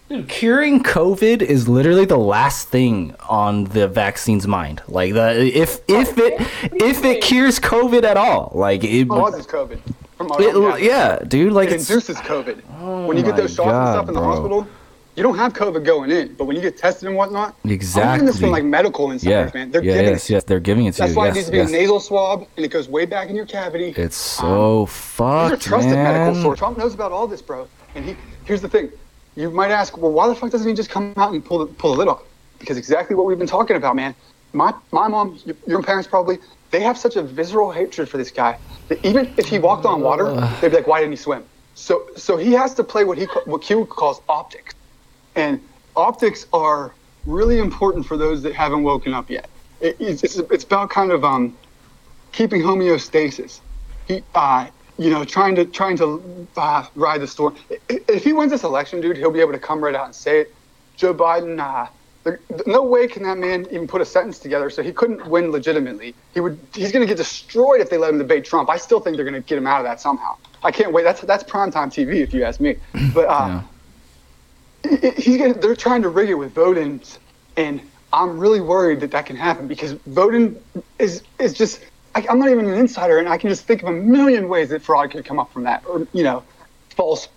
Dude, 0.10 0.28
curing 0.28 0.82
COVID 0.82 1.43
is 1.43 1.70
literally 1.70 2.05
the 2.05 2.18
last 2.18 2.70
thing 2.70 3.16
on 3.30 3.66
the 3.66 3.88
vaccine's 3.88 4.47
mind. 4.47 4.82
Like 4.88 5.14
the 5.14 5.55
if 5.55 5.82
if 5.88 6.18
it 6.18 6.41
if 6.82 7.05
it 7.05 7.22
cures 7.22 7.60
COVID 7.60 8.03
at 8.03 8.18
all, 8.18 8.51
like 8.55 8.84
it, 8.84 9.07
Causes 9.07 9.45
COVID. 9.45 9.80
From 10.18 10.32
it 10.39 10.55
I'm 10.55 10.84
yeah, 10.84 11.20
dude. 11.20 11.53
Like 11.53 11.70
it 11.70 11.74
induces 11.74 12.18
COVID. 12.18 12.64
Oh 12.80 13.05
when 13.05 13.18
you 13.18 13.24
get 13.24 13.36
those 13.36 13.53
shots 13.53 13.70
God, 13.70 13.86
and 13.86 13.95
stuff 13.95 14.07
in 14.07 14.16
the 14.16 14.20
bro. 14.20 14.30
hospital, 14.30 14.68
you 15.16 15.22
don't 15.22 15.38
have 15.38 15.53
COVID 15.53 15.86
going 15.86 16.10
in, 16.10 16.34
but 16.34 16.45
when 16.45 16.55
you 16.55 16.62
get 16.64 16.76
tested 16.76 17.07
and 17.07 17.16
whatnot, 17.16 17.55
I'm 17.64 17.78
getting 17.78 18.26
this 18.26 18.39
from 18.39 18.49
like 18.49 18.64
medical 18.64 19.12
insiders, 19.12 19.51
yeah, 19.53 19.60
man. 19.60 19.70
They're 19.70 19.84
yeah, 19.84 19.93
giving 19.93 20.10
yes, 20.14 20.28
it. 20.28 20.34
yes, 20.34 20.43
they're 20.43 20.60
giving 20.60 20.86
it 20.88 20.93
to 20.93 20.97
That's 21.01 21.12
you. 21.12 21.18
why 21.20 21.26
yes, 21.28 21.34
it 21.34 21.38
needs 21.38 21.45
to 21.45 21.51
be 21.51 21.57
yes. 21.60 21.70
a 21.70 21.72
nasal 21.72 21.99
swab, 21.99 22.47
and 22.57 22.66
it 22.66 22.70
goes 22.70 22.89
way 22.89 23.05
back 23.05 23.30
in 23.30 23.36
your 23.36 23.45
cavity. 23.45 23.93
It's 23.95 24.39
um, 24.39 24.47
so 24.47 24.86
fucked. 24.88 25.51
These 25.51 25.68
are 25.68 25.70
trusted 25.70 25.93
medical 25.93 26.34
man. 26.34 26.41
source. 26.41 26.57
Trump 26.57 26.80
knows 26.80 26.95
about 26.95 27.12
all 27.12 27.28
this, 27.28 27.43
bro. 27.43 27.68
And 27.93 28.05
he 28.05 28.16
here's 28.45 28.62
the 28.62 28.70
thing. 28.70 28.91
You 29.40 29.50
might 29.50 29.72
ask, 29.72 29.98
well, 29.98 30.12
why 30.12 30.28
the 30.28 30.36
fuck 30.36 30.52
doesn't 30.52 30.68
he 30.68 30.74
just 30.74 30.90
come 30.90 31.14
out 31.16 31.32
and 31.32 31.44
pull 31.44 31.60
the 31.60 31.68
pull 31.68 31.94
the 31.94 32.00
lid 32.00 32.10
off? 32.10 32.24
Because 32.60 32.76
exactly 32.76 33.16
what 33.16 33.26
we've 33.26 33.38
been 33.38 33.48
talking 33.48 33.78
about, 33.78 33.96
man. 33.96 34.14
My 34.52 34.74
my 34.92 35.08
mom, 35.08 35.40
your, 35.46 35.56
your 35.66 35.82
parents 35.82 36.10
probably, 36.10 36.40
they 36.72 36.82
have 36.82 36.98
such 36.98 37.16
a 37.16 37.22
visceral 37.24 37.72
hatred 37.72 38.10
for 38.10 38.18
this 38.18 38.32
guy 38.32 38.60
that 38.90 39.04
even 39.06 39.34
if 39.38 39.48
he 39.48 39.58
walked 39.58 39.86
on 39.86 40.02
water, 40.02 40.26
they'd 40.60 40.72
be 40.72 40.76
like, 40.76 40.88
why 40.88 41.00
didn't 41.00 41.14
he 41.14 41.16
swim? 41.16 41.46
So 41.76 42.06
so 42.18 42.36
he 42.36 42.52
has 42.52 42.74
to 42.74 42.84
play 42.84 43.06
what 43.06 43.18
he 43.18 43.28
what 43.46 43.62
Q 43.62 43.86
calls 43.86 44.22
optics, 44.28 44.76
and 45.36 45.62
optics 45.96 46.46
are 46.52 46.94
really 47.26 47.60
important 47.60 48.06
for 48.06 48.18
those 48.18 48.42
that 48.44 48.54
haven't 48.54 48.84
woken 48.84 49.14
up 49.14 49.30
yet. 49.30 49.48
It, 49.80 49.96
it's, 50.02 50.24
it's 50.24 50.66
about 50.66 50.90
kind 50.90 51.14
of 51.14 51.24
um 51.24 51.58
keeping 52.34 52.62
homeostasis. 52.62 53.62
He, 54.06 54.22
uh, 54.36 54.68
you 55.00 55.12
know, 55.12 55.26
trying 55.26 55.56
to 55.58 55.66
trying 55.66 55.97
to 56.00 56.50
uh, 56.58 56.86
ride 56.95 57.22
the 57.22 57.28
storm. 57.28 57.58
If 57.89 58.26
he 58.26 58.34
wins 58.34 58.52
this 58.52 58.64
election, 58.66 59.02
dude, 59.02 59.18
he'll 59.18 59.32
be 59.32 59.41
able 59.41 59.54
to 59.54 59.60
come 59.60 59.84
right 59.84 59.95
out 59.95 60.06
and 60.08 60.16
say 60.16 60.41
it. 60.41 60.50
Joe 60.97 61.16
Biden, 61.16 61.60
uh, 61.62 61.89
no 62.68 62.84
way 62.84 63.08
can 63.08 63.24
that 63.24 63.38
man 63.39 63.68
even 63.72 63.88
put 63.88 64.02
a 64.02 64.06
sentence 64.06 64.39
together. 64.39 64.70
So 64.72 64.84
he 64.84 64.93
couldn't 64.93 65.28
win 65.30 65.52
legitimately. 65.52 66.16
He 66.34 66.41
would. 66.41 66.60
He's 66.76 66.91
going 66.93 67.04
to 67.04 67.08
get 67.08 67.18
destroyed 67.18 67.82
if 67.82 67.89
they 67.91 67.97
let 68.00 68.12
him 68.12 68.20
debate 68.20 68.45
Trump. 68.45 68.70
I 68.70 68.78
still 68.78 69.02
think 69.02 69.18
they're 69.18 69.26
going 69.26 69.41
to 69.41 69.41
get 69.47 69.58
him 69.60 69.68
out 69.68 69.82
of 69.82 69.86
that 69.86 70.02
somehow. 70.02 70.36
I 70.64 70.72
can't 70.72 70.93
wait. 70.93 71.04
That's 71.04 71.22
that's 71.22 71.45
primetime 71.45 71.88
TV 71.89 72.22
if 72.24 72.34
you 72.34 72.45
ask 72.45 72.62
me. 72.62 72.78
But 73.14 73.30
uh, 73.30 73.50
Yeah. 73.50 73.64
he's 75.18 75.38
gonna, 75.39 75.56
they're 75.56 75.76
trying 75.76 76.04
to 76.04 76.10
rig 76.10 76.30
it 76.30 76.36
with 76.36 76.54
voting, 76.56 77.04
and 77.58 77.91
I'm 78.14 78.39
really 78.39 78.62
worried 78.62 79.02
that 79.02 79.12
that 79.12 79.26
can 79.28 79.38
happen 79.38 79.68
because 79.68 79.97
voting 80.08 80.64
is 81.00 81.24
is 81.39 81.54
just. 81.54 81.82
I, 82.16 82.26
I'm 82.30 82.39
not 82.39 82.49
even 82.49 82.66
an 82.68 82.78
insider, 82.78 83.18
and 83.20 83.30
I 83.30 83.38
can 83.38 83.49
just 83.49 83.66
think 83.66 83.84
of 83.84 83.89
a 83.89 83.93
million 83.93 84.49
ways 84.49 84.70
that 84.70 84.82
fraud 84.82 85.12
could 85.12 85.26
come 85.26 85.39
up 85.39 85.51
from 85.53 85.64
that, 85.64 85.84
or 85.88 86.07
you 86.14 86.24
know, 86.24 86.43
false 86.95 87.28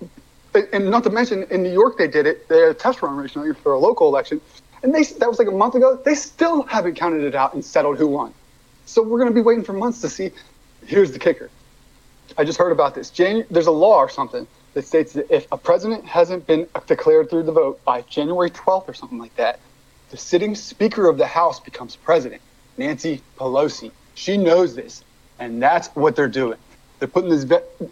and- 0.54 0.68
and 0.72 0.90
not 0.90 1.02
to 1.04 1.10
mention 1.10 1.44
in 1.50 1.62
New 1.62 1.72
York 1.72 1.96
they 1.98 2.08
did 2.08 2.26
it. 2.26 2.48
They 2.48 2.58
had 2.60 2.68
a 2.70 2.74
test 2.74 3.02
run 3.02 3.16
recently 3.16 3.52
for 3.54 3.72
a 3.72 3.78
local 3.78 4.08
election, 4.08 4.40
and 4.82 4.94
they 4.94 5.02
that 5.04 5.28
was 5.28 5.38
like 5.38 5.48
a 5.48 5.52
month 5.52 5.74
ago. 5.74 5.96
They 6.04 6.14
still 6.14 6.62
haven't 6.64 6.94
counted 6.96 7.22
it 7.24 7.34
out 7.34 7.54
and 7.54 7.64
settled 7.64 7.98
who 7.98 8.06
won. 8.06 8.34
So 8.86 9.02
we're 9.02 9.18
going 9.18 9.30
to 9.30 9.34
be 9.34 9.40
waiting 9.42 9.64
for 9.64 9.72
months 9.72 10.00
to 10.02 10.08
see. 10.08 10.30
Here's 10.86 11.12
the 11.12 11.18
kicker. 11.18 11.48
I 12.36 12.44
just 12.44 12.58
heard 12.58 12.72
about 12.72 12.94
this. 12.94 13.10
Janu- 13.10 13.46
there's 13.50 13.66
a 13.66 13.70
law 13.72 13.98
or 13.98 14.08
something 14.08 14.46
that 14.74 14.86
states 14.86 15.12
that 15.12 15.30
if 15.30 15.46
a 15.52 15.56
president 15.58 16.04
hasn't 16.06 16.46
been 16.46 16.66
declared 16.86 17.28
through 17.30 17.42
the 17.44 17.52
vote 17.52 17.82
by 17.84 18.00
January 18.02 18.50
12th 18.50 18.88
or 18.88 18.94
something 18.94 19.18
like 19.18 19.34
that, 19.36 19.60
the 20.10 20.16
sitting 20.16 20.54
Speaker 20.54 21.08
of 21.08 21.18
the 21.18 21.26
House 21.26 21.60
becomes 21.60 21.94
president, 21.96 22.40
Nancy 22.78 23.22
Pelosi. 23.38 23.92
She 24.14 24.36
knows 24.36 24.74
this, 24.74 25.02
and 25.38 25.62
that's 25.62 25.88
what 25.88 26.16
they're 26.16 26.28
doing. 26.28 26.58
They're 26.98 27.08
putting 27.08 27.30
this 27.30 27.44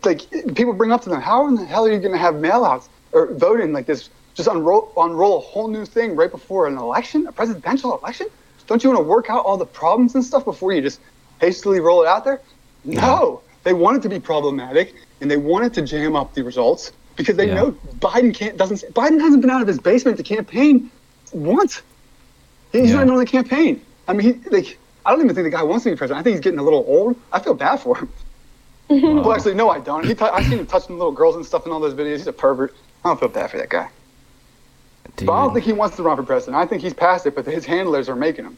like 0.04 0.28
people 0.54 0.72
bring 0.72 0.92
up 0.92 1.02
to 1.02 1.08
them, 1.10 1.20
how 1.20 1.46
in 1.48 1.54
the 1.56 1.64
hell 1.64 1.86
are 1.86 1.92
you 1.92 1.98
going 1.98 2.12
to 2.12 2.18
have 2.18 2.34
mailouts 2.34 2.88
or 3.12 3.34
voting 3.34 3.72
like 3.72 3.86
this? 3.86 4.08
Just 4.34 4.48
unroll 4.48 4.92
unroll 4.96 5.38
a 5.38 5.40
whole 5.40 5.68
new 5.68 5.84
thing 5.84 6.14
right 6.14 6.30
before 6.30 6.66
an 6.68 6.76
election, 6.78 7.26
a 7.26 7.32
presidential 7.32 7.98
election? 7.98 8.28
Don't 8.66 8.84
you 8.84 8.90
want 8.90 9.00
to 9.02 9.08
work 9.08 9.28
out 9.28 9.44
all 9.44 9.56
the 9.56 9.66
problems 9.66 10.14
and 10.14 10.24
stuff 10.24 10.44
before 10.44 10.72
you 10.72 10.80
just 10.80 11.00
hastily 11.40 11.80
roll 11.80 12.02
it 12.02 12.06
out 12.08 12.24
there? 12.24 12.40
No, 12.84 13.42
they 13.64 13.72
want 13.72 13.96
it 13.96 14.02
to 14.02 14.08
be 14.08 14.20
problematic 14.20 14.94
and 15.20 15.28
they 15.30 15.36
wanted 15.36 15.74
to 15.74 15.82
jam 15.82 16.14
up 16.14 16.32
the 16.34 16.44
results 16.44 16.92
because 17.16 17.36
they 17.36 17.48
Yeah. 17.48 17.54
know 17.54 17.72
Biden 17.98 18.32
can't 18.32 18.56
doesn't 18.56 18.80
Biden 18.94 19.20
hasn't 19.20 19.40
been 19.42 19.50
out 19.50 19.60
of 19.60 19.66
his 19.66 19.80
basement 19.80 20.16
to 20.18 20.22
campaign 20.22 20.90
once. 21.32 21.82
He's 22.70 22.90
Yeah. 22.90 22.96
not 22.96 23.02
even 23.02 23.10
on 23.14 23.18
the 23.18 23.26
campaign. 23.26 23.84
I 24.06 24.12
mean, 24.12 24.40
he, 24.44 24.50
like 24.50 24.78
I 25.07 25.11
don't 25.12 25.20
even 25.22 25.34
think 25.34 25.44
the 25.44 25.51
guy 25.51 25.62
wants 25.62 25.84
to 25.84 25.90
be 25.90 25.96
president. 25.96 26.20
I 26.20 26.22
think 26.22 26.34
he's 26.34 26.40
getting 26.44 26.59
a 26.59 26.62
little 26.62 26.84
old. 26.86 27.16
I 27.32 27.38
feel 27.40 27.55
bad 27.55 27.76
for 27.76 27.96
him. 27.96 28.09
Well, 28.92 29.32
actually, 29.32 29.55
no, 29.55 29.70
I 29.70 29.78
don't. 29.78 30.05
He 30.05 30.14
t- 30.16 30.24
I've 30.24 30.44
seen 30.46 30.59
him 30.59 30.66
touching 30.66 30.98
little 30.98 31.12
girls 31.12 31.36
and 31.36 31.46
stuff 31.46 31.64
in 31.64 31.70
all 31.70 31.78
those 31.78 31.94
videos. 31.94 32.16
He's 32.16 32.26
a 32.26 32.32
pervert. 32.32 32.74
I 33.05 33.09
don't 33.09 33.20
feel 33.20 33.28
bad 33.28 33.48
for 33.48 33.57
that 33.59 33.68
guy. 33.68 33.88
Dude, 35.16 35.26
But 35.28 35.32
I 35.32 35.44
don't 35.44 35.55
think 35.55 35.64
he 35.64 35.72
wants 35.72 35.94
to 35.96 36.03
run 36.03 36.16
for 36.16 36.24
president. 36.24 36.57
I 36.57 36.66
think 36.66 36.82
he's 36.82 36.92
past 36.92 37.24
it, 37.24 37.36
but 37.36 37.46
his 37.46 37.64
handlers 37.64 38.09
are 38.09 38.16
making 38.16 38.46
him. 38.46 38.57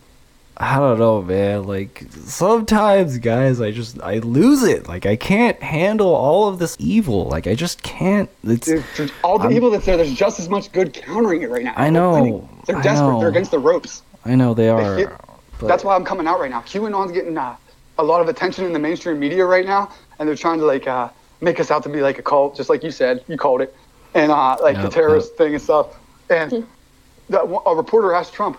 I 0.56 0.78
don't 0.78 0.98
know, 0.98 1.20
man. 1.20 1.64
Like 1.66 2.06
sometimes, 2.24 3.18
guys, 3.18 3.60
I 3.60 3.72
just 3.72 4.00
I 4.02 4.20
lose 4.20 4.62
it. 4.62 4.88
Like 4.88 5.04
I 5.04 5.16
can't 5.16 5.62
handle 5.62 6.14
all 6.14 6.48
of 6.48 6.58
this 6.58 6.76
evil. 6.80 7.24
Like 7.28 7.46
I 7.46 7.54
just 7.54 7.82
can't. 7.82 8.30
It's 8.42 8.66
Dude, 8.66 8.84
dude, 8.96 9.12
all 9.22 9.36
the 9.38 9.44
I'm- 9.44 9.52
evil 9.52 9.70
that's 9.70 9.84
there, 9.84 9.98
there's 9.98 10.14
just 10.14 10.40
as 10.40 10.48
much 10.48 10.72
good 10.72 10.94
countering 10.94 11.42
it 11.42 11.50
right 11.50 11.64
now. 11.64 11.74
I 11.76 11.90
know. 11.90 12.48
They're 12.66 12.80
desperate. 12.80 13.06
know. 13.12 13.20
They're 13.20 13.28
against 13.28 13.50
the 13.50 13.58
ropes. 13.58 14.02
I 14.24 14.34
know 14.34 14.54
they 14.54 14.64
They 14.64 14.68
are. 14.70 14.96
hit- 14.96 15.08
but 15.62 15.68
That's 15.68 15.84
why 15.84 15.94
I'm 15.94 16.04
coming 16.04 16.26
out 16.26 16.40
right 16.40 16.50
now. 16.50 16.60
QAnon's 16.60 17.12
getting 17.12 17.38
uh, 17.38 17.56
a 17.98 18.04
lot 18.04 18.20
of 18.20 18.28
attention 18.28 18.64
in 18.64 18.72
the 18.72 18.78
mainstream 18.78 19.18
media 19.18 19.44
right 19.44 19.64
now, 19.66 19.90
and 20.18 20.28
they're 20.28 20.36
trying 20.36 20.58
to 20.58 20.66
like 20.66 20.86
uh, 20.86 21.10
make 21.40 21.60
us 21.60 21.70
out 21.70 21.82
to 21.84 21.88
be 21.88 22.00
like 22.00 22.18
a 22.18 22.22
cult, 22.22 22.56
just 22.56 22.68
like 22.68 22.82
you 22.82 22.90
said, 22.90 23.24
you 23.28 23.36
called 23.36 23.60
it, 23.62 23.74
and 24.14 24.32
uh, 24.32 24.56
like 24.60 24.76
the 24.80 24.82
Yep, 24.84 24.92
terrorist 24.92 25.36
thing 25.36 25.54
and 25.54 25.62
stuff. 25.62 25.98
And 26.28 26.52
that, 27.28 27.42
a 27.66 27.74
reporter 27.76 28.12
asked 28.12 28.34
Trump, 28.34 28.58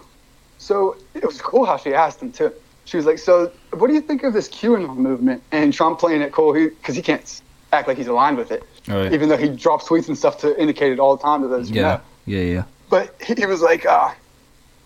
so 0.57 0.95
it 1.13 1.25
was 1.25 1.41
cool 1.41 1.65
how 1.65 1.77
she 1.77 1.93
asked 1.93 2.21
him 2.21 2.31
too. 2.31 2.53
She 2.85 2.97
was 2.97 3.05
like, 3.05 3.19
"So, 3.19 3.51
what 3.75 3.87
do 3.87 3.93
you 3.93 4.01
think 4.01 4.23
of 4.23 4.33
this 4.33 4.49
QAnon 4.49 4.97
movement?" 4.97 5.43
And 5.51 5.73
Trump 5.73 5.99
playing 5.99 6.21
it 6.21 6.31
cool 6.31 6.53
because 6.53 6.95
he, 6.95 7.01
can't 7.01 7.41
act 7.71 7.87
like 7.87 7.97
he's 7.97 8.07
aligned 8.07 8.37
with 8.37 8.51
it, 8.51 8.63
Right. 8.87 9.11
even 9.13 9.29
though 9.29 9.37
he 9.37 9.49
drops 9.49 9.87
tweets 9.87 10.07
and 10.07 10.17
stuff 10.17 10.37
to 10.39 10.59
indicate 10.61 10.91
it 10.91 10.99
all 10.99 11.17
the 11.17 11.23
time 11.23 11.41
to 11.41 11.47
those. 11.47 11.69
who 11.69 11.75
know. 11.75 12.01
Yeah, 12.25 12.39
yeah, 12.39 12.53
yeah. 12.53 12.63
But 12.89 13.15
he 13.25 13.33
he 13.33 13.45
was 13.45 13.61
like, 13.61 13.85
uh, 13.85 14.11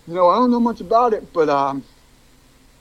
you 0.07 0.13
know, 0.13 0.29
I 0.29 0.35
don't 0.35 0.51
know 0.51 0.59
much 0.59 0.79
about 0.81 1.13
it, 1.13 1.33
but 1.33 1.49
um, 1.49 1.83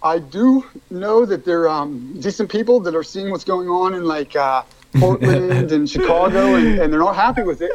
I 0.02 0.18
do 0.18 0.64
know 0.90 1.24
that 1.26 1.44
they're 1.44 1.68
um, 1.68 2.20
decent 2.20 2.50
people 2.50 2.80
that 2.80 2.94
are 2.94 3.02
seeing 3.02 3.30
what's 3.30 3.44
going 3.44 3.68
on 3.68 3.94
in 3.94 4.04
like 4.04 4.36
uh, 4.36 4.62
Portland 4.98 5.72
and 5.72 5.88
Chicago, 5.88 6.54
and, 6.54 6.78
and 6.78 6.92
they're 6.92 7.00
not 7.00 7.16
happy 7.16 7.42
with 7.42 7.62
it. 7.62 7.70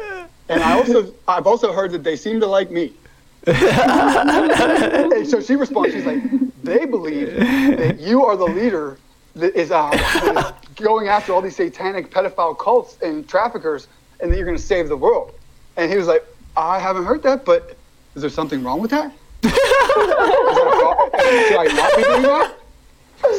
And 0.48 0.62
I 0.62 0.72
also, 0.72 1.14
I've 1.28 1.46
also 1.46 1.72
heard 1.72 1.92
that 1.92 2.02
they 2.02 2.16
seem 2.16 2.40
to 2.40 2.46
like 2.46 2.70
me. 2.70 2.92
and 3.46 5.26
so 5.26 5.40
she 5.40 5.56
responds, 5.56 5.92
she's 5.94 6.06
like, 6.06 6.22
they 6.62 6.84
believe 6.84 7.34
that 7.34 7.98
you 7.98 8.24
are 8.24 8.36
the 8.36 8.46
leader 8.46 8.98
that 9.34 9.54
is, 9.56 9.70
uh, 9.70 9.90
that 9.90 10.54
is 10.62 10.68
going 10.76 11.08
after 11.08 11.32
all 11.32 11.42
these 11.42 11.56
satanic 11.56 12.10
pedophile 12.10 12.56
cults 12.56 12.98
and 13.02 13.28
traffickers, 13.28 13.88
and 14.20 14.30
that 14.30 14.36
you're 14.36 14.46
going 14.46 14.56
to 14.56 14.62
save 14.62 14.88
the 14.88 14.96
world. 14.96 15.32
And 15.76 15.90
he 15.90 15.96
was 15.96 16.06
like, 16.06 16.24
I 16.56 16.78
haven't 16.78 17.04
heard 17.04 17.22
that, 17.24 17.44
but 17.44 17.76
is 18.14 18.22
there 18.22 18.30
something 18.30 18.62
wrong 18.62 18.80
with 18.80 18.90
that? 18.92 19.12
Is 19.44 19.52
that 19.52 20.66
a 20.66 20.76
pro- 20.78 21.20
Should 21.48 21.56
I 21.58 21.64
not 21.74 21.96
be 21.96 22.02
doing 22.02 22.22
that? 22.22 22.54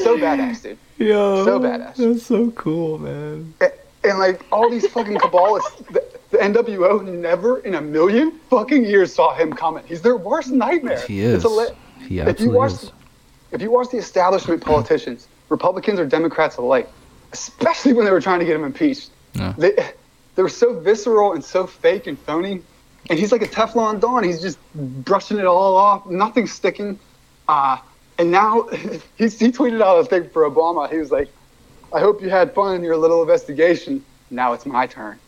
So 0.04 0.18
badass, 0.18 0.64
dude. 0.64 0.78
Yo, 0.97 1.43
So 1.45 1.60
badass. 1.60 1.95
That's 1.95 2.24
so 2.26 2.51
cool, 2.51 2.97
man. 2.99 3.54
And, 3.62 3.72
and 4.04 4.20
like 4.20 4.45
all 4.51 4.70
these 4.70 4.88
fucking 4.88 5.18
Kabbalists, 5.18 5.86
the, 5.88 6.04
the 6.32 6.38
NWO 6.38 7.04
never 7.06 7.60
in 7.60 7.76
a 7.76 7.82
million 7.82 8.39
fucking 8.49 8.86
years 8.86 9.14
saw 9.14 9.34
him 9.34 9.54
coming. 9.54 9.84
He's 9.86 10.01
their 10.01 10.18
worst 10.18 10.51
nightmare. 10.51 11.01
He 11.01 11.20
is. 11.22 11.43
It's 11.43 11.45
a 11.45 11.76
He 12.08 12.20
if 12.20 12.39
you 12.39 12.49
watch, 12.51 12.72
is. 12.74 12.91
if 13.51 13.62
you 13.62 13.72
watch 13.72 13.89
the 13.89 13.97
establishment 13.97 14.64
politicians, 14.64 15.28
Republicans 15.49 15.99
or 15.99 16.06
Democrats 16.06 16.58
alike, 16.58 16.89
especially 17.34 17.93
when 17.93 18.06
they 18.06 18.12
were 18.12 18.22
trying 18.22 18.39
to 18.39 18.45
get 18.45 18.56
him 18.56 18.64
impeached, 18.64 19.10
Yeah. 19.36 19.54
they 19.58 19.72
they 20.36 20.41
were 20.43 20.49
so 20.49 20.80
visceral 20.80 21.34
and 21.34 21.43
so 21.43 21.68
fake 21.68 22.08
and 22.08 22.18
phony. 22.20 22.62
And 23.10 23.20
he's 23.20 23.32
like 23.32 23.41
a 23.41 23.47
Teflon 23.47 23.99
Don. 23.99 24.24
He's 24.24 24.41
just 24.41 24.58
brushing 24.76 25.38
it 25.38 25.45
all 25.45 25.76
off. 25.76 26.06
Nothing's 26.06 26.54
sticking. 26.54 26.97
Uh, 27.47 27.78
and 28.18 28.32
now 28.32 28.64
he, 28.72 28.99
he 29.18 29.51
tweeted 29.51 29.82
out 29.82 29.99
a 29.99 30.06
thing 30.06 30.30
for 30.30 30.49
Obama. 30.49 30.89
He 30.89 30.97
was 30.97 31.12
like, 31.12 31.30
I 31.93 31.99
hope 31.99 32.22
you 32.22 32.30
had 32.30 32.54
fun 32.54 32.76
in 32.76 32.84
your 32.84 32.97
little 32.97 33.22
investigation. 33.22 34.04
Now 34.32 34.54
it's 34.54 34.66
my 34.66 34.88
turn. 34.88 35.20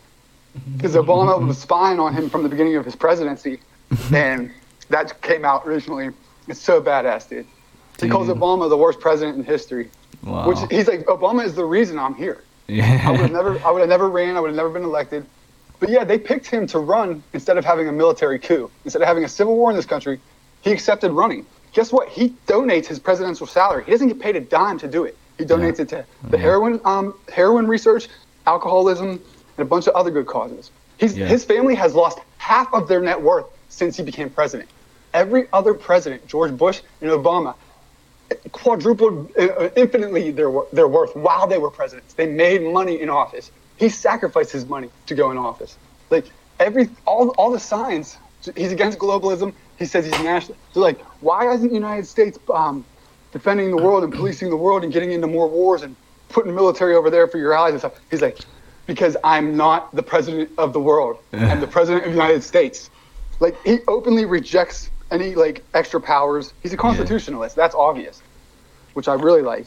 Because 0.78 0.96
Obama 0.96 1.46
was 1.48 1.58
spying 1.58 2.00
on 2.00 2.14
him 2.14 2.30
from 2.30 2.44
the 2.44 2.50
beginning 2.50 2.76
of 2.76 2.86
his 2.86 2.96
presidency. 2.96 3.60
and 4.14 4.52
that 4.90 5.22
came 5.22 5.46
out 5.46 5.68
recently. 5.68 6.10
It's 6.48 6.62
so 6.62 6.82
badass, 6.82 7.30
dude. 7.30 7.46
He 8.00 8.10
calls 8.10 8.28
Obama 8.28 8.70
the 8.70 8.78
worst 8.78 9.00
president 9.00 9.38
in 9.38 9.44
history. 9.44 9.90
Wow. 10.24 10.48
Which 10.48 10.58
he's 10.70 10.88
like, 10.88 11.06
Obama 11.06 11.46
is 11.46 11.56
the 11.56 11.66
reason 11.66 11.98
I'm 11.98 12.16
here. 12.16 12.44
Yeah. 12.68 13.04
I 13.06 13.12
would 13.12 13.20
have 13.22 13.32
never, 13.32 13.60
I 13.66 13.72
would 13.72 13.80
have 13.80 13.90
never 13.90 14.10
ran. 14.10 14.36
I 14.36 14.40
would 14.40 14.50
have 14.50 14.56
never 14.56 14.70
been 14.70 14.84
elected. 14.84 15.26
But 15.80 15.90
yeah, 15.90 16.04
they 16.04 16.18
picked 16.18 16.48
him 16.48 16.68
to 16.68 16.80
run 16.80 17.24
instead 17.34 17.58
of 17.58 17.66
having 17.66 17.88
a 17.88 17.92
military 17.92 18.40
coup. 18.40 18.72
Instead 18.86 19.02
of 19.02 19.08
having 19.08 19.24
a 19.24 19.30
civil 19.30 19.56
war 19.56 19.70
in 19.70 19.76
this 19.76 19.86
country, 19.86 20.20
he 20.62 20.72
accepted 20.72 21.12
running. 21.12 21.46
Guess 21.74 21.92
what? 21.92 22.08
He 22.10 22.30
donates 22.48 22.86
his 22.86 23.00
presidential 23.00 23.46
salary. 23.48 23.84
He 23.84 23.92
doesn't 23.92 24.08
get 24.08 24.20
paid 24.20 24.36
a 24.36 24.40
dime 24.42 24.80
to 24.80 24.88
do 24.88 25.04
it. 25.04 25.18
He 25.38 25.44
donates 25.44 25.80
it 25.80 25.90
to 25.90 26.06
the 26.30 26.38
Yeah. 26.38 26.44
heroin, 26.44 26.80
um, 26.86 27.14
heroin 27.32 27.68
research, 27.68 28.08
alcoholism, 28.48 29.10
and 29.10 29.20
a 29.60 29.66
bunch 29.66 29.88
of 29.88 29.96
other 29.96 30.12
good 30.12 30.26
causes. 30.28 30.72
He's, 30.98 31.18
Yeah. 31.18 31.26
His 31.26 31.44
family 31.44 31.76
has 31.76 31.94
lost 31.94 32.20
half 32.38 32.74
of 32.74 32.88
their 32.88 33.02
net 33.02 33.22
worth 33.22 33.46
since 33.68 33.98
he 33.98 34.04
became 34.04 34.30
president. 34.30 34.70
Every 35.14 35.48
other 35.52 35.74
president, 35.74 36.26
George 36.28 36.56
Bush 36.56 36.82
and 37.02 37.12
Obama, 37.12 37.56
quadrupled 38.52 39.30
uh, 39.38 39.70
infinitely 39.76 40.32
their 40.32 40.52
their 40.74 40.88
worth 40.88 41.16
while 41.16 41.48
they 41.48 41.58
were 41.58 41.70
presidents. 41.70 42.14
They 42.14 42.26
made 42.28 42.62
money 42.64 43.00
in 43.00 43.10
office. 43.10 43.52
He 43.78 43.90
sacrificed 43.90 44.52
his 44.52 44.66
money 44.66 44.90
to 45.08 45.16
go 45.16 45.32
in 45.32 45.38
office. 45.38 45.78
Like 46.10 46.26
every 46.60 46.90
all 47.06 47.30
all 47.30 47.52
the 47.52 47.60
signs. 47.60 48.18
He's 48.56 48.72
against 48.72 49.00
globalism. 49.00 49.54
He 49.78 49.86
says 49.86 50.06
he's 50.06 50.24
national. 50.24 50.58
So 50.74 50.80
like, 50.80 51.02
why 51.22 51.52
isn't 51.52 51.68
the 51.68 51.74
United 51.74 52.06
States 52.06 52.38
um, 52.54 52.86
defending 53.32 53.76
the 53.76 53.82
world 53.82 54.04
and 54.04 54.14
policing 54.14 54.50
the 54.50 54.56
world 54.56 54.84
and 54.84 54.94
getting 54.94 55.12
into 55.12 55.28
more 55.28 55.48
wars 55.48 55.82
and 55.82 55.96
putting 56.30 56.54
military 56.54 56.96
over 56.96 57.10
there 57.10 57.28
for 57.28 57.40
your 57.40 57.54
allies 57.54 57.72
and 57.72 57.80
stuff? 57.80 58.00
He's 58.12 58.22
like, 58.22 58.38
because 58.86 59.18
I'm 59.24 59.58
not 59.58 59.94
the 59.96 60.04
president 60.04 60.52
of 60.58 60.74
the 60.74 60.80
world. 60.80 61.18
I'm 61.34 61.60
the 61.60 61.68
president 61.68 62.06
of 62.06 62.12
the 62.12 62.18
United 62.18 62.44
States. 62.44 62.90
Like 63.40 63.58
he 63.66 63.80
openly 63.88 64.26
rejects 64.26 64.92
any 65.12 65.36
like 65.36 65.64
extra 65.74 66.00
powers. 66.00 66.54
He's 66.62 66.74
a 66.74 66.78
constitutionalist. 66.78 67.56
That's 67.56 67.76
obvious, 67.76 68.22
which 68.94 69.08
I 69.08 69.16
really 69.16 69.42
like. 69.42 69.66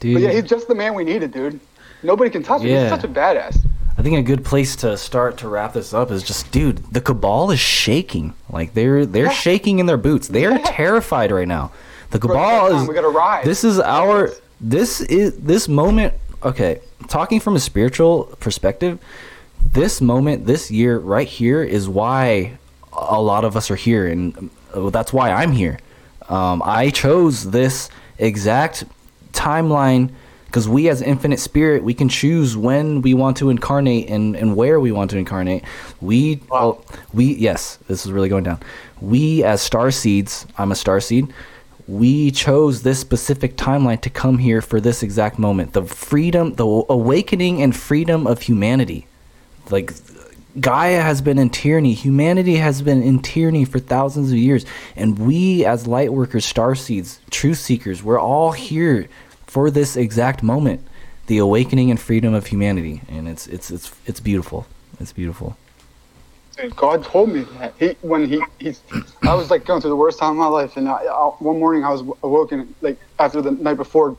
Dude, 0.00 0.14
But 0.14 0.22
yeah, 0.22 0.32
he's 0.32 0.44
just 0.44 0.68
the 0.68 0.74
man 0.74 0.94
we 0.94 1.04
needed, 1.04 1.32
dude. 1.32 1.60
Nobody 2.02 2.30
can 2.30 2.42
touch 2.42 2.62
him. 2.62 2.68
Yeah. 2.68 2.82
He's 2.82 2.90
such 2.90 3.04
a 3.04 3.08
badass. 3.08 3.58
I 3.98 4.02
think 4.02 4.16
a 4.16 4.22
good 4.22 4.44
place 4.44 4.76
to 4.76 4.96
start 4.96 5.36
to 5.38 5.48
wrap 5.48 5.74
this 5.74 5.92
up 5.92 6.10
is 6.10 6.22
just, 6.22 6.50
dude, 6.50 6.78
the 6.92 7.00
cabal 7.02 7.50
is 7.50 7.60
shaking. 7.60 8.32
Like 8.48 8.72
they're 8.74 9.04
they're 9.04 9.24
Yeah. 9.26 9.30
shaking 9.32 9.78
in 9.78 9.86
their 9.86 9.98
boots. 9.98 10.28
They 10.28 10.46
are 10.46 10.52
Yeah. 10.52 10.62
terrified 10.64 11.30
right 11.32 11.46
now. 11.48 11.70
The 12.10 12.18
cabal 12.18 12.74
is. 12.82 12.88
we 12.88 12.94
gotta 12.94 13.08
rise. 13.08 13.44
This 13.44 13.62
is 13.64 13.78
our. 13.78 14.30
This 14.60 15.00
is 15.02 15.36
this 15.36 15.68
moment. 15.68 16.14
Okay, 16.42 16.80
talking 17.08 17.40
from 17.40 17.56
a 17.56 17.60
spiritual 17.60 18.24
perspective, 18.40 18.98
this 19.74 20.00
moment, 20.00 20.46
this 20.46 20.70
year, 20.70 20.98
right 20.98 21.28
here, 21.28 21.62
is 21.62 21.86
why 21.88 22.52
a 22.92 23.20
lot 23.20 23.44
of 23.44 23.54
us 23.56 23.70
are 23.70 23.76
here, 23.76 24.06
and 24.06 24.48
uh, 24.74 24.88
that's 24.90 25.12
why 25.12 25.30
I'm 25.30 25.52
here. 25.52 25.78
Um, 26.30 26.62
I 26.64 26.88
chose 26.90 27.50
this 27.50 27.90
exact 28.18 28.84
timeline 29.32 30.10
because 30.50 30.68
we 30.68 30.88
as 30.88 31.00
infinite 31.00 31.38
spirit 31.38 31.84
we 31.84 31.94
can 31.94 32.08
choose 32.08 32.56
when 32.56 33.00
we 33.02 33.14
want 33.14 33.36
to 33.36 33.50
incarnate 33.50 34.10
and, 34.10 34.34
and 34.34 34.56
where 34.56 34.80
we 34.80 34.90
want 34.90 35.10
to 35.10 35.16
incarnate 35.16 35.62
we 36.00 36.40
Wow. 36.50 36.82
oh, 36.82 36.94
we 37.12 37.34
yes 37.36 37.78
this 37.86 38.04
is 38.04 38.10
really 38.10 38.28
going 38.28 38.44
down 38.44 38.58
we 39.00 39.44
as 39.44 39.62
star 39.62 39.90
seeds 39.90 40.46
i'm 40.58 40.72
a 40.72 40.74
star 40.74 41.00
seed 41.00 41.32
we 41.86 42.30
chose 42.30 42.82
this 42.82 43.00
specific 43.00 43.56
timeline 43.56 44.00
to 44.00 44.10
come 44.10 44.38
here 44.38 44.60
for 44.60 44.80
this 44.80 45.02
exact 45.02 45.38
moment 45.38 45.72
the 45.72 45.84
freedom 45.84 46.54
the 46.54 46.66
awakening 46.88 47.62
and 47.62 47.76
freedom 47.76 48.26
of 48.26 48.42
humanity 48.42 49.06
like 49.70 49.92
Gaia 50.58 51.00
has 51.00 51.22
been 51.22 51.38
in 51.38 51.48
tyranny. 51.50 51.94
Humanity 51.94 52.56
has 52.56 52.82
been 52.82 53.04
in 53.04 53.20
tyranny 53.20 53.64
for 53.64 53.78
thousands 53.78 54.32
of 54.32 54.36
years. 54.36 54.66
And 54.96 55.16
we, 55.16 55.64
as 55.64 55.86
light 55.86 56.12
workers, 56.12 56.44
star 56.44 56.74
seeds, 56.74 57.20
truth 57.30 57.58
seekers, 57.58 58.02
we're 58.02 58.18
all 58.18 58.50
here 58.50 59.08
for 59.50 59.68
this 59.68 59.96
exact 59.96 60.44
moment 60.44 60.80
the 61.26 61.38
awakening 61.38 61.90
and 61.90 62.00
freedom 62.00 62.34
of 62.34 62.46
humanity. 62.46 63.02
And 63.08 63.28
it's, 63.28 63.46
it's, 63.48 63.70
it's, 63.70 63.92
it's 64.06 64.20
beautiful. 64.20 64.66
It's 65.00 65.12
beautiful. 65.12 65.56
God 66.76 67.02
told 67.04 67.30
me 67.30 67.46
that. 67.58 67.72
He 67.78 67.96
when 68.02 68.28
he 68.28 68.42
he's 68.58 68.82
I 69.22 69.32
was 69.32 69.50
like 69.50 69.64
going 69.64 69.80
through 69.80 69.90
the 69.90 69.96
worst 69.96 70.18
time 70.18 70.32
of 70.32 70.36
my 70.36 70.46
life, 70.46 70.76
and 70.76 70.90
I, 70.90 71.04
I, 71.04 71.28
one 71.38 71.58
morning 71.58 71.84
I 71.84 71.88
was 71.88 72.02
awoken 72.22 72.74
like 72.82 72.98
after 73.18 73.40
the 73.40 73.52
night 73.52 73.78
before, 73.78 74.14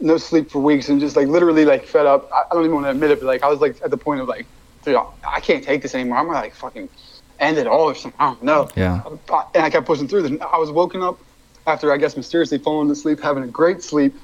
no 0.00 0.16
sleep 0.16 0.48
for 0.48 0.60
weeks, 0.60 0.90
and 0.90 1.00
just 1.00 1.16
like 1.16 1.26
literally 1.26 1.64
like 1.64 1.84
fed 1.84 2.06
up. 2.06 2.30
I, 2.32 2.44
I 2.48 2.54
don't 2.54 2.62
even 2.62 2.74
want 2.74 2.86
to 2.86 2.90
admit 2.90 3.10
it, 3.10 3.18
but 3.18 3.26
like 3.26 3.42
I 3.42 3.48
was 3.48 3.60
like 3.60 3.82
at 3.82 3.90
the 3.90 3.96
point 3.96 4.20
of 4.20 4.28
like, 4.28 4.46
dude, 4.84 4.96
I 5.26 5.40
can't 5.40 5.64
take 5.64 5.82
this 5.82 5.92
anymore. 5.96 6.18
I'm 6.18 6.26
gonna 6.26 6.38
like 6.38 6.54
fucking 6.54 6.88
end 7.40 7.58
it 7.58 7.66
all 7.66 7.86
or 7.86 7.96
something. 7.96 8.20
I 8.20 8.26
don't 8.26 8.44
know. 8.44 8.68
Yeah. 8.76 9.02
And 9.52 9.64
I 9.64 9.68
kept 9.68 9.84
pushing 9.84 10.06
through. 10.06 10.22
This. 10.22 10.40
I 10.40 10.58
was 10.58 10.70
woken 10.70 11.02
up 11.02 11.18
after 11.66 11.92
I 11.92 11.96
guess 11.96 12.16
mysteriously 12.16 12.58
falling 12.58 12.88
asleep, 12.92 13.18
having 13.18 13.42
a 13.42 13.48
great 13.48 13.82
sleep, 13.82 14.14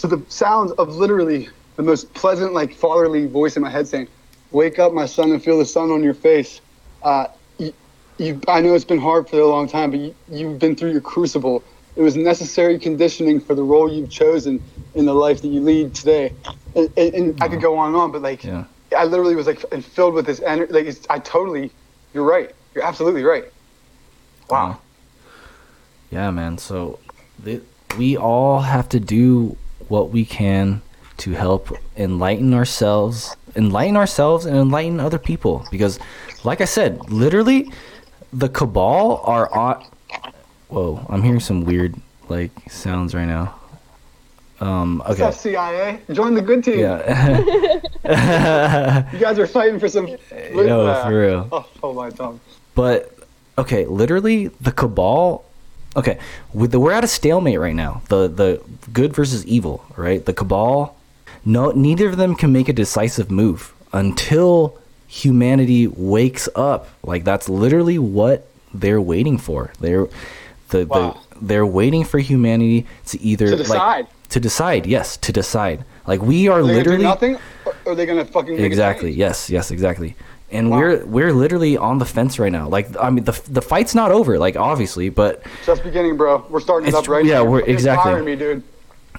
to 0.00 0.06
the 0.06 0.22
sounds 0.28 0.72
of 0.72 0.96
literally 0.96 1.48
the 1.76 1.82
most 1.82 2.12
pleasant 2.14 2.52
like 2.52 2.74
fatherly 2.74 3.26
voice 3.26 3.56
in 3.56 3.62
my 3.62 3.70
head 3.70 3.86
saying, 3.88 4.08
"Wake 4.50 4.78
up, 4.78 4.92
my 4.92 5.06
son, 5.06 5.30
and 5.32 5.42
feel 5.42 5.58
the 5.58 5.64
sun 5.64 5.90
on 5.90 6.02
your 6.02 6.14
face." 6.14 6.60
uh, 7.02 7.26
you, 7.58 7.72
you, 8.18 8.40
I 8.48 8.60
know 8.60 8.74
it's 8.74 8.84
been 8.84 9.00
hard 9.00 9.28
for 9.28 9.38
a 9.38 9.46
long 9.46 9.68
time, 9.68 9.90
but 9.90 10.00
you, 10.00 10.14
you've 10.28 10.58
been 10.58 10.76
through 10.76 10.92
your 10.92 11.00
crucible. 11.00 11.62
It 11.96 12.02
was 12.02 12.16
necessary 12.16 12.78
conditioning 12.78 13.40
for 13.40 13.54
the 13.54 13.62
role 13.62 13.90
you've 13.92 14.10
chosen 14.10 14.62
in 14.94 15.06
the 15.06 15.14
life 15.14 15.42
that 15.42 15.48
you 15.48 15.60
lead 15.60 15.94
today. 15.94 16.32
And, 16.74 16.92
and, 16.96 17.14
and 17.14 17.42
I 17.42 17.48
could 17.48 17.60
go 17.60 17.76
on 17.76 17.88
and 17.88 17.96
on, 17.96 18.12
but 18.12 18.22
like, 18.22 18.44
Yeah. 18.44 18.64
I 18.96 19.04
literally 19.04 19.34
was 19.36 19.46
like 19.46 19.60
filled 19.82 20.14
with 20.14 20.26
this 20.26 20.40
energy. 20.40 20.72
Like, 20.72 20.86
it's, 20.86 21.06
I 21.08 21.18
totally, 21.18 21.70
you're 22.12 22.24
right. 22.24 22.54
You're 22.74 22.84
absolutely 22.84 23.24
right. 23.24 23.44
Wow. 24.48 24.80
Yeah, 26.10 26.30
man. 26.30 26.58
So 26.58 26.98
th- 27.44 27.62
we 27.98 28.16
all 28.16 28.60
have 28.60 28.88
to 28.90 29.00
do 29.00 29.56
what 29.90 30.10
we 30.10 30.24
can 30.24 30.80
to 31.18 31.32
help 31.32 31.68
enlighten 31.96 32.54
ourselves, 32.54 33.36
enlighten 33.56 33.96
ourselves, 33.96 34.46
and 34.46 34.56
enlighten 34.56 34.98
other 35.00 35.18
people. 35.18 35.66
Because, 35.70 35.98
like 36.44 36.60
I 36.62 36.64
said, 36.64 37.10
literally, 37.10 37.70
the 38.32 38.48
cabal 38.48 39.20
are 39.24 39.52
on. 39.54 39.84
Whoa, 40.68 41.04
I'm 41.10 41.22
hearing 41.22 41.40
some 41.40 41.64
weird 41.64 41.94
like 42.28 42.52
sounds 42.70 43.14
right 43.14 43.26
now. 43.26 43.54
Um. 44.60 44.98
What's 45.00 45.12
Okay. 45.20 45.22
up, 45.24 45.34
CIA? 45.34 46.00
Join 46.12 46.34
the 46.34 46.42
good 46.42 46.64
team. 46.64 46.78
Yeah. 46.80 47.80
You 49.12 49.18
guys 49.18 49.38
are 49.38 49.46
fighting 49.46 49.78
for 49.78 49.88
some. 49.88 50.06
No, 50.54 50.86
uh, 50.86 51.04
for 51.06 51.20
real. 51.20 51.48
Oh, 51.52 51.66
hold 51.80 51.96
my 51.96 52.10
tongue. 52.10 52.40
But 52.74 53.12
okay, 53.58 53.84
literally 53.86 54.48
the 54.60 54.72
cabal. 54.72 55.44
Okay, 55.96 56.18
with 56.54 56.70
the, 56.70 56.78
we're 56.80 56.92
at 56.92 57.02
a 57.04 57.08
stalemate 57.08 57.58
right 57.58 57.74
now. 57.74 58.02
The 58.08 58.28
the 58.28 58.62
good 58.92 59.12
versus 59.14 59.44
evil, 59.46 59.84
right? 59.96 60.24
The 60.24 60.32
cabal. 60.32 60.96
No, 61.44 61.70
neither 61.72 62.06
of 62.08 62.16
them 62.16 62.34
can 62.36 62.52
make 62.52 62.68
a 62.68 62.72
decisive 62.72 63.30
move 63.30 63.72
until 63.92 64.78
humanity 65.08 65.86
wakes 65.88 66.48
up. 66.54 66.88
Like 67.02 67.24
that's 67.24 67.48
literally 67.48 67.98
what 67.98 68.46
they're 68.72 69.00
waiting 69.00 69.36
for. 69.38 69.72
They're 69.80 70.06
the, 70.68 70.86
Wow. 70.86 71.18
the 71.40 71.46
they're 71.46 71.66
waiting 71.66 72.04
for 72.04 72.18
humanity 72.20 72.86
to 73.06 73.20
either 73.20 73.46
To 73.46 73.56
like- 73.56 73.58
decide. 73.66 74.06
to 74.28 74.38
decide. 74.40 74.86
Yes, 74.86 75.16
to 75.16 75.32
decide. 75.32 75.84
Like 76.06 76.22
we 76.22 76.46
are 76.48 76.60
Are 76.60 76.66
they 76.66 76.74
literally 76.74 77.02
nothing, 77.02 77.38
or 77.64 77.74
are 77.86 77.94
they 77.96 78.06
gonna 78.06 78.24
fucking 78.24 78.58
exactly 78.60 79.10
yes 79.12 79.50
yes 79.50 79.70
exactly 79.70 80.14
and 80.52 80.70
Wow. 80.70 80.78
we're 80.78 81.04
we're 81.06 81.32
literally 81.32 81.76
on 81.76 81.98
the 81.98 82.04
fence 82.04 82.38
right 82.38 82.50
now 82.52 82.68
like 82.68 82.88
i 83.00 83.08
mean 83.10 83.24
the 83.24 83.40
the 83.48 83.62
fight's 83.62 83.94
not 83.94 84.10
over 84.10 84.38
like 84.38 84.56
obviously 84.56 85.08
but 85.08 85.42
Just 85.64 85.82
beginning, 85.84 86.16
bro. 86.16 86.44
We're 86.50 86.60
starting 86.60 86.88
it 86.88 86.94
up 86.94 87.06
right 87.08 87.24
yeah, 87.24 87.34
now. 87.34 87.42
Yeah, 87.44 87.48
we're- 87.48 87.64
exactly. 87.72 88.22
me, 88.22 88.36
dude. 88.36 88.62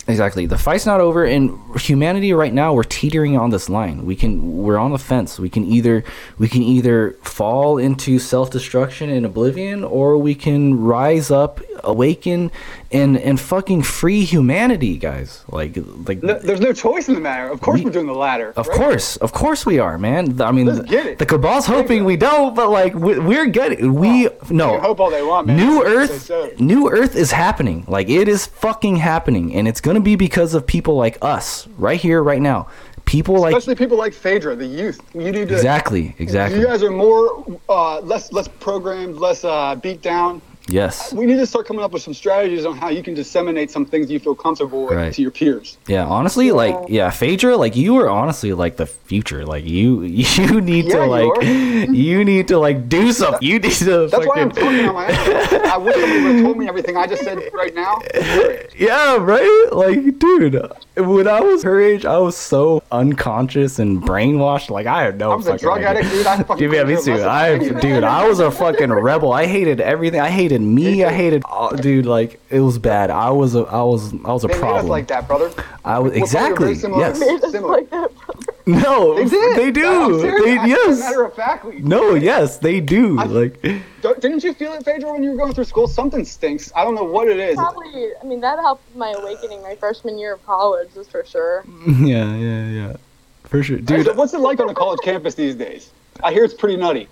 Exactly 0.07 0.45
the 0.45 0.57
fight's 0.57 0.85
not 0.85 0.99
over 0.99 1.23
and 1.25 1.57
humanity 1.79 2.33
right 2.33 2.53
now 2.53 2.73
we're 2.73 2.83
teetering 2.83 3.37
on 3.37 3.49
this 3.51 3.69
line 3.69 4.05
we 4.05 4.15
can 4.15 4.57
we're 4.57 4.77
on 4.77 4.91
the 4.91 4.97
fence 4.97 5.39
we 5.39 5.49
can 5.49 5.63
either 5.65 6.03
we 6.39 6.47
can 6.47 6.61
either 6.63 7.11
fall 7.21 7.77
into 7.77 8.17
self-destruction 8.17 9.09
and 9.09 9.25
oblivion 9.25 9.83
or 9.83 10.17
we 10.17 10.33
can 10.33 10.79
rise 10.81 11.29
up 11.29 11.61
awaken 11.83 12.51
and 12.91 13.17
and 13.17 13.39
fucking 13.39 13.81
free 13.81 14.23
humanity 14.23 14.97
guys 14.97 15.43
like 15.49 15.77
like 16.07 16.21
No, 16.23 16.37
there's 16.39 16.59
no 16.61 16.73
choice 16.73 17.07
in 17.07 17.15
the 17.15 17.21
matter. 17.21 17.47
Of 17.49 17.61
course, 17.61 17.79
We- 17.79 17.85
we're 17.85 17.91
doing 17.91 18.05
the 18.07 18.13
latter. 18.13 18.53
Of 18.55 18.67
right? 18.67 18.77
course, 18.77 19.15
of 19.17 19.31
course 19.31 19.65
we 19.65 19.79
are, 19.79 19.97
man. 19.97 20.39
I 20.41 20.51
mean, 20.51 20.65
Let's 20.67 20.81
get 20.89 21.05
it. 21.05 21.17
the 21.19 21.25
cabal's 21.25 21.65
hoping 21.65 22.03
we 22.05 22.17
don't, 22.17 22.53
but 22.55 22.69
like 22.69 22.93
we, 22.93 23.17
we're 23.19 23.47
getting. 23.47 23.93
We 23.95 24.29
can 24.29 24.57
no. 24.57 24.79
hope 24.79 24.99
all 24.99 25.09
they 25.09 25.23
want, 25.23 25.47
man. 25.47 25.57
New 25.57 25.83
Earth, 25.85 26.23
so. 26.23 26.51
New 26.59 26.89
Earth 26.89 27.15
is 27.15 27.31
happening. 27.31 27.85
Like 27.87 28.09
it 28.09 28.27
is 28.27 28.45
fucking 28.45 28.97
happening, 28.97 29.55
and 29.55 29.67
it's 29.67 29.81
gonna 29.81 29.90
be 29.99 30.15
because 30.15 30.53
of 30.53 30.65
people 30.65 30.95
like 30.95 31.17
us, 31.21 31.67
right 31.77 31.99
here, 31.99 32.23
right 32.23 32.41
now. 32.41 32.69
People 33.05 33.39
like 33.41 33.55
Especially 33.55 33.75
people 33.75 33.97
like 33.97 34.13
Phaedra, 34.13 34.55
the 34.55 34.65
youth. 34.65 35.01
You 35.13 35.21
need 35.21 35.33
to. 35.33 35.41
exactly, 35.41 36.15
exactly. 36.19 36.59
You 36.59 36.67
guys 36.67 36.81
are 36.81 36.91
more, 36.91 37.59
uh, 37.67 37.99
less, 37.99 38.31
less 38.31 38.47
programmed, 38.47 39.17
less 39.17 39.43
uh, 39.43 39.75
beat 39.75 40.01
down. 40.01 40.41
Yes, 40.71 41.13
We 41.13 41.25
need 41.25 41.37
to 41.37 41.45
start 41.45 41.67
coming 41.67 41.83
up 41.83 41.91
with 41.91 42.01
some 42.01 42.13
strategies 42.13 42.65
on 42.65 42.77
how 42.77 42.89
you 42.89 43.03
can 43.03 43.13
disseminate 43.13 43.69
some 43.71 43.85
things 43.85 44.09
you 44.09 44.19
feel 44.19 44.35
comfortable 44.35 44.83
with 44.85 44.97
Right. 44.97 45.13
to 45.13 45.21
your 45.21 45.31
peers. 45.31 45.77
yeah. 45.87 46.05
Honestly, 46.05 46.51
like 46.51 46.75
yeah, 46.87 47.09
Phaedra, 47.09 47.57
like 47.57 47.75
you 47.75 47.97
are 47.97 48.09
honestly 48.09 48.53
like 48.53 48.77
the 48.77 48.85
future. 48.85 49.45
Like 49.45 49.65
you, 49.65 50.01
you 50.03 50.61
need 50.61 50.85
Yeah, 50.85 50.95
to 50.95 51.05
like, 51.05 51.37
are. 51.37 51.43
you 51.93 52.23
need 52.25 52.47
to 52.49 52.57
like 52.57 52.87
do 52.89 53.11
something. 53.11 53.41
You 53.47 53.59
need 53.59 53.71
to. 53.73 54.07
That's 54.07 54.25
why 54.25 54.41
I'm 54.41 54.49
fucking- 54.51 54.63
talking 54.63 54.85
on 54.89 54.95
my 54.95 55.07
own. 55.07 55.65
I 55.65 55.77
wish 55.77 55.95
somebody 55.95 56.21
would 56.23 56.35
have 56.35 56.43
told 56.45 56.57
me 56.57 56.67
everything 56.67 56.97
I 56.97 57.07
just 57.07 57.23
said 57.23 57.37
right 57.53 57.73
now. 57.75 57.99
Yeah, 58.77 59.17
right? 59.17 59.69
Like, 59.71 60.17
dude, 60.17 60.59
when 60.97 61.27
I 61.27 61.39
was 61.41 61.61
her 61.63 61.79
age, 61.79 62.03
I 62.03 62.17
was 62.17 62.35
so 62.35 62.81
unconscious 62.91 63.77
and 63.77 64.01
brainwashed. 64.01 64.69
Like, 64.71 64.87
I 64.87 65.03
had 65.03 65.19
no 65.19 65.31
I 65.31 65.35
was 65.35 65.45
a 65.45 65.51
fucking 65.51 65.63
drug 65.63 65.77
idea. 65.83 65.89
addict, 65.89 66.09
dude. 66.09 66.25
I 66.25 66.37
fucking 66.43 66.57
Dude, 66.57 66.73
yeah, 66.75 66.83
me 66.83 66.95
couldn't 66.95 67.17
too. 67.17 67.23
I, 67.23 67.57
dude, 67.79 68.03
I 68.03 68.27
was 68.27 68.39
a 68.39 68.49
fucking 68.49 68.91
rebel. 68.91 69.33
I 69.33 69.45
hated 69.45 69.79
everything. 69.81 70.19
I 70.19 70.29
hated 70.29 70.60
me. 70.61 71.03
I 71.03 71.11
hated, 71.11 71.43
all, 71.45 71.75
dude. 71.75 72.05
Like, 72.05 72.39
it 72.49 72.59
was 72.59 72.77
bad. 72.77 73.09
I 73.09 73.29
was 73.31 73.55
a, 73.55 73.61
I 73.63 73.81
was, 73.83 74.13
I 74.25 74.31
was 74.31 74.43
a 74.43 74.47
They 74.47 74.57
problem. 74.59 74.87
like 74.87 75.07
that, 75.07 75.27
brother. 75.27 75.51
I 75.85 75.99
was 75.99 76.11
We're 76.13 76.17
exactly. 76.19 76.75
similar. 76.75 77.01
Yes. 77.07 77.19
Similar. 77.51 77.77
like 77.77 77.89
that, 77.89 78.11
brother. 78.15 78.45
No, 78.67 79.15
They 79.15 79.25
did. 79.25 79.57
They 79.57 79.67
I'm 79.85 80.09
do. 80.11 80.21
serious. 80.21 80.43
They 80.45 80.57
I- 80.57 80.65
yes. 80.65 80.99
Matter 80.99 81.23
of 81.23 81.33
factly. 81.33 81.79
No, 81.79 82.13
yes, 82.13 82.57
they 82.59 82.79
do. 82.79 83.19
I- 83.19 83.23
like, 83.25 83.61
Don't- 84.01 84.19
Didn't 84.21 84.43
you 84.43 84.53
feel 84.53 84.73
it, 84.73 84.85
Phaedra, 84.85 85.11
when 85.11 85.23
you 85.23 85.31
were 85.31 85.37
going 85.37 85.53
through 85.53 85.63
school? 85.65 85.87
Something 85.87 86.23
stinks. 86.25 86.71
I 86.75 86.83
don't 86.83 86.95
know 86.95 87.03
what 87.03 87.27
it 87.27 87.39
is. 87.39 87.55
Probably, 87.55 88.11
I 88.21 88.23
mean, 88.23 88.39
that 88.41 88.59
helped 88.59 88.95
my 88.95 89.11
awakening 89.11 89.61
my 89.61 89.75
freshman 89.75 90.17
year 90.19 90.33
of 90.33 90.45
college, 90.45 90.89
is 90.95 91.07
for 91.07 91.25
sure. 91.25 91.63
yeah, 91.87 92.35
yeah, 92.35 92.67
yeah, 92.69 92.95
for 93.43 93.61
sure, 93.63 93.77
dude. 93.77 94.05
Dude, 94.05 94.15
what's 94.17 94.33
it 94.33 94.39
like 94.39 94.59
on 94.59 94.69
a 94.69 94.73
college 94.73 94.99
campus 95.03 95.35
these 95.35 95.55
days? 95.55 95.91
I 96.23 96.31
hear 96.31 96.43
it's 96.43 96.53
pretty 96.53 96.77
nutty. 96.77 97.07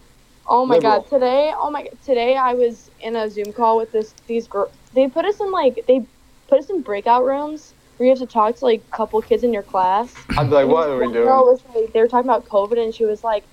Oh 0.52 0.66
my 0.66 0.76
Liberal. 0.76 1.02
god, 1.02 1.10
today, 1.10 1.54
oh 1.56 1.70
my, 1.70 1.88
today 2.04 2.36
I 2.36 2.56
was 2.56 2.90
in 3.02 3.16
a 3.16 3.30
Zoom 3.30 3.54
call 3.54 3.78
with 3.78 3.92
this 3.92 4.14
these 4.28 4.48
girls. 4.48 4.72
They 4.94 5.08
put 5.08 5.26
us 5.26 5.40
in 5.40 5.52
like 5.52 5.84
they 5.88 6.02
put 6.48 6.60
us 6.60 6.70
in 6.72 6.82
breakout 6.82 7.24
rooms 7.24 7.74
where 7.98 8.08
you 8.08 8.12
have 8.12 8.20
to 8.20 8.26
talk 8.26 8.56
to 8.58 8.66
like 8.66 8.84
a 8.92 8.96
couple 8.98 9.22
kids 9.22 9.44
in 9.44 9.54
your 9.54 9.62
class. 9.64 10.12
I'd 10.38 10.50
be 10.50 10.56
like, 10.56 10.68
what 10.68 10.90
are 10.90 10.98
we 10.98 11.06
One 11.06 11.14
girl 11.14 11.44
doing? 11.44 11.54
was 11.54 11.64
like, 11.76 11.94
they 11.94 12.00
were 12.02 12.08
talking 12.08 12.30
about 12.30 12.48
COVID, 12.50 12.84
and 12.84 12.94
she 12.94 13.06
was 13.06 13.24
like, 13.24 13.44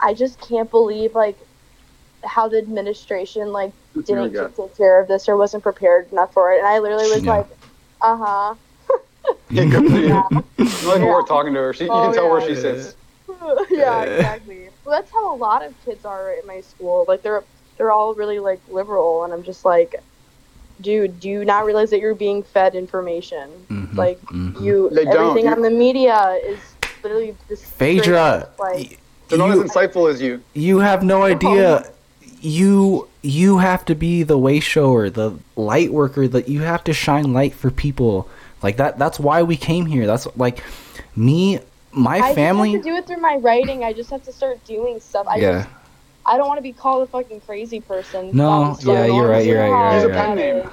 "I 0.00 0.12
just 0.12 0.38
can't 0.40 0.70
believe 0.70 1.14
like 1.14 1.38
how 2.24 2.48
the 2.48 2.58
administration 2.58 3.52
like 3.52 3.72
didn't 4.04 4.32
go. 4.34 4.48
take 4.48 4.76
care 4.76 5.00
of 5.00 5.08
this 5.08 5.28
or 5.30 5.36
wasn't 5.38 5.62
prepared 5.62 6.12
enough 6.12 6.34
for 6.34 6.52
it." 6.52 6.58
And 6.58 6.66
I 6.66 6.78
literally 6.78 7.08
was 7.10 7.24
Yeah. 7.24 7.36
like, 7.38 7.46
"Uh 8.02 8.16
huh." 8.18 8.54
Yeah, 9.50 9.64
good 9.64 9.90
for 9.90 9.96
you. 9.98 10.08
Yeah. 10.08 10.28
It's 10.58 10.82
not 10.82 10.96
even 10.96 11.06
Yeah. 11.06 11.14
worth 11.14 11.26
talking 11.26 11.54
to 11.54 11.60
her. 11.60 11.72
She, 11.72 11.84
you 11.84 11.90
Oh, 11.90 12.02
can 12.02 12.12
tell 12.12 12.28
where 12.28 12.46
she 12.46 12.54
sits. 12.54 12.96
yeah, 13.70 14.02
exactly. 14.02 14.68
Well, 14.88 14.98
that's 14.98 15.12
how 15.12 15.34
a 15.34 15.36
lot 15.36 15.62
of 15.62 15.74
kids 15.84 16.06
are 16.06 16.30
at 16.30 16.46
my 16.46 16.62
school. 16.62 17.04
Like 17.06 17.20
they're 17.20 17.44
they're 17.76 17.92
all 17.92 18.14
really 18.14 18.38
like 18.38 18.58
liberal, 18.70 19.24
and 19.24 19.34
I'm 19.34 19.42
just 19.42 19.66
like, 19.66 19.96
dude, 20.80 21.20
do 21.20 21.28
you 21.28 21.44
not 21.44 21.66
realize 21.66 21.90
that 21.90 22.00
you're 22.00 22.14
being 22.14 22.42
fed 22.42 22.74
information? 22.74 23.50
Mhm, 23.68 23.94
Like 23.94 24.18
mhm. 24.22 24.58
you, 24.62 24.88
They 24.88 25.04
don't. 25.04 25.14
everything 25.36 25.52
on 25.52 25.60
the 25.60 25.68
media 25.68 26.38
is 26.42 26.58
literally 27.02 27.36
this. 27.50 27.62
Phaedra, 27.62 28.18
up, 28.18 28.58
like 28.58 28.98
They're 29.28 29.36
not 29.36 29.50
as 29.50 29.58
insightful 29.58 30.10
as 30.10 30.22
you. 30.22 30.42
you 30.54 30.78
have 30.78 31.02
no 31.02 31.22
idea 31.22 31.84
you 32.40 33.08
you 33.20 33.58
have 33.58 33.84
to 33.84 33.94
be 33.94 34.22
the 34.22 34.38
way 34.38 34.60
shower 34.60 35.10
the 35.10 35.32
light 35.56 35.92
worker 35.92 36.26
that 36.28 36.48
you 36.48 36.60
have 36.62 36.82
to 36.84 36.92
shine 36.92 37.32
light 37.32 37.52
for 37.52 37.68
people 37.68 38.28
like 38.62 38.76
that 38.76 38.96
that's 38.96 39.18
why 39.18 39.42
we 39.42 39.56
came 39.56 39.86
here 39.86 40.06
that's 40.06 40.28
like 40.36 40.62
me 41.16 41.58
my 41.92 42.18
I 42.18 42.34
family 42.34 42.72
just 42.72 42.76
have 42.76 42.84
to 42.84 42.90
do 42.90 42.96
it 42.96 43.06
through 43.06 43.22
my 43.22 43.36
writing. 43.36 43.84
I 43.84 43.92
just 43.92 44.10
have 44.10 44.22
to 44.24 44.32
start 44.32 44.64
doing 44.64 45.00
stuff. 45.00 45.26
I 45.28 45.36
yeah 45.36 45.52
just, 45.62 45.68
I 46.26 46.36
don't 46.36 46.46
want 46.48 46.58
to 46.58 46.62
be 46.62 46.72
called 46.72 47.02
a 47.02 47.10
fucking 47.10 47.40
crazy 47.42 47.80
person. 47.80 48.30
No, 48.34 48.72
That's 48.74 48.84
yeah, 48.84 49.06
so 49.06 49.16
you're 49.16 49.28
right, 49.28 49.46
you're 49.46 49.58
right, 49.60 49.66
you're 49.68 49.72
right, 49.72 49.94
Use 49.96 50.04
a 50.04 50.08
pen 50.10 50.36
name. 50.36 50.56
is. 50.56 50.70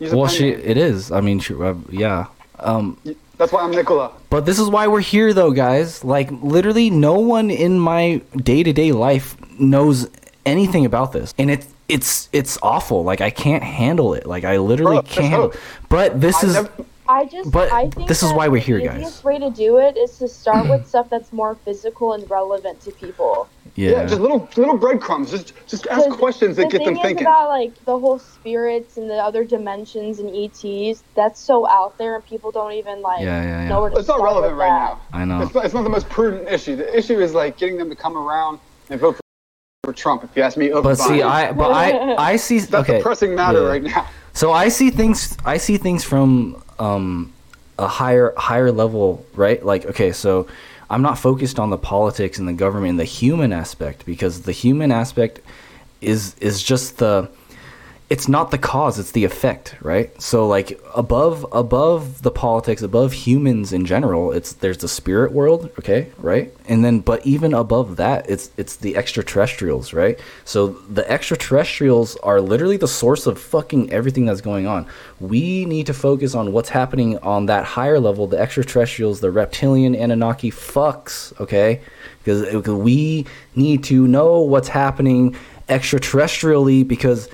Use 0.00 0.12
a 0.12 0.16
well 0.16 0.26
pen 0.26 0.34
she 0.36 0.50
name. 0.50 0.60
it 0.64 0.76
is 0.76 1.12
i 1.12 1.20
mean 1.20 1.38
she, 1.40 1.54
uh, 1.54 1.74
yeah 1.90 2.26
um 2.58 2.98
That's 3.38 3.52
why 3.52 3.62
I'm 3.62 3.70
Nikola. 3.70 4.12
But 4.28 4.44
this 4.44 4.58
is 4.58 4.68
why 4.68 4.86
we're 4.86 5.00
here, 5.00 5.32
though, 5.32 5.50
guys. 5.52 6.04
Like, 6.04 6.30
literally, 6.30 6.90
no 6.90 7.14
one 7.18 7.50
in 7.50 7.78
my 7.78 8.20
day 8.36 8.62
to 8.62 8.70
day 8.74 8.92
life 8.92 9.34
knows 9.58 10.10
anything 10.44 10.84
about 10.84 11.12
this, 11.12 11.32
and 11.38 11.50
it's 11.50 11.66
it's 11.88 12.28
it's 12.34 12.58
awful. 12.62 13.02
Like, 13.02 13.22
I 13.22 13.30
can't 13.30 13.62
handle 13.64 14.12
it. 14.12 14.26
Like, 14.26 14.44
I 14.44 14.58
literally 14.58 14.96
Bro, 14.96 15.02
can't. 15.04 15.26
Handle 15.30 15.50
it. 15.52 15.60
But 15.88 16.20
this 16.20 16.44
I 16.44 16.46
is 16.48 16.54
never- 16.54 16.70
I 17.10 17.24
just, 17.26 17.50
But 17.50 17.72
I 17.72 17.90
think 17.90 18.06
this 18.08 18.22
is 18.22 18.32
why 18.32 18.46
we're 18.48 18.60
here, 18.60 18.78
the 18.78 18.84
guys. 18.84 18.94
The 18.94 19.00
easiest 19.00 19.24
way 19.24 19.38
to 19.40 19.50
do 19.50 19.78
it 19.78 19.96
is 19.96 20.16
to 20.18 20.28
start 20.28 20.68
with 20.68 20.86
stuff 20.92 21.10
that's 21.10 21.32
more 21.32 21.56
physical 21.64 22.12
and 22.12 22.28
relevant 22.30 22.80
to 22.82 22.92
people. 22.92 23.48
Yeah. 23.74 23.90
yeah. 23.90 24.06
just 24.06 24.20
little 24.20 24.48
little 24.56 24.76
breadcrumbs. 24.76 25.30
Just 25.30 25.52
just 25.66 25.86
ask 25.88 26.06
'Cause 26.08 26.16
questions 26.16 26.56
that 26.56 26.70
the 26.70 26.78
get 26.78 26.84
them 26.84 26.94
thing 26.94 27.02
thinking. 27.02 27.18
Is 27.18 27.22
about 27.22 27.48
like 27.48 27.84
the 27.84 27.98
whole 27.98 28.18
spirits 28.18 28.96
and 28.96 29.08
the 29.10 29.16
other 29.16 29.44
dimensions 29.44 30.18
and 30.20 30.28
ETs. 30.34 31.02
That's 31.14 31.40
so 31.40 31.66
out 31.68 31.96
there, 31.98 32.14
and 32.14 32.24
people 32.24 32.50
don't 32.52 32.72
even 32.72 33.02
like 33.02 33.20
Yeah, 33.22 33.42
yeah, 33.42 33.62
yeah. 33.62 33.68
know 33.68 33.80
where 33.82 33.90
to 33.90 33.96
It's 33.98 34.08
not 34.08 34.20
relevant 34.22 34.54
right 34.56 34.68
that. 34.68 34.98
now. 35.12 35.18
I 35.20 35.24
know. 35.24 35.42
It's 35.42 35.54
not, 35.54 35.64
it's 35.64 35.74
not 35.74 35.82
the 35.82 35.90
most 35.90 36.08
prudent 36.08 36.48
issue. 36.48 36.76
The 36.76 36.96
issue 36.96 37.18
is 37.20 37.34
like 37.34 37.56
getting 37.58 37.76
them 37.76 37.88
to 37.90 37.96
come 37.96 38.16
around 38.16 38.58
and 38.88 39.00
vote 39.00 39.16
for, 39.16 39.22
for 39.84 39.92
Trump. 39.92 40.22
If 40.24 40.30
you 40.36 40.42
ask 40.42 40.56
me, 40.56 40.70
over 40.72 40.82
But 40.82 40.96
see, 40.98 41.22
I 41.22 41.52
but 41.52 41.70
I 41.72 42.14
I 42.32 42.36
see. 42.36 42.58
that's 42.60 42.88
okay. 42.88 42.98
a 43.00 43.02
pressing 43.02 43.34
matter 43.34 43.62
yeah. 43.62 43.68
right 43.68 43.82
now. 43.82 44.06
So 44.32 44.52
I 44.52 44.68
see 44.68 44.90
things. 44.90 45.36
I 45.44 45.56
see 45.58 45.76
things 45.76 46.04
from 46.04 46.62
um, 46.80 47.32
a 47.78 47.86
higher 47.86 48.34
higher 48.36 48.72
level, 48.72 49.24
right? 49.34 49.64
Like, 49.64 49.86
okay, 49.86 50.12
so 50.12 50.48
I'm 50.88 51.02
not 51.02 51.18
focused 51.18 51.60
on 51.60 51.70
the 51.70 51.78
politics 51.78 52.38
and 52.38 52.48
the 52.48 52.52
government 52.52 52.90
and 52.90 53.00
the 53.00 53.04
human 53.04 53.52
aspect 53.52 54.04
because 54.04 54.42
the 54.42 54.52
human 54.52 54.90
aspect 54.90 55.40
is 56.00 56.34
is 56.40 56.62
just 56.62 56.98
the 56.98 57.30
it's 58.10 58.26
not 58.26 58.50
the 58.50 58.58
cause 58.58 58.98
it's 58.98 59.12
the 59.12 59.24
effect 59.24 59.76
right? 59.80 60.20
So 60.20 60.46
like 60.46 60.78
above 60.96 61.46
above 61.52 62.22
the 62.22 62.32
politics 62.32 62.82
above 62.82 63.12
humans 63.12 63.72
in 63.72 63.86
general 63.86 64.32
it's 64.32 64.54
there's 64.54 64.78
the 64.78 64.88
spirit 64.88 65.30
world 65.30 65.70
okay 65.78 66.10
right? 66.18 66.52
And 66.68 66.84
then 66.84 67.00
but 67.00 67.24
even 67.24 67.54
above 67.54 67.96
that 67.96 68.28
it's 68.28 68.50
it's 68.56 68.76
the 68.76 68.96
extraterrestrials 68.96 69.92
right? 69.92 70.18
So 70.44 70.68
the 70.90 71.08
extraterrestrials 71.08 72.16
are 72.16 72.40
literally 72.40 72.76
the 72.76 72.88
source 72.88 73.26
of 73.26 73.40
fucking 73.40 73.92
everything 73.92 74.26
that's 74.26 74.40
going 74.40 74.66
on. 74.66 74.86
We 75.20 75.64
need 75.64 75.86
to 75.86 75.94
focus 75.94 76.34
on 76.34 76.52
what's 76.52 76.68
happening 76.68 77.16
on 77.18 77.46
that 77.46 77.64
higher 77.64 78.00
level. 78.00 78.26
The 78.26 78.38
extraterrestrials 78.38 79.20
the 79.20 79.30
reptilian 79.30 79.94
anunnaki 79.94 80.50
fucks 80.50 81.38
okay? 81.40 81.80
Because 82.24 82.66
we 82.66 83.24
need 83.54 83.84
to 83.84 84.08
know 84.08 84.40
what's 84.40 84.68
happening 84.68 85.36
extraterrestrially 85.68 86.86
because 86.86 87.28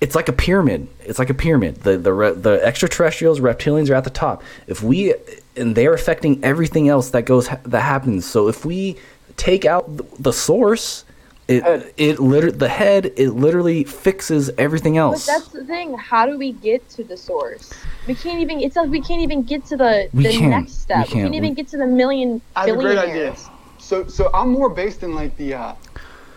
it's 0.00 0.14
like 0.14 0.28
a 0.28 0.32
pyramid. 0.32 0.88
It's 1.00 1.18
like 1.18 1.30
a 1.30 1.34
pyramid. 1.34 1.76
The 1.82 1.98
the 1.98 2.12
the 2.36 2.60
extraterrestrials, 2.64 3.40
reptilians 3.40 3.90
are 3.90 3.94
at 3.94 4.04
the 4.04 4.10
top. 4.10 4.42
If 4.66 4.82
we 4.82 5.14
and 5.56 5.74
they're 5.76 5.94
affecting 5.94 6.42
everything 6.44 6.88
else 6.88 7.10
that 7.10 7.22
goes 7.26 7.48
that 7.64 7.80
happens. 7.82 8.24
So 8.26 8.48
if 8.48 8.64
we 8.64 8.96
take 9.36 9.64
out 9.64 9.96
the, 9.96 10.04
the 10.18 10.32
source, 10.32 11.04
it 11.48 11.62
Head. 11.64 11.92
it 11.96 12.18
literally 12.20 12.56
the 12.56 12.68
head 12.68 13.12
it 13.16 13.30
literally 13.30 13.84
fixes 13.84 14.50
everything 14.56 14.96
else. 14.96 15.26
But 15.26 15.32
that's 15.32 15.48
the 15.48 15.64
thing. 15.64 15.94
How 15.98 16.24
do 16.26 16.38
we 16.38 16.52
get 16.52 16.88
to 16.90 17.04
the 17.04 17.16
source? 17.16 17.72
We 18.06 18.14
can't 18.14 18.40
even. 18.40 18.60
It's 18.60 18.76
like 18.76 18.88
we 18.88 19.00
can't 19.02 19.20
even 19.20 19.42
get 19.42 19.64
to 19.66 19.76
the 19.76 20.08
We 20.14 20.22
the 20.24 20.30
can't. 20.32 20.50
next 20.50 20.80
step. 20.80 20.98
We 20.98 21.02
We 21.02 21.06
can't. 21.06 21.14
we 21.16 21.22
can't, 21.22 21.34
even 21.34 21.50
We- 21.50 21.54
get 21.56 21.68
to 21.68 21.76
the 21.76 21.86
million 21.86 22.40
I 22.56 22.68
have 22.68 22.78
a 22.78 22.80
great 22.80 22.98
idea. 22.98 23.36
So 23.78 24.06
so 24.06 24.30
I'm 24.32 24.48
more 24.50 24.70
based 24.70 25.02
in 25.02 25.14
like 25.14 25.36
the 25.36 25.54
uh, 25.54 25.74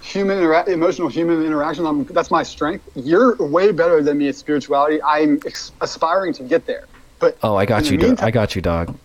human 0.03 0.37
intera- 0.39 0.67
emotional 0.67 1.07
human 1.07 1.43
interaction. 1.45 1.85
I'm, 1.85 2.03
that's 2.05 2.29
my 2.29 2.43
strength. 2.43 2.87
You're 2.95 3.35
way 3.37 3.71
better 3.71 4.03
than 4.03 4.17
me 4.17 4.27
at 4.27 4.35
spirituality. 4.35 5.01
I'm 5.01 5.39
ex- 5.45 5.71
aspiring 5.81 6.33
to 6.33 6.43
get 6.43 6.65
there. 6.65 6.85
But 7.19 7.37
oh, 7.41 7.55
I 7.55 7.65
got 7.65 7.89
you. 7.89 7.97
meantime- 7.97 8.25
I 8.27 8.31
got 8.31 8.55
you, 8.55 8.61
dog. 8.61 8.95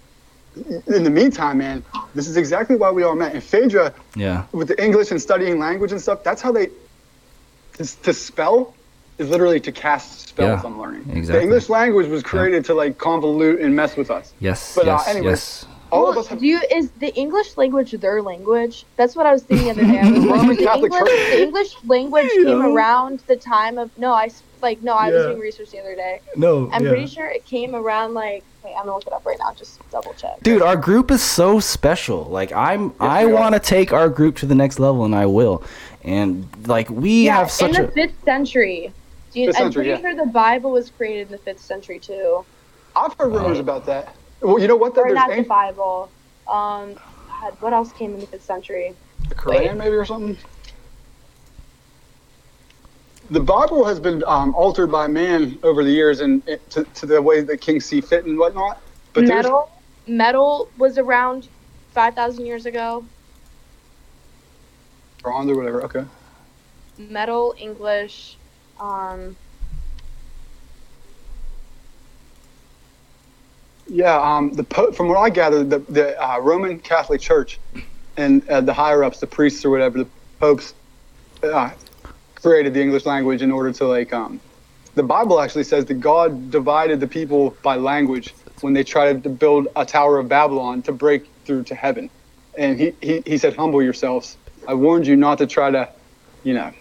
in 0.88 1.04
the 1.04 1.10
meantime, 1.10 1.58
man, 1.58 1.84
this 2.16 2.26
is 2.26 2.36
exactly 2.36 2.74
why 2.74 2.90
we 2.90 3.04
all 3.04 3.14
met. 3.14 3.32
And 3.32 3.42
Phaedra, 3.42 3.94
Yeah. 4.16 4.44
with 4.52 4.66
the 4.68 4.82
English 4.84 5.12
and 5.12 5.22
studying 5.22 5.60
language 5.60 5.92
and 5.92 6.00
stuff, 6.00 6.24
that's 6.24 6.42
how 6.42 6.50
they 6.50 6.66
to, 7.74 7.84
to 8.02 8.12
spell 8.12 8.74
is 9.18 9.28
literally 9.28 9.60
to 9.60 9.70
cast 9.70 10.28
spells. 10.30 10.60
Yeah, 10.62 10.68
I'm 10.68 10.80
learning. 10.80 11.02
exactly. 11.10 11.26
The 11.26 11.42
English 11.42 11.68
language 11.68 12.08
was 12.08 12.24
created 12.24 12.64
to 12.66 12.74
like 12.74 12.98
convolute 12.98 13.62
and 13.62 13.74
mess 13.76 13.96
with 13.96 14.10
us. 14.10 14.32
Yes. 14.40 14.74
But, 14.74 14.88
uh, 14.88 14.92
yes. 14.98 15.08
anyways, 15.08 15.30
yes. 15.30 15.66
All 15.90 16.02
Well, 16.02 16.10
of 16.12 16.18
us 16.18 16.26
have 16.28 16.40
do 16.40 16.46
you 16.46 16.60
is 16.70 16.90
the 17.00 17.14
English 17.14 17.56
language 17.56 17.92
their 17.92 18.20
language? 18.22 18.84
That's 18.96 19.16
what 19.16 19.26
I 19.26 19.32
was 19.32 19.42
thinking 19.42 19.66
the 19.68 19.70
other 19.72 19.84
day. 19.84 20.00
I 20.00 20.10
was 20.10 20.24
like, 20.24 20.30
Roman 20.40 20.56
the 20.56 20.62
Catholic 20.64 20.92
English, 20.92 21.10
Church. 21.10 21.30
the 21.30 21.42
English 21.42 21.76
language 21.84 22.30
came 22.30 22.62
around 22.62 23.20
the 23.26 23.36
time 23.36 23.78
of 23.78 23.96
no, 23.98 24.12
I 24.12 24.26
s- 24.26 24.42
like 24.60 24.82
no, 24.82 24.92
I 24.94 25.10
was 25.10 25.24
doing 25.26 25.38
research 25.38 25.70
the 25.70 25.80
other 25.80 25.94
day. 25.94 26.20
No. 26.36 26.68
I'm 26.72 26.82
pretty 26.82 27.06
sure 27.06 27.26
it 27.26 27.44
came 27.46 27.74
around 27.74 28.12
like 28.14 28.44
wait, 28.64 28.72
I'm 28.74 28.82
gonna 28.84 28.94
look 28.96 29.06
it 29.06 29.12
up 29.12 29.24
right 29.24 29.38
now. 29.38 29.52
Just 29.54 29.80
double 29.90 30.12
check. 30.14 30.42
Dude, 30.42 30.60
our 30.62 30.76
group 30.76 31.10
is 31.10 31.22
so 31.22 31.58
special. 31.60 32.24
Like 32.24 32.52
I'm 32.52 32.92
I 33.00 33.24
want 33.26 33.54
to 33.54 33.60
take 33.60 33.92
our 33.92 34.08
group 34.08 34.36
to 34.36 34.46
the 34.46 34.54
next 34.54 34.78
level 34.78 35.04
and 35.04 35.14
I 35.14 35.26
will. 35.26 35.62
And 36.04 36.46
like 36.66 36.90
we 36.90 37.26
yeah, 37.26 37.36
have 37.38 37.50
such 37.50 37.76
in 37.76 37.82
the 37.84 37.88
a 37.88 37.92
fifth 37.92 38.24
century. 38.24 38.92
Do 39.32 39.40
you, 39.40 39.46
Fifth 39.48 39.56
I'm 39.56 39.62
century, 39.64 39.84
pretty 39.84 40.02
yeah. 40.02 40.10
sure 40.14 40.26
the 40.26 40.30
Bible 40.32 40.70
was 40.70 40.90
created 40.90 41.26
in 41.26 41.32
the 41.32 41.38
fifth 41.38 41.60
century 41.60 41.98
too. 41.98 42.44
Uh, 42.96 43.00
I've 43.06 43.14
heard 43.18 43.32
rumors 43.32 43.58
about 43.58 43.84
that. 43.86 44.14
Well, 44.40 44.58
you 44.58 44.68
know 44.68 44.76
what? 44.76 44.94
Though? 44.94 45.02
Or 45.02 45.06
There's 45.06 45.14
not 45.16 45.28
the 45.28 45.34
ancient, 45.34 45.48
Bible. 45.48 46.10
Um, 46.46 46.94
God, 47.26 47.56
what 47.60 47.72
else 47.72 47.92
came 47.92 48.14
in 48.14 48.20
the 48.20 48.26
fifth 48.26 48.44
century? 48.44 48.94
the 49.28 49.34
Quran 49.34 49.76
maybe 49.76 49.96
or 49.96 50.04
something. 50.04 50.36
The 53.30 53.40
Bible 53.40 53.84
has 53.84 54.00
been 54.00 54.24
um, 54.26 54.54
altered 54.54 54.90
by 54.90 55.06
man 55.06 55.58
over 55.62 55.84
the 55.84 55.90
years 55.90 56.20
and 56.20 56.42
to, 56.70 56.84
to 56.84 57.06
the 57.06 57.20
way 57.20 57.42
that 57.42 57.60
kings 57.60 57.84
see 57.84 58.00
fit 58.00 58.24
and 58.24 58.38
whatnot. 58.38 58.80
But 59.12 59.26
there's 59.26 59.44
metal. 59.44 59.70
Metal 60.06 60.68
was 60.78 60.96
around 60.96 61.48
five 61.92 62.14
thousand 62.14 62.46
years 62.46 62.64
ago. 62.64 63.04
bronze 65.22 65.50
or 65.50 65.56
whatever. 65.56 65.82
Okay. 65.84 66.04
Metal, 66.96 67.54
English. 67.58 68.36
Um, 68.80 69.36
Yeah, 73.88 74.20
um, 74.20 74.52
the 74.52 74.64
po- 74.64 74.92
from 74.92 75.08
what 75.08 75.18
I 75.18 75.30
gathered, 75.30 75.70
the, 75.70 75.78
the 75.78 76.22
uh, 76.22 76.38
Roman 76.40 76.78
Catholic 76.78 77.20
Church 77.20 77.58
and 78.16 78.46
uh, 78.48 78.60
the 78.60 78.74
higher 78.74 79.02
ups, 79.02 79.20
the 79.20 79.26
priests 79.26 79.64
or 79.64 79.70
whatever, 79.70 79.98
the 79.98 80.08
popes, 80.40 80.74
uh, 81.42 81.70
created 82.34 82.74
the 82.74 82.82
English 82.82 83.06
language 83.06 83.42
in 83.42 83.50
order 83.50 83.72
to 83.72 83.86
like. 83.86 84.12
Um, 84.12 84.40
the 84.94 85.02
Bible 85.02 85.40
actually 85.40 85.64
says 85.64 85.86
that 85.86 85.94
God 85.94 86.50
divided 86.50 87.00
the 87.00 87.06
people 87.06 87.56
by 87.62 87.76
language 87.76 88.34
when 88.60 88.72
they 88.72 88.84
tried 88.84 89.22
to 89.22 89.28
build 89.28 89.68
a 89.76 89.86
Tower 89.86 90.18
of 90.18 90.28
Babylon 90.28 90.82
to 90.82 90.92
break 90.92 91.24
through 91.44 91.64
to 91.64 91.74
heaven, 91.74 92.10
and 92.58 92.78
he 92.78 92.92
he, 93.00 93.22
he 93.24 93.38
said, 93.38 93.54
"Humble 93.54 93.82
yourselves. 93.82 94.36
I 94.66 94.74
warned 94.74 95.06
you 95.06 95.16
not 95.16 95.38
to 95.38 95.46
try 95.46 95.70
to, 95.70 95.88
you 96.42 96.54
know." 96.54 96.72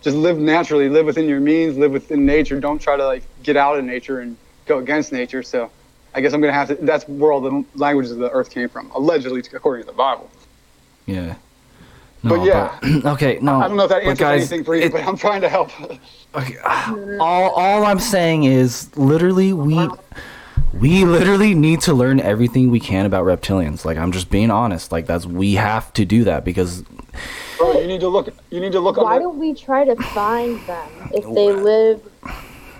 Just 0.00 0.16
live 0.16 0.38
naturally, 0.38 0.88
live 0.88 1.06
within 1.06 1.28
your 1.28 1.40
means, 1.40 1.76
live 1.76 1.90
within 1.90 2.24
nature. 2.24 2.60
Don't 2.60 2.80
try 2.80 2.96
to 2.96 3.04
like 3.04 3.24
get 3.42 3.56
out 3.56 3.76
of 3.76 3.84
nature 3.84 4.20
and 4.20 4.36
go 4.64 4.78
against 4.78 5.12
nature. 5.12 5.42
So, 5.42 5.72
I 6.18 6.20
guess 6.20 6.32
I'm 6.32 6.40
gonna 6.40 6.52
have 6.52 6.66
to. 6.66 6.74
That's 6.74 7.06
where 7.06 7.30
all 7.30 7.40
the 7.40 7.64
languages 7.76 8.10
of 8.10 8.18
the 8.18 8.28
earth 8.32 8.50
came 8.50 8.68
from, 8.68 8.90
allegedly, 8.90 9.40
according 9.54 9.84
to 9.84 9.86
the 9.86 9.96
Bible. 9.96 10.28
yeah. 11.06 11.36
But 12.24 12.42
yeah. 12.42 12.76
but- 12.82 13.04
okay, 13.12 13.38
no. 13.40 13.60
I 13.60 13.68
don't 13.68 13.76
know 13.76 13.84
if 13.84 13.90
that 13.90 14.02
but 14.02 14.08
answers 14.08 14.18
guys, 14.18 14.40
anything 14.40 14.64
for 14.64 14.74
you, 14.74 14.82
it- 14.82 14.92
but 14.92 15.04
I'm 15.06 15.16
trying 15.16 15.42
to 15.42 15.48
help. 15.48 15.70
Okay, 16.34 16.56
all 17.20 17.50
all 17.50 17.84
I'm 17.84 18.00
saying 18.00 18.42
is 18.42 18.94
literally 18.96 19.52
we 19.52 19.88
we 20.74 21.04
literally 21.04 21.54
need 21.54 21.82
to 21.82 21.94
learn 21.94 22.18
everything 22.18 22.72
we 22.72 22.80
can 22.80 23.06
about 23.06 23.24
reptilians. 23.24 23.84
Like 23.84 23.96
I'm 23.96 24.10
just 24.10 24.28
being 24.28 24.50
honest. 24.50 24.90
Like 24.90 25.06
that's 25.06 25.24
we 25.24 25.54
have 25.54 25.92
to 25.92 26.04
do 26.04 26.24
that 26.24 26.44
because 26.44 26.82
Bro, 27.58 27.78
you 27.80 27.86
need 27.86 28.00
to 28.00 28.08
look. 28.08 28.34
You 28.50 28.58
need 28.58 28.72
to 28.72 28.80
look. 28.80 28.96
why 28.96 29.14
on 29.14 29.22
don't 29.22 29.38
we 29.38 29.54
try 29.54 29.84
to 29.84 29.94
find 29.94 30.60
them 30.66 31.10
if 31.12 31.22
they 31.32 31.52
live? 31.52 32.02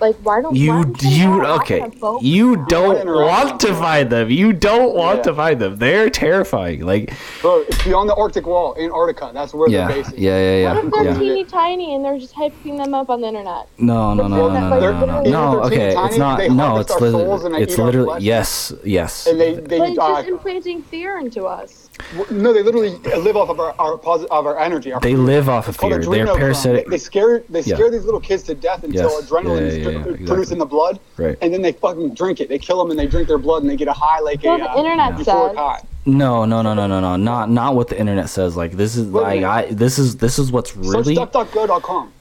Like, 0.00 0.16
why 0.16 0.40
don't 0.40 0.54
why 0.54 0.58
you 0.58 0.84
don't 0.84 1.02
you 1.02 1.44
okay. 1.44 1.80
wanna 1.80 1.92
You 2.22 2.64
don't 2.66 3.06
want 3.06 3.60
to 3.60 3.74
find 3.74 4.10
them. 4.10 4.30
You 4.30 4.52
don't 4.52 4.94
want 4.94 5.18
Yeah. 5.18 5.22
to 5.22 5.34
find 5.34 5.60
them. 5.60 5.76
They're 5.76 6.08
terrifying. 6.10 6.80
Like 6.86 7.10
the, 7.10 7.16
bro, 7.40 7.60
it's 7.68 7.82
beyond 7.84 8.08
the 8.08 8.14
Arctic 8.14 8.46
wall, 8.46 8.76
Antarctica. 8.78 9.30
That's 9.34 9.52
where 9.54 9.68
yeah, 9.68 9.88
they're 9.88 9.96
based. 10.02 10.16
yeah, 10.18 10.30
based. 10.30 10.62
yeah, 10.62 10.74
What 10.74 10.82
yeah, 10.82 10.86
if 10.86 10.92
they're 10.92 11.04
yeah. 11.04 11.18
teeny 11.18 11.44
tiny 11.44 11.94
and 11.94 12.04
they're 12.04 12.18
just 12.18 12.34
hyping 12.34 12.76
them 12.82 12.94
up 12.94 13.10
on 13.10 13.20
the 13.20 13.28
internet? 13.28 13.68
No, 13.78 14.14
no, 14.14 14.28
no, 14.28 14.48
no, 14.48 14.68
no, 14.68 14.78
no, 14.80 15.06
no, 15.06 15.22
no. 15.22 15.30
No, 15.30 15.62
okay. 15.64 15.94
teeny 15.94 16.06
It's 16.06 16.16
not. 16.16 16.48
No, 16.50 16.78
it's 16.78 16.90
our 16.90 16.98
souls 16.98 17.44
and 17.44 17.54
literally. 17.54 17.62
It's 17.62 17.78
literally. 17.78 18.22
Yes, 18.22 18.72
yes. 18.84 19.26
And 19.26 19.40
they, 19.40 19.54
they 19.54 19.78
But 19.78 19.94
just 19.94 20.28
implanting 20.28 20.82
fear 20.82 21.18
into 21.18 21.44
us. 21.44 21.87
No, 22.30 22.52
they 22.52 22.62
literally 22.62 22.90
live 23.18 23.36
off 23.36 23.48
of 23.50 23.60
our, 23.60 23.74
our 23.78 23.96
posi- 23.98 24.26
of 24.30 24.46
our 24.46 24.58
energy. 24.58 24.92
Our 24.92 25.00
They 25.00 25.16
live 25.16 25.48
off 25.48 25.66
of 25.68 25.74
It's 25.74 25.78
called 25.80 25.92
fear. 25.92 26.24
They're 26.26 26.36
parasitic. 26.36 26.84
They, 26.86 26.90
they 26.90 26.98
scare 26.98 27.40
they 27.48 27.60
Yeah. 27.60 27.74
scare 27.76 27.90
these 27.90 28.04
little 28.04 28.20
kids 28.20 28.42
to 28.44 28.54
death 28.54 28.84
until 28.84 29.10
Yes. 29.10 29.30
adrenaline 29.30 29.60
Yeah, 29.60 29.66
is 29.66 29.76
yeah, 29.78 29.84
dr- 29.84 29.94
yeah, 29.94 30.02
produced 30.02 30.20
exactly. 30.30 30.52
in 30.54 30.58
the 30.58 30.66
blood, 30.66 31.00
Right. 31.16 31.38
and 31.42 31.52
then 31.52 31.62
they 31.62 31.72
fucking 31.72 32.14
drink 32.14 32.40
it. 32.40 32.48
They 32.48 32.58
kill 32.58 32.78
them 32.78 32.90
and 32.90 32.98
they 32.98 33.06
drink 33.06 33.28
their 33.28 33.38
blood 33.38 33.62
and 33.62 33.70
they 33.70 33.76
get 33.76 33.88
a 33.88 33.92
high 33.92 34.20
like 34.20 34.42
So 34.42 34.54
a 34.54 34.58
the 34.58 34.70
uh, 34.70 34.76
internet 34.76 35.14
euphoric 35.14 35.24
says. 35.50 35.56
high. 35.56 35.80
No, 36.06 36.44
no, 36.44 36.62
no, 36.62 36.72
no, 36.74 36.86
no, 36.86 37.00
no. 37.00 37.16
Not 37.16 37.50
not 37.50 37.74
what 37.74 37.88
the 37.88 37.98
internet 37.98 38.28
says. 38.30 38.56
Like 38.56 38.72
this 38.72 38.96
is 38.96 39.06
Wait 39.08 39.22
like 39.22 39.34
minute. 39.40 39.48
I. 39.48 39.66
This 39.72 39.98
is 39.98 40.16
this 40.16 40.38
is 40.38 40.50
what's 40.50 40.70
Search 40.72 40.84
really 40.86 41.16
duckduckgo.com. 41.16 42.12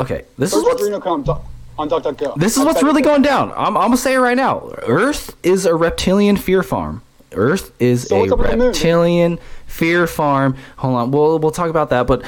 okay. 0.00 0.24
This 0.38 0.52
is 0.52 0.62
Search 0.62 0.64
what's 0.64 0.82
adrenochrome 0.82 1.24
do- 1.24 1.36
on 1.78 1.88
DuckDuckGo. 1.88 2.36
This 2.36 2.52
is 2.52 2.58
I'll 2.58 2.66
what's 2.66 2.82
really 2.82 3.00
going 3.02 3.22
down. 3.22 3.52
I'm, 3.56 3.76
I'm 3.76 3.84
gonna 3.84 3.96
say 3.96 4.14
it 4.14 4.18
right 4.18 4.36
now. 4.36 4.70
Earth 4.86 5.34
is 5.42 5.64
a 5.64 5.74
reptilian 5.74 6.36
fear 6.36 6.62
farm. 6.62 7.02
Earth 7.32 7.72
is 7.80 8.04
So 8.04 8.16
a 8.16 8.20
what's 8.20 8.32
up 8.32 8.38
with 8.38 8.50
the 8.50 8.56
moon? 8.56 8.66
reptilian 8.68 9.38
fear 9.66 10.06
farm. 10.06 10.56
Hold 10.78 10.94
on, 10.96 11.10
we'll 11.10 11.38
we'll 11.38 11.50
talk 11.52 11.70
about 11.70 11.90
that. 11.90 12.06
But 12.06 12.22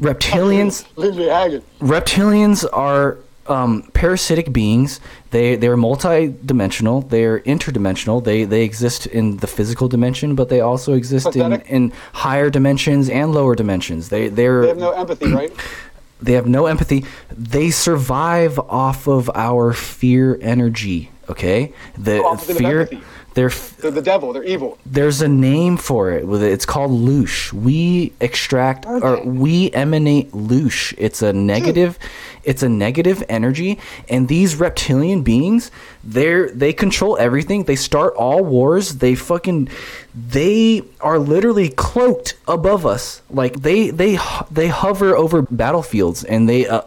reptilians 0.00 0.84
reptilians 1.80 2.64
are 2.72 3.18
um, 3.48 3.90
parasitic 3.92 4.52
beings. 4.52 5.00
They 5.30 5.56
they're 5.56 5.76
multi-dimensional. 5.76 7.02
They're 7.02 7.40
interdimensional. 7.40 8.22
They 8.22 8.44
they 8.44 8.62
exist 8.64 9.06
in 9.06 9.38
the 9.38 9.46
physical 9.46 9.88
dimension, 9.88 10.34
but 10.34 10.48
they 10.48 10.60
also 10.60 10.94
exist 10.94 11.26
in, 11.26 11.32
Pathetic. 11.42 11.68
in 11.68 11.92
higher 12.12 12.50
dimensions 12.50 13.08
and 13.08 13.32
lower 13.34 13.54
dimensions. 13.54 14.08
They 14.10 14.28
they're 14.28 14.62
They 14.62 14.68
have 14.68 14.78
no 14.78 14.92
empathy, 14.92 15.32
right? 15.32 15.52
they 16.22 16.32
have 16.32 16.46
no 16.46 16.66
empathy. 16.66 17.04
They 17.30 17.70
survive 17.70 18.58
off 18.60 19.08
of 19.08 19.30
our 19.34 19.72
fear 19.72 20.38
energy. 20.40 21.10
Okay, 21.28 21.72
the 21.96 22.22
of 22.24 22.42
fear. 22.42 22.88
Empathy. 23.36 23.76
They're 23.80 23.90
They're 23.90 23.90
the 23.90 24.02
devil. 24.02 24.32
They're 24.32 24.44
evil. 24.44 24.78
there's 24.86 25.22
a 25.22 25.28
name 25.28 25.76
for 25.76 26.10
it. 26.12 26.26
With 26.26 26.42
it. 26.42 26.52
It's 26.52 26.66
called 26.66 26.90
loosh. 26.90 27.52
We 27.52 28.12
extract 28.20 28.86
or 28.86 29.22
we 29.24 29.70
emanate 29.72 30.32
loosh. 30.32 30.94
It's 30.98 31.22
a 31.22 31.32
negative. 31.32 31.98
It's 32.44 32.62
a 32.64 32.68
negative 32.68 33.22
energy, 33.28 33.78
and 34.08 34.26
these 34.26 34.56
reptilian 34.56 35.22
beings, 35.22 35.70
they're 36.04 36.50
they 36.50 36.72
control 36.72 37.16
everything. 37.18 37.64
They 37.64 37.76
start 37.76 38.14
all 38.14 38.44
wars. 38.44 38.96
They 38.96 39.14
fucking, 39.14 39.68
they 40.14 40.82
are 41.00 41.18
literally 41.18 41.68
cloaked 41.68 42.34
above 42.48 42.84
us. 42.84 43.22
Like 43.30 43.62
they 43.62 43.90
they 43.90 44.18
they 44.50 44.66
hover 44.68 45.16
over 45.16 45.42
battlefields, 45.42 46.24
and 46.24 46.48
they 46.48 46.66
uh, 46.66 46.82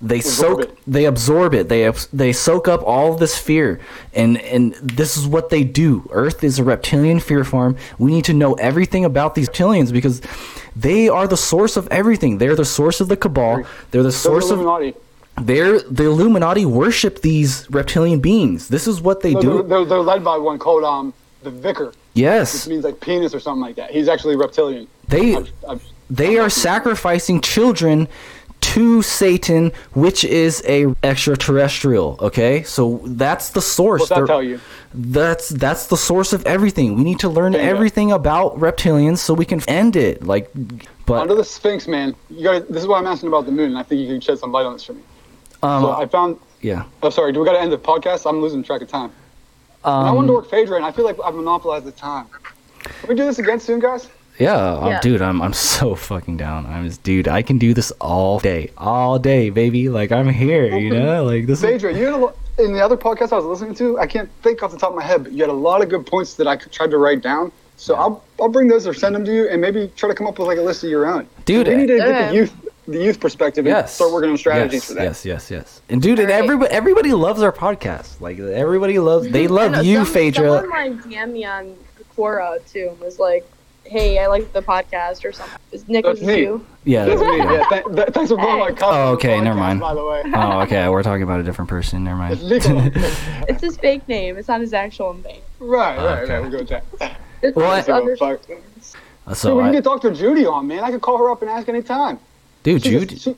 they 0.00 0.18
Absorb 0.18 0.60
soak 0.60 0.60
it. 0.60 0.78
they 0.86 1.04
absorb 1.06 1.54
it. 1.54 1.68
They 1.68 1.90
they 2.12 2.32
soak 2.32 2.68
up 2.68 2.82
all 2.84 3.16
this 3.16 3.36
fear, 3.36 3.80
and 4.14 4.38
and 4.38 4.74
this 4.74 5.16
is 5.16 5.26
what 5.26 5.50
they 5.50 5.64
do. 5.64 6.08
Earth 6.12 6.44
is 6.44 6.58
a 6.60 6.64
reptilian 6.64 7.18
fear 7.18 7.44
farm. 7.44 7.76
We 7.98 8.12
need 8.12 8.24
to 8.26 8.32
know 8.32 8.54
everything 8.54 9.04
about 9.04 9.34
these 9.34 9.48
reptilians 9.48 9.92
because 9.92 10.22
they 10.76 11.08
are 11.08 11.26
the 11.26 11.36
source 11.36 11.76
of 11.76 11.88
everything. 11.88 12.38
They're 12.38 12.56
the 12.56 12.64
source 12.64 13.00
of 13.00 13.08
the 13.08 13.16
cabal. 13.16 13.64
They're 13.90 14.04
the 14.04 14.12
source 14.12 14.50
of. 14.50 14.60
They're 15.40 15.80
the 15.80 16.04
Illuminati 16.04 16.64
worship 16.66 17.20
these 17.22 17.66
reptilian 17.70 18.20
beings. 18.20 18.68
This 18.68 18.86
is 18.86 19.00
what 19.00 19.20
they 19.22 19.32
No, 19.34 19.40
do. 19.40 19.62
they're, 19.62 19.84
they're, 19.84 19.98
led 20.00 20.22
by 20.24 20.36
one 20.38 20.58
called 20.58 20.84
um 20.84 21.12
the 21.42 21.50
Vicar, 21.50 21.92
Yes, 22.14 22.54
which 22.66 22.70
means 22.70 22.84
like 22.84 23.00
penis 23.00 23.34
or 23.34 23.40
something 23.40 23.62
like 23.62 23.76
that. 23.76 23.90
He's 23.90 24.08
actually 24.08 24.36
reptilian. 24.36 24.86
they 25.08 25.36
I've- 25.36 25.50
I've- 25.68 25.84
they 26.10 26.38
are 26.38 26.50
sacrificing 26.50 27.40
children 27.40 28.06
to 28.60 29.02
Satan, 29.02 29.72
which 29.94 30.24
is 30.24 30.62
a 30.68 30.94
extraterrestrial. 31.02 32.16
Okay, 32.20 32.62
so 32.62 33.00
that's 33.04 33.50
the 33.50 33.62
source. 33.62 34.00
What's 34.00 34.08
that 34.10 34.14
They're- 34.16 34.26
tell 34.26 34.42
you? 34.42 34.60
That's 34.94 35.48
that's 35.48 35.86
the 35.86 35.96
source 35.96 36.32
of 36.34 36.44
everything. 36.46 36.94
We 36.96 37.02
need 37.02 37.18
to 37.20 37.28
learn 37.30 37.54
everything 37.54 38.12
about 38.12 38.58
reptilians 38.60 39.18
so 39.18 39.32
we 39.34 39.46
can 39.46 39.62
end 39.66 39.96
it. 39.96 40.24
Like, 40.26 40.50
but 41.06 41.22
Under 41.22 41.34
the 41.34 41.44
Sphinx, 41.44 41.88
man. 41.88 42.14
You 42.30 42.42
got. 42.44 42.68
This 42.68 42.82
is 42.82 42.86
why 42.86 42.98
I'm 42.98 43.06
asking 43.06 43.28
about 43.30 43.46
the 43.46 43.52
moon. 43.52 43.70
and 43.70 43.78
I 43.78 43.82
think 43.82 44.00
you 44.02 44.06
can 44.06 44.20
shed 44.20 44.38
some 44.38 44.52
light 44.52 44.66
on 44.66 44.74
this 44.74 44.84
for 44.84 44.92
me. 44.92 45.00
Um, 45.62 45.82
so 45.82 45.92
I 45.92 46.06
found. 46.06 46.38
yeah. 46.60 46.84
Oh, 47.02 47.10
sorry. 47.10 47.32
Do 47.32 47.40
we 47.40 47.46
got 47.46 47.52
to 47.52 47.60
end 47.60 47.72
the 47.72 47.78
podcast? 47.78 48.28
I'm 48.28 48.40
losing 48.40 48.62
track 48.62 48.82
of 48.82 48.88
time. 48.88 49.10
And 49.84 50.06
I 50.06 50.08
Um, 50.10 50.16
wanted 50.16 50.28
to 50.28 50.32
work 50.34 50.50
Phaedra, 50.50 50.76
and 50.76 50.84
I 50.84 50.92
feel 50.92 51.04
like 51.04 51.16
I've 51.24 51.34
monopolized 51.34 51.84
the 51.86 51.92
time. 51.92 52.26
Can 52.84 53.08
we 53.08 53.14
do 53.14 53.24
this 53.24 53.38
again 53.38 53.58
soon, 53.60 53.80
guys? 53.80 54.08
Yeah, 54.38 54.86
Yeah. 54.88 55.00
dude, 55.00 55.20
I'm 55.22 55.42
I'm 55.42 55.52
so 55.52 55.94
fucking 55.94 56.36
down. 56.36 56.66
I'm 56.66 56.86
just, 56.86 57.02
dude, 57.02 57.28
I 57.28 57.42
can 57.42 57.58
do 57.58 57.74
this 57.74 57.90
all 58.00 58.38
day, 58.40 58.70
all 58.78 59.18
day, 59.18 59.50
baby. 59.50 59.88
Like 59.88 60.10
I'm 60.10 60.28
here, 60.28 60.66
you 60.78 60.90
know. 60.90 61.24
Like 61.24 61.46
this. 61.46 61.58
Is, 61.62 61.64
Phaedra, 61.64 61.94
you 61.94 62.04
had 62.06 62.14
a 62.22 62.62
in 62.62 62.72
the 62.74 62.80
other 62.84 62.96
podcast 62.96 63.32
I 63.32 63.36
was 63.36 63.44
listening 63.44 63.74
to. 63.76 63.98
I 63.98 64.06
can't 64.06 64.28
think 64.42 64.62
off 64.62 64.70
the 64.72 64.78
top 64.78 64.90
of 64.90 64.96
my 64.96 65.02
head, 65.04 65.24
but 65.24 65.32
you 65.32 65.40
had 65.42 65.50
a 65.50 65.52
lot 65.68 65.82
of 65.82 65.88
good 65.88 66.06
points 66.06 66.34
that 66.34 66.46
I 66.46 66.56
tried 66.56 66.90
to 66.90 66.98
write 66.98 67.22
down. 67.22 67.52
So 67.76 67.94
I'll 67.94 68.22
I'll 68.40 68.48
bring 68.48 68.68
those 68.68 68.86
or 68.86 68.94
send 68.94 69.14
them 69.14 69.24
to 69.26 69.32
you, 69.34 69.48
and 69.48 69.60
maybe 69.60 69.90
try 69.96 70.08
to 70.08 70.14
come 70.14 70.26
up 70.26 70.38
with 70.38 70.48
like 70.48 70.58
a 70.58 70.62
list 70.62 70.82
of 70.84 70.90
your 70.90 71.06
own. 71.06 71.26
Dude, 71.44 71.66
we 71.68 71.74
need 71.76 71.88
to 71.88 71.98
get 71.98 72.28
the 72.30 72.34
youth 72.34 72.52
the 72.86 73.02
youth 73.02 73.20
perspective 73.20 73.64
and 73.66 73.72
yes. 73.74 73.94
start 73.94 74.12
working 74.12 74.30
on 74.30 74.36
strategies 74.36 74.74
yes, 74.74 74.84
for 74.88 74.94
that. 74.94 75.04
Yes, 75.04 75.24
yes, 75.24 75.50
yes. 75.50 75.82
And 75.88 76.02
dude, 76.02 76.18
and 76.18 76.30
Alright. 76.30 76.44
everybody 76.44 76.70
everybody 76.72 77.12
loves 77.12 77.42
our 77.42 77.52
podcast. 77.52 78.20
Like 78.20 78.38
everybody 78.38 78.98
loves. 78.98 79.28
They 79.28 79.44
mm-hmm. 79.44 79.54
love 79.54 79.72
know, 79.72 79.80
you, 79.80 80.04
some- 80.04 80.14
Phaedra. 80.14 80.60
Someone 80.62 80.70
like 80.70 80.92
DM 81.04 81.32
me 81.32 81.44
on 81.44 81.76
Quora 82.16 82.58
too 82.70 82.88
and 82.90 83.00
was 83.00 83.18
like, 83.18 83.48
"Hey, 83.84 84.18
I 84.18 84.26
like 84.26 84.52
the 84.52 84.62
podcast" 84.62 85.24
or 85.24 85.32
something. 85.32 85.58
Is 85.70 85.88
Nick 85.88 86.04
That's 86.04 86.20
was 86.20 86.28
it 86.28 86.32
me. 86.34 86.40
you? 86.40 86.66
Yeah. 86.84 87.04
That's 87.04 87.20
me. 87.20 87.36
yeah. 87.38 87.52
Yeah, 87.52 87.68
th- 87.70 87.96
th- 87.96 88.08
thanks 88.08 88.30
for 88.30 88.36
blowing 88.36 88.58
my 88.58 88.68
Hey. 88.70 88.74
cover. 88.74 88.96
Oh, 88.96 89.00
on 89.00 89.06
the 89.06 89.12
okay, 89.18 89.40
never 89.40 89.58
mind. 89.58 89.80
By 89.80 89.94
the 89.94 90.04
way, 90.04 90.22
Oh, 90.34 90.60
okay. 90.62 90.88
We're 90.88 91.02
talking 91.04 91.22
about 91.22 91.38
a 91.40 91.44
different 91.44 91.68
person. 91.70 92.02
Never 92.04 92.16
mind. 92.16 92.38
it's 92.42 93.60
his 93.62 93.76
fake 93.76 94.06
name. 94.08 94.36
It's 94.36 94.48
not 94.48 94.60
his 94.60 94.72
actual 94.72 95.14
name. 95.14 95.40
right, 95.60 95.96
right, 95.96 96.22
Okay. 96.24 96.32
right. 96.32 96.40
We'll 96.40 96.50
go 96.50 96.58
with 96.58 96.68
that. 96.70 96.84
It's 97.42 97.56
Well, 97.56 97.76
his 97.76 97.88
I- 97.88 97.92
other- 97.92 98.16
Fuck. 98.16 98.46
Dude, 98.46 98.58
So, 99.34 99.56
we 99.56 99.62
can 99.62 99.68
I, 99.70 99.72
get 99.74 99.84
Dr. 99.84 100.12
Judy 100.12 100.44
on, 100.46 100.66
man. 100.66 100.82
I 100.82 100.90
could 100.90 101.00
call 101.00 101.16
her 101.18 101.30
up 101.30 101.42
and 101.42 101.50
ask 101.50 101.68
anytime. 101.68 102.18
Dude, 102.62 102.82
Judy. 102.82 103.16
she, 103.16 103.36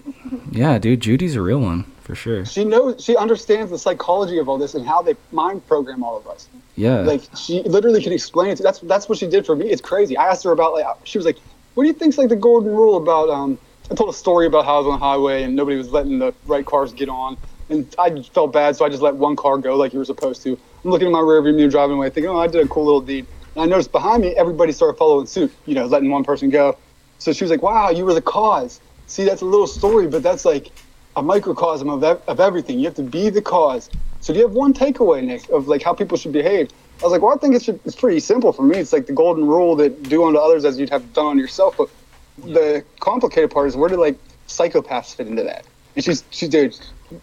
Yeah, 0.50 0.78
dude, 0.78 1.00
Judy's 1.00 1.36
a 1.36 1.42
real 1.42 1.60
one 1.60 1.84
for 2.02 2.14
sure. 2.14 2.44
she 2.44 2.64
knows, 2.64 3.02
she 3.02 3.16
understands 3.16 3.70
the 3.70 3.78
psychology 3.78 4.38
of 4.38 4.48
all 4.48 4.58
this 4.58 4.74
and 4.74 4.86
how 4.86 5.02
they 5.02 5.14
mind 5.32 5.66
program 5.66 6.02
all 6.04 6.16
of 6.16 6.26
us. 6.28 6.48
Yeah. 6.76 7.00
Like 7.00 7.22
she 7.36 7.62
literally 7.62 8.02
can 8.02 8.12
explain 8.12 8.50
it. 8.50 8.56
To, 8.56 8.62
that's 8.62 8.80
that's 8.80 9.08
what 9.08 9.18
she 9.18 9.26
did 9.26 9.46
for 9.46 9.54
me. 9.54 9.70
It's 9.70 9.80
crazy. 9.80 10.16
I 10.16 10.28
asked 10.28 10.44
her 10.44 10.52
about 10.52 10.72
like 10.72 10.86
she 11.04 11.18
was 11.18 11.24
like, 11.24 11.38
"What 11.74 11.84
do 11.84 11.86
you 11.86 11.94
think's 11.94 12.18
like 12.18 12.28
the 12.28 12.36
golden 12.36 12.72
rule 12.72 12.96
about?" 12.96 13.30
Um, 13.30 13.58
I 13.90 13.94
told 13.94 14.10
a 14.10 14.14
story 14.14 14.46
about 14.46 14.64
how 14.64 14.76
I 14.76 14.78
was 14.78 14.86
on 14.86 14.92
the 14.98 15.04
highway 15.04 15.44
and 15.44 15.54
nobody 15.54 15.76
was 15.76 15.92
letting 15.92 16.18
the 16.18 16.34
right 16.46 16.66
cars 16.66 16.92
get 16.92 17.08
on, 17.08 17.36
and 17.68 17.94
I 17.98 18.22
felt 18.22 18.52
bad, 18.52 18.76
so 18.76 18.84
I 18.84 18.88
just 18.88 19.02
let 19.02 19.14
one 19.14 19.36
car 19.36 19.58
go 19.58 19.76
like 19.76 19.92
you 19.92 19.98
were 20.00 20.04
supposed 20.04 20.42
to. 20.42 20.58
I'm 20.84 20.90
looking 20.90 21.06
in 21.06 21.12
my 21.12 21.20
rearview 21.20 21.54
mirror 21.54 21.70
driving 21.70 21.96
away, 21.96 22.10
thinking, 22.10 22.30
"Oh, 22.30 22.38
I 22.38 22.48
did 22.48 22.64
a 22.64 22.68
cool 22.68 22.84
little 22.84 23.00
deed." 23.00 23.26
And 23.54 23.62
I 23.62 23.66
noticed 23.66 23.92
behind 23.92 24.22
me, 24.22 24.34
everybody 24.36 24.72
started 24.72 24.98
following 24.98 25.26
suit. 25.26 25.52
You 25.66 25.74
know, 25.76 25.86
letting 25.86 26.10
one 26.10 26.24
person 26.24 26.50
go. 26.50 26.76
So 27.18 27.32
she 27.32 27.44
was 27.44 27.52
like, 27.52 27.62
"Wow, 27.62 27.90
you 27.90 28.04
were 28.04 28.14
the 28.14 28.22
cause." 28.22 28.80
See, 29.06 29.24
that's 29.24 29.42
a 29.42 29.46
little 29.46 29.66
story, 29.66 30.06
but 30.06 30.22
that's 30.22 30.44
like 30.44 30.70
a 31.16 31.22
microcosm 31.22 31.88
of, 31.88 32.02
ev- 32.02 32.22
of 32.26 32.40
everything. 32.40 32.78
You 32.78 32.86
have 32.86 32.94
to 32.94 33.02
be 33.02 33.30
the 33.30 33.42
cause. 33.42 33.90
So 34.20 34.32
do 34.32 34.38
you 34.40 34.46
have 34.46 34.54
one 34.54 34.72
takeaway, 34.72 35.22
Nick, 35.22 35.48
of 35.50 35.68
like 35.68 35.82
how 35.82 35.92
people 35.92 36.16
should 36.16 36.32
behave? 36.32 36.70
I 37.00 37.02
was 37.04 37.12
like, 37.12 37.22
well, 37.22 37.34
I 37.34 37.36
think 37.38 37.54
it 37.54 37.62
should, 37.62 37.80
it's 37.84 37.96
pretty 37.96 38.20
simple 38.20 38.52
for 38.52 38.62
me. 38.62 38.78
It's 38.78 38.92
like 38.92 39.06
the 39.06 39.12
golden 39.12 39.46
rule 39.46 39.76
that 39.76 40.02
do 40.04 40.24
unto 40.24 40.38
others 40.38 40.64
as 40.64 40.78
you'd 40.78 40.90
have 40.90 41.12
done 41.12 41.26
on 41.26 41.38
yourself. 41.38 41.76
But 41.76 41.90
the 42.38 42.84
complicated 43.00 43.50
part 43.50 43.68
is 43.68 43.76
where 43.76 43.88
do 43.88 43.96
like 43.96 44.16
psychopaths 44.48 45.14
fit 45.14 45.26
into 45.26 45.42
that? 45.42 45.64
And 45.96 46.04
she's 46.04 46.24
she 46.30 46.48
dude, 46.48 46.76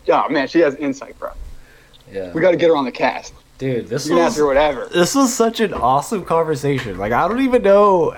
oh 0.09 0.29
man, 0.29 0.47
she 0.47 0.59
has 0.59 0.75
insight, 0.75 1.17
bro. 1.19 1.31
yeah. 2.11 2.31
We 2.33 2.41
got 2.41 2.51
to 2.51 2.57
get 2.57 2.67
her 2.69 2.75
on 2.77 2.85
the 2.85 2.91
cast. 2.91 3.33
Dude, 3.61 3.89
this 3.89 4.07
You 4.09 4.17
ask 4.19 4.43
whatever. 4.43 4.87
this 4.91 5.13
was 5.13 5.31
such 5.31 5.59
an 5.59 5.71
awesome 5.71 6.25
conversation. 6.25 6.97
Like 6.97 7.11
I 7.11 7.27
don't 7.27 7.41
even 7.41 7.61
know 7.61 8.15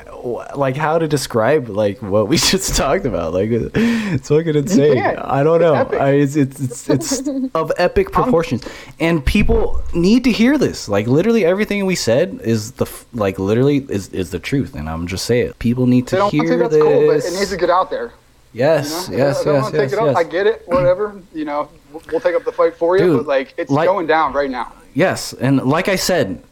like 0.55 0.77
how 0.77 0.97
to 0.97 1.05
describe 1.05 1.67
like 1.67 2.01
what 2.01 2.29
we 2.29 2.37
just 2.53 2.77
talked 2.77 3.05
about. 3.05 3.33
Like 3.33 3.49
it's 3.51 4.29
fucking 4.29 4.55
insane. 4.55 4.97
I 4.99 5.43
don't 5.43 5.59
know. 5.59 5.73
epic. 5.73 5.99
I, 5.99 6.11
it's, 6.11 6.37
it's 6.37 6.61
it's 6.87 6.89
it's 7.19 7.29
of 7.55 7.73
epic 7.77 8.07
um, 8.15 8.23
proportions, 8.23 8.63
and 9.01 9.25
people 9.25 9.83
need 9.93 10.23
to 10.23 10.31
hear 10.31 10.57
this. 10.57 10.87
Like 10.87 11.07
literally 11.07 11.43
everything 11.43 11.85
we 11.85 11.95
said 11.95 12.39
is 12.41 12.71
the 12.71 12.85
like 13.13 13.37
literally 13.37 13.85
is 13.89 14.07
is 14.13 14.31
the 14.31 14.39
truth, 14.39 14.75
and 14.75 14.87
I'm 14.89 15.07
just 15.07 15.25
saying 15.25 15.53
people 15.59 15.87
need 15.87 16.07
to 16.07 16.29
hear 16.29 16.57
that's 16.57 16.71
this. 16.73 16.81
cool, 16.81 17.07
but 17.07 17.17
it 17.17 17.33
needs 17.37 17.49
to 17.49 17.57
get 17.57 17.69
out 17.69 17.89
there. 17.89 18.13
yes, 18.53 19.09
You 19.11 19.17
know? 19.17 19.25
yes, 19.25 19.43
don't 19.43 19.55
yes, 19.55 19.73
yes, 19.73 19.91
take 19.91 19.99
it 19.99 20.15
I 20.15 20.23
get 20.23 20.47
it, 20.47 20.63
whatever. 20.67 21.21
You 21.33 21.43
know, 21.43 21.67
we'll 21.91 22.01
we'll 22.11 22.21
take 22.21 22.33
up 22.35 22.45
the 22.45 22.53
fight 22.53 22.75
for 22.77 22.97
you, 22.97 23.03
Dude, 23.07 23.17
but 23.17 23.27
like 23.27 23.53
it's 23.57 23.69
like- 23.69 23.89
going 23.89 24.07
down 24.07 24.31
right 24.31 24.49
now. 24.49 24.71
Yes, 24.93 25.33
and 25.33 25.63
like 25.63 25.87
I 25.87 25.95
said, 25.95 26.43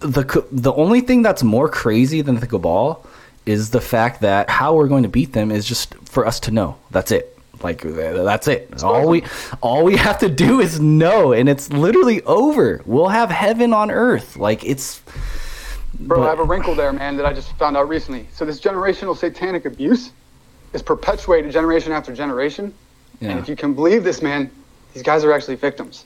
the 0.00 0.44
the 0.50 0.72
only 0.72 1.00
thing 1.00 1.22
that's 1.22 1.42
more 1.42 1.68
crazy 1.68 2.22
than 2.22 2.36
the 2.36 2.46
cabal 2.46 3.06
is 3.44 3.70
the 3.70 3.80
fact 3.80 4.20
that 4.22 4.50
how 4.50 4.74
we're 4.74 4.88
going 4.88 5.04
to 5.04 5.08
beat 5.08 5.32
them 5.32 5.50
is 5.50 5.64
just 5.66 5.94
for 6.04 6.26
us 6.26 6.40
to 6.40 6.50
know. 6.50 6.76
That's 6.90 7.12
it. 7.12 7.36
Like 7.62 7.82
that's 7.82 8.48
it. 8.48 8.82
All 8.82 9.08
we 9.08 9.24
all 9.62 9.84
we 9.84 9.96
have 9.96 10.18
to 10.18 10.28
do 10.28 10.60
is 10.60 10.78
know, 10.80 11.32
and 11.32 11.48
it's 11.48 11.72
literally 11.72 12.22
over. 12.22 12.82
We'll 12.84 13.08
have 13.08 13.30
heaven 13.30 13.72
on 13.72 13.90
earth. 13.90 14.36
Like 14.36 14.64
it's. 14.64 15.00
Bro, 16.00 16.18
but- 16.18 16.26
I 16.26 16.30
have 16.30 16.40
a 16.40 16.44
wrinkle 16.44 16.74
there, 16.74 16.92
man, 16.92 17.16
that 17.16 17.24
I 17.24 17.32
just 17.32 17.52
found 17.56 17.76
out 17.76 17.88
recently. 17.88 18.26
So 18.32 18.44
this 18.44 18.60
generational 18.60 19.16
satanic 19.16 19.64
abuse 19.64 20.12
is 20.74 20.82
perpetuated 20.82 21.50
generation 21.50 21.92
after 21.92 22.14
generation. 22.14 22.74
Yeah. 23.20 23.30
And 23.30 23.38
if 23.40 23.48
you 23.48 23.56
can 23.56 23.72
believe 23.72 24.04
this, 24.04 24.20
man, 24.20 24.50
these 24.92 25.02
guys 25.02 25.24
are 25.24 25.32
actually 25.32 25.56
victims. 25.56 26.04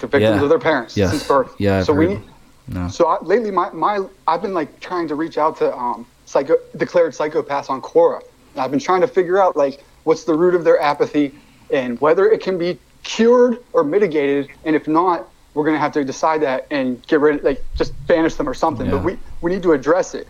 They're 0.00 0.08
victims 0.08 0.22
Yeah. 0.38 0.42
of 0.42 0.48
their 0.48 0.58
parents 0.58 0.96
Yes. 0.96 1.10
since 1.10 1.26
birth. 1.26 1.54
Yeah, 1.58 1.78
I've 1.78 1.84
so 1.86 1.92
we 1.92 2.06
heard. 2.06 2.18
need, 2.20 2.22
No. 2.68 2.88
so 2.88 3.06
I, 3.06 3.22
lately, 3.22 3.50
my, 3.50 3.70
my 3.72 4.00
I've 4.26 4.42
been 4.42 4.54
like 4.54 4.80
trying 4.80 5.08
to 5.08 5.14
reach 5.14 5.38
out 5.38 5.56
to 5.58 5.76
um, 5.76 6.06
psycho 6.26 6.56
declared 6.76 7.12
psychopaths 7.12 7.70
on 7.70 7.80
Quora. 7.82 8.20
And 8.54 8.62
I've 8.62 8.70
been 8.70 8.80
trying 8.80 9.00
to 9.02 9.08
figure 9.08 9.42
out 9.42 9.56
like 9.56 9.82
what's 10.04 10.24
the 10.24 10.34
root 10.34 10.54
of 10.54 10.64
their 10.64 10.80
apathy 10.80 11.34
and 11.72 12.00
whether 12.00 12.30
it 12.30 12.40
can 12.42 12.58
be 12.58 12.78
cured 13.02 13.58
or 13.72 13.84
mitigated. 13.84 14.48
And 14.64 14.74
if 14.76 14.86
not, 14.88 15.28
we're 15.54 15.64
gonna 15.64 15.78
have 15.78 15.92
to 15.92 16.04
decide 16.04 16.42
that 16.42 16.66
and 16.70 17.04
get 17.06 17.20
rid 17.20 17.36
of 17.36 17.44
like 17.44 17.64
just 17.76 17.92
banish 18.06 18.34
them 18.36 18.48
or 18.48 18.54
something. 18.54 18.86
Yeah. 18.86 18.92
But 18.92 19.04
we 19.04 19.18
we 19.40 19.50
need 19.52 19.62
to 19.64 19.72
address 19.72 20.14
it. 20.14 20.26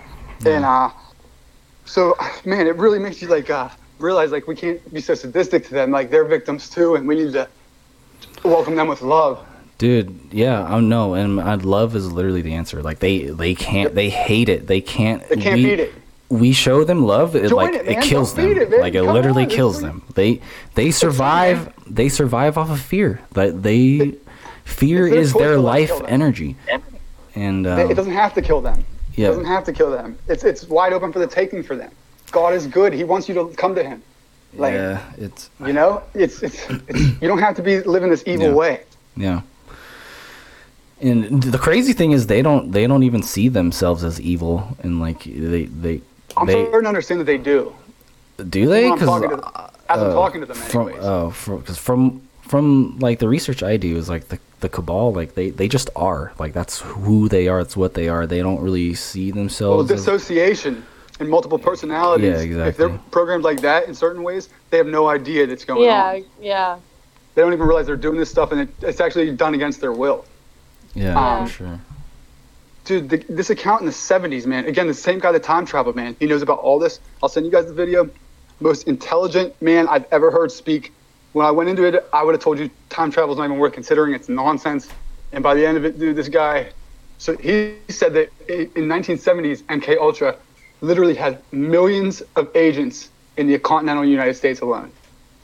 And 0.47 0.64
uh, 0.64 0.90
so 1.85 2.16
man, 2.44 2.66
it 2.66 2.77
really 2.77 2.98
makes 2.98 3.20
you 3.20 3.28
like 3.28 3.51
uh, 3.51 3.68
realize 3.98 4.32
like 4.32 4.47
we 4.47 4.55
can't 4.56 4.81
be 4.94 5.01
so 5.01 5.14
sadistic 5.14 5.64
to 5.68 5.74
them. 5.74 5.90
Like 5.90 6.10
they're 6.10 6.24
victims 6.24 6.70
too, 6.70 6.94
and 6.94 7.06
we 7.06 7.16
need 7.16 7.32
to 7.35 7.48
welcome 8.44 8.76
them 8.76 8.88
with 8.88 9.02
love. 9.02 9.46
Dude, 9.78 10.18
yeah, 10.30 10.62
I 10.62 10.78
know, 10.80 11.14
and 11.14 11.40
I 11.40 11.54
love 11.54 11.96
is 11.96 12.12
literally 12.12 12.42
the 12.42 12.54
answer. 12.54 12.82
Like 12.82 12.98
they, 12.98 13.20
they 13.26 13.54
can't, 13.54 13.94
they 13.94 14.10
hate 14.10 14.48
it. 14.50 14.66
They 14.66 14.80
can't. 14.82 15.26
They 15.28 15.36
can't 15.36 15.56
we, 15.56 15.64
beat 15.64 15.80
it. 15.80 15.94
We 16.28 16.52
show 16.52 16.84
them 16.84 17.04
love. 17.06 17.34
It, 17.34 17.48
Join 17.48 17.72
like 17.72 17.80
it, 17.80 17.88
it, 17.88 18.02
kills 18.02 18.34
Don't 18.34 18.54
them. 18.54 18.72
it, 18.72 18.80
like 18.80 18.94
it 18.94 19.04
Come 19.04 19.14
literally 19.14 19.44
on, 19.44 19.48
kills 19.50 19.80
them. 19.80 20.02
They 20.14 20.40
they 20.74 20.90
survive. 20.90 21.72
They 21.86 22.08
survive 22.08 22.58
off 22.58 22.70
of 22.70 22.80
fear. 22.80 23.20
That 23.32 23.62
they 23.62 24.16
fear 24.64 25.08
their 25.08 25.18
is 25.18 25.32
their 25.32 25.58
life 25.58 25.90
energy. 26.06 26.56
And 27.34 27.66
um, 27.66 27.90
it 27.90 27.94
doesn't 27.94 28.12
have 28.12 28.34
to 28.34 28.42
kill 28.42 28.60
them. 28.60 28.84
yeah. 29.14 29.26
It 29.26 29.30
doesn't 29.30 29.44
have 29.46 29.64
to 29.64 29.72
kill 29.72 29.90
them. 29.90 30.18
It's 30.28 30.44
it's 30.44 30.68
wide 30.68 30.92
open 30.92 31.12
for 31.12 31.20
the 31.20 31.26
taking 31.26 31.62
for 31.62 31.74
them. 31.74 31.90
God 32.30 32.54
is 32.54 32.66
good. 32.66 32.92
He 32.92 33.02
wants 33.02 33.28
you 33.28 33.34
to 33.34 33.48
come 33.56 33.74
to 33.74 33.82
Him. 33.82 34.02
Like 34.55 34.74
yeah, 34.74 35.01
it's 35.16 35.48
you 35.64 35.72
know, 35.72 36.02
it's, 36.14 36.43
it's 36.43 36.66
it's 36.89 37.01
you 37.22 37.28
don't 37.28 37.39
have 37.39 37.55
to 37.56 37.62
be 37.62 37.81
living 37.82 38.10
this 38.10 38.24
evil 38.27 38.48
Yeah. 38.48 38.55
way. 38.55 38.81
yeah. 39.16 39.40
And 41.01 41.43
the 41.43 41.56
crazy 41.59 41.93
thing 41.94 42.12
is, 42.12 42.27
they 42.27 42.43
don't 42.43 42.72
they 42.72 42.86
don't 42.86 43.05
even 43.05 43.22
see 43.22 43.48
themselves 43.48 44.05
as 44.05 44.20
evil, 44.20 44.77
and 44.82 45.01
like 45.01 45.24
they 45.24 45.64
they 45.64 46.02
I'm 46.36 46.47
they 46.47 46.52
starting 46.64 46.82
to 46.82 46.89
understand 46.89 47.20
that 47.20 47.24
they 47.24 47.39
do. 47.39 47.72
do 48.48 48.66
they 48.66 48.86
I'm 48.90 48.98
talking 48.98 49.31
because 49.31 49.40
to, 49.40 49.59
uh, 49.60 49.70
as 49.89 50.01
I'm 50.02 50.10
uh, 50.10 50.14
talking 50.14 50.40
to 50.43 50.47
them, 50.47 50.56
from 50.56 50.89
anyways. 50.89 51.05
oh 51.05 51.32
because 51.59 51.78
from 51.78 52.20
from 52.43 52.98
like 52.98 53.18
the 53.18 53.28
research 53.28 53.62
I 53.62 53.77
do 53.78 53.97
is 53.97 54.09
like 54.10 54.28
the 54.28 54.39
the 54.60 54.68
cabal 54.68 55.14
like 55.14 55.35
they 55.36 55.48
they 55.51 55.68
just 55.68 55.89
are 55.97 56.32
like 56.39 56.52
that's 56.52 56.81
who 56.81 57.28
they 57.31 57.48
are 57.48 57.60
it's 57.60 57.77
what 57.78 57.94
they 57.94 58.09
are 58.10 58.27
they 58.27 58.40
don't 58.43 58.60
really 58.60 58.93
see 58.94 59.32
well, 59.32 59.39
themselves 59.40 59.90
as- 59.90 60.01
dissociation 60.01 60.85
and 61.20 61.28
multiple 61.28 61.59
personalities. 61.59 62.47
Yeah, 62.47 62.66
If 62.66 62.76
they're 62.76 62.88
programmed 63.10 63.44
like 63.44 63.60
that 63.60 63.86
in 63.86 63.94
certain 63.94 64.22
ways, 64.22 64.48
they 64.70 64.78
have 64.78 64.86
no 64.86 65.06
idea 65.09 65.47
that's 65.47 65.64
going 65.64 65.84
Yeah, 65.84 66.05
on. 66.09 66.16
yeah. 66.16 66.22
Yeah. 66.40 66.78
They 67.34 67.42
don't 67.42 67.52
even 67.52 67.66
realize 67.66 67.86
they're 67.86 67.97
doing 67.97 68.18
this 68.18 68.30
stuff, 68.30 68.51
and 68.52 68.62
it, 68.62 68.68
it's 68.82 69.01
actually 69.01 69.30
done 69.36 69.55
against 69.55 69.80
their 69.80 69.92
will. 69.92 70.24
yeah 70.94 71.14
Um, 71.38 71.47
for 71.47 71.52
sure 71.52 71.80
Dude, 72.86 73.09
the, 73.10 73.18
this 73.28 73.51
account 73.51 73.82
in 73.82 73.86
the 73.86 73.92
70s, 73.92 74.47
man. 74.47 74.64
Again, 74.64 74.88
the 74.88 74.94
same 74.94 75.20
guy 75.20 75.30
that 75.30 75.42
time 75.44 75.64
traveled, 75.64 75.94
man. 75.94 76.16
He 76.18 76.26
knows 76.26 76.42
about 76.42 76.59
all 76.59 76.78
this. 76.78 76.98
I'll 77.22 77.28
send 77.28 77.47
you 77.47 77.52
guys 77.52 77.66
the 77.66 77.74
video. 77.74 78.09
Most 78.59 78.88
intelligent 78.88 79.55
man 79.62 79.86
I've 79.86 80.06
ever 80.10 80.30
heard 80.30 80.51
speak. 80.51 80.92
When 81.32 81.47
I 81.47 81.51
went 81.52 81.68
into 81.70 81.84
it, 81.84 82.05
I 82.12 82.24
would 82.24 82.34
have 82.34 82.42
told 82.42 82.59
you 82.59 82.68
time 82.88 83.10
travel's 83.12 83.38
not 83.38 83.44
even 83.44 83.59
worth 83.59 83.74
considering. 83.74 84.12
It's 84.14 84.28
nonsense. 84.28 84.88
And 85.32 85.42
by 85.44 85.55
the 85.55 85.64
end 85.64 85.76
of 85.76 85.84
it, 85.84 86.01
dude, 86.01 86.16
this 86.16 86.28
guy. 86.28 86.70
So 87.18 87.36
he 87.36 87.76
said 87.90 88.14
that 88.14 88.30
in, 88.48 88.62
in 88.74 88.88
1970s, 88.88 89.62
MK 89.64 89.98
Ultra 89.98 90.36
literally 90.81 91.15
had 91.15 91.43
millions 91.52 92.23
of 92.36 92.55
agents 92.57 93.11
in 93.36 93.47
the 93.47 93.59
continental 93.59 94.05
United 94.05 94.35
States 94.35 94.61
alone. 94.61 94.90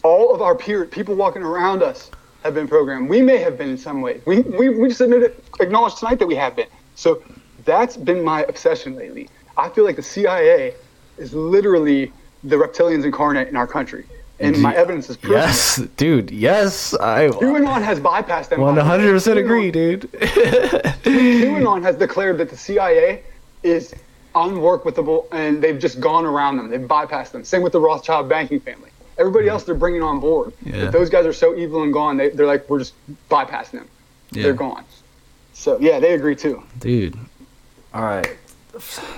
All 0.03 0.35
of 0.35 0.43
our 0.43 0.55
peers, 0.55 0.89
people 0.91 1.15
walking 1.15 1.43
around 1.43 1.83
us, 1.83 2.11
have 2.43 2.55
been 2.55 2.69
programmed. 2.69 3.09
We 3.09 3.23
may 3.23 3.39
have 3.39 3.59
been 3.59 3.71
in 3.71 3.79
some 3.79 4.01
way. 4.01 4.21
We, 4.25 4.41
we, 4.41 4.69
we 4.69 4.89
just 4.89 5.01
admitted, 5.01 5.37
acknowledged 5.61 5.99
tonight 5.99 6.19
that 6.21 6.27
we 6.27 6.37
have 6.37 6.55
been. 6.55 6.69
So 6.95 7.23
that's 7.65 7.97
been 7.97 8.23
my 8.23 8.45
obsession 8.45 8.95
lately. 8.95 9.29
I 9.57 9.69
feel 9.69 9.85
like 9.85 9.97
the 9.97 10.03
CIA 10.03 10.75
is 11.19 11.35
literally 11.35 12.13
the 12.45 12.57
reptilians 12.57 13.05
incarnate 13.05 13.49
in 13.49 13.57
our 13.57 13.67
country. 13.67 14.07
And 14.39 14.61
my 14.61 14.75
evidence 14.75 15.09
is 15.09 15.17
proving 15.17 15.39
yes 15.39 15.77
dude 15.97 16.31
yes 16.31 16.93
I. 16.93 17.29
QAnon 17.29 17.83
has 17.83 17.99
bypassed 17.99 18.51
them. 18.51 18.61
100% 18.61 19.37
agree 19.39 19.71
dude 19.71 20.03
QAnon 20.13 21.83
has 21.83 21.97
declared 21.97 22.37
that 22.37 22.51
the 22.51 22.57
CIA 22.57 23.23
is 23.63 23.95
unworkable 24.37 25.27
and 25.33 25.61
they've 25.63 25.79
just 25.79 25.99
gone 26.01 26.25
around 26.25 26.59
them. 26.59 26.69
They've 26.71 26.81
bypassed 26.81 27.33
them. 27.33 27.43
Same 27.45 27.63
with 27.63 27.73
the 27.73 27.81
Rothschild 27.81 28.29
banking 28.29 28.61
family. 28.61 28.91
Everybody 29.19 29.49
else 29.49 29.65
they're 29.65 29.75
bringing 29.75 30.03
on 30.03 30.21
board. 30.21 30.53
Yeah. 30.63 30.85
But 30.85 30.93
those 30.93 31.09
guys 31.11 31.25
are 31.27 31.33
so 31.33 31.57
evil 31.57 31.83
and 31.83 31.93
gone. 31.93 32.17
They, 32.19 32.29
they're 32.29 32.47
like, 32.47 32.69
we're 32.69 32.81
just 32.81 32.95
bypassing 33.31 33.73
them. 33.73 33.89
Yeah. 34.31 34.43
They're 34.45 34.53
gone. 34.55 34.85
So 35.55 35.79
yeah, 35.81 35.99
they 35.99 36.13
agree 36.15 36.37
too. 36.37 36.63
dude 36.79 37.17
all 37.95 38.03
right 38.03 38.37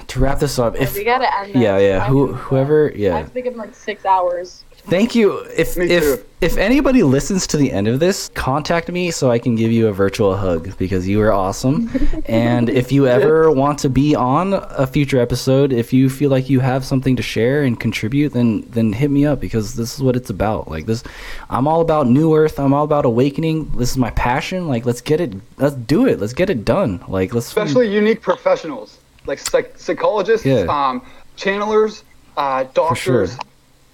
to 0.06 0.20
wrap 0.20 0.38
this 0.38 0.56
up 0.56 0.76
if 0.76 0.94
we 0.94 1.02
gotta 1.02 1.28
end. 1.40 1.52
This. 1.52 1.60
yeah 1.62 1.78
yeah 1.78 2.04
I 2.04 2.06
who 2.06 2.28
can- 2.28 2.36
whoever 2.36 2.92
I 2.94 2.96
yeah 2.96 3.16
have 3.16 3.26
to 3.26 3.32
think 3.32 3.46
of 3.46 3.56
like 3.56 3.74
six 3.74 4.04
hours. 4.04 4.62
Thank 4.88 5.14
you. 5.14 5.38
If 5.56 5.76
Me 5.76 5.86
if 5.90 6.02
too. 6.02 6.24
if 6.40 6.56
anybody 6.56 7.02
listens 7.02 7.46
to 7.48 7.56
the 7.56 7.70
end 7.72 7.88
of 7.88 8.00
this, 8.00 8.30
contact 8.34 8.88
me 8.88 9.10
so 9.10 9.30
I 9.30 9.38
can 9.38 9.54
give 9.54 9.70
you 9.70 9.88
a 9.88 9.92
virtual 9.92 10.36
hug 10.36 10.76
because 10.78 11.06
you 11.06 11.20
are 11.20 11.32
awesome. 11.32 11.90
and 12.26 12.70
if 12.70 12.90
you 12.90 13.06
ever 13.06 13.50
want 13.50 13.78
to 13.80 13.90
be 13.90 14.14
on 14.14 14.54
a 14.54 14.86
future 14.86 15.20
episode, 15.20 15.72
if 15.72 15.92
you 15.92 16.08
feel 16.08 16.30
like 16.30 16.48
you 16.48 16.60
have 16.60 16.84
something 16.84 17.16
to 17.16 17.22
share 17.22 17.64
and 17.64 17.78
contribute, 17.78 18.32
then 18.32 18.62
then 18.70 18.92
hit 18.92 19.10
me 19.10 19.26
up 19.26 19.40
because 19.40 19.74
this 19.74 19.94
is 19.94 20.02
what 20.02 20.16
it's 20.16 20.30
about. 20.30 20.68
Like 20.68 20.86
this, 20.86 21.02
I'm 21.50 21.68
all 21.68 21.80
about 21.82 22.06
New 22.06 22.34
Earth. 22.34 22.58
I'm 22.58 22.72
all 22.72 22.84
about 22.84 23.04
awakening. 23.04 23.70
This 23.76 23.90
is 23.90 23.98
my 23.98 24.10
passion. 24.12 24.68
Like 24.68 24.86
let's 24.86 25.00
get 25.02 25.20
it. 25.20 25.34
Let's 25.58 25.74
do 25.76 26.06
it. 26.06 26.18
Let's 26.18 26.32
get 26.34 26.48
it 26.50 26.64
done. 26.64 27.04
Like 27.08 27.34
let's. 27.34 27.46
Especially 27.48 27.92
unique 27.92 28.22
professionals 28.22 28.98
like 29.26 29.38
psych- 29.38 29.76
psychologists, 29.78 30.46
Yeah. 30.46 30.64
um, 30.70 31.02
channelers, 31.36 32.02
uh, 32.36 32.64
doctors. 32.74 32.98
sure. 32.98 33.28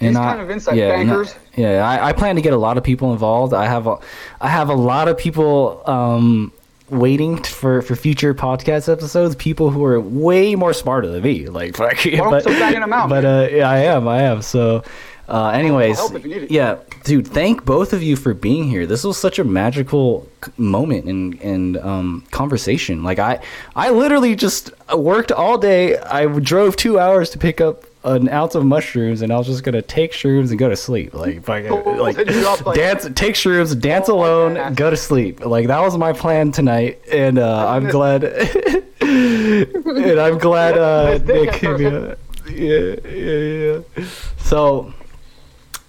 These 0.09 0.17
I- 0.17 0.25
kind 0.25 0.41
of 0.41 0.51
insight 0.51 0.79
and 0.79 1.11
I- 1.11 1.25
yeah, 1.57 1.89
I, 1.89 2.09
I 2.09 2.13
plan 2.13 2.35
to 2.37 2.43
get 2.43 2.53
a 2.53 2.57
lot 2.59 2.77
of 2.79 2.85
people 2.85 3.13
involved. 3.13 3.55
I 3.55 3.67
have 3.67 3.87
a, 3.87 3.99
I 4.41 4.49
have 4.49 4.69
a 4.69 4.75
lot 4.75 5.09
of 5.09 5.17
people 5.17 5.83
um, 5.89 6.53
waiting 6.91 7.43
for, 7.43 7.81
for 7.83 7.95
future 7.97 8.35
podcast 8.35 8.93
episodes. 8.93 9.37
People 9.37 9.71
who 9.71 9.85
are 9.85 10.01
way 10.01 10.55
more 10.57 10.73
smarter 10.73 11.09
than 11.09 11.23
me. 11.23 11.47
Like, 11.47 11.77
but, 11.79 11.97
don't 12.03 12.41
start 12.41 12.45
banging 12.59 12.81
them 12.81 12.93
out, 12.93 13.09
But 13.09 13.25
uh, 13.25 13.49
yeah, 13.51 13.71
I 13.71 13.79
am. 13.79 14.09
I 14.09 14.23
am. 14.23 14.43
So, 14.43 14.83
uh, 15.29 15.49
anyways, 15.51 15.97
help 15.97 16.15
if 16.17 16.25
you 16.25 16.31
need 16.35 16.43
it. 16.45 16.51
yeah, 16.51 16.79
dude. 17.05 17.27
Thank 17.27 17.65
both 17.65 17.93
of 17.93 18.03
you 18.03 18.17
for 18.17 18.35
being 18.35 18.65
here. 18.69 18.85
This 18.85 19.05
was 19.05 19.17
such 19.17 19.39
a 19.39 19.45
magical 19.45 20.29
moment 20.59 21.07
and 21.07 21.41
and 21.41 21.77
um, 21.79 22.25
conversation. 22.31 23.03
Like 23.03 23.19
I, 23.19 23.41
I 23.75 23.91
literally 23.91 24.35
just 24.37 24.71
worked 24.95 25.33
all 25.33 25.57
day. 25.57 25.97
I 25.99 26.27
drove 26.27 26.77
two 26.77 26.99
hours 26.99 27.31
to 27.31 27.39
pick 27.39 27.61
up 27.61 27.85
an 28.05 28.29
ounce 28.29 28.55
of 28.55 28.65
mushrooms, 28.65 29.23
and 29.23 29.33
I 29.33 29.39
was 29.39 29.47
just 29.47 29.63
gonna 29.65 29.83
take 29.83 30.13
shrooms 30.13 30.51
and 30.51 30.59
go 30.59 30.69
to 30.69 30.77
sleep. 30.77 31.15
Like, 31.15 31.43
fucking, 31.43 31.71
like 31.99 32.17
Hit 32.17 32.31
you 32.31 32.47
up, 32.49 32.65
like- 32.67 32.77
dance, 32.77 33.09
take 33.15 33.35
shrooms, 33.35 33.79
dance 33.81 34.09
Oh 34.09 34.17
alone, 34.17 34.75
go 34.75 34.91
to 34.91 34.97
sleep. 34.97 35.45
Like 35.45 35.67
that 35.69 35.81
was 35.81 35.97
my 35.97 36.13
plan 36.13 36.53
tonight, 36.53 37.01
and 37.11 37.39
uh, 37.39 37.69
I'm 37.69 37.89
glad. 37.89 38.25
and 39.01 40.21
I'm 40.21 40.39
glad 40.39 40.79
uh, 40.79 41.19
Nick 41.25 41.55
hit 41.57 41.79
me 41.79 41.87
Emerson. 41.87 42.11
up. 42.13 42.19
Yeah, 42.51 42.95
yeah, 43.11 43.81
yeah. 43.97 44.05
So, 44.39 44.93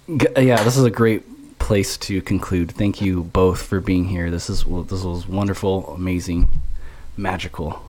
yeah, 0.08 0.62
this 0.64 0.76
is 0.76 0.84
a 0.84 0.90
great 0.90 1.58
place 1.58 1.96
to 1.98 2.22
conclude. 2.22 2.70
Thank 2.72 3.00
you 3.02 3.24
both 3.24 3.60
for 3.62 3.80
being 3.80 4.04
here. 4.06 4.30
This 4.30 4.48
is 4.48 4.64
this 4.64 5.02
was 5.04 5.26
wonderful, 5.28 5.94
amazing, 5.94 6.48
magical. 7.16 7.82